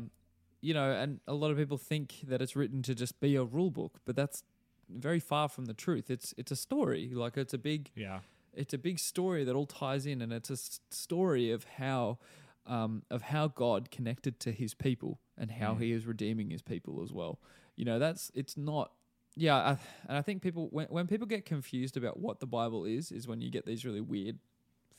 You 0.68 0.74
know, 0.74 0.91
and 0.91 1.20
a 1.28 1.34
lot 1.34 1.49
of 1.51 1.57
people 1.57 1.78
think 1.78 2.15
that 2.28 2.41
it's 2.41 2.55
written 2.55 2.82
to 2.84 2.93
just 2.93 3.20
be 3.20 3.36
a 3.38 3.43
rule 3.43 3.72
book, 3.72 3.99
but 4.05 4.15
that's 4.15 4.43
very 4.89 5.20
far 5.20 5.47
from 5.47 5.65
the 5.65 5.74
truth. 5.74 6.09
It's 6.09 6.34
it's 6.38 6.51
a 6.51 6.55
story. 6.57 7.11
Like 7.13 7.38
it's 7.38 7.53
a 7.53 7.57
big 7.57 7.91
yeah 7.95 8.20
it's 8.57 8.74
a 8.74 8.78
big 8.78 8.99
story 8.99 9.43
that 9.43 9.55
all 9.55 9.65
ties 9.65 10.05
in, 10.05 10.22
and 10.22 10.34
it's 10.34 10.49
a 10.49 10.57
story 10.89 11.51
of 11.51 11.65
how 11.78 12.18
um, 12.65 13.03
of 13.09 13.22
how 13.22 13.47
God 13.47 13.91
connected 13.91 14.39
to 14.41 14.51
His 14.51 14.74
people 14.74 15.20
and 15.38 15.51
how 15.51 15.76
Mm. 15.76 15.82
He 15.82 15.91
is 15.93 16.05
redeeming 16.05 16.49
His 16.49 16.61
people 16.61 17.01
as 17.01 17.13
well. 17.13 17.39
You 17.76 17.86
know, 17.86 17.99
that's 17.99 18.32
it's 18.36 18.57
not. 18.57 18.91
Yeah, 19.36 19.55
I, 19.55 19.70
and 20.09 20.18
I 20.18 20.22
think 20.22 20.41
people 20.41 20.68
when 20.72 20.88
when 20.88 21.07
people 21.07 21.28
get 21.28 21.45
confused 21.45 21.95
about 21.95 22.20
what 22.20 22.39
the 22.39 22.47
Bible 22.47 22.84
is, 22.86 23.11
is 23.11 23.28
when 23.28 23.39
you 23.41 23.51
get 23.51 23.65
these 23.65 23.86
really 23.86 24.01
weird 24.01 24.39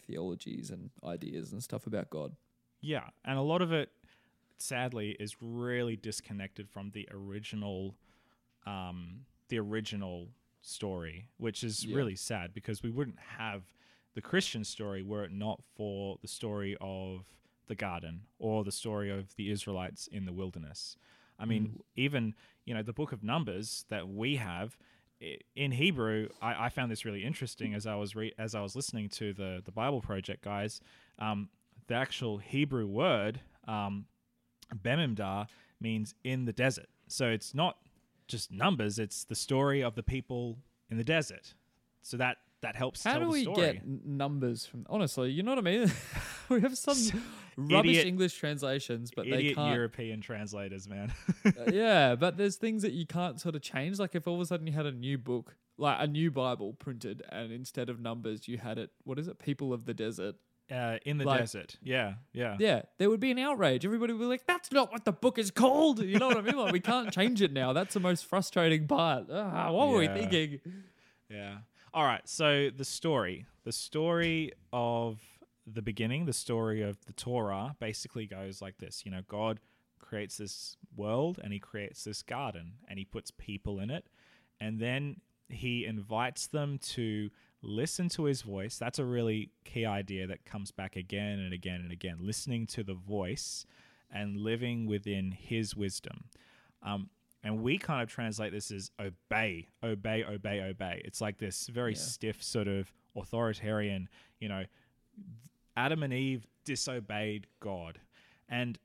theologies 0.06 0.70
and 0.70 0.90
ideas 1.04 1.52
and 1.52 1.62
stuff 1.62 1.86
about 1.86 2.08
God. 2.08 2.36
Yeah, 2.80 3.08
and 3.24 3.36
a 3.38 3.42
lot 3.42 3.60
of 3.60 3.72
it, 3.72 3.90
sadly, 4.58 5.16
is 5.18 5.36
really 5.40 5.96
disconnected 5.96 6.68
from 6.68 6.90
the 6.90 7.08
original, 7.12 7.94
um, 8.66 9.20
the 9.48 9.58
original 9.58 10.28
story, 10.60 11.28
which 11.38 11.62
is 11.64 11.84
Yeah. 11.84 11.96
really 11.96 12.16
sad 12.16 12.52
because 12.52 12.82
we 12.82 12.90
wouldn't 12.90 13.18
have 13.18 13.72
the 14.14 14.20
Christian 14.20 14.64
story 14.64 15.02
were 15.02 15.24
it 15.24 15.32
not 15.32 15.62
for 15.76 16.18
the 16.20 16.28
story 16.28 16.76
of 16.80 17.24
the 17.66 17.74
garden 17.76 18.26
or 18.38 18.64
the 18.64 18.72
story 18.72 19.10
of 19.10 19.34
the 19.36 19.50
Israelites 19.50 20.06
in 20.08 20.24
the 20.24 20.32
wilderness. 20.32 20.96
I 21.38 21.44
mean, 21.44 21.80
even 21.94 22.34
you 22.64 22.74
know 22.74 22.82
the 22.82 22.92
book 22.92 23.12
of 23.12 23.22
Numbers 23.22 23.84
that 23.90 24.08
we 24.08 24.36
have 24.36 24.76
in 25.54 25.72
Hebrew. 25.72 26.28
I, 26.42 26.66
I 26.66 26.68
found 26.68 26.90
this 26.90 27.04
really 27.04 27.24
interesting 27.24 27.74
as 27.74 27.86
I 27.86 27.94
was 27.94 28.16
re- 28.16 28.34
as 28.38 28.54
I 28.56 28.60
was 28.60 28.74
listening 28.74 29.08
to 29.10 29.32
the 29.32 29.62
the 29.64 29.70
Bible 29.70 30.00
Project 30.00 30.42
guys. 30.42 30.80
Um, 31.18 31.48
the 31.86 31.94
actual 31.94 32.38
Hebrew 32.38 32.86
word 32.86 33.40
um, 33.68 34.06
Bemidbar 34.74 35.46
means 35.80 36.14
in 36.24 36.44
the 36.44 36.52
desert. 36.52 36.88
So 37.08 37.28
it's 37.28 37.54
not 37.54 37.78
just 38.26 38.50
numbers; 38.50 38.98
it's 38.98 39.24
the 39.24 39.34
story 39.34 39.82
of 39.82 39.94
the 39.94 40.02
people 40.02 40.58
in 40.90 40.96
the 40.96 41.04
desert. 41.04 41.54
So 42.02 42.16
that 42.16 42.38
that 42.62 42.76
helps. 42.76 43.04
How 43.04 43.18
tell 43.18 43.30
do 43.30 43.44
the 43.44 43.50
we 43.50 43.54
get 43.54 43.86
numbers 43.86 44.66
from? 44.66 44.86
Honestly, 44.88 45.30
you 45.30 45.42
know 45.42 45.52
what 45.52 45.58
I 45.58 45.62
mean. 45.62 45.92
we 46.48 46.60
have 46.60 46.76
some 46.76 47.22
rubbish 47.56 47.90
Idiot- 47.90 48.06
English 48.06 48.34
translations, 48.34 49.10
but 49.14 49.26
they 49.28 49.52
can't. 49.52 49.74
European 49.74 50.20
translators, 50.20 50.88
man? 50.88 51.12
Uh, 51.44 51.50
yeah, 51.72 52.14
but 52.14 52.36
there's 52.36 52.56
things 52.56 52.82
that 52.82 52.92
you 52.92 53.06
can't 53.06 53.40
sort 53.40 53.54
of 53.54 53.62
change. 53.62 53.98
Like 53.98 54.14
if 54.14 54.26
all 54.26 54.34
of 54.34 54.40
a 54.40 54.46
sudden 54.46 54.66
you 54.66 54.72
had 54.72 54.86
a 54.86 54.92
new 54.92 55.18
book, 55.18 55.56
like 55.76 55.96
a 56.00 56.06
new 56.06 56.30
Bible 56.30 56.74
printed, 56.74 57.22
and 57.30 57.52
instead 57.52 57.88
of 57.88 58.00
numbers 58.00 58.48
you 58.48 58.58
had 58.58 58.78
it, 58.78 58.90
what 59.04 59.18
is 59.18 59.28
it? 59.28 59.38
People 59.38 59.72
of 59.72 59.84
the 59.84 59.94
desert. 59.94 60.34
Uh, 60.70 60.98
in 61.04 61.18
the 61.18 61.24
Like- 61.24 61.40
desert. 61.40 61.76
Yeah, 61.82 62.14
yeah, 62.32 62.56
Yeah, 62.60 62.82
there 62.98 63.08
would 63.10 63.20
be 63.20 63.30
an 63.30 63.38
outrage. 63.38 63.84
Everybody 63.84 64.12
would 64.12 64.20
be 64.20 64.26
like, 64.26 64.46
"That's 64.46 64.70
not 64.72 64.90
what 64.92 65.04
the 65.04 65.12
book 65.12 65.38
is 65.38 65.50
called." 65.50 66.00
You 66.02 66.18
know 66.18 66.28
what 66.28 66.36
I 66.36 66.42
mean? 66.42 66.56
Like 66.56 66.72
we 66.72 66.80
can't 66.80 67.12
change 67.12 67.40
it 67.42 67.52
now. 67.52 67.72
That's 67.72 67.94
the 67.94 68.00
most 68.00 68.24
frustrating 68.26 68.86
part. 68.86 69.26
Ah, 69.30 69.70
what 69.72 69.88
were 69.88 69.98
we 69.98 70.08
thinking? 70.08 70.60
Yeah. 71.30 71.58
All 71.94 72.04
right. 72.04 72.26
So 72.28 72.70
the 72.70 72.84
story, 72.84 73.46
the 73.64 73.72
story 73.72 74.52
of 74.72 75.20
the 75.66 75.82
beginning, 75.82 76.26
the 76.26 76.32
story 76.32 76.82
of 76.82 77.04
the 77.06 77.12
Torah 77.12 77.76
basically 77.80 78.26
goes 78.26 78.60
like 78.62 78.78
this. 78.78 79.04
You 79.04 79.10
know, 79.10 79.22
God 79.28 79.60
creates 80.00 80.36
this 80.38 80.76
world 80.96 81.38
and 81.42 81.52
he 81.52 81.58
creates 81.58 82.04
this 82.04 82.22
garden 82.22 82.74
and 82.88 82.98
he 82.98 83.04
puts 83.04 83.30
people 83.30 83.78
in 83.78 83.90
it. 83.90 84.06
And 84.60 84.78
then 84.80 85.20
he 85.50 85.84
invites 85.84 86.46
them 86.46 86.78
to 86.78 87.30
listen 87.62 88.08
to 88.10 88.24
his 88.24 88.42
voice. 88.42 88.78
That's 88.78 88.98
a 88.98 89.04
really 89.04 89.50
key 89.64 89.84
idea 89.84 90.26
that 90.26 90.44
comes 90.44 90.70
back 90.70 90.96
again 90.96 91.38
and 91.38 91.52
again 91.52 91.80
and 91.80 91.92
again. 91.92 92.18
Listening 92.20 92.66
to 92.68 92.82
the 92.84 92.94
voice 92.94 93.66
and 94.10 94.36
living 94.36 94.86
within 94.86 95.32
his 95.32 95.74
wisdom. 95.76 96.24
Um, 96.82 97.10
and 97.42 97.62
we 97.62 97.78
kind 97.78 98.02
of 98.02 98.08
translate 98.08 98.52
this 98.52 98.70
as 98.70 98.90
obey, 99.00 99.68
obey, 99.82 100.24
obey, 100.24 100.60
obey. 100.62 101.02
It's 101.04 101.20
like 101.20 101.38
this 101.38 101.66
very 101.68 101.92
Yeah. 101.92 101.98
stiff 101.98 102.42
sort 102.42 102.68
of 102.68 102.92
authoritarian, 103.16 104.08
you 104.40 104.48
know, 104.48 104.64
Adam 105.76 106.02
and 106.02 106.12
Eve 106.12 106.46
disobeyed 106.64 107.46
God. 107.60 108.00
And 108.48 108.78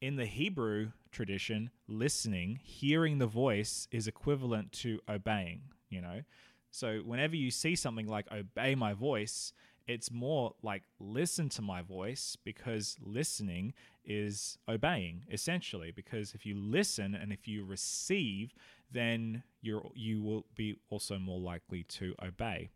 in 0.00 0.16
the 0.16 0.26
Hebrew 0.26 0.92
tradition, 1.10 1.70
listening, 1.86 2.56
hearing 2.62 3.18
the 3.18 3.26
voice 3.26 3.88
is 3.90 4.06
equivalent 4.06 4.72
to 4.72 5.00
obeying, 5.08 5.62
you 5.88 6.00
know? 6.00 6.22
So 6.70 6.98
whenever 6.98 7.36
you 7.36 7.50
see 7.50 7.74
something 7.74 8.06
like 8.06 8.26
obey 8.32 8.74
my 8.74 8.92
voice, 8.92 9.52
it's 9.86 10.10
more 10.10 10.54
like 10.62 10.82
listen 11.00 11.48
to 11.48 11.62
my 11.62 11.82
voice 11.82 12.36
because 12.44 12.96
listening 13.02 13.72
is 14.04 14.58
obeying 14.68 15.24
essentially 15.30 15.90
because 15.90 16.34
if 16.34 16.44
you 16.44 16.54
listen 16.56 17.14
and 17.14 17.32
if 17.32 17.48
you 17.48 17.64
receive 17.64 18.54
then 18.90 19.42
you're 19.60 19.90
you 19.94 20.22
will 20.22 20.46
be 20.54 20.76
also 20.88 21.18
more 21.18 21.40
likely 21.40 21.82
to 21.82 22.14
obey 22.22 22.70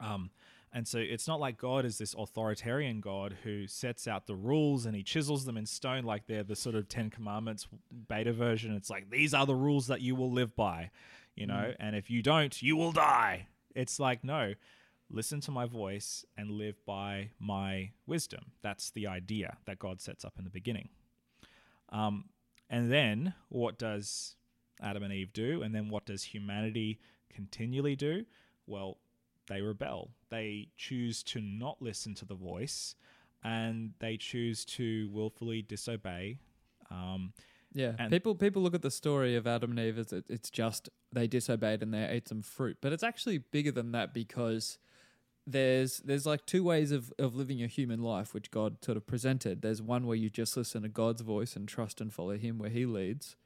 um, 0.00 0.30
and 0.72 0.86
so 0.86 0.98
it's 0.98 1.26
not 1.26 1.40
like 1.40 1.56
God 1.56 1.84
is 1.84 1.98
this 1.98 2.14
authoritarian 2.14 3.00
God 3.00 3.38
who 3.42 3.66
sets 3.66 4.06
out 4.06 4.26
the 4.26 4.36
rules 4.36 4.84
and 4.84 4.94
he 4.94 5.02
chisels 5.02 5.44
them 5.44 5.56
in 5.56 5.66
stone 5.66 6.04
like 6.04 6.26
they're 6.26 6.42
the 6.42 6.56
sort 6.56 6.74
of 6.74 6.88
Ten 6.88 7.10
Commandments 7.10 7.66
beta 8.08 8.32
version. 8.32 8.74
It's 8.74 8.90
like, 8.90 9.10
these 9.10 9.32
are 9.32 9.46
the 9.46 9.54
rules 9.54 9.86
that 9.86 10.02
you 10.02 10.14
will 10.14 10.30
live 10.30 10.54
by. 10.54 10.90
You 11.38 11.46
know, 11.46 11.72
and 11.78 11.94
if 11.94 12.10
you 12.10 12.20
don't, 12.20 12.60
you 12.60 12.76
will 12.76 12.90
die. 12.90 13.46
It's 13.74 14.00
like, 14.00 14.24
no, 14.24 14.54
listen 15.08 15.40
to 15.42 15.52
my 15.52 15.66
voice 15.66 16.24
and 16.36 16.50
live 16.50 16.84
by 16.84 17.30
my 17.38 17.92
wisdom. 18.06 18.52
That's 18.60 18.90
the 18.90 19.06
idea 19.06 19.56
that 19.66 19.78
God 19.78 20.00
sets 20.00 20.24
up 20.24 20.34
in 20.36 20.44
the 20.44 20.50
beginning. 20.50 20.88
Um, 21.90 22.24
and 22.68 22.90
then 22.90 23.34
what 23.50 23.78
does 23.78 24.34
Adam 24.82 25.04
and 25.04 25.12
Eve 25.12 25.32
do? 25.32 25.62
And 25.62 25.72
then 25.72 25.88
what 25.90 26.06
does 26.06 26.24
humanity 26.24 26.98
continually 27.32 27.94
do? 27.94 28.24
Well, 28.66 28.98
they 29.46 29.62
rebel. 29.62 30.10
They 30.30 30.68
choose 30.76 31.22
to 31.24 31.40
not 31.40 31.80
listen 31.80 32.14
to 32.16 32.24
the 32.24 32.34
voice 32.34 32.96
and 33.44 33.92
they 34.00 34.16
choose 34.16 34.64
to 34.64 35.08
willfully 35.12 35.62
disobey. 35.62 36.40
Um, 36.90 37.32
Yeah, 37.78 37.94
And- 37.98 38.10
people 38.10 38.34
people 38.34 38.60
look 38.62 38.74
at 38.74 38.82
the 38.82 38.90
story 38.90 39.36
of 39.36 39.46
Adam 39.46 39.70
and 39.70 39.78
Eve 39.80 39.98
as 39.98 40.12
it, 40.12 40.24
it's 40.28 40.50
just 40.50 40.88
they 41.12 41.26
disobeyed 41.28 41.82
and 41.82 41.94
they 41.94 42.04
ate 42.04 42.26
some 42.28 42.42
fruit, 42.42 42.76
but 42.80 42.92
it's 42.92 43.02
actually 43.04 43.38
bigger 43.38 43.70
than 43.72 43.92
that 43.92 44.12
because 44.12 44.78
there's 45.46 45.98
there's 45.98 46.26
like 46.26 46.44
two 46.44 46.62
ways 46.62 46.90
of, 46.92 47.12
of 47.18 47.34
living 47.34 47.62
a 47.62 47.66
human 47.66 48.02
life 48.02 48.34
which 48.34 48.50
God 48.50 48.84
sort 48.84 48.96
of 48.96 49.06
presented. 49.06 49.62
There's 49.62 49.80
one 49.80 50.06
where 50.06 50.16
you 50.16 50.28
just 50.28 50.56
listen 50.56 50.82
to 50.82 50.88
God's 50.88 51.22
voice 51.22 51.56
and 51.56 51.66
trust 51.68 52.00
and 52.00 52.12
follow 52.12 52.36
Him 52.36 52.58
where 52.58 52.70
He 52.70 52.84
leads, 52.84 53.36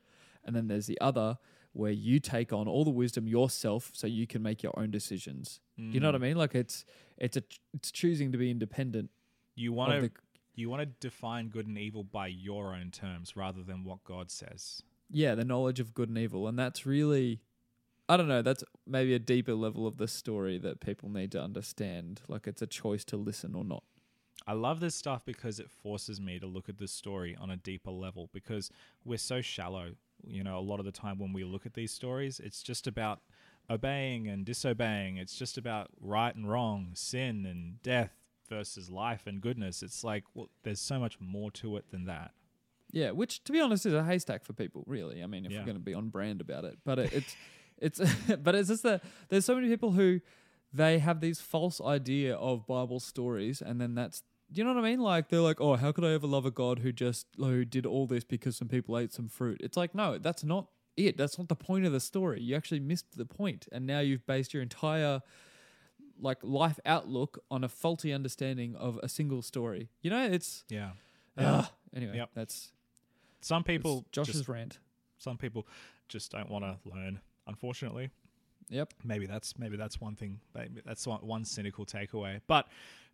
and 0.45 0.57
then 0.57 0.67
there's 0.69 0.87
the 0.87 1.01
other 1.01 1.39
where 1.75 1.93
you 1.93 2.19
take 2.21 2.53
on 2.53 2.69
all 2.69 2.85
the 2.85 2.91
wisdom 2.91 3.27
yourself 3.27 3.91
so 3.95 4.07
you 4.07 4.27
can 4.27 4.43
make 4.43 4.63
your 4.63 4.79
own 4.79 4.91
decisions. 4.91 5.61
You 5.77 6.01
know 6.01 6.09
what 6.09 6.15
I 6.15 6.19
Mm. 6.19 6.23
mean? 6.23 6.37
Like 6.37 6.55
it's 6.55 6.85
it's 7.19 7.37
a 7.37 7.43
it's 7.75 7.91
choosing 7.93 8.33
to 8.33 8.39
be 8.39 8.51
independent. 8.51 9.11
you 9.55 9.73
want 9.73 9.93
to 9.93 10.01
the, 10.03 10.11
you 10.55 10.69
want 10.69 10.81
to 10.81 10.87
define 11.09 11.49
good 11.49 11.67
and 11.67 11.79
evil 11.79 12.05
by 12.05 12.27
your 12.27 12.75
own 12.75 12.91
terms 12.91 13.37
rather 13.37 13.63
than 13.63 13.85
what 13.85 14.05
God 14.05 14.31
says. 14.31 14.83
yeah, 15.11 15.35
the 15.35 15.45
knowledge 15.45 15.81
of 15.81 15.95
good 15.95 16.09
and 16.09 16.19
evil. 16.19 16.49
And 16.49 16.59
that's 16.59 16.87
really, 16.87 17.41
I 18.09 18.17
don't 18.17 18.29
know, 18.29 18.43
that's 18.43 18.65
maybe 18.87 19.15
a 19.15 19.19
deeper 19.19 19.55
level 19.55 19.87
of 19.87 19.99
the 19.99 20.09
story 20.09 20.59
that 20.59 20.81
people 20.81 21.09
need 21.11 21.33
to 21.33 21.43
understand. 21.43 22.23
Like 22.29 22.47
it's 22.47 22.63
a 22.63 22.67
choice 22.67 23.05
to 23.07 23.17
listen 23.17 23.55
or 23.55 23.65
not. 23.65 23.85
I 24.47 24.55
love 24.55 24.81
this 24.81 24.95
stuff 24.95 25.25
because 25.25 25.61
it 25.61 25.71
forces 25.71 26.21
me 26.21 26.39
to 26.41 26.47
look 26.47 26.69
at 26.69 26.79
this 26.79 26.93
story 26.93 27.37
on 27.41 27.51
a 27.51 27.57
deeper 27.57 27.91
level 27.93 28.29
because 28.33 28.71
we're 29.05 29.19
so 29.19 29.41
shallow. 29.41 29.93
You 30.27 30.43
know, 30.43 30.59
a 30.59 30.61
lot 30.61 30.79
of 30.81 30.85
the 30.85 30.93
time 30.93 31.19
when 31.19 31.33
we 31.33 31.45
look 31.45 31.67
at 31.67 31.75
these 31.75 31.93
stories, 31.93 32.41
it's 32.41 32.63
just 32.63 32.87
about 32.87 33.21
obeying 33.71 34.29
and 34.29 34.45
disobeying. 34.45 35.17
It's 35.17 35.37
just 35.37 35.59
about 35.59 35.91
right 36.01 36.35
and 36.35 36.49
wrong, 36.51 36.93
sin 36.95 37.47
and 37.47 37.83
death 37.83 38.22
versus 38.53 38.91
life 38.91 39.27
and 39.27 39.41
goodness. 39.41 39.83
It's 39.83 40.05
like, 40.05 40.25
well, 40.35 40.49
there's 40.63 40.81
so 40.81 40.99
much 40.99 41.19
more 41.21 41.51
to 41.53 41.77
it 41.77 41.91
than 41.91 42.05
that. 42.07 42.33
Yeah, 42.93 43.11
which 43.13 43.43
to 43.45 43.53
be 43.53 43.61
honest 43.61 43.87
is 43.87 43.95
a 43.95 44.05
haystack 44.05 44.45
for 44.45 44.53
people, 44.53 44.85
really. 44.87 45.23
I 45.23 45.27
mean, 45.27 45.47
if 45.47 45.53
Yeah. 45.53 45.61
we're 45.61 45.65
going 45.67 45.77
to 45.79 45.83
be 45.83 45.95
on 45.95 46.09
brand 46.11 46.41
about 46.43 46.65
it, 46.65 46.79
but 46.85 46.99
it, 46.99 47.13
it's 47.13 47.37
it's 47.79 48.01
but 48.43 48.55
it's 48.55 48.69
just 48.69 48.83
that 48.83 49.03
there's 49.29 49.45
so 49.47 49.55
many 49.55 49.69
people 49.69 49.93
who 49.93 50.21
they 50.73 50.99
have 50.99 51.21
these 51.21 51.41
false 51.41 51.81
idea 51.81 52.35
of 52.37 52.67
Bible 52.67 53.01
stories, 53.01 53.63
and 53.63 53.81
then 53.81 53.95
that's 53.95 54.23
do 54.53 54.59
you 54.61 54.65
know 54.65 54.75
what 54.75 54.85
I 54.85 54.91
mean? 54.91 55.01
Like 55.01 55.29
they're 55.31 55.41
like, 55.41 55.61
oh, 55.63 55.77
how 55.77 55.93
could 55.93 56.05
I 56.05 56.13
ever 56.13 56.27
love 56.27 56.45
a 56.45 56.51
God 56.51 56.81
who 56.81 56.93
just 56.93 57.27
who 57.39 57.65
did 57.65 57.87
all 57.87 58.07
this 58.07 58.25
because 58.25 58.57
some 58.57 58.69
people 58.69 58.99
ate 58.99 59.13
some 59.13 59.29
fruit? 59.29 59.59
It's 59.63 59.77
like 59.79 59.95
no, 59.95 60.19
that's 60.19 60.45
not 60.45 60.67
it. 60.97 61.17
That's 61.17 61.39
not 61.39 61.49
the 61.49 61.57
point 61.57 61.87
of 61.87 61.93
the 61.93 62.01
story. 62.01 62.43
You 62.43 62.55
actually 62.57 62.81
missed 62.81 63.17
the 63.17 63.25
point, 63.25 63.67
and 63.73 63.87
now 63.87 64.01
you've 64.01 64.27
based 64.27 64.53
your 64.53 64.63
entire 64.63 65.23
like 66.23 66.39
life 66.43 66.79
outlook 66.87 67.43
on 67.51 67.65
a 67.65 67.69
faulty 67.69 68.13
understanding 68.13 68.75
of 68.77 68.99
a 69.03 69.09
single 69.09 69.43
story. 69.43 69.91
You 70.03 70.11
know, 70.11 70.25
it's 70.25 70.65
Yeah. 70.71 70.93
Ugh. 71.37 71.67
anyway. 71.95 72.17
Yep. 72.17 72.31
That's 72.35 72.73
Some 73.41 73.63
that's 73.63 73.67
people 73.67 74.07
Josh's 74.13 74.35
just, 74.37 74.49
rant. 74.49 74.79
some 75.19 75.37
people 75.37 75.67
just 76.09 76.31
don't 76.33 76.49
want 76.51 76.65
to 76.65 76.79
learn, 76.89 77.21
unfortunately. 77.47 78.11
Yep. 78.69 78.95
maybe 79.05 79.27
that's 79.27 79.59
maybe 79.59 79.77
that's 79.77 80.01
one 80.01 80.15
thing 80.17 80.41
maybe 80.55 80.81
that's 80.87 81.07
one, 81.07 81.21
one 81.27 81.45
cynical 81.45 81.85
takeaway 81.85 82.41
but 82.47 82.69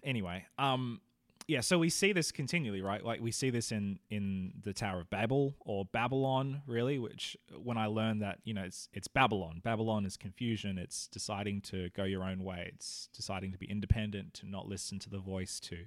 anyway 0.04 0.44
um 0.58 1.00
yeah 1.48 1.60
so 1.60 1.78
we 1.78 1.88
see 1.90 2.12
this 2.12 2.30
continually 2.30 2.80
right? 2.82 3.04
Like 3.04 3.20
we 3.20 3.32
see 3.32 3.50
this 3.50 3.72
in 3.72 3.98
in 4.10 4.52
the 4.62 4.72
tower 4.72 5.00
of 5.00 5.10
babel 5.10 5.56
or 5.60 5.84
babylon 5.86 6.62
really 6.66 6.98
which 6.98 7.36
uh, 7.52 7.58
when 7.58 7.76
i 7.76 7.86
learned 7.86 8.22
that 8.22 8.38
you 8.44 8.54
know 8.54 8.62
it's 8.62 8.88
it's 8.92 9.08
babylon. 9.08 9.60
Babylon 9.64 10.06
is 10.06 10.16
confusion. 10.16 10.78
It's 10.78 11.08
deciding 11.08 11.62
to 11.62 11.88
go 11.90 12.04
your 12.04 12.22
own 12.22 12.44
way. 12.44 12.70
It's 12.74 13.08
deciding 13.16 13.50
to 13.52 13.58
be 13.58 13.66
independent 13.68 14.34
to 14.34 14.46
not 14.48 14.68
listen 14.68 14.98
to 15.00 15.10
the 15.10 15.18
voice 15.18 15.58
to 15.60 15.78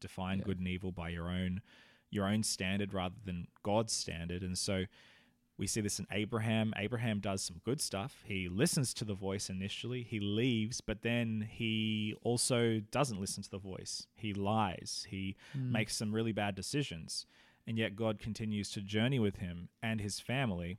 define 0.00 0.38
Yeah. 0.38 0.44
good 0.44 0.58
and 0.58 0.68
evil 0.68 0.92
by 0.92 1.08
your 1.08 1.28
own 1.28 1.60
your 2.10 2.26
own 2.26 2.42
standard 2.42 2.92
rather 2.92 3.14
than 3.24 3.46
god's 3.62 3.92
standard. 3.92 4.42
And 4.42 4.58
so 4.58 4.84
we 5.60 5.66
see 5.66 5.82
this 5.82 5.98
in 5.98 6.06
Abraham. 6.10 6.72
Abraham 6.78 7.20
does 7.20 7.42
some 7.42 7.60
good 7.66 7.80
stuff. 7.82 8.22
He 8.24 8.48
listens 8.48 8.94
to 8.94 9.04
the 9.04 9.14
voice 9.14 9.50
initially, 9.50 10.02
he 10.02 10.18
leaves, 10.18 10.80
but 10.80 11.02
then 11.02 11.46
he 11.50 12.14
also 12.22 12.80
doesn't 12.90 13.20
listen 13.20 13.42
to 13.42 13.50
the 13.50 13.58
voice. 13.58 14.06
He 14.16 14.32
lies, 14.32 15.06
he 15.10 15.36
Mm. 15.54 15.70
makes 15.70 15.94
some 15.94 16.12
really 16.14 16.32
bad 16.32 16.54
decisions. 16.54 17.26
And 17.66 17.76
yet 17.76 17.94
God 17.94 18.18
continues 18.18 18.70
to 18.70 18.80
journey 18.80 19.18
with 19.18 19.36
him 19.36 19.68
and 19.82 20.00
his 20.00 20.18
family. 20.18 20.78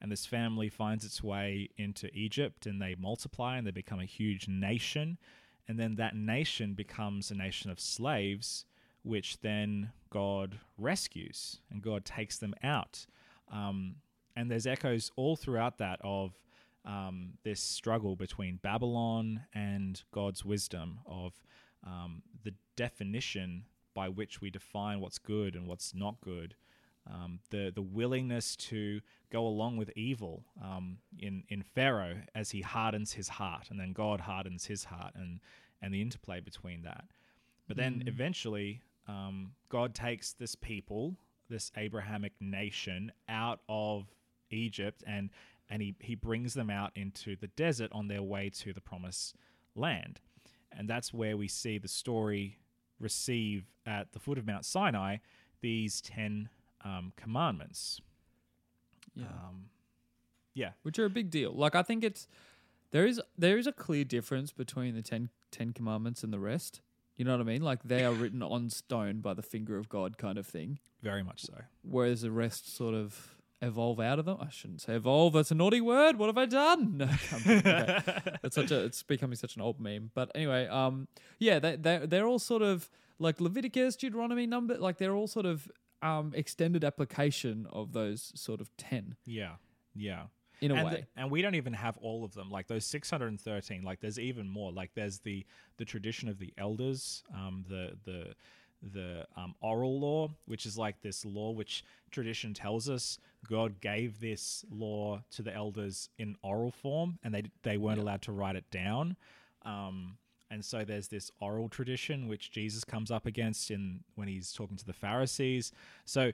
And 0.00 0.10
this 0.12 0.24
family 0.26 0.68
finds 0.70 1.04
its 1.04 1.22
way 1.22 1.68
into 1.76 2.08
Egypt 2.16 2.66
and 2.66 2.80
they 2.80 2.94
multiply 2.94 3.58
and 3.58 3.66
they 3.66 3.72
become 3.72 3.98
a 4.00 4.04
huge 4.06 4.46
nation. 4.48 5.18
And 5.66 5.76
then 5.78 5.96
that 5.96 6.14
nation 6.14 6.74
becomes 6.74 7.30
a 7.30 7.34
nation 7.34 7.68
of 7.70 7.80
slaves, 7.80 8.64
which 9.02 9.40
then 9.40 9.90
God 10.08 10.60
rescues 10.78 11.58
and 11.68 11.82
God 11.82 12.04
takes 12.04 12.38
them 12.38 12.54
out. 12.62 13.06
Um, 13.50 13.96
and 14.36 14.50
there's 14.50 14.66
echoes 14.66 15.10
all 15.16 15.36
throughout 15.36 15.78
that 15.78 16.00
of 16.02 16.32
um, 16.84 17.34
this 17.42 17.60
struggle 17.60 18.16
between 18.16 18.56
Babylon 18.56 19.42
and 19.54 20.02
God's 20.12 20.44
wisdom, 20.44 21.00
of 21.06 21.34
um, 21.86 22.22
the 22.42 22.54
definition 22.76 23.64
by 23.94 24.08
which 24.08 24.40
we 24.40 24.50
define 24.50 25.00
what's 25.00 25.18
good 25.18 25.54
and 25.54 25.66
what's 25.66 25.94
not 25.94 26.20
good, 26.20 26.54
um, 27.10 27.40
the 27.50 27.72
the 27.74 27.82
willingness 27.82 28.56
to 28.56 29.00
go 29.30 29.46
along 29.46 29.76
with 29.76 29.90
evil 29.96 30.44
um, 30.62 30.98
in 31.18 31.44
in 31.48 31.62
Pharaoh 31.62 32.22
as 32.34 32.50
he 32.50 32.60
hardens 32.60 33.12
his 33.14 33.28
heart, 33.28 33.68
and 33.70 33.78
then 33.80 33.92
God 33.92 34.20
hardens 34.20 34.66
his 34.66 34.84
heart, 34.84 35.14
and 35.14 35.40
and 35.82 35.92
the 35.92 36.00
interplay 36.00 36.40
between 36.40 36.82
that. 36.82 37.04
But 37.66 37.76
then 37.76 38.00
Mm. 38.04 38.08
eventually, 38.08 38.82
um, 39.08 39.52
God 39.68 39.94
takes 39.94 40.32
this 40.34 40.54
people, 40.54 41.16
this 41.48 41.72
Abrahamic 41.76 42.32
nation, 42.40 43.12
out 43.28 43.60
of 43.68 44.06
Egypt, 44.50 45.02
and 45.06 45.30
and 45.68 45.82
he 45.82 45.94
he 46.00 46.14
brings 46.14 46.54
them 46.54 46.70
out 46.70 46.92
into 46.94 47.36
the 47.36 47.48
desert 47.48 47.90
on 47.92 48.08
their 48.08 48.22
way 48.22 48.50
to 48.50 48.72
the 48.72 48.80
promised 48.80 49.36
land, 49.74 50.20
and 50.72 50.88
that's 50.88 51.12
where 51.12 51.36
we 51.36 51.48
see 51.48 51.78
the 51.78 51.88
story 51.88 52.58
receive 52.98 53.64
at 53.86 54.12
the 54.12 54.18
foot 54.18 54.38
of 54.38 54.46
Mount 54.46 54.64
Sinai 54.64 55.16
these 55.60 56.00
ten 56.00 56.48
um, 56.84 57.12
commandments. 57.16 58.00
Yeah. 59.14 59.24
Um, 59.24 59.66
yeah, 60.54 60.70
Which 60.82 60.98
are 60.98 61.04
a 61.04 61.10
big 61.10 61.30
deal. 61.30 61.52
Like 61.52 61.74
I 61.74 61.82
think 61.82 62.04
it's 62.04 62.26
there 62.90 63.06
is 63.06 63.20
there 63.38 63.56
is 63.58 63.66
a 63.66 63.72
clear 63.72 64.04
difference 64.04 64.52
between 64.52 64.94
the 64.94 65.02
ten, 65.02 65.30
ten 65.50 65.72
commandments 65.72 66.22
and 66.24 66.32
the 66.32 66.38
rest. 66.40 66.80
You 67.16 67.24
know 67.24 67.32
what 67.32 67.40
I 67.40 67.44
mean? 67.44 67.62
Like 67.62 67.82
they 67.84 68.04
are 68.04 68.12
written 68.12 68.42
on 68.42 68.70
stone 68.70 69.20
by 69.20 69.34
the 69.34 69.42
finger 69.42 69.76
of 69.78 69.88
God 69.88 70.16
kind 70.18 70.38
of 70.38 70.46
thing. 70.46 70.78
very 71.02 71.22
much 71.22 71.42
so. 71.42 71.54
Whereas 71.82 72.22
the 72.22 72.30
rest 72.30 72.74
sort 72.74 72.94
of 72.94 73.36
evolve 73.62 74.00
out 74.00 74.18
of 74.18 74.24
them. 74.24 74.38
I 74.40 74.48
shouldn't 74.50 74.80
say 74.80 74.94
evolve, 74.94 75.34
that's 75.34 75.50
a 75.50 75.54
naughty 75.54 75.80
word. 75.80 76.16
What 76.16 76.26
have 76.26 76.38
I 76.38 76.46
done? 76.46 76.96
No, 76.98 77.08
Okay. 77.46 78.02
it's 78.42 78.54
such 78.54 78.70
a 78.70 78.84
it's 78.84 79.02
becoming 79.02 79.36
such 79.36 79.56
an 79.56 79.62
old 79.62 79.80
meme. 79.80 80.10
But 80.14 80.30
anyway, 80.34 80.66
um, 80.68 81.08
yeah, 81.38 81.58
they 81.58 81.76
they 81.76 81.98
they're 82.06 82.26
all 82.26 82.38
sort 82.38 82.62
of 82.62 82.88
like 83.18 83.40
Leviticus, 83.40 83.96
Deuteronomy, 83.96 84.46
number 84.46 84.76
like 84.78 84.98
they're 84.98 85.14
all 85.14 85.26
sort 85.28 85.46
of 85.46 85.70
um 86.02 86.32
extended 86.34 86.82
application 86.84 87.66
of 87.72 87.92
those 87.92 88.32
sort 88.34 88.60
of 88.62 88.74
ten 88.78 89.16
Yeah, 89.26 89.56
yeah. 89.94 90.22
in 90.62 90.70
a 90.70 90.74
and, 90.76 90.84
way. 90.86 91.06
and 91.16 91.30
we 91.30 91.42
don't 91.42 91.54
even 91.54 91.74
have 91.74 91.98
all 91.98 92.24
of 92.24 92.32
them. 92.32 92.50
Like 92.50 92.66
those 92.68 92.86
613. 92.86 93.82
Like 93.82 94.00
there's 94.00 94.18
even 94.18 94.48
more. 94.48 94.72
Like 94.72 94.92
there's 94.94 95.18
the 95.18 95.44
the 95.76 95.84
tradition 95.84 96.28
of 96.30 96.38
the 96.38 96.52
elders, 96.56 97.22
um, 97.34 97.64
the 97.68 97.92
the 98.04 98.34
the 98.82 99.26
um, 99.36 99.54
oral 99.60 99.98
law, 100.00 100.28
which 100.46 100.64
is 100.66 100.78
like 100.78 101.00
this 101.02 101.24
law 101.24 101.50
which 101.50 101.84
tradition 102.10 102.54
tells 102.54 102.88
us 102.88 103.18
God 103.48 103.80
gave 103.80 104.20
this 104.20 104.64
law 104.70 105.22
to 105.32 105.42
the 105.42 105.54
elders 105.54 106.08
in 106.18 106.36
oral 106.42 106.70
form, 106.70 107.18
and 107.22 107.34
they 107.34 107.44
they 107.62 107.76
weren't 107.78 107.98
Yeah. 107.98 108.04
allowed 108.04 108.22
to 108.22 108.32
write 108.32 108.56
it 108.56 108.70
down. 108.70 109.16
Um, 109.62 110.16
and 110.50 110.64
so 110.64 110.84
there's 110.84 111.08
this 111.08 111.30
oral 111.40 111.68
tradition 111.68 112.26
which 112.26 112.50
Jesus 112.50 112.82
comes 112.84 113.10
up 113.10 113.24
against 113.26 113.70
in 113.70 114.02
when 114.16 114.26
he's 114.28 114.52
talking 114.52 114.76
to 114.76 114.84
the 114.84 114.92
Pharisees. 114.92 115.70
So 116.04 116.32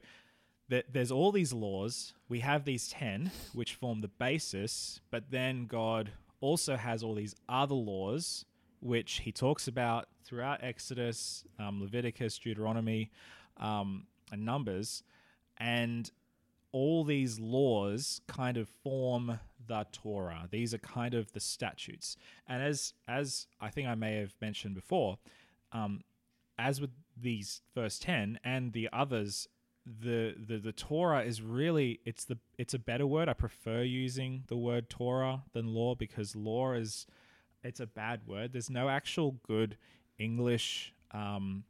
th- 0.71 0.87
there's 0.91 1.11
all 1.13 1.33
these 1.33 1.53
laws. 1.53 2.15
We 2.29 2.41
have 2.41 2.65
these 2.65 2.89
10, 2.89 3.31
which 3.53 3.75
form 3.75 4.01
the 4.01 4.09
basis, 4.09 5.01
but 5.11 5.31
then 5.31 5.67
God 5.67 6.13
also 6.41 6.77
has 6.77 7.03
all 7.03 7.15
these 7.15 7.35
other 7.49 7.75
laws, 7.75 8.47
which 8.87 9.21
he 9.25 9.33
talks 9.33 9.69
about 9.69 10.09
throughout 10.25 10.63
Exodus, 10.63 11.45
um, 11.59 11.81
Leviticus, 11.81 12.39
Deuteronomy, 12.39 13.11
um, 13.59 14.07
and 14.31 14.45
Numbers. 14.45 15.03
And 15.59 16.11
all 16.73 17.05
these 17.05 17.41
laws 17.41 18.21
kind 18.27 18.57
of 18.57 18.69
form 18.69 19.41
the 19.67 19.87
Torah. 19.93 20.47
These 20.51 20.75
are 20.75 20.79
kind 20.79 21.15
of 21.15 21.33
the 21.33 21.41
statutes. 21.41 22.17
And 22.47 22.63
as 22.63 22.93
as 23.09 23.47
I 23.61 23.71
think 23.71 23.89
I 23.89 23.95
may 23.95 24.17
have 24.17 24.35
mentioned 24.41 24.75
before, 24.75 25.19
um, 25.73 26.03
as 26.59 26.81
with 26.81 26.91
these 27.17 27.63
first 27.75 28.03
ten 28.03 28.39
and 28.45 28.73
the 28.73 28.89
others, 28.93 29.49
the, 29.87 30.35
the 30.39 30.59
the 30.59 30.73
Torah 30.73 31.23
is 31.23 31.41
really 31.41 32.01
it's 32.05 32.25
the 32.25 32.39
it's 32.59 32.75
a 32.75 32.79
better 32.79 33.07
word. 33.07 33.29
I 33.29 33.33
prefer 33.33 33.83
using 33.83 34.45
the 34.49 34.57
word 34.57 34.91
Torah 34.91 35.45
than 35.53 35.69
law 35.69 35.95
because 35.95 36.37
law 36.37 36.73
is 36.73 37.07
it's 37.67 37.81
a 37.81 37.87
bad 37.87 38.21
word. 38.27 38.53
There's 38.53 38.71
no 38.71 38.89
actual 38.89 39.33
good 39.47 39.77
English 40.19 40.93
um, 41.13 41.65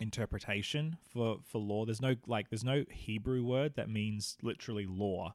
interpretation 0.00 0.96
for 1.12 1.38
for 1.44 1.58
law. 1.58 1.84
There's 1.84 2.00
no 2.00 2.14
like 2.26 2.50
there's 2.50 2.64
no 2.64 2.84
Hebrew 2.90 3.42
word 3.44 3.74
that 3.76 3.88
means 3.88 4.36
literally 4.42 4.86
law. 4.86 5.34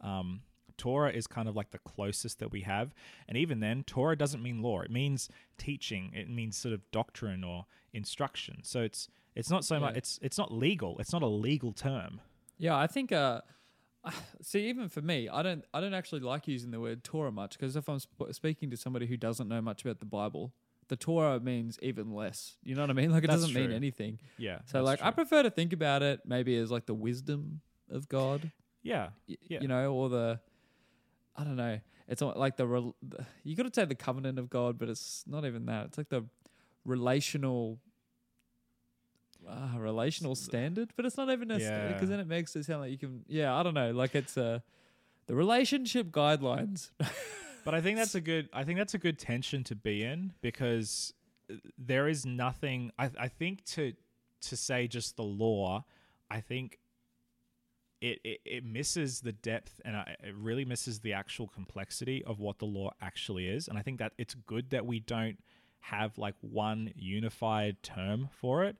Um, 0.00 0.42
Torah 0.76 1.10
is 1.12 1.26
kind 1.28 1.48
of 1.48 1.54
like 1.54 1.70
the 1.70 1.78
closest 1.78 2.40
that 2.40 2.50
we 2.50 2.62
have, 2.62 2.92
and 3.28 3.38
even 3.38 3.60
then, 3.60 3.84
Torah 3.84 4.16
doesn't 4.16 4.42
mean 4.42 4.60
law. 4.60 4.80
It 4.80 4.90
means 4.90 5.28
teaching. 5.56 6.10
It 6.14 6.28
means 6.28 6.56
sort 6.56 6.74
of 6.74 6.80
doctrine 6.90 7.44
or 7.44 7.66
instruction. 7.92 8.58
So 8.62 8.82
it's 8.82 9.08
it's 9.36 9.50
not 9.50 9.64
so 9.64 9.76
Yeah. 9.76 9.80
much. 9.80 9.96
It's 9.96 10.18
it's 10.22 10.38
not 10.38 10.52
legal. 10.52 10.98
It's 10.98 11.12
not 11.12 11.22
a 11.22 11.28
legal 11.28 11.72
term. 11.72 12.20
Yeah, 12.58 12.76
I 12.76 12.86
think. 12.86 13.12
Uh, 13.12 13.40
see, 14.42 14.68
even 14.68 14.88
for 14.88 15.00
me, 15.02 15.28
I 15.28 15.42
don't. 15.42 15.64
I 15.72 15.80
don't 15.80 15.94
actually 15.94 16.20
like 16.20 16.46
using 16.48 16.70
the 16.70 16.80
word 16.80 17.04
Torah 17.04 17.32
much 17.32 17.58
because 17.58 17.76
if 17.76 17.88
I'm 17.88 17.98
sp- 18.00 18.32
speaking 18.32 18.70
to 18.70 18.76
somebody 18.76 19.06
who 19.06 19.16
doesn't 19.16 19.48
know 19.48 19.60
much 19.60 19.84
about 19.84 20.00
the 20.00 20.06
Bible, 20.06 20.52
the 20.88 20.96
Torah 20.96 21.40
means 21.40 21.78
even 21.82 22.12
less. 22.12 22.56
You 22.62 22.74
know 22.74 22.82
what 22.82 22.90
I 22.90 22.94
mean? 22.94 23.10
Like 23.12 23.24
it 23.24 23.28
That's 23.28 23.42
doesn't 23.42 23.54
mean 23.54 23.72
anything. 23.72 24.18
Yeah. 24.38 24.58
So 24.66 24.82
like, 24.82 25.02
I 25.02 25.10
prefer 25.10 25.42
to 25.42 25.50
think 25.50 25.72
about 25.72 26.02
it 26.02 26.20
maybe 26.26 26.56
as 26.56 26.70
like 26.70 26.86
the 26.86 26.94
wisdom 26.94 27.60
of 27.90 28.08
God. 28.08 28.50
yeah 28.82 29.08
y- 29.28 29.36
Yeah. 29.48 29.60
You 29.60 29.68
know, 29.68 29.92
or 29.92 30.08
the. 30.08 30.40
I 31.36 31.42
don't 31.44 31.56
know. 31.56 31.80
It's 32.06 32.20
like 32.22 32.56
the, 32.56 32.92
the 33.02 33.26
you 33.42 33.56
got 33.56 33.64
to 33.64 33.72
say 33.74 33.84
the 33.86 33.94
covenant 33.94 34.38
of 34.38 34.50
God, 34.50 34.78
but 34.78 34.88
it's 34.88 35.24
not 35.26 35.44
even 35.44 35.66
that. 35.66 35.86
It's 35.86 35.98
like 35.98 36.10
the 36.10 36.24
relational. 36.84 37.78
Uh, 39.46 39.78
relational 39.78 40.34
standard, 40.34 40.90
but 40.96 41.04
it's 41.04 41.16
not 41.16 41.30
even 41.30 41.50
a 41.50 41.58
Yeah. 41.58 41.92
because 41.92 42.08
then 42.08 42.20
it 42.20 42.26
makes 42.26 42.56
it 42.56 42.64
sound 42.64 42.80
like 42.80 42.90
you 42.90 42.98
can. 42.98 43.24
Yeah, 43.28 43.54
I 43.54 43.62
don't 43.62 43.74
know. 43.74 43.90
Like 43.92 44.14
it's 44.14 44.38
uh, 44.38 44.60
the 45.26 45.34
relationship 45.34 46.08
guidelines. 46.10 46.90
But 47.64 47.74
I 47.74 47.80
think 47.80 47.96
that's 48.00 48.14
a 48.14 48.20
good. 48.20 48.48
I 48.52 48.64
think 48.64 48.78
that's 48.78 48.94
a 48.94 48.98
good 48.98 49.18
tension 49.18 49.64
to 49.64 49.74
be 49.74 50.02
in 50.02 50.32
because 50.40 51.12
uh, 51.50 51.56
there 51.78 52.08
is 52.08 52.24
nothing. 52.24 52.90
I, 52.98 53.10
I 53.18 53.28
think 53.28 53.64
to 53.66 53.92
to 54.42 54.56
say 54.56 54.86
just 54.86 55.16
the 55.16 55.24
law. 55.24 55.84
I 56.30 56.40
think 56.40 56.78
it, 58.00 58.20
it 58.24 58.40
it 58.44 58.64
misses 58.64 59.20
the 59.20 59.32
depth 59.32 59.80
and 59.84 59.96
I, 59.96 60.16
it 60.22 60.34
really 60.36 60.64
misses 60.64 61.00
the 61.00 61.12
actual 61.12 61.48
complexity 61.48 62.22
of 62.24 62.38
what 62.40 62.58
the 62.58 62.66
law 62.66 62.92
actually 63.00 63.46
is. 63.48 63.68
And 63.68 63.78
I 63.78 63.82
think 63.82 63.98
that 63.98 64.12
it's 64.18 64.34
good 64.34 64.70
that 64.70 64.84
we 64.86 65.00
don't 65.00 65.38
have 65.80 66.16
like 66.18 66.34
one 66.40 66.92
unified 66.96 67.82
term 67.82 68.28
for 68.32 68.64
it. 68.64 68.76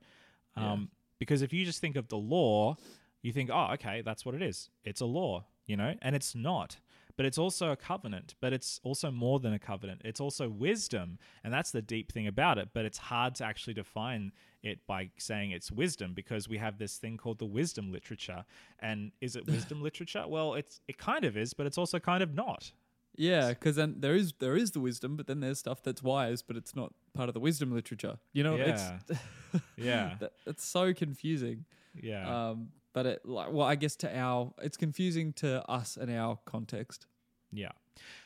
Yeah. 0.57 0.73
Um, 0.73 0.91
Because 1.19 1.43
if 1.43 1.53
you 1.53 1.65
just 1.65 1.81
think 1.81 1.97
of 1.97 2.09
the 2.09 2.17
law, 2.19 2.77
you 3.23 3.33
think, 3.33 3.51
oh, 3.53 3.71
okay, 3.75 4.03
that's 4.03 4.27
what 4.27 4.35
it 4.35 4.43
is. 4.43 4.69
It's 4.85 5.01
a 5.01 5.07
law, 5.07 5.47
you 5.67 5.77
know, 5.77 5.95
and 6.03 6.15
it's 6.15 6.35
not. 6.35 6.79
But 7.17 7.27
it's 7.27 7.39
also 7.39 7.71
a 7.71 7.77
covenant, 7.77 8.35
but 8.41 8.53
it's 8.53 8.81
also 8.83 9.11
more 9.13 9.39
than 9.39 9.53
a 9.53 9.59
covenant. 9.59 10.03
It's 10.05 10.21
also 10.21 10.49
wisdom. 10.49 11.19
And 11.45 11.53
that's 11.55 11.71
the 11.71 11.81
deep 11.81 12.11
thing 12.11 12.27
about 12.27 12.59
it. 12.59 12.71
But 12.75 12.85
it's 12.85 12.99
hard 12.99 13.37
to 13.37 13.45
actually 13.45 13.75
define 13.75 14.33
it 14.65 14.85
by 14.89 15.11
saying 15.17 15.53
it's 15.53 15.71
wisdom 15.71 16.13
because 16.13 16.49
we 16.49 16.59
have 16.59 16.77
this 16.77 16.97
thing 16.99 17.17
called 17.17 17.39
the 17.39 17.47
wisdom 17.47 17.93
literature. 17.93 18.45
And 18.81 19.13
is 19.21 19.37
it 19.37 19.47
wisdom 19.57 19.81
literature? 19.81 20.25
Well, 20.27 20.55
it's 20.55 20.81
it 20.89 20.99
kind 20.99 21.25
of 21.25 21.37
is, 21.37 21.55
but 21.55 21.67
it's 21.67 21.79
also 21.79 22.01
kind 22.01 22.23
of 22.23 22.35
not. 22.35 22.73
Yeah, 23.17 23.49
because 23.51 23.77
then 23.77 23.97
there 23.99 24.15
is 24.15 24.33
there 24.39 24.57
is 24.57 24.73
the 24.73 24.81
wisdom, 24.81 25.17
but 25.17 25.27
then 25.27 25.41
there's 25.41 25.59
stuff 25.59 25.83
that's 25.83 26.03
wise, 26.03 26.43
but 26.43 26.57
it's 26.57 26.75
not 26.75 26.93
part 27.15 27.29
of 27.29 27.35
the 27.35 27.41
wisdom 27.41 27.73
literature. 27.73 28.19
You 28.33 28.43
know, 28.45 28.57
Yeah. 28.57 28.99
it's 29.09 29.21
Yeah. 29.77 30.17
that, 30.21 30.33
it's 30.47 30.65
so 30.65 30.93
confusing. 30.95 31.65
Yeah. 32.01 32.49
Um, 32.51 32.69
but 32.93 33.07
it 33.07 33.27
like 33.27 33.53
well, 33.53 33.67
I 33.67 33.75
guess 33.75 33.97
to 33.97 34.17
our 34.19 34.53
it's 34.63 34.77
confusing 34.77 35.33
to 35.35 35.69
us 35.71 35.97
and 35.97 36.11
our 36.11 36.39
context. 36.45 37.07
Yeah. 37.53 37.73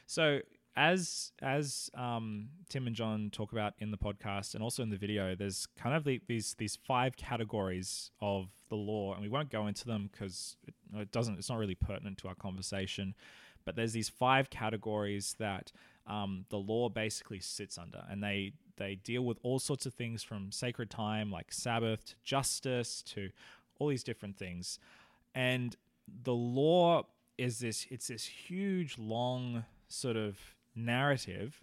So 0.07 0.41
as 0.77 1.33
as 1.43 1.91
um, 1.95 2.49
Tim 2.69 2.87
and 2.87 2.95
John 2.95 3.31
talk 3.33 3.53
about 3.53 3.75
in 3.79 3.91
the 3.91 3.99
podcast 3.99 4.55
and 4.55 4.63
also 4.63 4.83
in 4.83 4.91
the 4.91 4.97
video, 4.97 5.35
there's 5.35 5.67
kind 5.77 5.95
of 5.97 6.05
the, 6.05 6.21
these 6.29 6.55
these 6.59 6.77
five 6.87 7.17
categories 7.17 8.11
of 8.21 8.49
the 8.69 8.77
law, 8.77 9.13
and 9.15 9.23
we 9.23 9.29
won't 9.29 9.51
go 9.51 9.67
into 9.67 9.87
them 9.87 10.09
because 10.13 10.57
it, 10.67 10.75
it 10.95 11.11
doesn't. 11.11 11.39
It's 11.39 11.49
not 11.51 11.59
really 11.59 11.75
pertinent 11.75 12.19
to 12.19 12.29
our 12.29 12.35
conversation. 12.35 13.15
But 13.69 13.77
there's 13.77 13.93
these 13.93 14.09
five 14.09 14.49
categories 14.49 15.37
that 15.39 15.73
um, 16.07 16.47
the 16.49 16.57
law 16.57 16.89
basically 16.89 17.39
sits 17.39 17.77
under, 17.77 18.03
and 18.09 18.23
they 18.23 18.55
they 18.79 18.95
deal 18.95 19.27
with 19.27 19.37
all 19.43 19.59
sorts 19.59 19.85
of 19.85 19.93
things 19.93 20.23
from 20.23 20.51
sacred 20.51 20.89
time, 20.89 21.31
like 21.31 21.53
Sabbath, 21.53 22.07
to 22.07 22.15
justice, 22.25 23.03
to 23.09 23.29
all 23.79 23.89
these 23.89 24.03
different 24.03 24.39
things. 24.39 24.79
And 25.35 25.77
the 26.25 26.33
law 26.33 27.03
is 27.37 27.59
this 27.59 27.87
it's 27.91 28.09
this 28.09 28.25
huge 28.25 28.97
long 28.97 29.67
sort 29.87 30.17
of 30.17 30.39
narrative 30.75 31.63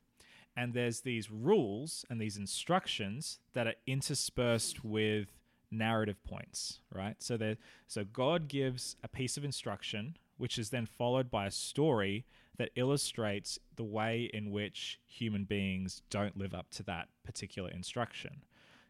and 0.56 0.76
there's 0.76 1.02
these 1.02 1.32
rules 1.32 2.06
and 2.08 2.22
these 2.22 2.38
instructions 2.38 3.40
that 3.54 3.66
are 3.66 3.74
interspersed 3.88 4.86
with 4.86 5.40
narrative 5.72 6.24
points 6.24 6.82
right 6.94 7.16
so 7.18 7.36
there 7.36 7.58
so 7.88 8.04
god 8.04 8.48
gives 8.48 8.96
a 9.04 9.08
piece 9.08 9.38
of 9.38 9.44
instruction 9.44 10.16
which 10.38 10.58
is 10.58 10.70
then 10.70 10.86
followed 10.86 11.30
by 11.30 11.46
a 11.46 11.52
story 11.52 12.26
that 12.58 12.70
illustrates 12.76 13.60
the 13.76 13.84
way 13.84 14.30
in 14.34 14.52
which 14.52 15.00
human 15.06 15.44
beings 15.44 16.02
don't 16.10 16.38
live 16.38 16.54
up 16.54 16.70
to 16.72 16.84
that 16.84 17.10
particular 17.24 17.70
instruction 17.70 18.44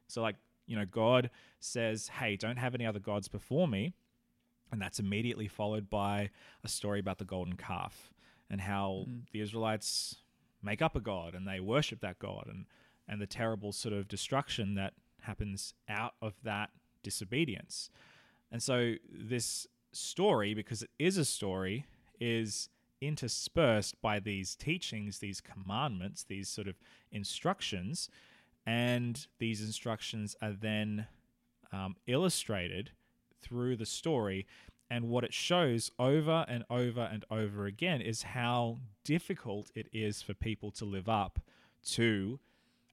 so 0.07 0.21
like 0.21 0.35
you 0.67 0.75
know 0.75 0.85
god 0.85 1.29
says 1.59 2.09
hey 2.19 2.35
don't 2.35 2.57
have 2.57 2.75
any 2.75 2.85
other 2.85 2.99
gods 2.99 3.27
before 3.27 3.67
me 3.67 3.93
and 4.71 4.81
that's 4.81 4.99
immediately 4.99 5.47
followed 5.47 5.89
by 5.89 6.29
a 6.63 6.67
story 6.67 6.99
about 6.99 7.17
the 7.17 7.25
golden 7.25 7.55
calf 7.55 8.13
and 8.49 8.61
how 8.61 9.05
hmm. 9.07 9.19
the 9.31 9.41
Israelites 9.41 10.17
make 10.61 10.81
up 10.81 10.95
a 10.95 10.99
god 10.99 11.35
and 11.35 11.47
they 11.47 11.59
worship 11.59 12.01
that 12.01 12.19
god 12.19 12.47
and 12.47 12.65
and 13.07 13.21
the 13.21 13.27
terrible 13.27 13.71
sort 13.71 13.93
of 13.93 14.07
destruction 14.07 14.75
that 14.75 14.93
happens 15.21 15.75
out 15.87 16.13
of 16.21 16.33
that 16.43 16.71
disobedience. 17.03 17.91
And 18.51 18.63
so 18.63 18.95
this 19.11 19.67
story 19.95 20.53
because 20.53 20.83
it 20.83 20.89
is 20.99 21.17
a 21.17 21.25
story 21.25 21.85
is 22.19 22.69
interspersed 23.01 24.01
by 24.01 24.19
these 24.19 24.55
teachings, 24.55 25.19
these 25.19 25.41
commandments, 25.41 26.23
these 26.23 26.49
sort 26.49 26.67
of 26.67 26.75
instructions 27.11 28.09
and 28.65 29.27
these 29.37 29.61
instructions 29.61 30.35
are 30.41 30.53
then 30.53 31.07
um, 31.71 31.95
illustrated 32.07 32.91
through 33.41 33.75
the 33.75 33.85
story. 33.85 34.47
And 34.89 35.09
what 35.09 35.23
it 35.23 35.33
shows 35.33 35.91
over 35.99 36.45
and 36.47 36.63
over 36.69 37.01
and 37.01 37.25
over 37.29 37.65
again 37.65 38.01
is 38.01 38.23
how 38.23 38.79
difficult 39.03 39.71
it 39.75 39.87
is 39.93 40.21
for 40.21 40.33
people 40.33 40.71
to 40.71 40.85
live 40.85 41.09
up 41.09 41.39
to 41.91 42.39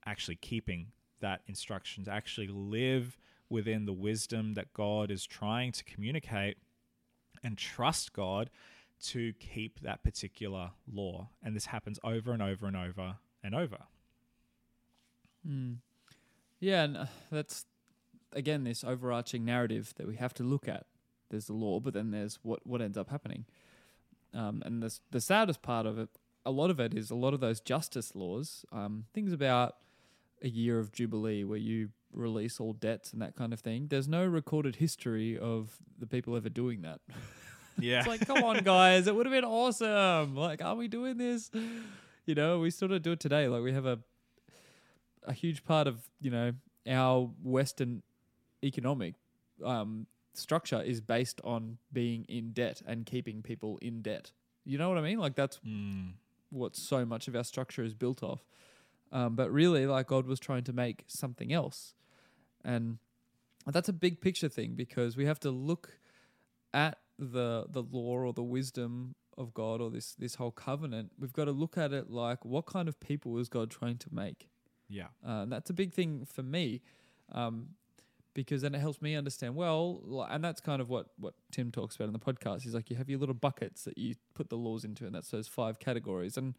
actually 0.04 0.36
keeping 0.36 0.88
that 1.20 1.42
instruction, 1.46 2.04
to 2.04 2.10
actually 2.10 2.48
live 2.48 3.16
within 3.48 3.84
the 3.84 3.92
wisdom 3.92 4.54
that 4.54 4.72
God 4.72 5.10
is 5.10 5.26
trying 5.26 5.72
to 5.72 5.84
communicate 5.84 6.56
and 7.42 7.58
trust 7.58 8.12
God 8.12 8.50
to 9.04 9.32
keep 9.34 9.80
that 9.80 10.02
particular 10.02 10.70
law. 10.92 11.28
And 11.42 11.56
this 11.56 11.66
happens 11.66 11.98
over 12.04 12.32
and 12.32 12.42
over 12.42 12.66
and 12.66 12.76
over 12.76 13.16
and 13.42 13.54
over. 13.54 13.78
Yeah, 16.60 16.84
and 16.84 16.96
uh, 16.96 17.06
that's 17.30 17.66
again 18.32 18.64
this 18.64 18.84
overarching 18.84 19.44
narrative 19.44 19.92
that 19.96 20.06
we 20.06 20.16
have 20.16 20.32
to 20.34 20.44
look 20.44 20.68
at. 20.68 20.86
There's 21.30 21.46
the 21.46 21.54
law, 21.54 21.80
but 21.80 21.94
then 21.94 22.10
there's 22.12 22.38
what 22.42 22.64
what 22.66 22.80
ends 22.80 22.96
up 22.96 23.10
happening. 23.10 23.46
Um, 24.32 24.62
and 24.64 24.82
the 24.82 24.96
the 25.10 25.20
saddest 25.20 25.62
part 25.62 25.86
of 25.86 25.98
it, 25.98 26.08
a 26.46 26.52
lot 26.52 26.70
of 26.70 26.78
it 26.78 26.94
is 26.94 27.10
a 27.10 27.16
lot 27.16 27.34
of 27.34 27.40
those 27.40 27.60
justice 27.60 28.14
laws, 28.14 28.64
um, 28.70 29.06
things 29.12 29.32
about 29.32 29.76
a 30.42 30.48
year 30.48 30.78
of 30.78 30.92
jubilee 30.92 31.44
where 31.44 31.58
you 31.58 31.90
release 32.12 32.60
all 32.60 32.72
debts 32.72 33.12
and 33.12 33.20
that 33.22 33.34
kind 33.36 33.52
of 33.52 33.60
thing. 33.60 33.86
There's 33.88 34.08
no 34.08 34.24
recorded 34.24 34.76
history 34.76 35.38
of 35.38 35.76
the 35.98 36.06
people 36.06 36.36
ever 36.36 36.48
doing 36.48 36.82
that. 36.82 37.00
Yeah. 37.80 38.00
It's 38.00 38.06
like, 38.06 38.26
come 38.26 38.44
on, 38.44 38.58
guys, 38.64 39.06
it 39.06 39.14
would 39.16 39.24
have 39.24 39.32
been 39.32 39.46
awesome. 39.46 40.36
Like, 40.36 40.62
are 40.62 40.74
we 40.74 40.88
doing 40.88 41.16
this? 41.16 41.50
You 42.26 42.34
know, 42.34 42.58
we 42.58 42.68
sort 42.70 42.92
of 42.92 43.00
do 43.00 43.12
it 43.12 43.20
today. 43.20 43.48
Like, 43.48 43.62
we 43.62 43.72
have 43.72 43.86
a 43.86 43.98
a 45.26 45.32
huge 45.32 45.64
part 45.64 45.86
of 45.86 46.02
you 46.20 46.30
know 46.30 46.52
our 46.86 47.30
Western 47.42 48.02
economic 48.62 49.14
um, 49.64 50.06
structure 50.34 50.82
is 50.82 51.00
based 51.00 51.40
on 51.44 51.78
being 51.92 52.24
in 52.28 52.52
debt 52.52 52.82
and 52.86 53.06
keeping 53.06 53.40
people 53.42 53.78
in 53.80 54.02
debt. 54.02 54.32
You 54.64 54.76
know 54.78 54.88
what 54.90 54.98
I 54.98 55.02
mean? 55.02 55.18
Like, 55.18 55.34
that's 55.34 55.58
Mm. 55.66 56.12
what 56.50 56.76
so 56.76 57.04
much 57.06 57.26
of 57.26 57.34
our 57.34 57.44
structure 57.44 57.82
is 57.82 57.94
built 57.94 58.22
off. 58.22 58.44
Um, 59.10 59.34
but 59.34 59.50
really, 59.50 59.86
like 59.86 60.08
God 60.08 60.26
was 60.26 60.38
trying 60.38 60.64
to 60.64 60.72
make 60.72 61.04
something 61.06 61.52
else, 61.52 61.94
and 62.64 62.98
that's 63.66 63.88
a 63.88 63.92
big 63.92 64.20
picture 64.20 64.48
thing 64.48 64.74
because 64.74 65.16
we 65.16 65.26
have 65.26 65.40
to 65.40 65.50
look 65.50 65.98
at 66.74 66.98
the 67.18 67.66
the 67.68 67.82
law 67.82 68.16
or 68.18 68.32
the 68.32 68.42
wisdom 68.42 69.14
of 69.38 69.54
God 69.54 69.80
or 69.80 69.90
this 69.90 70.14
this 70.14 70.36
whole 70.36 70.50
covenant, 70.50 71.12
we've 71.18 71.32
got 71.32 71.46
to 71.46 71.52
look 71.52 71.78
at 71.78 71.92
it 71.92 72.10
like 72.10 72.44
what 72.44 72.66
kind 72.66 72.88
of 72.88 72.98
people 73.00 73.38
is 73.38 73.48
God 73.48 73.70
trying 73.70 73.98
to 73.98 74.08
make? 74.12 74.48
Yeah. 74.88 75.06
Uh, 75.26 75.42
and 75.42 75.52
that's 75.52 75.70
a 75.70 75.72
big 75.72 75.92
thing 75.92 76.26
for 76.26 76.42
me, 76.42 76.82
um, 77.32 77.68
because 78.34 78.62
then 78.62 78.74
it 78.74 78.80
helps 78.80 79.00
me 79.00 79.14
understand 79.14 79.54
well. 79.54 80.26
And 80.30 80.44
that's 80.44 80.60
kind 80.60 80.82
of 80.82 80.88
what 80.88 81.08
what 81.18 81.34
Tim 81.50 81.70
talks 81.70 81.96
about 81.96 82.08
in 82.08 82.12
the 82.12 82.18
podcast. 82.18 82.62
He's 82.62 82.74
like, 82.74 82.90
you 82.90 82.96
have 82.96 83.08
your 83.08 83.18
little 83.18 83.34
buckets 83.34 83.84
that 83.84 83.96
you 83.96 84.14
put 84.34 84.50
the 84.50 84.56
laws 84.56 84.84
into, 84.84 85.06
and 85.06 85.14
that's 85.14 85.30
those 85.30 85.48
five 85.48 85.78
categories. 85.78 86.36
And 86.36 86.54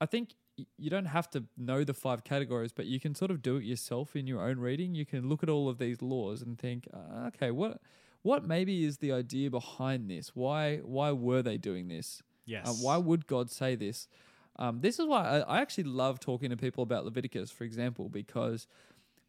I 0.00 0.06
think 0.06 0.34
you 0.56 0.90
don't 0.90 1.06
have 1.06 1.30
to 1.30 1.44
know 1.56 1.84
the 1.84 1.94
five 1.94 2.24
categories, 2.24 2.72
but 2.72 2.86
you 2.86 3.00
can 3.00 3.14
sort 3.14 3.30
of 3.30 3.42
do 3.42 3.56
it 3.56 3.64
yourself 3.64 4.14
in 4.14 4.26
your 4.26 4.46
own 4.46 4.58
reading. 4.58 4.94
You 4.94 5.06
can 5.06 5.28
look 5.28 5.42
at 5.42 5.48
all 5.48 5.68
of 5.68 5.78
these 5.78 6.02
laws 6.02 6.42
and 6.42 6.58
think, 6.58 6.88
uh, 6.92 7.26
okay, 7.28 7.50
what 7.50 7.80
what 8.22 8.46
maybe 8.46 8.84
is 8.84 8.98
the 8.98 9.12
idea 9.12 9.50
behind 9.50 10.10
this? 10.10 10.32
Why 10.34 10.78
why 10.78 11.12
were 11.12 11.42
they 11.42 11.56
doing 11.58 11.88
this? 11.88 12.22
Yes. 12.44 12.68
Uh, 12.68 12.72
why 12.72 12.96
would 12.96 13.26
God 13.26 13.50
say 13.50 13.74
this? 13.74 14.08
Um, 14.56 14.80
this 14.80 14.98
is 14.98 15.06
why 15.06 15.24
I, 15.24 15.38
I 15.40 15.60
actually 15.60 15.84
love 15.84 16.20
talking 16.20 16.50
to 16.50 16.56
people 16.56 16.82
about 16.82 17.04
Leviticus, 17.04 17.50
for 17.50 17.64
example, 17.64 18.08
because 18.08 18.66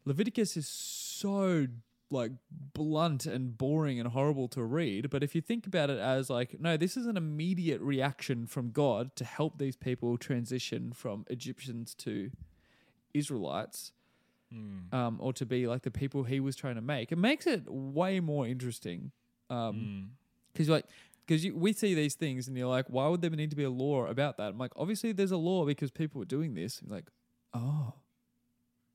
Leviticus 0.04 0.56
is 0.56 0.68
so 0.68 1.66
like 2.10 2.32
blunt 2.74 3.26
and 3.26 3.56
boring 3.58 3.98
and 3.98 4.08
horrible 4.10 4.46
to 4.48 4.62
read. 4.62 5.10
But 5.10 5.22
if 5.24 5.34
you 5.34 5.40
think 5.40 5.66
about 5.66 5.90
it 5.90 5.98
as 5.98 6.30
like, 6.30 6.60
no, 6.60 6.76
this 6.76 6.96
is 6.96 7.06
an 7.06 7.16
immediate 7.16 7.80
reaction 7.80 8.46
from 8.46 8.70
God 8.70 9.16
to 9.16 9.24
help 9.24 9.58
these 9.58 9.74
people 9.76 10.16
transition 10.18 10.92
from 10.92 11.24
Egyptians 11.28 11.94
to 11.96 12.30
Israelites, 13.12 13.92
Mm. 14.52 14.92
um, 14.94 15.16
or 15.20 15.32
to 15.32 15.44
be 15.46 15.66
like 15.66 15.82
the 15.82 15.90
people 15.90 16.22
He 16.24 16.38
was 16.38 16.54
trying 16.54 16.76
to 16.76 16.80
make, 16.82 17.10
it 17.10 17.16
makes 17.16 17.46
it 17.46 17.64
way 17.68 18.20
more 18.20 18.46
interesting. 18.46 19.10
Um, 19.50 19.74
Mm. 19.76 20.08
because 20.52 20.68
like 20.68 20.84
because 21.26 21.44
we 21.52 21.72
see 21.72 21.94
these 21.94 22.14
things 22.14 22.46
and 22.48 22.56
you're 22.56 22.68
like 22.68 22.86
why 22.88 23.08
would 23.08 23.20
there 23.22 23.30
need 23.30 23.50
to 23.50 23.56
be 23.56 23.64
a 23.64 23.70
law 23.70 24.04
about 24.06 24.36
that 24.36 24.48
i'm 24.50 24.58
like 24.58 24.72
obviously 24.76 25.10
there's 25.12 25.30
a 25.32 25.36
law 25.38 25.64
because 25.64 25.90
people 25.90 26.18
were 26.18 26.24
doing 26.26 26.54
this 26.54 26.80
and 26.80 26.90
like 26.90 27.06
oh 27.54 27.92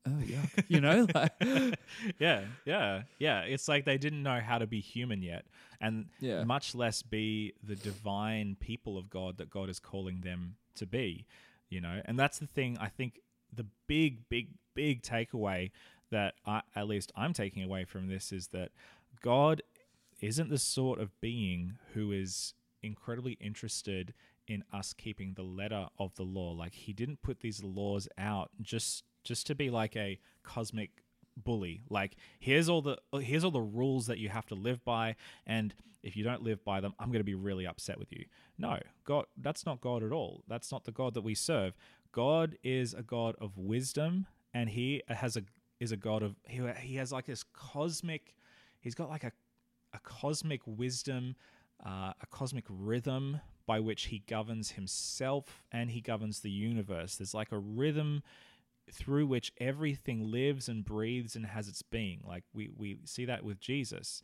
oh 0.06 0.20
yeah 0.24 0.44
you 0.68 0.80
know 0.80 1.06
like 1.14 1.32
yeah, 2.18 2.42
yeah, 2.64 3.02
yeah. 3.18 3.40
It's 3.42 3.68
like 3.68 3.84
they 3.84 3.98
didn't 3.98 4.22
know 4.22 4.40
how 4.40 4.58
to 4.58 4.66
be 4.66 4.80
human 4.80 5.22
yet, 5.22 5.44
and 5.80 6.06
Yeah. 6.20 6.44
much 6.44 6.74
less 6.74 7.02
be 7.02 7.52
the 7.62 7.76
divine 7.76 8.56
people 8.60 8.96
of 8.98 9.10
God 9.10 9.38
that 9.38 9.50
God 9.50 9.68
is 9.68 9.78
calling 9.78 10.20
them 10.22 10.56
to 10.76 10.86
be. 10.86 11.26
You 11.68 11.80
know, 11.80 12.00
and 12.04 12.18
that's 12.18 12.38
the 12.38 12.46
thing. 12.46 12.76
I 12.80 12.88
think 12.88 13.20
the 13.52 13.66
big, 13.86 14.28
big, 14.28 14.48
big 14.74 15.02
takeaway 15.02 15.70
that 16.10 16.34
I, 16.44 16.62
at 16.74 16.88
least 16.88 17.12
I'm 17.14 17.32
taking 17.32 17.62
away 17.62 17.84
from 17.84 18.08
this 18.08 18.32
is 18.32 18.48
that 18.48 18.70
God 19.22 19.62
isn't 20.20 20.50
the 20.50 20.58
sort 20.58 20.98
of 21.00 21.18
being 21.20 21.78
who 21.94 22.10
is 22.10 22.54
incredibly 22.82 23.32
interested 23.34 24.14
in 24.48 24.64
us 24.72 24.92
keeping 24.92 25.34
the 25.34 25.42
letter 25.44 25.86
of 25.98 26.14
the 26.16 26.24
law. 26.24 26.50
Like 26.50 26.74
he 26.74 26.92
didn't 26.92 27.22
put 27.22 27.40
these 27.40 27.62
laws 27.62 28.08
out 28.18 28.50
just 28.60 29.04
just 29.24 29.46
to 29.48 29.54
be 29.54 29.70
like 29.70 29.96
a 29.96 30.18
cosmic 30.42 30.90
bully. 31.36 31.82
Like 31.88 32.16
here's 32.38 32.68
all 32.68 32.82
the 32.82 32.98
here's 33.20 33.44
all 33.44 33.50
the 33.50 33.60
rules 33.60 34.06
that 34.06 34.18
you 34.18 34.28
have 34.28 34.46
to 34.46 34.54
live 34.54 34.84
by 34.84 35.16
and 35.46 35.74
if 36.02 36.16
you 36.16 36.24
don't 36.24 36.42
live 36.42 36.64
by 36.64 36.80
them, 36.80 36.94
I'm 36.98 37.08
going 37.08 37.20
to 37.20 37.24
be 37.24 37.34
really 37.34 37.66
upset 37.66 37.98
with 37.98 38.10
you. 38.10 38.24
No, 38.58 38.78
God 39.04 39.26
that's 39.36 39.66
not 39.66 39.80
God 39.80 40.02
at 40.02 40.12
all. 40.12 40.44
That's 40.48 40.72
not 40.72 40.84
the 40.84 40.92
God 40.92 41.14
that 41.14 41.22
we 41.22 41.34
serve. 41.34 41.74
God 42.12 42.56
is 42.62 42.94
a 42.94 43.02
God 43.02 43.36
of 43.40 43.56
wisdom 43.56 44.26
and 44.52 44.70
he 44.70 45.02
has 45.08 45.36
a 45.36 45.42
is 45.78 45.92
a 45.92 45.96
God 45.96 46.22
of 46.22 46.36
he, 46.46 46.60
he 46.80 46.96
has 46.96 47.12
like 47.12 47.26
this 47.26 47.44
cosmic 47.52 48.34
he's 48.80 48.94
got 48.94 49.08
like 49.08 49.24
a 49.24 49.32
a 49.92 49.98
cosmic 50.00 50.60
wisdom, 50.66 51.36
uh, 51.84 52.12
a 52.20 52.26
cosmic 52.30 52.64
rhythm 52.68 53.40
by 53.66 53.80
which 53.80 54.04
he 54.04 54.22
governs 54.26 54.72
himself 54.72 55.62
and 55.70 55.90
he 55.90 56.00
governs 56.00 56.40
the 56.40 56.50
universe. 56.50 57.16
There's 57.16 57.34
like 57.34 57.52
a 57.52 57.58
rhythm 57.58 58.22
through 58.92 59.26
which 59.26 59.52
everything 59.58 60.30
lives 60.30 60.68
and 60.68 60.84
breathes 60.84 61.36
and 61.36 61.46
has 61.46 61.68
its 61.68 61.82
being. 61.82 62.20
Like 62.26 62.44
we, 62.52 62.70
we 62.76 62.98
see 63.04 63.24
that 63.26 63.44
with 63.44 63.60
Jesus. 63.60 64.22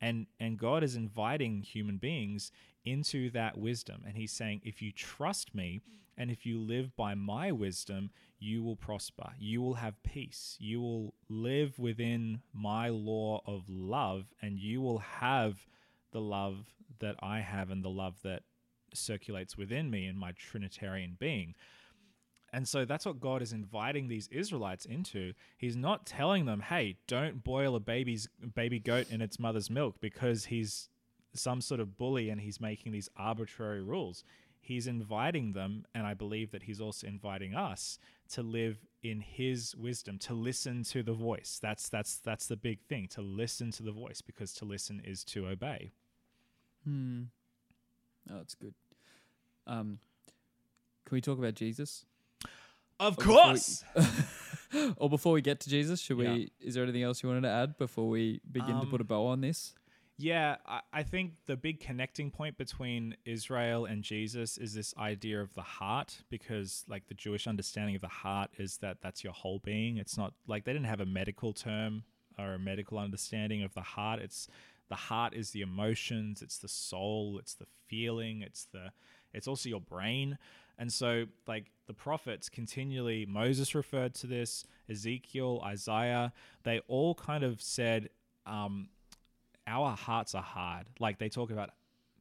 And 0.00 0.26
and 0.38 0.58
God 0.58 0.82
is 0.82 0.94
inviting 0.94 1.62
human 1.62 1.96
beings 1.96 2.52
into 2.84 3.30
that 3.30 3.58
wisdom. 3.58 4.02
And 4.06 4.16
he's 4.16 4.32
saying, 4.32 4.60
if 4.64 4.82
you 4.82 4.92
trust 4.92 5.54
me 5.54 5.80
and 6.16 6.30
if 6.30 6.46
you 6.46 6.58
live 6.58 6.94
by 6.96 7.14
my 7.14 7.52
wisdom, 7.52 8.10
you 8.38 8.62
will 8.62 8.76
prosper. 8.76 9.30
You 9.38 9.62
will 9.62 9.74
have 9.74 10.02
peace. 10.02 10.56
You 10.60 10.80
will 10.80 11.14
live 11.28 11.78
within 11.78 12.40
my 12.52 12.88
law 12.88 13.42
of 13.46 13.64
love, 13.68 14.26
and 14.42 14.58
you 14.58 14.80
will 14.80 14.98
have 14.98 15.66
the 16.12 16.20
love 16.20 16.66
that 16.98 17.16
I 17.20 17.40
have 17.40 17.70
and 17.70 17.84
the 17.84 17.90
love 17.90 18.16
that 18.22 18.42
circulates 18.94 19.56
within 19.56 19.90
me 19.90 20.06
in 20.06 20.16
my 20.16 20.32
Trinitarian 20.32 21.16
being. 21.18 21.54
And 22.56 22.66
so 22.66 22.86
that's 22.86 23.04
what 23.04 23.20
God 23.20 23.42
is 23.42 23.52
inviting 23.52 24.08
these 24.08 24.28
Israelites 24.28 24.86
into. 24.86 25.34
He's 25.58 25.76
not 25.76 26.06
telling 26.06 26.46
them, 26.46 26.60
"Hey, 26.60 26.96
don't 27.06 27.44
boil 27.44 27.76
a 27.76 27.80
baby's 27.80 28.30
baby 28.54 28.80
goat 28.80 29.10
in 29.10 29.20
its 29.20 29.38
mother's 29.38 29.68
milk 29.68 30.00
because 30.00 30.46
he's 30.46 30.88
some 31.34 31.60
sort 31.60 31.80
of 31.80 31.98
bully 31.98 32.30
and 32.30 32.40
he's 32.40 32.58
making 32.58 32.92
these 32.92 33.10
arbitrary 33.14 33.82
rules." 33.82 34.24
He's 34.58 34.86
inviting 34.86 35.52
them, 35.52 35.84
and 35.94 36.06
I 36.06 36.14
believe 36.14 36.50
that 36.52 36.62
he's 36.62 36.80
also 36.80 37.06
inviting 37.06 37.54
us 37.54 37.98
to 38.30 38.42
live 38.42 38.78
in 39.02 39.20
his 39.20 39.76
wisdom, 39.76 40.18
to 40.20 40.32
listen 40.32 40.82
to 40.84 41.02
the 41.02 41.12
voice. 41.12 41.58
That's 41.60 41.90
that's 41.90 42.16
that's 42.16 42.46
the 42.46 42.56
big 42.56 42.80
thing, 42.88 43.06
to 43.08 43.20
listen 43.20 43.70
to 43.72 43.82
the 43.82 43.92
voice 43.92 44.22
because 44.22 44.54
to 44.54 44.64
listen 44.64 45.02
is 45.04 45.24
to 45.24 45.46
obey. 45.46 45.92
hmm 46.84 47.24
oh 48.30 48.40
it's 48.40 48.54
good 48.54 48.74
um 49.66 49.98
can 51.04 51.14
we 51.14 51.20
talk 51.20 51.38
about 51.38 51.54
jesus 51.54 52.04
Of 52.98 53.16
before 53.16 53.32
we- 53.32 53.42
course. 53.42 53.84
or 54.96 55.08
before 55.08 55.32
we 55.32 55.40
get 55.42 55.60
to 55.60 55.70
jesus 55.70 56.00
should 56.00 56.18
Yeah. 56.18 56.32
we 56.34 56.50
is 56.60 56.74
there 56.74 56.82
anything 56.82 57.02
else 57.02 57.22
you 57.22 57.28
wanted 57.28 57.42
to 57.42 57.48
add 57.50 57.78
before 57.78 58.08
we 58.08 58.40
begin 58.50 58.80
to 58.80 58.86
put 58.86 59.00
a 59.00 59.04
Um, 59.04 59.08
bow 59.08 59.26
on 59.26 59.40
this 59.40 59.74
Yeah, 60.18 60.56
I, 60.66 60.80
I 60.92 61.02
think 61.02 61.32
the 61.46 61.56
big 61.56 61.78
connecting 61.78 62.30
point 62.30 62.56
between 62.56 63.16
Israel 63.26 63.84
and 63.84 64.02
Jesus 64.02 64.56
is 64.58 64.72
this 64.72 64.94
idea 64.96 65.42
of 65.42 65.52
the 65.52 65.60
heart, 65.78 66.22
because 66.30 66.84
like 66.88 67.06
the 67.08 67.14
Jewish 67.14 67.46
understanding 67.46 67.94
of 67.96 68.00
the 68.00 68.08
heart 68.24 68.50
is 68.58 68.78
that 68.78 69.02
that's 69.02 69.22
your 69.22 69.34
whole 69.34 69.58
being. 69.58 69.98
It's 69.98 70.16
not 70.16 70.32
like 70.46 70.64
they 70.64 70.72
didn't 70.72 70.86
have 70.94 71.02
a 71.02 71.06
medical 71.20 71.52
term 71.52 72.02
or 72.38 72.54
a 72.54 72.58
medical 72.58 72.96
understanding 72.98 73.62
of 73.62 73.74
the 73.74 73.82
heart. 73.96 74.18
It's 74.20 74.48
the 74.88 74.94
heart 75.10 75.34
is 75.34 75.50
the 75.50 75.60
emotions, 75.60 76.40
it's 76.40 76.56
the 76.58 76.68
soul, 76.68 77.38
it's 77.38 77.52
the 77.54 77.66
feeling, 77.86 78.40
it's 78.40 78.64
the 78.72 78.92
it's 79.34 79.46
also 79.46 79.68
your 79.68 79.82
brain. 79.82 80.38
And 80.78 80.90
so 80.90 81.26
like 81.46 81.66
the 81.86 81.94
prophets 81.94 82.48
continually 82.48 83.26
Moses 83.26 83.74
referred 83.74 84.14
to 84.16 84.26
this, 84.26 84.64
Ezekiel, 84.88 85.62
Isaiah, 85.64 86.32
they 86.64 86.80
all 86.88 87.14
kind 87.14 87.44
of 87.44 87.62
said 87.62 88.10
um 88.46 88.88
our 89.66 89.96
hearts 89.96 90.34
are 90.34 90.42
hard. 90.42 90.86
Like 91.00 91.18
they 91.18 91.28
talk 91.28 91.50
about 91.50 91.70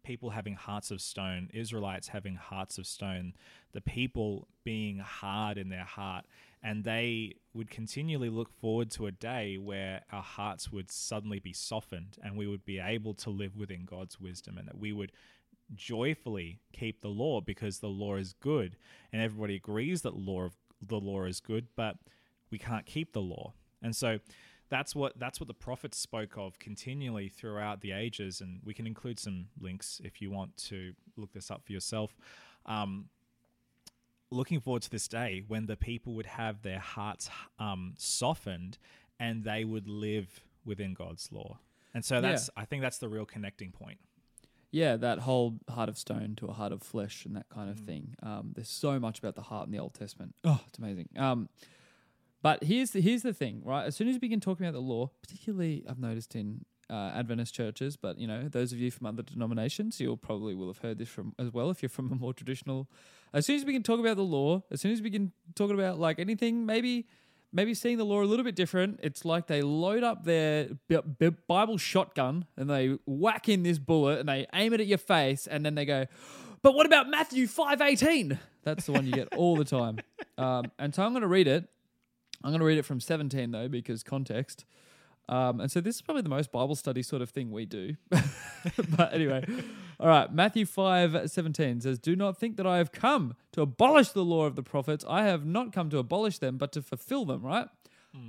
people 0.03 0.29
having 0.29 0.53
hearts 0.53 0.91
of 0.91 1.01
stone, 1.01 1.49
Israelites 1.53 2.07
having 2.07 2.35
hearts 2.35 2.77
of 2.77 2.87
stone, 2.87 3.33
the 3.73 3.81
people 3.81 4.47
being 4.63 4.99
hard 4.99 5.57
in 5.57 5.69
their 5.69 5.83
heart. 5.83 6.25
And 6.63 6.83
they 6.83 7.35
would 7.53 7.69
continually 7.69 8.29
look 8.29 8.51
forward 8.51 8.89
to 8.91 9.05
a 9.07 9.11
day 9.11 9.57
where 9.57 10.01
our 10.11 10.23
hearts 10.23 10.71
would 10.71 10.91
suddenly 10.91 11.39
be 11.39 11.53
softened 11.53 12.17
and 12.23 12.37
we 12.37 12.47
would 12.47 12.65
be 12.65 12.79
able 12.79 13.13
to 13.15 13.29
live 13.29 13.55
within 13.55 13.85
God's 13.85 14.19
wisdom 14.19 14.57
and 14.57 14.67
that 14.67 14.77
we 14.77 14.91
would 14.91 15.11
joyfully 15.73 16.59
keep 16.73 17.01
the 17.01 17.09
law 17.09 17.41
because 17.41 17.79
the 17.79 17.89
law 17.89 18.15
is 18.15 18.33
good. 18.33 18.75
And 19.11 19.21
everybody 19.21 19.55
agrees 19.55 20.01
that 20.03 20.15
law 20.15 20.43
of 20.43 20.53
the 20.81 20.99
law 20.99 21.25
is 21.25 21.39
good, 21.39 21.67
but 21.75 21.97
we 22.51 22.57
can't 22.57 22.85
keep 22.85 23.13
the 23.13 23.21
law. 23.21 23.53
And 23.81 23.95
so 23.95 24.19
that's 24.69 24.95
what 24.95 25.17
that's 25.19 25.39
what 25.39 25.47
the 25.47 25.53
prophets 25.53 25.97
spoke 25.97 26.37
of 26.37 26.57
continually 26.59 27.29
throughout 27.29 27.81
the 27.81 27.91
ages, 27.91 28.41
and 28.41 28.59
we 28.63 28.73
can 28.73 28.87
include 28.87 29.19
some 29.19 29.47
links 29.59 30.01
if 30.03 30.21
you 30.21 30.31
want 30.31 30.57
to 30.57 30.93
look 31.17 31.33
this 31.33 31.51
up 31.51 31.65
for 31.65 31.71
yourself. 31.71 32.15
Um, 32.65 33.09
looking 34.31 34.59
forward 34.59 34.81
to 34.81 34.89
this 34.89 35.07
day 35.07 35.43
when 35.47 35.67
the 35.67 35.75
people 35.77 36.13
would 36.15 36.25
have 36.25 36.61
their 36.63 36.79
hearts 36.79 37.29
um, 37.59 37.93
softened 37.97 38.77
and 39.19 39.43
they 39.43 39.63
would 39.63 39.87
live 39.87 40.41
within 40.65 40.93
God's 40.93 41.31
law. 41.31 41.59
And 41.93 42.03
so 42.03 42.19
that's 42.19 42.49
I 42.57 42.65
think 42.65 42.81
that's 42.81 42.97
the 42.97 43.07
real 43.07 43.25
connecting 43.25 43.71
point. 43.71 43.99
Yeah, 44.75 44.97
that 44.97 45.19
whole 45.19 45.59
heart 45.69 45.87
of 45.87 45.97
stone 45.97 46.35
to 46.35 46.47
a 46.47 46.51
heart 46.53 46.73
of 46.73 46.83
flesh 46.83 47.25
and 47.25 47.33
that 47.37 47.47
kind 47.47 47.69
of 47.69 47.77
Mm. 47.77 47.85
thing. 47.85 48.15
Um, 48.21 48.51
there's 48.55 48.67
so 48.67 48.99
much 48.99 49.19
about 49.19 49.35
the 49.35 49.43
heart 49.43 49.67
in 49.67 49.71
the 49.71 49.79
Old 49.79 49.93
Testament. 49.93 50.35
Oh, 50.43 50.61
it's 50.67 50.77
amazing. 50.77 51.07
Um, 51.15 51.47
but 52.41 52.61
here's 52.65 52.91
the, 52.91 52.99
here's 52.99 53.21
the 53.21 53.33
thing, 53.33 53.61
right? 53.63 53.85
As 53.85 53.95
soon 53.95 54.09
as 54.09 54.15
we 54.15 54.19
begin 54.19 54.41
talking 54.41 54.65
about 54.65 54.73
the 54.73 54.81
law, 54.81 55.11
particularly 55.21 55.85
I've 55.87 55.97
noticed 55.97 56.35
in 56.35 56.65
uh, 56.89 57.11
Adventist 57.15 57.55
churches, 57.55 57.95
but 57.95 58.19
you 58.19 58.27
know, 58.27 58.49
those 58.49 58.73
of 58.73 58.77
you 58.79 58.91
from 58.91 59.07
other 59.07 59.23
denominations, 59.23 60.01
you'll 60.01 60.17
probably 60.17 60.53
will 60.53 60.67
have 60.67 60.79
heard 60.79 60.97
this 60.97 61.07
from 61.09 61.33
as 61.39 61.53
well 61.53 61.69
if 61.69 61.81
you're 61.81 61.89
from 61.89 62.11
a 62.11 62.15
more 62.15 62.33
traditional. 62.33 62.89
As 63.33 63.45
soon 63.45 63.55
as 63.55 63.63
we 63.63 63.71
can 63.71 63.81
talk 63.81 63.99
about 64.01 64.17
the 64.17 64.23
law, 64.23 64.61
as 64.69 64.81
soon 64.81 64.91
as 64.91 65.01
we 65.01 65.09
can 65.09 65.31
talk 65.55 65.71
about 65.71 65.99
like 65.99 66.19
anything, 66.19 66.65
maybe 66.65 67.07
maybe 67.55 67.73
seeing 67.73 67.97
the 67.97 68.05
law 68.05 68.21
a 68.21 68.25
little 68.25 68.43
bit 68.43 68.55
different. 68.55 68.99
It's 69.01 69.23
like 69.23 69.47
they 69.47 69.61
load 69.61 70.03
up 70.03 70.25
their 70.25 70.69
Bible 71.47 71.77
shotgun 71.77 72.45
and 72.57 72.69
they 72.69 72.97
whack 73.05 73.47
in 73.49 73.63
this 73.63 73.79
bullet 73.79 74.19
and 74.19 74.29
they 74.29 74.45
aim 74.53 74.73
it 74.73 74.81
at 74.81 74.87
your 74.87 74.97
face 74.97 75.47
and 75.47 75.65
then 75.65 75.73
they 75.73 75.85
go, 75.85 76.05
"But 76.61 76.75
what 76.75 76.85
about 76.85 77.09
Matthew 77.09 77.47
five 77.47 77.79
five 77.79 77.81
eighteen? 77.81 78.37
That's 78.63 78.85
the 78.85 78.91
one 78.91 79.05
you 79.05 79.13
get 79.13 79.33
all 79.35 79.55
the 79.55 79.65
time. 79.65 79.99
Um, 80.37 80.69
and 80.77 80.93
so 80.93 81.01
I'm 81.01 81.13
going 81.13 81.21
to 81.21 81.29
read 81.29 81.47
it. 81.47 81.69
I'm 82.43 82.51
going 82.51 82.59
to 82.59 82.65
read 82.65 82.77
it 82.77 82.83
from 82.83 82.99
17 82.99 83.51
though 83.51 83.69
because 83.69 84.03
context. 84.03 84.65
Um, 85.27 85.59
and 85.59 85.71
so 85.71 85.81
this 85.81 85.95
is 85.95 86.01
probably 86.01 86.21
the 86.21 86.29
most 86.29 86.51
Bible 86.51 86.75
study 86.75 87.01
sort 87.01 87.21
of 87.21 87.29
thing 87.29 87.51
we 87.51 87.65
do. 87.65 87.95
but 88.09 89.13
anyway, 89.13 89.45
all 89.99 90.07
right. 90.07 90.31
Matthew 90.31 90.65
5 90.65 91.31
17 91.31 91.81
says, 91.81 91.99
Do 91.99 92.15
not 92.15 92.37
think 92.37 92.57
that 92.57 92.67
I 92.67 92.77
have 92.77 92.91
come 92.91 93.35
to 93.53 93.61
abolish 93.61 94.09
the 94.09 94.23
law 94.23 94.45
of 94.45 94.55
the 94.55 94.63
prophets. 94.63 95.03
I 95.07 95.23
have 95.23 95.45
not 95.45 95.73
come 95.73 95.89
to 95.89 95.97
abolish 95.97 96.37
them, 96.37 96.57
but 96.57 96.71
to 96.73 96.81
fulfill 96.81 97.25
them, 97.25 97.41
right? 97.41 97.67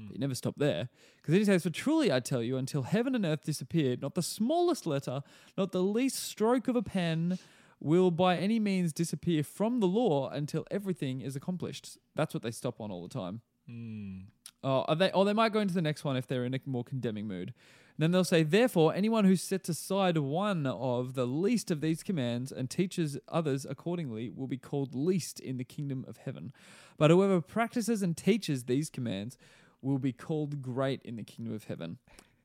But 0.09 0.15
you 0.15 0.21
never 0.21 0.35
stop 0.35 0.55
there. 0.57 0.89
Because 1.17 1.33
then 1.33 1.41
he 1.41 1.45
says, 1.45 1.63
For 1.63 1.71
truly 1.71 2.13
I 2.13 2.21
tell 2.21 2.43
you, 2.43 2.57
until 2.57 2.83
heaven 2.83 3.15
and 3.15 3.25
earth 3.25 3.45
disappeared, 3.45 4.03
not 4.03 4.15
the 4.15 4.23
smallest 4.23 4.87
letter, 4.87 5.23
not 5.57 5.73
the 5.73 5.83
least 5.83 6.23
stroke 6.23 6.69
of 6.69 6.77
a 6.77 6.83
pen 6.83 7.39
will 7.79 8.11
by 8.11 8.37
any 8.37 8.59
means 8.59 8.93
disappear 8.93 9.43
from 9.43 9.81
the 9.81 9.87
law 9.87 10.29
until 10.31 10.67
everything 10.71 11.21
is 11.21 11.37
accomplished. 11.37 11.99
That's 12.15 12.33
what 12.33 12.43
they 12.43 12.51
stop 12.51 12.81
on 12.81 12.91
all 12.91 13.03
the 13.03 13.13
time. 13.13 13.43
Mm. 13.71 14.25
Oh, 14.65 14.95
they? 14.95 15.11
Or 15.13 15.25
they 15.25 15.33
might 15.33 15.53
go 15.53 15.61
into 15.61 15.75
the 15.75 15.83
next 15.83 16.05
one 16.05 16.17
if 16.17 16.27
they're 16.27 16.45
in 16.45 16.55
a 16.55 16.61
more 16.67 16.85
condemning 16.85 17.27
mood. 17.29 17.55
then 17.99 18.11
they'll 18.11 18.25
say, 18.25 18.43
therefore, 18.43 18.95
anyone 18.95 19.25
who 19.25 19.37
sets 19.37 19.69
aside 19.69 20.19
one 20.19 20.67
of 20.67 21.15
the 21.15 21.27
least 21.27 21.71
of 21.71 21.81
these 21.81 22.03
commands 22.03 22.53
and 22.53 22.69
teaches 22.69 23.19
others 23.29 23.65
accordingly 23.65 24.29
will 24.29 24.47
be 24.47 24.59
called 24.59 24.95
least 24.95 25.41
in 25.41 25.57
the 25.57 25.65
kingdom 25.65 26.05
of 26.07 26.19
heaven. 26.19 26.53
But 26.99 27.11
whoever 27.11 27.41
practices 27.41 28.03
and 28.03 28.17
teaches 28.17 28.65
these 28.65 28.91
commands 28.91 29.39
will 29.81 29.99
be 29.99 30.13
called 30.13 30.63
great 30.63 31.01
in 31.03 31.17
the 31.17 31.23
kingdom 31.23 31.55
of 31.55 31.65
heaven. 31.65 31.99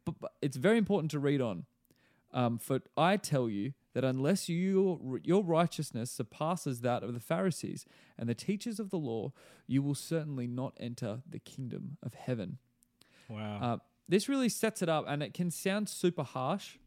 But, 0.06 0.16
but 0.20 0.32
it's 0.42 0.58
very 0.58 0.78
important 0.78 1.12
to 1.12 1.20
read 1.20 1.42
on. 1.42 1.66
Um, 2.34 2.58
for 2.58 2.80
I 2.96 3.18
tell 3.18 3.50
you 3.50 3.74
that 3.94 4.04
unless 4.04 4.48
you, 4.48 5.20
your 5.24 5.44
righteousness 5.44 6.12
surpasses 6.12 6.82
that 6.82 7.04
of 7.04 7.14
the 7.14 7.20
Pharisees 7.20 7.86
and 8.18 8.30
the 8.30 8.36
teachers 8.36 8.80
of 8.80 8.90
the 8.90 8.98
law, 8.98 9.34
you 9.68 9.82
will 9.82 9.96
certainly 9.96 10.48
not 10.48 10.74
enter 10.80 11.22
the 11.30 11.40
kingdom 11.40 11.98
of 12.02 12.14
heaven. 12.14 12.58
Wow. 13.28 13.60
Uh, 13.62 13.78
this 14.08 14.30
really 14.30 14.50
sets 14.50 14.82
it 14.82 14.90
up, 14.90 15.06
and 15.08 15.22
it 15.24 15.34
can 15.34 15.52
sound 15.52 15.90
super 15.90 16.24
harsh. 16.24 16.78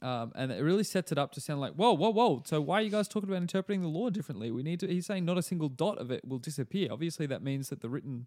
Um, 0.00 0.32
and 0.34 0.50
it 0.50 0.62
really 0.62 0.84
sets 0.84 1.12
it 1.12 1.18
up 1.18 1.32
to 1.32 1.40
sound 1.40 1.60
like, 1.60 1.74
whoa, 1.74 1.92
whoa, 1.92 2.10
whoa. 2.10 2.42
So 2.46 2.60
why 2.60 2.80
are 2.80 2.82
you 2.82 2.90
guys 2.90 3.06
talking 3.06 3.28
about 3.28 3.40
interpreting 3.40 3.82
the 3.82 3.88
law 3.88 4.10
differently? 4.10 4.50
We 4.50 4.62
need 4.62 4.80
to. 4.80 4.88
He's 4.88 5.06
saying 5.06 5.24
not 5.24 5.38
a 5.38 5.42
single 5.42 5.68
dot 5.68 5.98
of 5.98 6.10
it 6.10 6.26
will 6.26 6.38
disappear. 6.38 6.88
Obviously, 6.90 7.26
that 7.26 7.42
means 7.42 7.68
that 7.68 7.82
the 7.82 7.88
written 7.88 8.26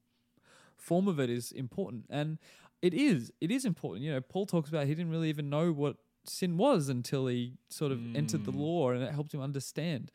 form 0.78 1.08
of 1.08 1.20
it 1.20 1.30
is 1.30 1.52
important, 1.52 2.06
and 2.10 2.38
it 2.82 2.94
is. 2.94 3.32
It 3.42 3.52
is 3.52 3.66
important. 3.66 4.06
You 4.06 4.14
know, 4.14 4.22
Paul 4.22 4.46
talks 4.46 4.70
about 4.70 4.88
he 4.88 4.96
didn't 4.96 5.12
really 5.12 5.30
even 5.30 5.50
know 5.50 5.72
what 5.72 5.98
sin 6.30 6.58
was 6.58 6.90
until 6.90 7.28
he 7.28 7.54
sort 7.70 7.92
of 7.92 8.00
entered 8.16 8.46
the 8.46 8.52
Mm. 8.52 8.60
law, 8.60 8.90
and 8.92 9.04
it 9.04 9.12
helped 9.12 9.34
him 9.34 9.42
understand. 9.42 10.12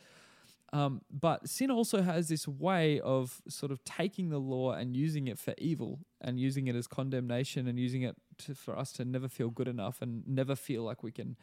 Um, 0.73 1.03
but 1.11 1.49
sin 1.49 1.71
also 1.71 2.01
has 2.03 2.29
this 2.29 2.47
way 2.47 3.01
of 3.01 3.43
sort 3.49 3.73
of 3.73 3.83
taking 3.85 4.29
the 4.29 4.39
law 4.39 4.73
and 4.73 4.97
using 4.97 5.27
it 5.27 5.37
for 5.39 5.53
evil 5.59 5.99
and 6.21 6.39
using 6.39 6.69
it 6.69 6.77
as 6.77 6.87
condemnation 6.87 7.67
and 7.67 7.77
using 7.79 8.03
it 8.03 8.15
to, 8.39 8.55
for 8.55 8.79
us 8.79 8.93
to 8.93 9.05
never 9.05 9.29
feel 9.29 9.51
good 9.51 9.67
enough 9.67 10.01
and 10.01 10.23
never 10.29 10.55
feel 10.55 10.85
like 10.85 11.03
we 11.03 11.11
can 11.11 11.37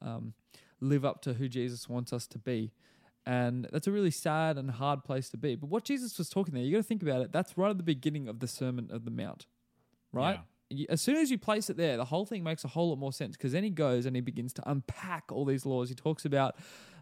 um, 0.00 0.34
live 0.80 1.04
up 1.04 1.20
to 1.22 1.34
who 1.34 1.48
Jesus 1.48 1.88
wants 1.88 2.12
us 2.12 2.28
to 2.28 2.38
be. 2.38 2.70
And 3.26 3.66
that's 3.72 3.88
a 3.88 3.92
really 3.92 4.12
sad 4.12 4.56
and 4.56 4.70
hard 4.70 5.02
place 5.04 5.28
to 5.30 5.36
be. 5.36 5.56
But 5.56 5.68
what 5.68 5.82
Jesus 5.84 6.16
was 6.16 6.30
talking 6.30 6.54
there, 6.54 6.62
you 6.62 6.70
got 6.70 6.78
to 6.78 6.82
think 6.84 7.02
about 7.02 7.22
it. 7.22 7.32
That's 7.32 7.58
right 7.58 7.70
at 7.70 7.76
the 7.76 7.82
beginning 7.82 8.28
of 8.28 8.38
the 8.38 8.46
Sermon 8.48 8.88
of 8.92 9.04
the 9.04 9.10
Mount, 9.10 9.46
right? 10.12 10.36
You- 10.36 10.44
As 10.88 11.00
soon 11.00 11.16
as 11.16 11.30
you 11.30 11.38
place 11.38 11.68
it 11.68 11.76
there, 11.76 11.96
the 11.96 12.04
whole 12.04 12.24
thing 12.24 12.44
makes 12.44 12.64
a 12.64 12.68
whole 12.68 12.90
lot 12.90 12.98
more 12.98 13.12
sense 13.12 13.36
because 13.36 13.52
then 13.52 13.64
he 13.64 13.70
goes 13.70 14.06
and 14.06 14.14
he 14.14 14.22
begins 14.22 14.52
to 14.54 14.70
unpack 14.70 15.24
all 15.32 15.44
these 15.44 15.66
laws. 15.66 15.88
He 15.88 15.94
talks 15.94 16.24
about 16.24 16.56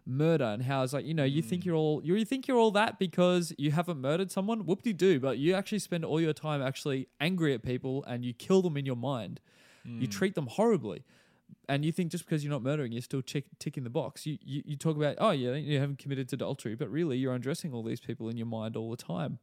murder 0.06 0.44
and 0.44 0.62
how 0.62 0.82
it's 0.82 0.94
like 0.94 1.04
you 1.04 1.12
know 1.12 1.24
you 1.24 1.42
think 1.42 1.62
mm. 1.62 1.66
you're 1.66 1.76
all 1.76 2.00
you 2.02 2.24
think 2.24 2.48
you're 2.48 2.56
all 2.56 2.70
that 2.70 2.98
because 2.98 3.52
you 3.58 3.70
haven't 3.70 4.00
murdered 4.00 4.30
someone? 4.30 4.64
Whoop 4.64 4.82
de 4.82 4.92
doo 4.92 5.20
but 5.20 5.38
you 5.38 5.54
actually 5.54 5.80
spend 5.80 6.04
all 6.04 6.20
your 6.20 6.32
time 6.32 6.62
actually 6.62 7.08
angry 7.20 7.52
at 7.52 7.62
people 7.62 8.04
and 8.06 8.24
you 8.24 8.32
kill 8.32 8.62
them 8.62 8.76
in 8.76 8.86
your 8.86 8.96
mind. 8.96 9.40
You 9.84 10.08
mm. 10.08 10.10
treat 10.10 10.34
them 10.34 10.48
horribly. 10.48 11.04
And 11.66 11.82
you 11.84 11.92
think 11.92 12.10
just 12.10 12.26
because 12.26 12.42
you're 12.42 12.52
not 12.52 12.62
murdering 12.62 12.92
you're 12.92 13.02
still 13.02 13.22
tick, 13.22 13.44
ticking 13.58 13.84
the 13.84 13.90
box. 13.90 14.26
You, 14.26 14.38
you 14.42 14.62
you 14.64 14.76
talk 14.76 14.96
about 14.96 15.16
oh 15.18 15.30
yeah 15.30 15.54
you 15.54 15.78
haven't 15.78 15.98
committed 15.98 16.32
adultery 16.32 16.74
but 16.74 16.90
really 16.90 17.18
you're 17.18 17.34
undressing 17.34 17.74
all 17.74 17.82
these 17.82 18.00
people 18.00 18.30
in 18.30 18.38
your 18.38 18.46
mind 18.46 18.76
all 18.76 18.90
the 18.90 18.96
time 18.96 19.38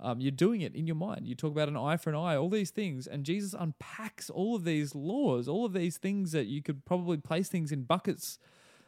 um, 0.00 0.20
you're 0.20 0.30
doing 0.30 0.60
it 0.60 0.74
in 0.74 0.86
your 0.86 0.96
mind 0.96 1.26
you 1.26 1.34
talk 1.34 1.50
about 1.52 1.68
an 1.68 1.76
eye 1.76 1.96
for 1.96 2.10
an 2.10 2.16
eye 2.16 2.36
all 2.36 2.50
these 2.50 2.70
things 2.70 3.06
and 3.06 3.24
jesus 3.24 3.54
unpacks 3.58 4.28
all 4.30 4.54
of 4.54 4.64
these 4.64 4.94
laws 4.94 5.48
all 5.48 5.64
of 5.64 5.72
these 5.72 5.96
things 5.96 6.32
that 6.32 6.46
you 6.46 6.62
could 6.62 6.84
probably 6.84 7.16
place 7.16 7.48
things 7.48 7.72
in 7.72 7.82
buckets 7.82 8.38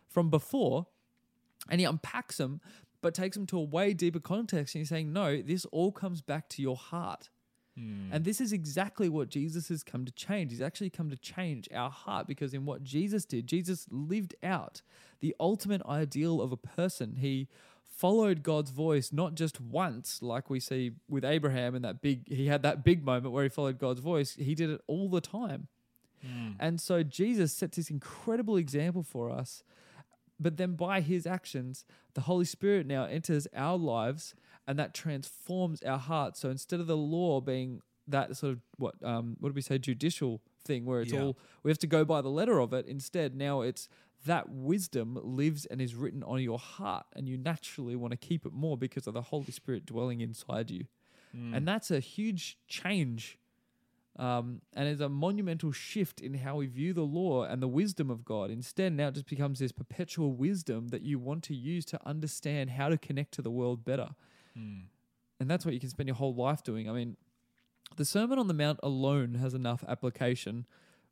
from 0.09 0.31
before 0.31 0.87
and 1.71 1.81
he 1.81 1.87
unpacks 1.87 2.37
them 2.37 2.61
but 3.01 3.15
takes 3.15 3.37
them 3.37 3.47
to 3.47 3.59
a 3.59 3.63
way 3.63 3.93
deeper 3.95 4.21
context 4.21 4.75
and 4.75 4.81
he's 4.81 4.89
saying 4.89 5.13
no 5.13 5.41
this 5.41 5.65
all 5.67 5.93
comes 5.93 6.21
back 6.21 6.49
to 6.49 6.63
your 6.63 6.77
heart 6.77 7.31
Hmm. 7.79 8.13
and 8.13 8.25
this 8.25 8.41
is 8.41 8.53
exactly 8.53 9.09
what 9.09 9.29
Jesus 9.29 9.69
has 9.69 9.85
come 9.85 10.05
to 10.05 10.11
change. 10.13 10.51
He's 10.51 10.61
actually 10.61 10.91
come 10.91 11.11
to 11.11 11.17
change 11.17 11.69
our 11.73 11.91
heart 11.91 12.27
because 12.27 12.53
in 12.53 12.65
what 12.65 12.83
Jesus 12.83 13.25
did, 13.25 13.47
Jesus 13.47 13.87
lived 13.89 14.35
out 14.43 14.83
the 15.21 15.35
ultimate 15.39 15.83
ideal 15.87 16.41
of 16.41 16.51
a 16.51 16.57
person. 16.57 17.17
He 17.21 17.47
followed 17.99 18.43
God's 18.43 18.71
voice 18.71 19.13
not 19.13 19.35
just 19.35 19.61
once, 19.61 20.23
like 20.23 20.49
we 20.49 20.61
see 20.61 20.93
with 21.09 21.25
Abraham 21.25 21.75
and 21.75 21.85
that 21.85 22.01
big, 22.01 22.29
he 22.29 22.47
had 22.47 22.63
that 22.63 22.85
big 22.85 23.05
moment 23.05 23.33
where 23.35 23.43
he 23.43 23.49
followed 23.49 23.79
God's 23.79 24.01
voice. 24.01 24.35
He 24.37 24.55
did 24.55 24.71
it 24.71 24.81
all 24.87 25.09
the 25.09 25.21
time. 25.21 25.67
Hmm. 26.23 26.51
And 26.61 26.81
so 26.81 27.03
Jesus 27.03 27.53
sets 27.53 27.77
this 27.77 27.91
incredible 27.91 28.57
example 28.57 29.03
for 29.03 29.31
us. 29.31 29.63
But 30.39 30.57
then 30.57 30.75
by 30.77 31.01
his 31.01 31.27
actions, 31.27 31.85
the 32.15 32.21
Holy 32.23 32.45
Spirit 32.45 32.87
now 32.87 33.05
enters 33.05 33.49
our 33.55 33.77
lives 33.77 34.35
and 34.67 34.79
that 34.79 34.95
transforms 34.95 35.83
our 35.83 35.99
hearts. 35.99 36.41
So 36.41 36.51
instead 36.51 36.79
of 36.79 36.87
the 36.87 36.97
law 36.97 37.41
being 37.41 37.83
that 38.07 38.37
sort 38.37 38.53
of 38.55 38.61
what 38.79 38.95
um 39.03 39.37
what 39.39 39.51
do 39.51 39.55
we 39.55 39.61
say 39.61 39.77
judicial 39.77 40.41
thing 40.65 40.87
where 40.87 41.03
it's 41.03 41.13
Yeah. 41.13 41.23
all 41.25 41.39
we 41.63 41.71
have 41.71 41.79
to 41.81 41.87
go 41.87 42.05
by 42.05 42.21
the 42.23 42.31
letter 42.31 42.59
of 42.61 42.73
it, 42.73 42.87
instead 42.87 43.35
now 43.35 43.61
it's 43.63 43.89
that 44.27 44.49
wisdom 44.49 45.19
lives 45.23 45.65
and 45.67 45.81
is 45.81 45.95
written 45.95 46.23
on 46.23 46.43
your 46.43 46.59
heart 46.59 47.07
and 47.15 47.29
you 47.29 47.37
naturally 47.37 47.97
want 47.97 48.11
to 48.11 48.17
keep 48.17 48.45
it 48.45 48.53
more 48.53 48.77
because 48.77 49.07
of 49.07 49.15
the 49.15 49.23
Holy 49.23 49.53
Spirit 49.53 49.87
dwelling 49.87 50.21
inside 50.21 50.71
you. 50.71 50.85
Hmm. 51.33 51.55
And 51.55 51.69
that's 51.69 51.91
a 51.91 52.01
huge 52.01 52.59
change 52.67 53.39
um, 54.19 54.63
and 54.75 54.89
it's 54.89 55.01
a 55.01 55.09
monumental 55.09 55.71
shift 55.71 56.21
in 56.21 56.35
how 56.35 56.57
we 56.57 56.67
view 56.67 56.93
the 56.93 57.03
law 57.03 57.45
and 57.45 57.63
the 57.63 57.69
wisdom 57.69 58.11
of 58.11 58.25
God. 58.25 58.51
Instead, 58.51 58.93
now 58.93 59.09
it 59.09 59.15
just 59.15 59.29
becomes 59.29 59.61
this 59.61 59.71
perpetual 59.71 60.33
wisdom 60.33 60.89
that 60.89 61.03
you 61.03 61.21
want 61.21 61.45
to 61.45 61.55
use 61.55 61.85
to 61.87 62.01
understand 62.05 62.71
how 62.71 62.89
to 62.89 62.99
connect 62.99 63.33
to 63.35 63.43
the 63.43 63.51
world 63.51 63.85
better. 63.85 64.09
Hmm. 64.55 64.81
And 65.39 65.49
that's 65.49 65.65
what 65.65 65.73
you 65.73 65.79
can 65.79 65.89
spend 65.89 66.09
your 66.09 66.17
whole 66.17 66.35
life 66.35 66.65
doing. 66.65 66.91
I 66.91 66.93
mean, 66.93 67.17
the 67.97 68.05
Sermon 68.05 68.41
on 68.41 68.49
the 68.49 68.55
Mount 68.55 68.81
alone 68.83 69.35
has 69.35 69.55
enough 69.55 69.85
application 69.87 70.67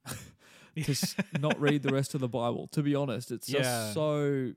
to 0.84 0.92
s- 0.92 1.16
not 1.40 1.60
read 1.60 1.82
the 1.82 1.92
rest 1.92 2.14
of 2.14 2.20
the 2.20 2.28
Bible. 2.28 2.68
To 2.72 2.82
be 2.82 2.94
honest, 2.94 3.30
it's 3.32 3.48
Yeah. 3.48 3.60
just 3.62 3.94
so. 3.94 4.52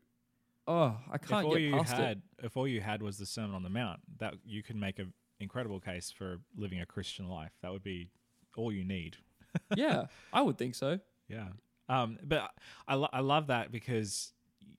Oh, 0.67 0.95
I 1.11 1.17
can't 1.17 1.41
if 1.41 1.45
all 1.47 1.53
get 1.53 1.61
you 1.61 1.71
past 1.73 1.93
it. 1.93 1.97
had, 1.97 2.21
if 2.43 2.55
all 2.55 2.67
you 2.67 2.81
had 2.81 3.01
was 3.01 3.17
the 3.17 3.25
Sermon 3.25 3.55
on 3.55 3.63
the 3.63 3.69
Mount, 3.69 4.01
that 4.19 4.35
you 4.45 4.61
could 4.61 4.75
make 4.75 4.99
an 4.99 5.13
incredible 5.39 5.79
case 5.79 6.11
for 6.11 6.37
living 6.55 6.79
a 6.79 6.85
Christian 6.85 7.27
life. 7.27 7.53
That 7.63 7.71
would 7.71 7.83
be 7.83 8.09
all 8.55 8.71
you 8.71 8.83
need. 8.83 9.17
yeah, 9.75 10.05
I 10.31 10.41
would 10.43 10.57
think 10.59 10.75
so. 10.75 10.99
Yeah. 11.27 11.47
Um, 11.87 12.19
but 12.23 12.51
I, 12.87 12.93
lo- 12.95 13.09
I 13.11 13.21
love 13.21 13.47
that 13.47 13.71
because 13.71 14.33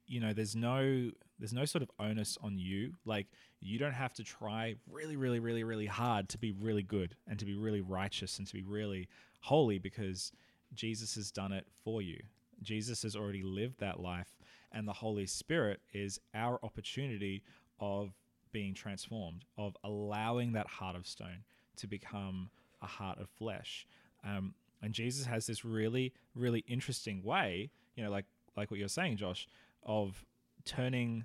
you 0.07 0.21
know 0.21 0.33
there's 0.33 0.55
no 0.55 1.11
there's 1.41 1.53
no 1.53 1.65
sort 1.65 1.83
of 1.83 1.91
onus 1.99 2.39
on 2.41 2.57
you. 2.57 2.93
Like 3.05 3.27
you 3.61 3.79
don't 3.79 3.93
have 3.95 4.13
to 4.15 4.23
try 4.23 4.77
really, 4.89 5.17
really, 5.17 5.41
really, 5.41 5.65
really 5.65 5.87
hard 5.87 6.29
to 6.29 6.39
be 6.39 6.53
really 6.53 6.83
good 6.85 7.17
and 7.27 7.37
to 7.41 7.45
be 7.45 7.55
really 7.57 7.81
righteous 7.81 8.39
and 8.39 8.47
to 8.47 8.53
be 8.55 8.63
really 8.63 9.09
holy 9.41 9.79
because 9.79 10.31
Jesus 10.75 11.15
has 11.17 11.31
done 11.31 11.53
it 11.53 11.67
for 11.85 12.01
you. 12.03 12.19
Jesus 12.63 13.03
has 13.03 13.17
already 13.17 13.43
lived 13.43 13.81
that 13.81 14.01
life, 14.01 14.37
and 14.73 14.87
the 14.87 14.93
Holy 14.93 15.27
Spirit 15.27 15.81
is 15.93 16.21
our 16.35 16.59
opportunity 16.63 17.43
of 17.81 18.13
being 18.53 18.75
transformed, 18.75 19.45
of 19.57 19.77
allowing 19.85 20.53
that 20.53 20.67
heart 20.67 20.97
of 20.97 21.07
stone 21.07 21.45
to 21.77 21.87
become 21.87 22.51
a 22.83 22.87
heart 22.87 23.19
of 23.19 23.29
flesh. 23.31 23.87
Um, 24.25 24.55
and 24.83 24.93
Jesus 24.93 25.27
has 25.27 25.47
this 25.47 25.65
really, 25.65 26.13
really 26.35 26.65
interesting 26.69 27.23
way, 27.23 27.71
you 27.95 28.03
know, 28.05 28.11
like 28.11 28.27
like 28.57 28.71
what 28.71 28.79
you're 28.81 28.89
saying, 28.89 29.17
Josh, 29.17 29.49
of 29.83 30.25
turning 30.65 31.25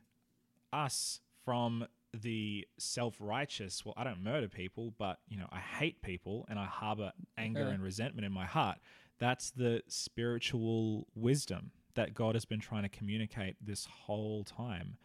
us 0.71 1.19
from 1.43 1.85
the 2.13 2.65
self-righteous 2.77 3.83
well 3.83 3.93
i 3.97 4.03
don't 4.05 4.23
murder 4.23 4.47
people 4.47 4.93
but 4.97 5.19
you 5.27 5.37
know 5.37 5.47
i 5.51 5.59
hate 5.59 6.01
people 6.01 6.45
and 6.49 6.57
i 6.57 6.63
harbor 6.63 7.11
anger 7.37 7.63
Yeah. 7.63 7.69
and 7.71 7.83
resentment 7.83 8.25
in 8.25 8.31
my 8.31 8.45
heart 8.45 8.77
that's 9.19 9.51
the 9.51 9.81
spiritual 9.87 11.07
wisdom 11.15 11.71
that 11.95 12.13
god 12.13 12.35
has 12.35 12.45
been 12.45 12.59
trying 12.59 12.83
to 12.83 12.89
communicate 12.89 13.55
this 13.61 13.85
whole 13.85 14.43
time 14.43 14.97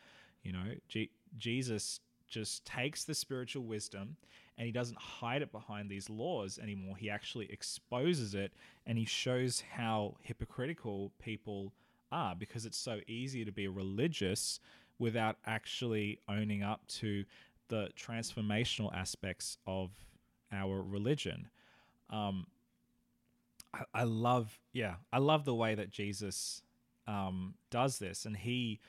you 0.43 0.53
know 0.53 0.65
Je- 0.89 1.11
jesus 1.37 2.01
just 2.29 2.65
takes 2.65 3.05
the 3.05 3.15
spiritual 3.15 3.65
wisdom 3.65 4.17
and 4.57 4.67
he 4.67 4.73
doesn't 4.73 4.99
hide 4.99 5.43
it 5.43 5.53
behind 5.53 5.91
these 5.91 6.09
laws 6.09 6.59
anymore. 6.63 6.97
He 6.97 7.11
actually 7.11 7.51
exposes 7.51 8.35
it 8.35 8.53
and 8.87 8.97
he 8.97 9.05
shows 9.05 9.65
how 9.73 10.17
hypocritical 10.21 11.13
people 11.19 11.73
are 12.13 12.35
because 12.35 12.67
it's 12.67 12.79
so 12.79 13.01
easy 13.07 13.45
to 13.45 13.53
be 13.53 13.69
religious 13.69 14.61
without 14.99 15.37
actually 15.47 16.21
owning 16.29 16.63
up 16.63 16.87
to 16.87 17.25
the 17.69 17.89
transformational 17.99 18.95
aspects 18.95 19.57
of 19.67 19.91
our 20.53 20.83
religion. 20.83 21.49
Um, 22.11 22.47
I, 23.73 23.83
I 23.95 24.03
love, 24.05 24.59
yeah, 24.73 24.97
I 25.13 25.19
love 25.19 25.45
the 25.45 25.55
way 25.55 25.75
that 25.75 25.91
Jesus 25.91 26.63
um, 27.07 27.55
does 27.71 27.99
this, 27.99 28.27
and 28.27 28.37
he 28.37 28.81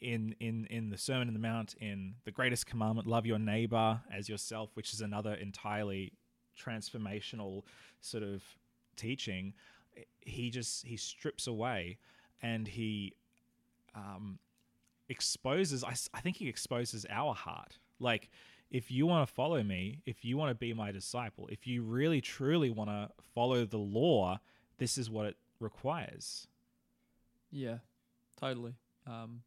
in 0.00 0.34
in 0.40 0.66
in 0.66 0.90
the 0.90 0.96
Sermon 0.96 1.28
on 1.28 1.34
the 1.34 1.40
Mount, 1.40 1.74
in 1.80 2.14
the 2.24 2.30
greatest 2.30 2.66
commandment, 2.66 3.06
love 3.06 3.26
your 3.26 3.38
neighbor 3.38 4.00
as 4.12 4.28
yourself, 4.28 4.70
which 4.74 4.92
is 4.92 5.00
another 5.00 5.34
entirely 5.34 6.12
transformational 6.58 7.62
sort 8.00 8.22
of 8.22 8.42
teaching. 8.96 9.54
He 10.20 10.50
just 10.50 10.86
he 10.86 10.96
strips 10.96 11.46
away, 11.46 11.98
and 12.42 12.66
he 12.66 13.14
um, 13.94 14.38
exposes. 15.08 15.84
I, 15.84 15.94
I 16.14 16.20
think 16.20 16.36
he 16.36 16.48
exposes 16.48 17.04
our 17.10 17.34
heart. 17.34 17.78
Like, 17.98 18.30
if 18.70 18.90
you 18.90 19.06
want 19.06 19.26
to 19.28 19.34
follow 19.34 19.62
me, 19.62 20.00
if 20.06 20.24
you 20.24 20.36
want 20.36 20.50
to 20.50 20.54
be 20.54 20.72
my 20.72 20.92
disciple, 20.92 21.48
if 21.50 21.66
you 21.66 21.82
really 21.82 22.20
truly 22.20 22.70
want 22.70 22.88
to 22.90 23.10
follow 23.34 23.64
the 23.64 23.78
law, 23.78 24.38
this 24.78 24.96
is 24.96 25.10
what 25.10 25.26
it 25.26 25.36
requires. 25.58 26.46
Yeah, 27.50 27.78
totally. 28.38 28.74
Um, 29.06 29.42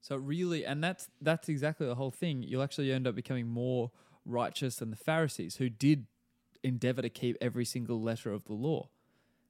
so 0.00 0.16
really, 0.16 0.64
and 0.66 0.82
that's 0.82 1.08
that's 1.20 1.48
exactly 1.48 1.86
the 1.86 1.94
whole 1.94 2.10
thing. 2.10 2.42
You'll 2.42 2.62
actually 2.62 2.90
end 2.92 3.06
up 3.06 3.14
becoming 3.14 3.46
more 3.46 3.90
righteous 4.26 4.76
than 4.76 4.90
the 4.90 4.96
Pharisees, 4.96 5.56
who 5.56 5.68
did 5.68 6.06
endeavor 6.64 7.02
to 7.02 7.08
keep 7.08 7.36
every 7.40 7.64
single 7.64 8.00
letter 8.00 8.32
of 8.32 8.44
the 8.44 8.54
law 8.54 8.88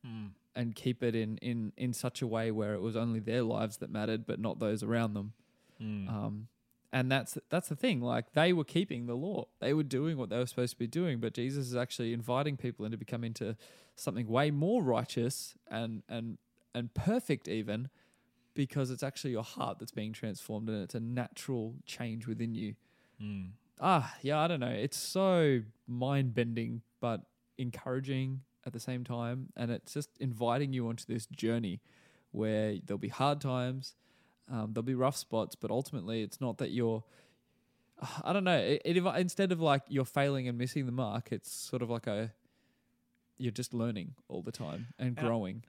Mm. 0.07 0.31
and 0.57 0.75
keep 0.75 1.03
it 1.03 1.15
in 1.15 1.39
in 1.39 1.73
in 1.77 1.93
such 1.93 2.21
a 2.23 2.27
way 2.27 2.51
where 2.51 2.75
it 2.75 2.81
was 2.81 2.97
only 2.97 3.21
their 3.21 3.43
lives 3.43 3.77
that 3.79 3.89
mattered, 3.91 4.27
but 4.27 4.41
not 4.41 4.59
those 4.59 4.83
around 4.83 5.15
them. 5.15 5.33
Mm. 5.81 6.09
Um, 6.09 6.49
and 6.93 7.11
that's 7.11 7.39
that's 7.49 7.69
the 7.69 7.77
thing. 7.77 8.01
Like 8.01 8.33
they 8.33 8.53
were 8.53 8.65
keeping 8.65 9.07
the 9.07 9.15
law, 9.15 9.47
they 9.61 9.73
were 9.73 9.83
doing 9.83 10.17
what 10.17 10.29
they 10.29 10.39
were 10.39 10.47
supposed 10.47 10.75
to 10.75 10.79
be 10.79 10.87
doing. 10.87 11.21
But 11.21 11.35
Jesus 11.35 11.67
is 11.69 11.77
actually 11.77 12.13
inviting 12.13 12.57
people 12.57 12.85
into 12.85 12.99
becoming 12.99 13.29
into 13.29 13.57
something 13.97 14.29
way 14.29 14.51
more 14.51 14.83
righteous 14.83 15.55
and 15.71 16.03
and 16.09 16.39
and 16.75 16.93
perfect, 16.95 17.49
even 17.49 17.89
because 18.55 18.91
it's 18.91 19.03
actually 19.03 19.31
your 19.31 19.43
heart 19.43 19.79
that's 19.79 19.93
being 19.93 20.13
transformed, 20.13 20.69
and 20.69 20.83
it's 20.83 20.95
a 20.95 21.01
natural 21.01 21.75
change 21.87 22.27
within 22.27 22.55
you. 22.55 22.75
Mm. 23.23 23.51
Ah, 23.81 24.15
yeah, 24.23 24.39
I 24.39 24.49
don't 24.49 24.61
know. 24.61 24.69
It's 24.69 24.99
so 24.99 25.63
mind 25.87 26.35
bending, 26.35 26.83
but 27.01 27.23
encouraging 27.59 28.43
at 28.67 28.73
the 28.73 28.81
same 28.81 29.05
time, 29.05 29.49
and 29.57 29.71
it's 29.71 29.95
just 29.95 30.11
inviting 30.21 30.73
you 30.73 30.89
onto 30.89 31.05
this 31.07 31.27
journey 31.27 31.81
where 32.31 32.77
there'll 32.85 32.99
be 32.99 33.09
hard 33.09 33.41
times, 33.41 33.95
um, 34.53 34.73
there'll 34.73 34.85
be 34.85 34.95
rough 34.95 35.17
spots, 35.17 35.57
but 35.57 35.71
ultimately, 35.71 36.23
it's 36.23 36.41
not 36.41 36.59
that 36.59 36.71
you're. 36.71 37.03
I 38.25 38.33
don't 38.33 38.45
know. 38.45 38.59
It, 38.59 38.83
it, 38.85 38.97
instead 39.19 39.51
of 39.51 39.61
like 39.61 39.83
you're 39.89 40.05
failing 40.05 40.47
and 40.47 40.59
missing 40.59 40.87
the 40.87 40.93
mark, 40.93 41.33
it's 41.33 41.51
sort 41.51 41.83
of 41.83 41.91
like 41.91 42.07
a 42.07 42.33
you're 43.39 43.51
just 43.51 43.75
learning 43.75 44.15
all 44.29 44.43
the 44.43 44.53
time 44.53 44.89
and 44.99 45.09
And 45.09 45.19
I- 45.19 45.23
growing. 45.23 45.65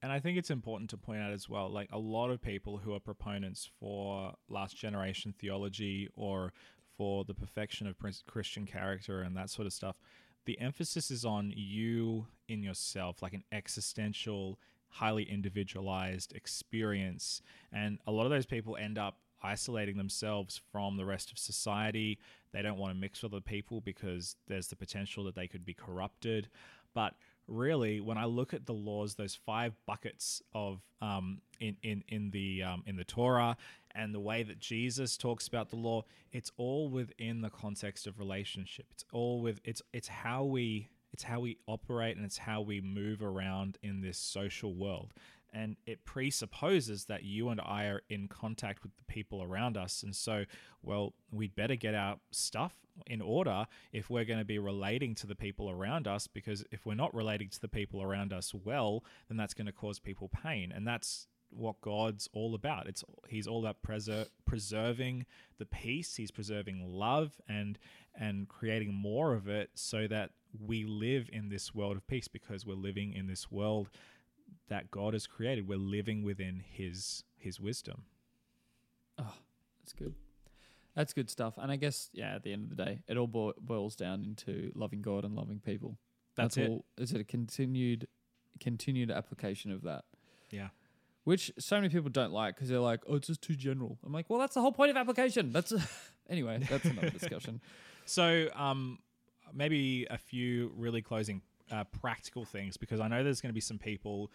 And 0.00 0.12
I 0.12 0.20
think 0.20 0.38
it's 0.38 0.50
important 0.50 0.90
to 0.90 0.96
point 0.96 1.20
out 1.20 1.32
as 1.32 1.48
well, 1.48 1.68
like 1.68 1.88
a 1.90 1.98
lot 1.98 2.30
of 2.30 2.40
people 2.40 2.78
who 2.78 2.94
are 2.94 3.00
proponents 3.00 3.68
for 3.80 4.32
last 4.48 4.76
generation 4.76 5.34
theology 5.36 6.08
or 6.14 6.52
for 6.96 7.24
the 7.24 7.34
perfection 7.34 7.88
of 7.88 7.96
Christian 8.28 8.64
character 8.64 9.22
and 9.22 9.36
that 9.36 9.50
sort 9.50 9.66
of 9.66 9.72
stuff, 9.72 9.98
the 10.44 10.58
emphasis 10.60 11.10
is 11.10 11.24
on 11.24 11.52
you 11.56 12.28
in 12.46 12.62
yourself, 12.62 13.22
like 13.22 13.32
an 13.32 13.42
existential, 13.50 14.60
highly 14.88 15.24
individualized 15.24 16.34
experience. 16.34 17.42
And 17.72 17.98
a 18.06 18.12
lot 18.12 18.24
of 18.24 18.30
those 18.30 18.46
people 18.46 18.76
end 18.76 18.98
up 18.98 19.18
isolating 19.42 19.96
themselves 19.96 20.60
from 20.72 20.96
the 20.96 21.04
rest 21.04 21.30
of 21.30 21.38
society. 21.38 22.18
They 22.52 22.62
don't 22.62 22.78
want 22.78 22.92
to 22.92 22.98
mix 22.98 23.22
with 23.22 23.32
other 23.32 23.40
people 23.40 23.80
because 23.80 24.36
there's 24.48 24.68
the 24.68 24.76
potential 24.76 25.24
that 25.24 25.34
they 25.34 25.46
could 25.46 25.64
be 25.64 25.74
corrupted. 25.74 26.48
But 26.94 27.14
really, 27.46 28.00
when 28.00 28.18
I 28.18 28.24
look 28.24 28.54
at 28.54 28.66
the 28.66 28.74
laws, 28.74 29.14
those 29.14 29.34
five 29.34 29.74
buckets 29.86 30.42
of 30.52 30.80
um, 31.00 31.40
in 31.60 31.76
in 31.82 32.02
in 32.08 32.30
the 32.30 32.62
um, 32.62 32.82
in 32.86 32.96
the 32.96 33.04
Torah 33.04 33.56
and 33.94 34.14
the 34.14 34.20
way 34.20 34.42
that 34.42 34.58
Jesus 34.58 35.16
talks 35.16 35.46
about 35.46 35.70
the 35.70 35.76
law, 35.76 36.04
it's 36.32 36.50
all 36.56 36.88
within 36.88 37.40
the 37.40 37.50
context 37.50 38.06
of 38.06 38.18
relationship. 38.18 38.86
It's 38.92 39.04
all 39.12 39.40
with 39.40 39.60
it's 39.64 39.82
it's 39.92 40.08
how 40.08 40.44
we 40.44 40.88
it's 41.18 41.24
how 41.24 41.40
we 41.40 41.58
operate 41.66 42.16
and 42.16 42.24
it's 42.24 42.38
how 42.38 42.60
we 42.60 42.80
move 42.80 43.24
around 43.24 43.76
in 43.82 44.02
this 44.02 44.16
social 44.16 44.72
world. 44.72 45.12
And 45.52 45.74
it 45.84 46.04
presupposes 46.04 47.06
that 47.06 47.24
you 47.24 47.48
and 47.48 47.60
I 47.60 47.86
are 47.86 48.02
in 48.08 48.28
contact 48.28 48.84
with 48.84 48.96
the 48.96 49.02
people 49.12 49.42
around 49.42 49.76
us. 49.76 50.04
And 50.04 50.14
so, 50.14 50.44
well, 50.80 51.14
we'd 51.32 51.56
better 51.56 51.74
get 51.74 51.96
our 51.96 52.18
stuff 52.30 52.76
in 53.08 53.20
order 53.20 53.66
if 53.92 54.08
we're 54.08 54.26
going 54.26 54.38
to 54.38 54.44
be 54.44 54.60
relating 54.60 55.16
to 55.16 55.26
the 55.26 55.34
people 55.34 55.68
around 55.68 56.06
us, 56.06 56.28
because 56.28 56.64
if 56.70 56.86
we're 56.86 56.94
not 56.94 57.12
relating 57.12 57.48
to 57.48 57.60
the 57.60 57.66
people 57.66 58.00
around 58.00 58.32
us 58.32 58.54
well, 58.54 59.02
then 59.26 59.36
that's 59.36 59.54
going 59.54 59.66
to 59.66 59.72
cause 59.72 59.98
people 59.98 60.28
pain. 60.28 60.70
And 60.70 60.86
that's 60.86 61.26
what 61.50 61.80
God's 61.80 62.28
all 62.32 62.54
about. 62.54 62.86
It's 62.86 63.02
He's 63.28 63.48
all 63.48 63.58
about 63.58 63.82
preser- 63.82 64.28
preserving 64.44 65.26
the 65.58 65.66
peace. 65.66 66.14
He's 66.14 66.30
preserving 66.30 66.84
love 66.86 67.40
and 67.48 67.76
and 68.14 68.48
creating 68.48 68.94
more 68.94 69.34
of 69.34 69.48
it, 69.48 69.70
so 69.74 70.06
that 70.06 70.30
we 70.58 70.84
live 70.84 71.28
in 71.32 71.48
this 71.48 71.74
world 71.74 71.96
of 71.96 72.06
peace. 72.06 72.28
Because 72.28 72.64
we're 72.64 72.74
living 72.74 73.12
in 73.12 73.26
this 73.26 73.50
world 73.50 73.88
that 74.68 74.90
God 74.90 75.12
has 75.14 75.26
created. 75.26 75.68
We're 75.68 75.78
living 75.78 76.22
within 76.22 76.62
His 76.70 77.24
His 77.36 77.60
wisdom. 77.60 78.02
Oh, 79.18 79.34
that's 79.80 79.92
good. 79.92 80.14
That's 80.94 81.12
good 81.12 81.30
stuff. 81.30 81.54
And 81.58 81.70
I 81.70 81.76
guess, 81.76 82.10
yeah, 82.12 82.34
at 82.34 82.42
the 82.42 82.52
end 82.52 82.64
of 82.64 82.76
the 82.76 82.84
day, 82.84 82.98
it 83.06 83.16
all 83.16 83.28
bo- 83.28 83.54
boils 83.60 83.94
down 83.94 84.24
into 84.24 84.72
loving 84.74 85.00
God 85.00 85.24
and 85.24 85.36
loving 85.36 85.60
people. 85.60 85.96
That's, 86.34 86.56
it. 86.56 86.68
all. 86.68 86.84
Is 86.96 87.12
it 87.12 87.20
a 87.20 87.24
continued, 87.24 88.08
continued 88.58 89.10
application 89.10 89.70
of 89.70 89.82
that? 89.82 90.04
Yeah. 90.50 90.68
Which 91.22 91.52
so 91.58 91.76
many 91.76 91.88
people 91.88 92.10
don't 92.10 92.32
like 92.32 92.56
because 92.56 92.68
they're 92.68 92.80
like, 92.80 93.00
"Oh, 93.06 93.16
it's 93.16 93.26
just 93.26 93.42
too 93.42 93.54
general." 93.54 93.98
I'm 94.04 94.12
like, 94.12 94.30
"Well, 94.30 94.40
that's 94.40 94.54
the 94.54 94.60
whole 94.60 94.72
point 94.72 94.90
of 94.90 94.96
application." 94.96 95.52
That's 95.52 95.72
anyway. 96.28 96.66
That's 96.68 96.86
another 96.86 97.10
discussion. 97.18 97.60
So, 98.06 98.48
um, 98.54 98.98
maybe 99.54 100.06
a 100.10 100.18
few 100.18 100.72
really 100.76 101.02
closing 101.02 101.42
uh, 101.70 101.84
practical 101.84 102.44
things 102.44 102.76
because 102.76 103.00
I 103.00 103.08
know 103.08 103.22
there's 103.22 103.40
going 103.40 103.50
to 103.50 103.54
be 103.54 103.60
some 103.60 103.78
people 103.78 104.30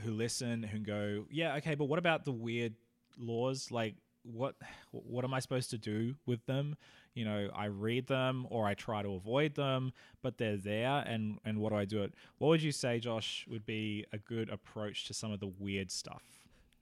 who 0.00 0.12
listen 0.12 0.62
who 0.62 0.78
go, 0.78 1.26
"Yeah, 1.30 1.56
okay, 1.56 1.74
but 1.74 1.86
what 1.86 1.98
about 1.98 2.24
the 2.24 2.32
weird 2.32 2.74
laws? 3.18 3.70
Like, 3.70 3.94
what 4.22 4.54
what 4.90 5.24
am 5.24 5.34
I 5.34 5.40
supposed 5.40 5.70
to 5.70 5.78
do 5.78 6.14
with 6.26 6.44
them? 6.46 6.76
You 7.14 7.24
know, 7.24 7.48
I 7.54 7.66
read 7.66 8.06
them 8.08 8.46
or 8.50 8.66
I 8.66 8.74
try 8.74 9.02
to 9.02 9.14
avoid 9.14 9.54
them, 9.54 9.92
but 10.22 10.38
they're 10.38 10.56
there, 10.56 11.02
and 11.06 11.38
and 11.44 11.58
what 11.58 11.70
do 11.70 11.76
I 11.76 11.84
do 11.84 12.02
it? 12.02 12.12
What 12.38 12.48
would 12.48 12.62
you 12.62 12.72
say, 12.72 12.98
Josh, 12.98 13.46
would 13.50 13.64
be 13.64 14.04
a 14.12 14.18
good 14.18 14.50
approach 14.50 15.06
to 15.06 15.14
some 15.14 15.32
of 15.32 15.40
the 15.40 15.50
weird 15.58 15.90
stuff? 15.90 16.22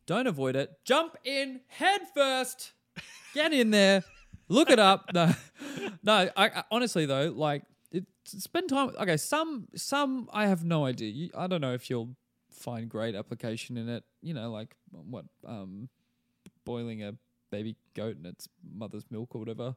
Don't 0.07 0.27
avoid 0.27 0.57
it. 0.57 0.79
Jump 0.85 1.17
in 1.25 1.61
head 1.69 2.03
first. 2.15 2.73
Get 3.35 3.53
in 3.53 3.71
there. 3.71 4.05
Look 4.49 4.71
it 4.71 4.79
up. 4.79 5.11
No, 5.15 5.33
no. 6.03 6.31
I, 6.37 6.47
I 6.47 6.65
honestly 6.71 7.07
though, 7.07 7.33
like, 7.35 7.63
it, 7.91 8.05
spend 8.25 8.69
time. 8.69 8.91
Okay, 8.99 9.17
some 9.17 9.69
some 9.75 10.29
I 10.33 10.47
have 10.47 10.65
no 10.65 10.85
idea. 10.85 11.11
You, 11.11 11.31
I 11.37 11.47
don't 11.47 11.61
know 11.61 11.75
if 11.75 11.89
you'll 11.89 12.17
find 12.51 12.89
great 12.89 13.15
application 13.15 13.77
in 13.77 13.89
it. 13.89 14.05
You 14.23 14.35
know, 14.35 14.51
like 14.51 14.77
what 14.91 15.25
um, 15.47 15.89
boiling 16.65 17.03
a 17.03 17.15
baby 17.51 17.77
goat 17.95 18.17
in 18.19 18.27
its 18.27 18.49
mother's 18.75 19.05
milk 19.11 19.35
or 19.35 19.39
whatever. 19.39 19.77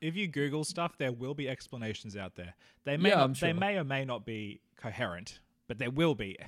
If 0.00 0.14
you 0.14 0.28
Google 0.28 0.62
stuff, 0.62 0.96
there 0.96 1.10
will 1.10 1.34
be 1.34 1.48
explanations 1.48 2.16
out 2.16 2.36
there. 2.36 2.54
They 2.84 2.96
may 2.96 3.08
Yeah, 3.08 3.16
not, 3.16 3.24
I'm 3.24 3.32
they 3.32 3.52
may 3.52 3.76
or 3.76 3.84
may 3.84 4.04
not 4.04 4.24
be 4.24 4.60
coherent, 4.76 5.40
but 5.66 5.78
there 5.78 5.90
will 5.90 6.14
be. 6.14 6.36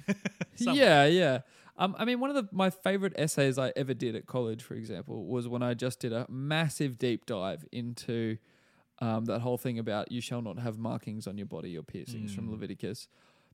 Yeah, 0.62 1.06
yeah. 1.06 1.38
Um, 1.80 1.96
I 1.98 2.04
mean, 2.04 2.20
one 2.20 2.28
of 2.28 2.36
the, 2.36 2.46
my 2.52 2.68
favorite 2.68 3.14
essays 3.16 3.58
I 3.58 3.72
ever 3.74 3.94
did 3.94 4.14
at 4.14 4.26
college, 4.26 4.62
for 4.62 4.74
example, 4.74 5.24
was 5.26 5.48
when 5.48 5.62
I 5.62 5.72
just 5.72 5.98
did 5.98 6.12
a 6.12 6.26
massive 6.28 6.98
deep 6.98 7.24
dive 7.24 7.64
into 7.72 8.36
um, 9.00 9.24
that 9.24 9.40
whole 9.40 9.56
thing 9.56 9.78
about 9.78 10.12
you 10.12 10.20
shall 10.20 10.42
not 10.42 10.58
have 10.58 10.78
markings 10.78 11.26
on 11.26 11.38
your 11.38 11.46
body 11.46 11.78
or 11.78 11.82
piercings 11.82 12.34
from 12.34 12.50
Leviticus. 12.50 13.08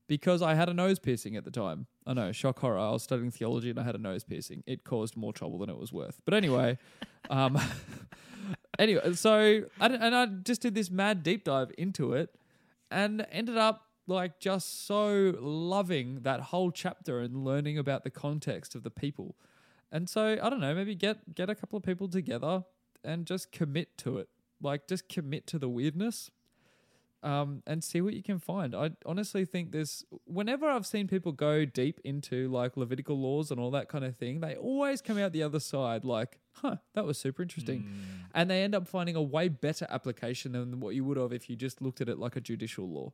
Because 0.07 0.41
I 0.41 0.55
had 0.55 0.67
a 0.67 0.73
nose 0.73 0.99
piercing 0.99 1.37
at 1.37 1.45
the 1.45 1.51
time. 1.51 1.87
I 2.05 2.13
know, 2.13 2.31
shock 2.33 2.59
horror. 2.59 2.77
I 2.77 2.91
was 2.91 3.03
studying 3.03 3.31
theology 3.31 3.69
and 3.69 3.79
I 3.79 3.83
had 3.83 3.95
a 3.95 3.97
nose 3.97 4.25
piercing. 4.25 4.63
It 4.65 4.83
caused 4.83 5.15
more 5.15 5.31
trouble 5.31 5.59
than 5.59 5.69
it 5.69 5.77
was 5.77 5.93
worth. 5.93 6.21
But 6.25 6.33
anyway, 6.33 6.77
um, 7.29 7.57
anyway, 8.79 9.13
so 9.13 9.63
I, 9.79 9.85
and 9.85 10.15
I 10.15 10.25
just 10.25 10.61
did 10.61 10.75
this 10.75 10.91
mad 10.91 11.23
deep 11.23 11.45
dive 11.45 11.71
into 11.77 12.11
it 12.13 12.35
and 12.91 13.25
ended 13.31 13.57
up 13.57 13.86
like 14.07 14.39
just 14.39 14.87
so 14.87 15.35
loving 15.39 16.21
that 16.21 16.39
whole 16.39 16.71
chapter 16.71 17.19
and 17.19 17.43
learning 17.43 17.77
about 17.77 18.03
the 18.03 18.09
context 18.09 18.73
of 18.73 18.83
the 18.83 18.89
people. 18.89 19.35
And 19.91 20.09
so 20.09 20.37
I 20.41 20.49
don't 20.49 20.59
know, 20.59 20.73
maybe 20.73 20.95
get 20.95 21.35
get 21.35 21.49
a 21.49 21.55
couple 21.55 21.77
of 21.77 21.83
people 21.83 22.07
together 22.07 22.63
and 23.03 23.25
just 23.25 23.51
commit 23.51 23.97
to 23.99 24.17
it. 24.17 24.29
Like 24.61 24.87
just 24.87 25.07
commit 25.07 25.45
to 25.47 25.59
the 25.59 25.69
weirdness 25.69 26.31
um, 27.23 27.63
and 27.65 27.83
see 27.83 28.01
what 28.01 28.13
you 28.13 28.23
can 28.23 28.39
find. 28.39 28.75
I 28.75 28.91
honestly 29.05 29.45
think 29.45 29.71
there's 29.71 30.05
whenever 30.25 30.67
I've 30.67 30.85
seen 30.85 31.07
people 31.07 31.31
go 31.31 31.65
deep 31.65 31.99
into 32.03 32.49
like 32.49 32.77
Levitical 32.77 33.19
laws 33.19 33.51
and 33.51 33.59
all 33.59 33.71
that 33.71 33.89
kind 33.89 34.05
of 34.05 34.15
thing, 34.15 34.39
they 34.39 34.55
always 34.55 35.01
come 35.01 35.17
out 35.17 35.31
the 35.31 35.43
other 35.43 35.59
side 35.59 36.05
like, 36.05 36.39
huh, 36.53 36.77
that 36.93 37.05
was 37.05 37.17
super 37.17 37.41
interesting. 37.41 37.81
Mm. 37.81 38.29
And 38.33 38.49
they 38.49 38.63
end 38.63 38.75
up 38.75 38.87
finding 38.87 39.15
a 39.15 39.21
way 39.21 39.47
better 39.47 39.87
application 39.89 40.51
than 40.51 40.79
what 40.79 40.95
you 40.95 41.03
would 41.05 41.17
have 41.17 41.33
if 41.33 41.49
you 41.49 41.55
just 41.55 41.81
looked 41.81 42.01
at 42.01 42.09
it 42.09 42.19
like 42.19 42.35
a 42.35 42.41
judicial 42.41 42.87
law, 42.87 43.13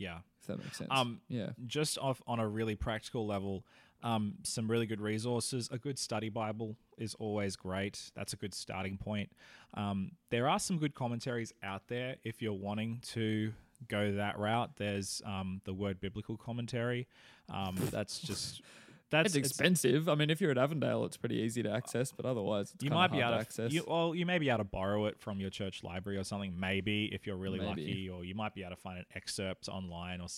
Yeah. 0.00 0.18
if 0.40 0.46
that 0.48 0.58
makes 0.58 0.78
sense. 0.78 0.90
Um, 0.90 1.20
yeah. 1.28 1.50
just 1.66 1.98
off 1.98 2.20
on 2.26 2.40
a 2.40 2.48
really 2.48 2.74
practical 2.74 3.26
level, 3.26 3.64
um, 4.02 4.34
some 4.42 4.68
really 4.68 4.86
good 4.86 5.00
resources. 5.00 5.68
A 5.70 5.78
good 5.78 5.98
study 5.98 6.30
Bible 6.30 6.76
is 6.96 7.14
always 7.18 7.54
great. 7.54 8.10
That's 8.14 8.32
a 8.32 8.36
good 8.36 8.54
starting 8.54 8.96
point. 8.96 9.30
Um, 9.74 10.12
there 10.30 10.48
are 10.48 10.58
some 10.58 10.78
good 10.78 10.94
commentaries 10.94 11.52
out 11.62 11.82
there 11.88 12.16
if 12.24 12.40
you're 12.40 12.52
wanting 12.52 13.00
to 13.12 13.52
go 13.88 14.12
that 14.12 14.38
route. 14.38 14.70
There's 14.76 15.22
um, 15.24 15.60
the 15.64 15.74
Word 15.74 16.00
Biblical 16.00 16.36
Commentary. 16.36 17.06
Um, 17.52 17.76
that's 17.90 18.18
just 18.20 18.62
that's 19.10 19.34
It's 19.34 19.48
expensive. 19.48 20.08
I 20.08 20.14
mean, 20.14 20.30
if 20.30 20.40
you're 20.40 20.50
at 20.50 20.58
Avondale, 20.58 21.04
it's 21.04 21.16
pretty 21.16 21.36
easy 21.36 21.62
to 21.62 21.70
access, 21.70 22.12
but 22.12 22.24
otherwise, 22.24 22.72
it's 22.74 22.84
you 22.84 22.90
might 22.90 23.10
be 23.10 23.18
hard 23.20 23.32
able 23.32 23.38
to 23.38 23.40
access. 23.40 23.72
You, 23.72 23.84
well, 23.86 24.14
you 24.14 24.24
may 24.24 24.38
be 24.38 24.48
able 24.48 24.58
to 24.58 24.64
borrow 24.64 25.06
it 25.06 25.18
from 25.18 25.40
your 25.40 25.50
church 25.50 25.82
library 25.82 26.18
or 26.18 26.24
something. 26.24 26.58
Maybe 26.58 27.06
if 27.12 27.26
you're 27.26 27.36
really 27.36 27.58
Maybe. 27.58 27.68
lucky, 27.68 28.08
or 28.08 28.24
you 28.24 28.34
might 28.34 28.54
be 28.54 28.62
able 28.62 28.76
to 28.76 28.80
find 28.80 28.98
an 28.98 29.06
excerpt 29.14 29.68
online 29.68 30.20
or 30.20 30.28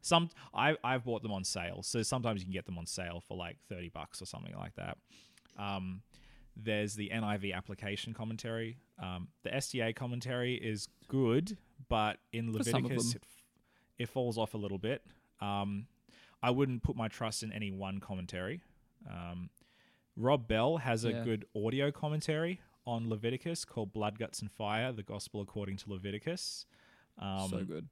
some. 0.00 0.30
I 0.54 0.76
I've 0.84 1.04
bought 1.04 1.22
them 1.22 1.32
on 1.32 1.44
sale, 1.44 1.82
so 1.82 2.02
sometimes 2.02 2.40
you 2.40 2.46
can 2.46 2.52
get 2.52 2.66
them 2.66 2.78
on 2.78 2.86
sale 2.86 3.22
for 3.26 3.36
like 3.36 3.56
thirty 3.68 3.88
bucks 3.88 4.22
or 4.22 4.26
something 4.26 4.54
like 4.56 4.74
that. 4.76 4.96
Um, 5.58 6.02
there's 6.56 6.94
the 6.94 7.10
NIV 7.12 7.54
application 7.54 8.12
commentary. 8.14 8.78
Um, 9.02 9.28
the 9.42 9.50
SDA 9.50 9.94
commentary 9.94 10.54
is 10.54 10.88
good, 11.08 11.56
but 11.88 12.18
in 12.32 12.52
For 12.52 12.62
some 12.62 12.84
of 12.84 12.90
Leviticus, 12.90 13.14
it, 13.16 13.22
it 13.98 14.08
falls 14.08 14.38
off 14.38 14.54
a 14.54 14.58
little 14.58 14.78
bit. 14.78 15.02
Um, 15.40 15.86
I 16.42 16.50
wouldn't 16.50 16.82
put 16.82 16.96
my 16.96 17.08
trust 17.08 17.42
in 17.42 17.52
any 17.52 17.70
one 17.70 18.00
commentary. 18.00 18.62
Um, 19.08 19.50
Rob 20.16 20.48
Bell 20.48 20.78
has 20.78 21.04
a 21.04 21.12
Yeah. 21.12 21.24
good 21.24 21.46
audio 21.54 21.90
commentary 21.90 22.60
on 22.86 23.08
Leviticus 23.08 23.64
called 23.64 23.92
Blood, 23.92 24.18
Guts, 24.18 24.40
and 24.40 24.50
Fire, 24.50 24.92
the 24.92 25.02
Gospel 25.02 25.40
According 25.40 25.76
to 25.78 25.90
Leviticus. 25.90 26.66
Um, 27.18 27.48
so 27.50 27.64
good. 27.64 27.88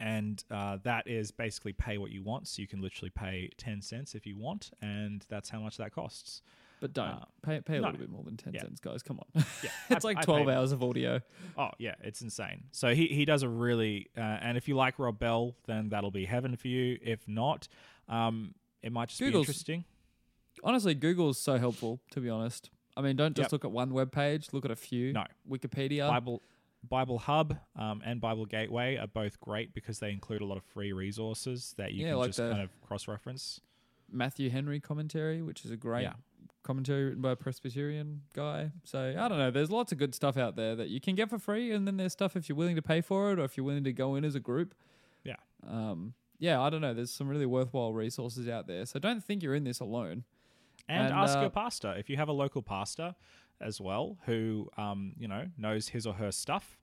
and 0.00 0.44
uh, 0.50 0.78
that 0.82 1.06
is 1.06 1.30
basically 1.30 1.72
pay 1.72 1.96
what 1.98 2.10
you 2.10 2.22
want. 2.22 2.48
So 2.48 2.60
you 2.60 2.68
can 2.68 2.80
literally 2.82 3.10
pay 3.10 3.50
10 3.56 3.80
cents 3.80 4.14
if 4.14 4.26
you 4.26 4.36
want, 4.36 4.70
and 4.82 5.24
that's 5.28 5.48
how 5.50 5.60
much 5.60 5.76
that 5.78 5.92
costs. 5.92 6.42
But 6.80 6.92
don't 6.92 7.08
uh, 7.08 7.24
pay 7.42 7.60
pay 7.60 7.76
a 7.76 7.80
no. 7.80 7.86
little 7.88 8.00
bit 8.00 8.10
more 8.10 8.22
than 8.24 8.36
ten 8.36 8.52
Yeah. 8.54 8.62
cents, 8.62 8.80
guys. 8.80 9.02
Come 9.02 9.18
on, 9.20 9.44
Yeah, 9.62 9.70
it's 9.90 10.04
I- 10.04 10.08
like 10.08 10.22
twelve 10.22 10.48
hours 10.48 10.72
of 10.72 10.82
audio. 10.82 11.20
Oh, 11.56 11.70
yeah, 11.78 11.94
it's 12.02 12.20
insane. 12.20 12.64
So 12.72 12.94
he, 12.94 13.06
he 13.06 13.24
does 13.24 13.42
a 13.42 13.48
really, 13.48 14.08
uh, 14.16 14.20
and 14.20 14.56
if 14.58 14.68
you 14.68 14.76
like 14.76 14.98
Rob 14.98 15.18
Bell, 15.18 15.54
then 15.66 15.88
that'll 15.88 16.10
be 16.10 16.24
heaven 16.26 16.56
for 16.56 16.68
you. 16.68 16.98
If 17.02 17.26
not, 17.28 17.68
um, 18.08 18.54
it 18.82 18.92
might 18.92 19.08
just 19.08 19.20
be 19.20 19.26
interesting. 19.26 19.84
Honestly, 20.62 20.94
Google's 20.94 21.38
so 21.38 21.58
helpful. 21.58 22.00
To 22.12 22.20
be 22.20 22.28
honest, 22.28 22.70
I 22.96 23.00
mean, 23.02 23.16
don't 23.16 23.34
just 23.34 23.46
Yep. 23.46 23.52
look 23.52 23.64
at 23.64 23.70
one 23.72 23.92
web 23.94 24.12
page. 24.12 24.48
Look 24.52 24.64
at 24.64 24.70
a 24.70 24.76
few. 24.76 25.12
No. 25.12 25.24
Wikipedia. 25.50 26.08
Bible 26.08 26.42
Bible 26.86 27.18
Hub 27.18 27.56
um, 27.76 28.02
and 28.04 28.20
Bible 28.20 28.44
Gateway 28.44 28.96
are 28.96 29.06
both 29.06 29.40
great 29.40 29.72
because 29.74 30.00
they 30.00 30.10
include 30.10 30.42
a 30.42 30.44
lot 30.44 30.58
of 30.58 30.64
free 30.64 30.92
resources 30.92 31.74
that 31.78 31.94
you 31.94 32.04
Yeah, 32.04 32.10
can 32.10 32.18
like 32.18 32.28
just 32.28 32.38
kind 32.40 32.60
of 32.60 32.68
cross 32.82 33.08
reference. 33.08 33.60
Matthew 34.12 34.50
Henry 34.50 34.80
commentary, 34.80 35.40
which 35.40 35.64
is 35.64 35.70
a 35.70 35.76
great 35.78 36.02
Yeah. 36.02 36.12
Commentary 36.64 37.04
written 37.04 37.22
by 37.22 37.30
a 37.32 37.36
Presbyterian 37.36 38.22
guy. 38.32 38.72
So 38.82 39.14
I 39.16 39.28
don't 39.28 39.38
know. 39.38 39.50
There's 39.52 39.70
lots 39.70 39.92
of 39.92 39.98
good 39.98 40.14
stuff 40.14 40.36
out 40.36 40.56
there 40.56 40.74
that 40.74 40.88
you 40.88 41.00
can 41.00 41.14
get 41.14 41.30
for 41.30 41.38
free, 41.38 41.70
and 41.70 41.86
then 41.86 41.96
there's 41.96 42.12
stuff 42.12 42.34
if 42.34 42.48
you're 42.48 42.56
willing 42.56 42.74
to 42.76 42.82
pay 42.82 43.00
for 43.00 43.30
it, 43.32 43.38
or 43.38 43.44
if 43.44 43.56
you're 43.56 43.64
willing 43.66 43.84
to 43.84 43.92
go 43.92 44.16
in 44.16 44.24
as 44.24 44.34
a 44.34 44.40
group. 44.40 44.74
Yeah. 45.22 45.36
Um. 45.68 46.14
Yeah, 46.40 46.60
I 46.60 46.68
don't 46.70 46.80
know. 46.80 46.92
There's 46.92 47.12
some 47.12 47.28
really 47.28 47.46
worthwhile 47.46 47.92
resources 47.92 48.48
out 48.48 48.66
there. 48.66 48.84
So 48.86 48.98
don't 48.98 49.22
think 49.22 49.42
you're 49.42 49.54
in 49.54 49.62
this 49.64 49.78
alone. 49.80 50.24
And, 50.88 51.06
And, 51.06 51.14
ask 51.14 51.38
uh, 51.38 51.42
your 51.42 51.50
pastor 51.50 51.94
if 51.96 52.10
you 52.10 52.16
have 52.16 52.28
a 52.28 52.32
local 52.32 52.60
pastor 52.60 53.14
as 53.60 53.80
well 53.80 54.18
who 54.26 54.68
um, 54.76 55.14
you 55.18 55.28
know 55.28 55.46
knows 55.56 55.88
his 55.88 56.06
or 56.06 56.14
her 56.14 56.32
stuff. 56.32 56.78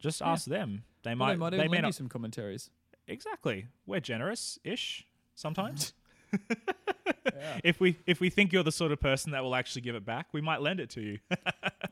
Just 0.00 0.20
Yeah. 0.20 0.30
ask 0.32 0.46
them. 0.46 0.82
They 1.04 1.10
Well, 1.10 1.16
might. 1.16 1.32
they 1.32 1.36
might 1.38 1.50
they 1.50 1.56
even 1.58 1.70
may 1.70 1.76
lend 1.78 1.86
you 1.86 1.92
some 1.92 2.08
commentaries. 2.08 2.70
Exactly. 3.06 3.66
We're 3.86 4.00
generous 4.00 4.58
ish 4.64 5.06
sometimes. 5.34 5.94
If 7.64 7.80
we 7.80 7.96
if 8.06 8.20
we 8.20 8.30
think 8.30 8.52
you're 8.52 8.62
the 8.62 8.72
sort 8.72 8.92
of 8.92 9.00
person 9.00 9.32
that 9.32 9.42
will 9.42 9.54
actually 9.54 9.82
give 9.82 9.94
it 9.94 10.04
back, 10.04 10.28
we 10.32 10.40
might 10.40 10.60
lend 10.62 10.80
it 10.80 10.90
to 10.90 11.00
you. 11.00 11.18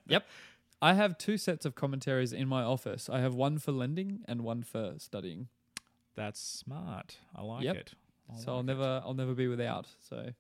Yep. 0.09 0.25
I 0.81 0.95
have 0.95 1.19
two 1.19 1.37
sets 1.37 1.65
of 1.67 1.75
commentaries 1.75 2.33
in 2.33 2.47
my 2.47 2.63
office. 2.63 3.09
I 3.09 3.19
have 3.21 3.35
one 3.35 3.59
for 3.59 3.73
lending 3.73 4.21
and 4.29 4.43
one 4.43 4.63
for 4.63 4.95
studying. 4.99 5.49
That's 6.15 6.39
smart. 6.41 7.17
I 7.35 7.43
like 7.43 7.65
Yep. 7.65 7.77
it. 7.77 7.93
I 8.33 8.37
so 8.39 8.53
I'll 8.53 8.61
it. 8.61 8.65
never 8.67 9.03
I'll 9.05 9.15
never 9.15 9.35
be 9.35 9.49
without. 9.49 9.87
So 10.09 10.31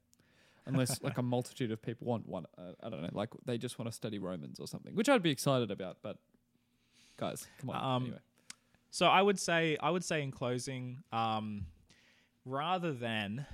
unless 0.66 1.02
like 1.08 1.18
a 1.18 1.22
multitude 1.22 1.72
of 1.72 1.82
people 1.82 2.06
want 2.06 2.28
one, 2.28 2.46
uh, 2.56 2.72
I 2.82 2.90
don't 2.90 3.02
know, 3.02 3.10
like 3.12 3.30
they 3.44 3.58
just 3.58 3.78
want 3.78 3.90
to 3.90 3.96
study 3.96 4.18
Romans 4.18 4.60
or 4.60 4.66
something, 4.68 4.94
which 4.94 5.08
I'd 5.08 5.22
be 5.22 5.30
excited 5.30 5.70
about. 5.72 5.98
But 6.02 6.18
guys, 7.16 7.46
come 7.58 7.70
on. 7.70 7.84
Um, 7.96 8.02
anyway, 8.04 8.18
So 8.90 9.06
I 9.06 9.20
would 9.22 9.38
say 9.40 9.76
I 9.80 9.90
would 9.90 10.04
say 10.04 10.22
in 10.22 10.30
closing, 10.30 11.02
um, 11.12 11.66
rather 12.44 12.92
than 12.92 13.46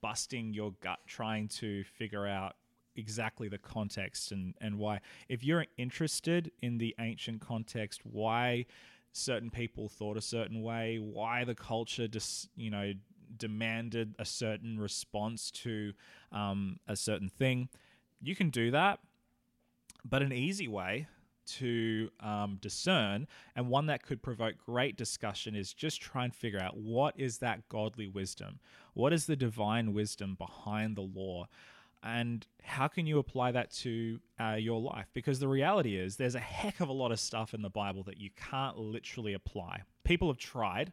busting 0.00 0.54
your 0.54 0.72
gut 0.80 1.00
trying 1.06 1.48
to 1.48 1.84
figure 1.84 2.26
out 2.26 2.56
exactly 2.96 3.48
the 3.48 3.58
context 3.58 4.32
and, 4.32 4.54
and 4.60 4.78
why, 4.78 5.00
if 5.28 5.42
you're 5.42 5.66
interested 5.76 6.50
in 6.62 6.78
the 6.78 6.94
ancient 6.98 7.40
context, 7.40 8.00
why 8.04 8.66
certain 9.12 9.50
people 9.50 9.88
thought 9.88 10.16
a 10.16 10.22
certain 10.22 10.62
way, 10.62 10.98
why 10.98 11.44
the 11.44 11.54
culture 11.54 12.08
just 12.08 12.48
you 12.56 12.70
know 12.70 12.92
demanded 13.36 14.14
a 14.18 14.24
certain 14.24 14.78
response 14.78 15.50
to 15.50 15.92
um, 16.32 16.78
a 16.86 16.96
certain 16.96 17.28
thing, 17.28 17.68
you 18.20 18.36
can 18.36 18.50
do 18.50 18.70
that. 18.70 19.00
But 20.04 20.22
an 20.22 20.32
easy 20.32 20.68
way 20.68 21.06
to 21.46 22.10
um, 22.20 22.58
discern 22.60 23.26
and 23.56 23.68
one 23.68 23.86
that 23.86 24.02
could 24.02 24.22
provoke 24.22 24.54
great 24.64 24.96
discussion 24.96 25.54
is 25.54 25.72
just 25.72 26.00
try 26.00 26.24
and 26.24 26.34
figure 26.34 26.60
out 26.60 26.76
what 26.76 27.14
is 27.16 27.38
that 27.38 27.68
godly 27.68 28.08
wisdom? 28.08 28.58
What 28.94 29.12
is 29.12 29.26
the 29.26 29.36
divine 29.36 29.92
wisdom 29.92 30.36
behind 30.38 30.96
the 30.96 31.02
law? 31.02 31.48
And 32.02 32.46
how 32.62 32.86
can 32.88 33.06
you 33.06 33.18
apply 33.18 33.52
that 33.52 33.70
to 33.76 34.20
uh, 34.38 34.56
your 34.58 34.78
life? 34.80 35.06
Because 35.14 35.38
the 35.38 35.48
reality 35.48 35.96
is, 35.96 36.16
there's 36.16 36.34
a 36.34 36.40
heck 36.40 36.80
of 36.80 36.88
a 36.90 36.92
lot 36.92 37.12
of 37.12 37.18
stuff 37.18 37.54
in 37.54 37.62
the 37.62 37.70
Bible 37.70 38.02
that 38.04 38.18
you 38.20 38.28
can't 38.36 38.76
literally 38.76 39.32
apply. 39.32 39.82
People 40.04 40.28
have 40.28 40.36
tried, 40.36 40.92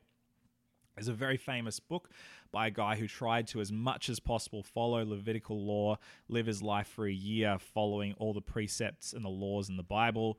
there's 0.96 1.08
a 1.08 1.14
very 1.14 1.38
famous 1.38 1.80
book 1.80 2.10
by 2.52 2.68
a 2.68 2.72
guy 2.72 2.96
who 2.98 3.08
tried 3.08 3.48
to, 3.48 3.62
as 3.62 3.72
much 3.72 4.10
as 4.10 4.20
possible, 4.20 4.62
follow 4.64 5.04
Levitical 5.06 5.64
law, 5.64 5.98
live 6.28 6.46
his 6.46 6.62
life 6.62 6.88
for 6.88 7.08
a 7.08 7.12
year 7.14 7.58
following 7.60 8.14
all 8.18 8.34
the 8.34 8.42
precepts 8.42 9.14
and 9.14 9.24
the 9.24 9.30
laws 9.30 9.70
in 9.70 9.78
the 9.78 9.84
Bible. 9.84 10.38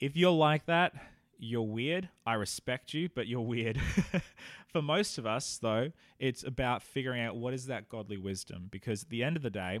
If 0.00 0.16
you're 0.16 0.30
like 0.30 0.66
that, 0.66 0.94
you're 1.38 1.62
weird. 1.62 2.08
I 2.26 2.34
respect 2.34 2.94
you, 2.94 3.08
but 3.14 3.26
you're 3.26 3.40
weird. 3.40 3.80
for 4.68 4.82
most 4.82 5.18
of 5.18 5.26
us, 5.26 5.58
though, 5.60 5.90
it's 6.18 6.44
about 6.44 6.82
figuring 6.82 7.20
out 7.22 7.36
what 7.36 7.54
is 7.54 7.66
that 7.66 7.88
godly 7.88 8.16
wisdom. 8.16 8.68
Because 8.70 9.02
at 9.04 9.08
the 9.08 9.24
end 9.24 9.36
of 9.36 9.42
the 9.42 9.50
day, 9.50 9.80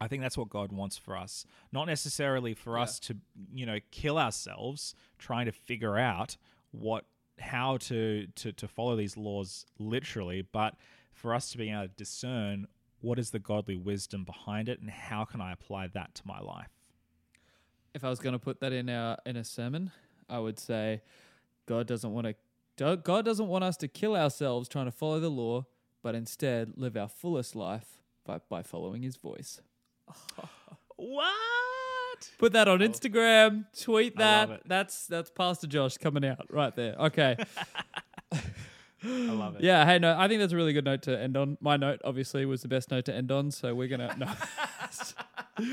I 0.00 0.08
think 0.08 0.22
that's 0.22 0.38
what 0.38 0.48
God 0.48 0.72
wants 0.72 0.96
for 0.96 1.16
us. 1.16 1.44
Not 1.72 1.86
necessarily 1.86 2.54
for 2.54 2.76
Yeah. 2.76 2.82
us 2.84 2.98
to, 3.00 3.16
you 3.52 3.66
know, 3.66 3.80
kill 3.90 4.18
ourselves 4.18 4.94
trying 5.18 5.46
to 5.46 5.52
figure 5.52 5.98
out 5.98 6.36
what 6.70 7.04
how 7.40 7.76
to, 7.78 8.26
to 8.36 8.52
to 8.52 8.68
follow 8.68 8.96
these 8.96 9.16
laws 9.16 9.66
literally, 9.78 10.42
but 10.42 10.74
for 11.12 11.34
us 11.34 11.50
to 11.50 11.58
be 11.58 11.70
able 11.70 11.82
to 11.82 11.88
discern 11.88 12.66
what 13.00 13.18
is 13.18 13.30
the 13.30 13.38
godly 13.38 13.76
wisdom 13.76 14.24
behind 14.24 14.68
it 14.68 14.80
and 14.80 14.90
how 14.90 15.24
can 15.24 15.40
I 15.40 15.52
apply 15.52 15.88
that 15.88 16.14
to 16.16 16.22
my 16.26 16.40
life. 16.40 16.70
if 17.94 18.04
I 18.04 18.10
was 18.10 18.18
going 18.18 18.32
to 18.34 18.38
put 18.38 18.60
that 18.60 18.72
in 18.72 18.88
a 18.88 19.18
in 19.26 19.36
a 19.36 19.44
sermon, 19.44 19.90
I 20.28 20.38
would 20.38 20.58
say 20.58 21.02
God 21.66 21.86
doesn't 21.86 22.12
want 22.12 22.26
to 22.76 22.96
God 22.96 23.24
doesn't 23.24 23.48
want 23.48 23.64
us 23.64 23.76
to 23.78 23.88
kill 23.88 24.14
ourselves 24.16 24.68
trying 24.68 24.86
to 24.86 24.92
follow 24.92 25.18
the 25.20 25.30
law, 25.30 25.66
but 26.02 26.14
instead 26.14 26.74
live 26.76 26.96
our 26.96 27.08
fullest 27.08 27.56
life 27.56 28.02
by, 28.24 28.38
by 28.48 28.62
following 28.62 29.02
His 29.02 29.16
voice. 29.16 29.60
What? 31.00 31.77
Put 32.38 32.52
that 32.52 32.68
on 32.68 32.80
Instagram. 32.80 33.64
Tweet 33.80 34.16
that. 34.16 34.62
That's 34.66 35.06
that's 35.06 35.30
Pastor 35.30 35.66
Josh 35.66 35.96
coming 35.98 36.24
out 36.24 36.46
right 36.50 36.74
there. 36.74 36.94
Okay. 36.98 37.36
I 39.04 39.30
love 39.30 39.56
it. 39.56 39.62
yeah. 39.62 39.84
Hey, 39.84 39.98
no, 39.98 40.18
I 40.18 40.26
think 40.26 40.40
that's 40.40 40.52
a 40.52 40.56
really 40.56 40.72
good 40.72 40.84
note 40.84 41.02
to 41.02 41.18
end 41.18 41.36
on. 41.36 41.56
My 41.60 41.76
note 41.76 42.00
obviously 42.04 42.44
was 42.44 42.62
the 42.62 42.68
best 42.68 42.90
note 42.90 43.04
to 43.04 43.14
end 43.14 43.30
on, 43.30 43.50
so 43.50 43.74
we're 43.74 43.88
gonna 43.88 44.14
no. 44.18 44.28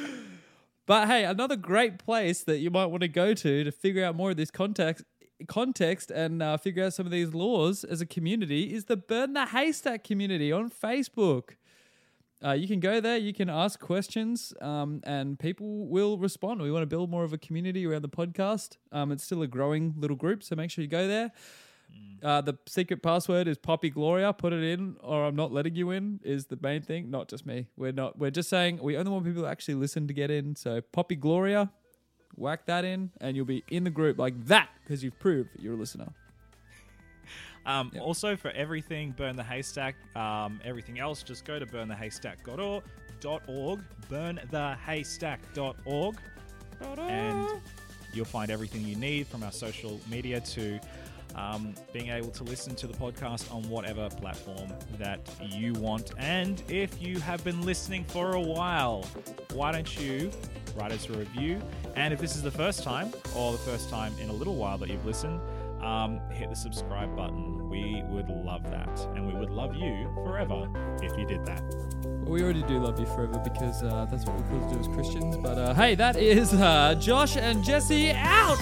but 0.85 1.07
hey, 1.07 1.25
another 1.25 1.55
great 1.55 1.97
place 1.97 2.43
that 2.43 2.59
you 2.59 2.69
might 2.69 2.85
want 2.87 3.01
to 3.01 3.07
go 3.07 3.33
to 3.33 3.63
to 3.63 3.71
figure 3.71 4.05
out 4.05 4.15
more 4.15 4.31
of 4.31 4.37
this 4.37 4.51
context 4.51 5.05
context 5.47 6.11
and 6.11 6.41
uh, 6.41 6.57
figure 6.57 6.85
out 6.85 6.93
some 6.93 7.05
of 7.05 7.11
these 7.11 7.33
laws 7.33 7.83
as 7.83 7.99
a 7.99 8.05
community 8.05 8.73
is 8.73 8.85
the 8.85 8.95
Burn 8.95 9.33
the 9.33 9.47
Haystack 9.47 10.03
community 10.03 10.51
on 10.51 10.69
Facebook. 10.69 11.55
Uh, 12.43 12.51
you 12.51 12.67
can 12.67 12.79
go 12.79 12.99
there, 12.99 13.17
you 13.17 13.33
can 13.33 13.49
ask 13.49 13.79
questions, 13.79 14.53
um, 14.61 15.01
and 15.03 15.39
people 15.39 15.87
will 15.87 16.17
respond. 16.17 16.61
We 16.61 16.71
want 16.71 16.83
to 16.83 16.87
build 16.87 17.09
more 17.09 17.23
of 17.23 17.33
a 17.33 17.37
community 17.37 17.85
around 17.85 18.01
the 18.01 18.09
podcast. 18.09 18.77
Um, 18.91 19.11
it's 19.11 19.23
still 19.23 19.41
a 19.41 19.47
growing 19.47 19.93
little 19.97 20.17
group, 20.17 20.43
so 20.43 20.55
make 20.55 20.69
sure 20.69 20.81
you 20.81 20.89
go 20.89 21.07
there. 21.07 21.31
Uh, 22.23 22.41
the 22.41 22.57
secret 22.65 23.03
password 23.03 23.47
is 23.47 23.57
Poppy 23.57 23.89
Gloria. 23.89 24.33
Put 24.33 24.51
it 24.51 24.63
in, 24.63 24.95
or 25.01 25.25
I'm 25.25 25.35
not 25.35 25.51
letting 25.51 25.75
you 25.75 25.91
in. 25.91 26.19
Is 26.23 26.47
the 26.47 26.57
main 26.61 26.81
thing. 26.81 27.11
Not 27.11 27.27
just 27.29 27.45
me. 27.45 27.67
We're 27.77 27.91
not. 27.91 28.17
We're 28.17 28.31
just 28.31 28.49
saying 28.49 28.79
we 28.81 28.97
only 28.97 29.11
want 29.11 29.25
people 29.25 29.43
to 29.43 29.47
actually 29.47 29.75
listen 29.75 30.07
to 30.07 30.13
get 30.13 30.31
in. 30.31 30.55
So 30.55 30.81
Poppy 30.81 31.15
Gloria, 31.15 31.71
whack 32.35 32.65
that 32.65 32.83
in, 32.83 33.11
and 33.21 33.35
you'll 33.35 33.45
be 33.45 33.63
in 33.69 33.83
the 33.83 33.89
group 33.89 34.17
like 34.17 34.45
that 34.45 34.69
because 34.83 35.03
you've 35.03 35.19
proved 35.19 35.53
that 35.53 35.61
you're 35.61 35.75
a 35.75 35.77
listener. 35.77 36.13
Um, 37.65 37.91
Also, 37.99 38.35
for 38.35 38.51
everything 38.51 39.11
Burn 39.11 39.35
the 39.35 39.43
Haystack, 39.43 39.95
um, 40.15 40.59
everything 40.63 40.99
else, 40.99 41.23
just 41.23 41.45
go 41.45 41.57
to 41.59 41.65
burnthehaystack.org, 41.65 42.83
burnthehaystack.org, 44.09 46.15
and 47.09 47.47
you'll 48.13 48.25
find 48.25 48.51
everything 48.51 48.85
you 48.85 48.95
need 48.95 49.27
from 49.27 49.43
our 49.43 49.51
social 49.51 49.99
media 50.09 50.39
to 50.41 50.79
um, 51.35 51.73
being 51.91 52.09
able 52.09 52.29
to 52.29 52.43
listen 52.43 52.75
to 52.75 52.87
the 52.87 52.93
podcast 52.93 53.53
on 53.53 53.67
whatever 53.69 54.09
platform 54.09 54.71
that 54.97 55.19
you 55.41 55.73
want. 55.73 56.11
And 56.17 56.63
if 56.69 57.01
you 57.01 57.19
have 57.19 57.43
been 57.43 57.61
listening 57.63 58.05
for 58.05 58.35
a 58.35 58.41
while, 58.41 59.03
why 59.53 59.73
don't 59.73 59.99
you 59.99 60.31
write 60.75 60.93
us 60.93 61.09
a 61.09 61.13
review? 61.13 61.61
And 61.95 62.13
if 62.13 62.21
this 62.21 62.35
is 62.37 62.41
the 62.41 62.51
first 62.51 62.83
time, 62.83 63.11
or 63.35 63.51
the 63.51 63.57
first 63.59 63.89
time 63.89 64.13
in 64.21 64.29
a 64.29 64.33
little 64.33 64.55
while 64.55 64.77
that 64.77 64.89
you've 64.89 65.05
listened, 65.05 65.41
um, 65.85 66.19
hit 66.31 66.49
the 66.49 66.55
subscribe 66.55 67.15
button. 67.15 67.69
We 67.69 68.03
would 68.09 68.29
love 68.29 68.63
that. 68.71 69.07
And 69.15 69.27
we 69.27 69.33
would 69.33 69.51
love 69.51 69.75
you 69.75 70.09
forever 70.23 70.67
if 71.01 71.17
you 71.17 71.25
did 71.25 71.45
that. 71.45 71.63
Well, 72.03 72.31
we 72.31 72.43
already 72.43 72.63
do 72.63 72.79
love 72.79 72.99
you 72.99 73.05
forever 73.05 73.39
because 73.43 73.83
uh, 73.83 74.07
that's 74.09 74.25
what 74.25 74.35
we're 74.35 74.49
called 74.49 74.69
to 74.69 74.75
do 74.75 74.81
as 74.81 74.87
Christians. 74.87 75.37
But 75.37 75.57
uh, 75.57 75.73
hey, 75.75 75.95
that 75.95 76.15
is 76.15 76.53
uh, 76.53 76.95
Josh 76.95 77.37
and 77.37 77.63
Jesse 77.63 78.11
out. 78.11 78.57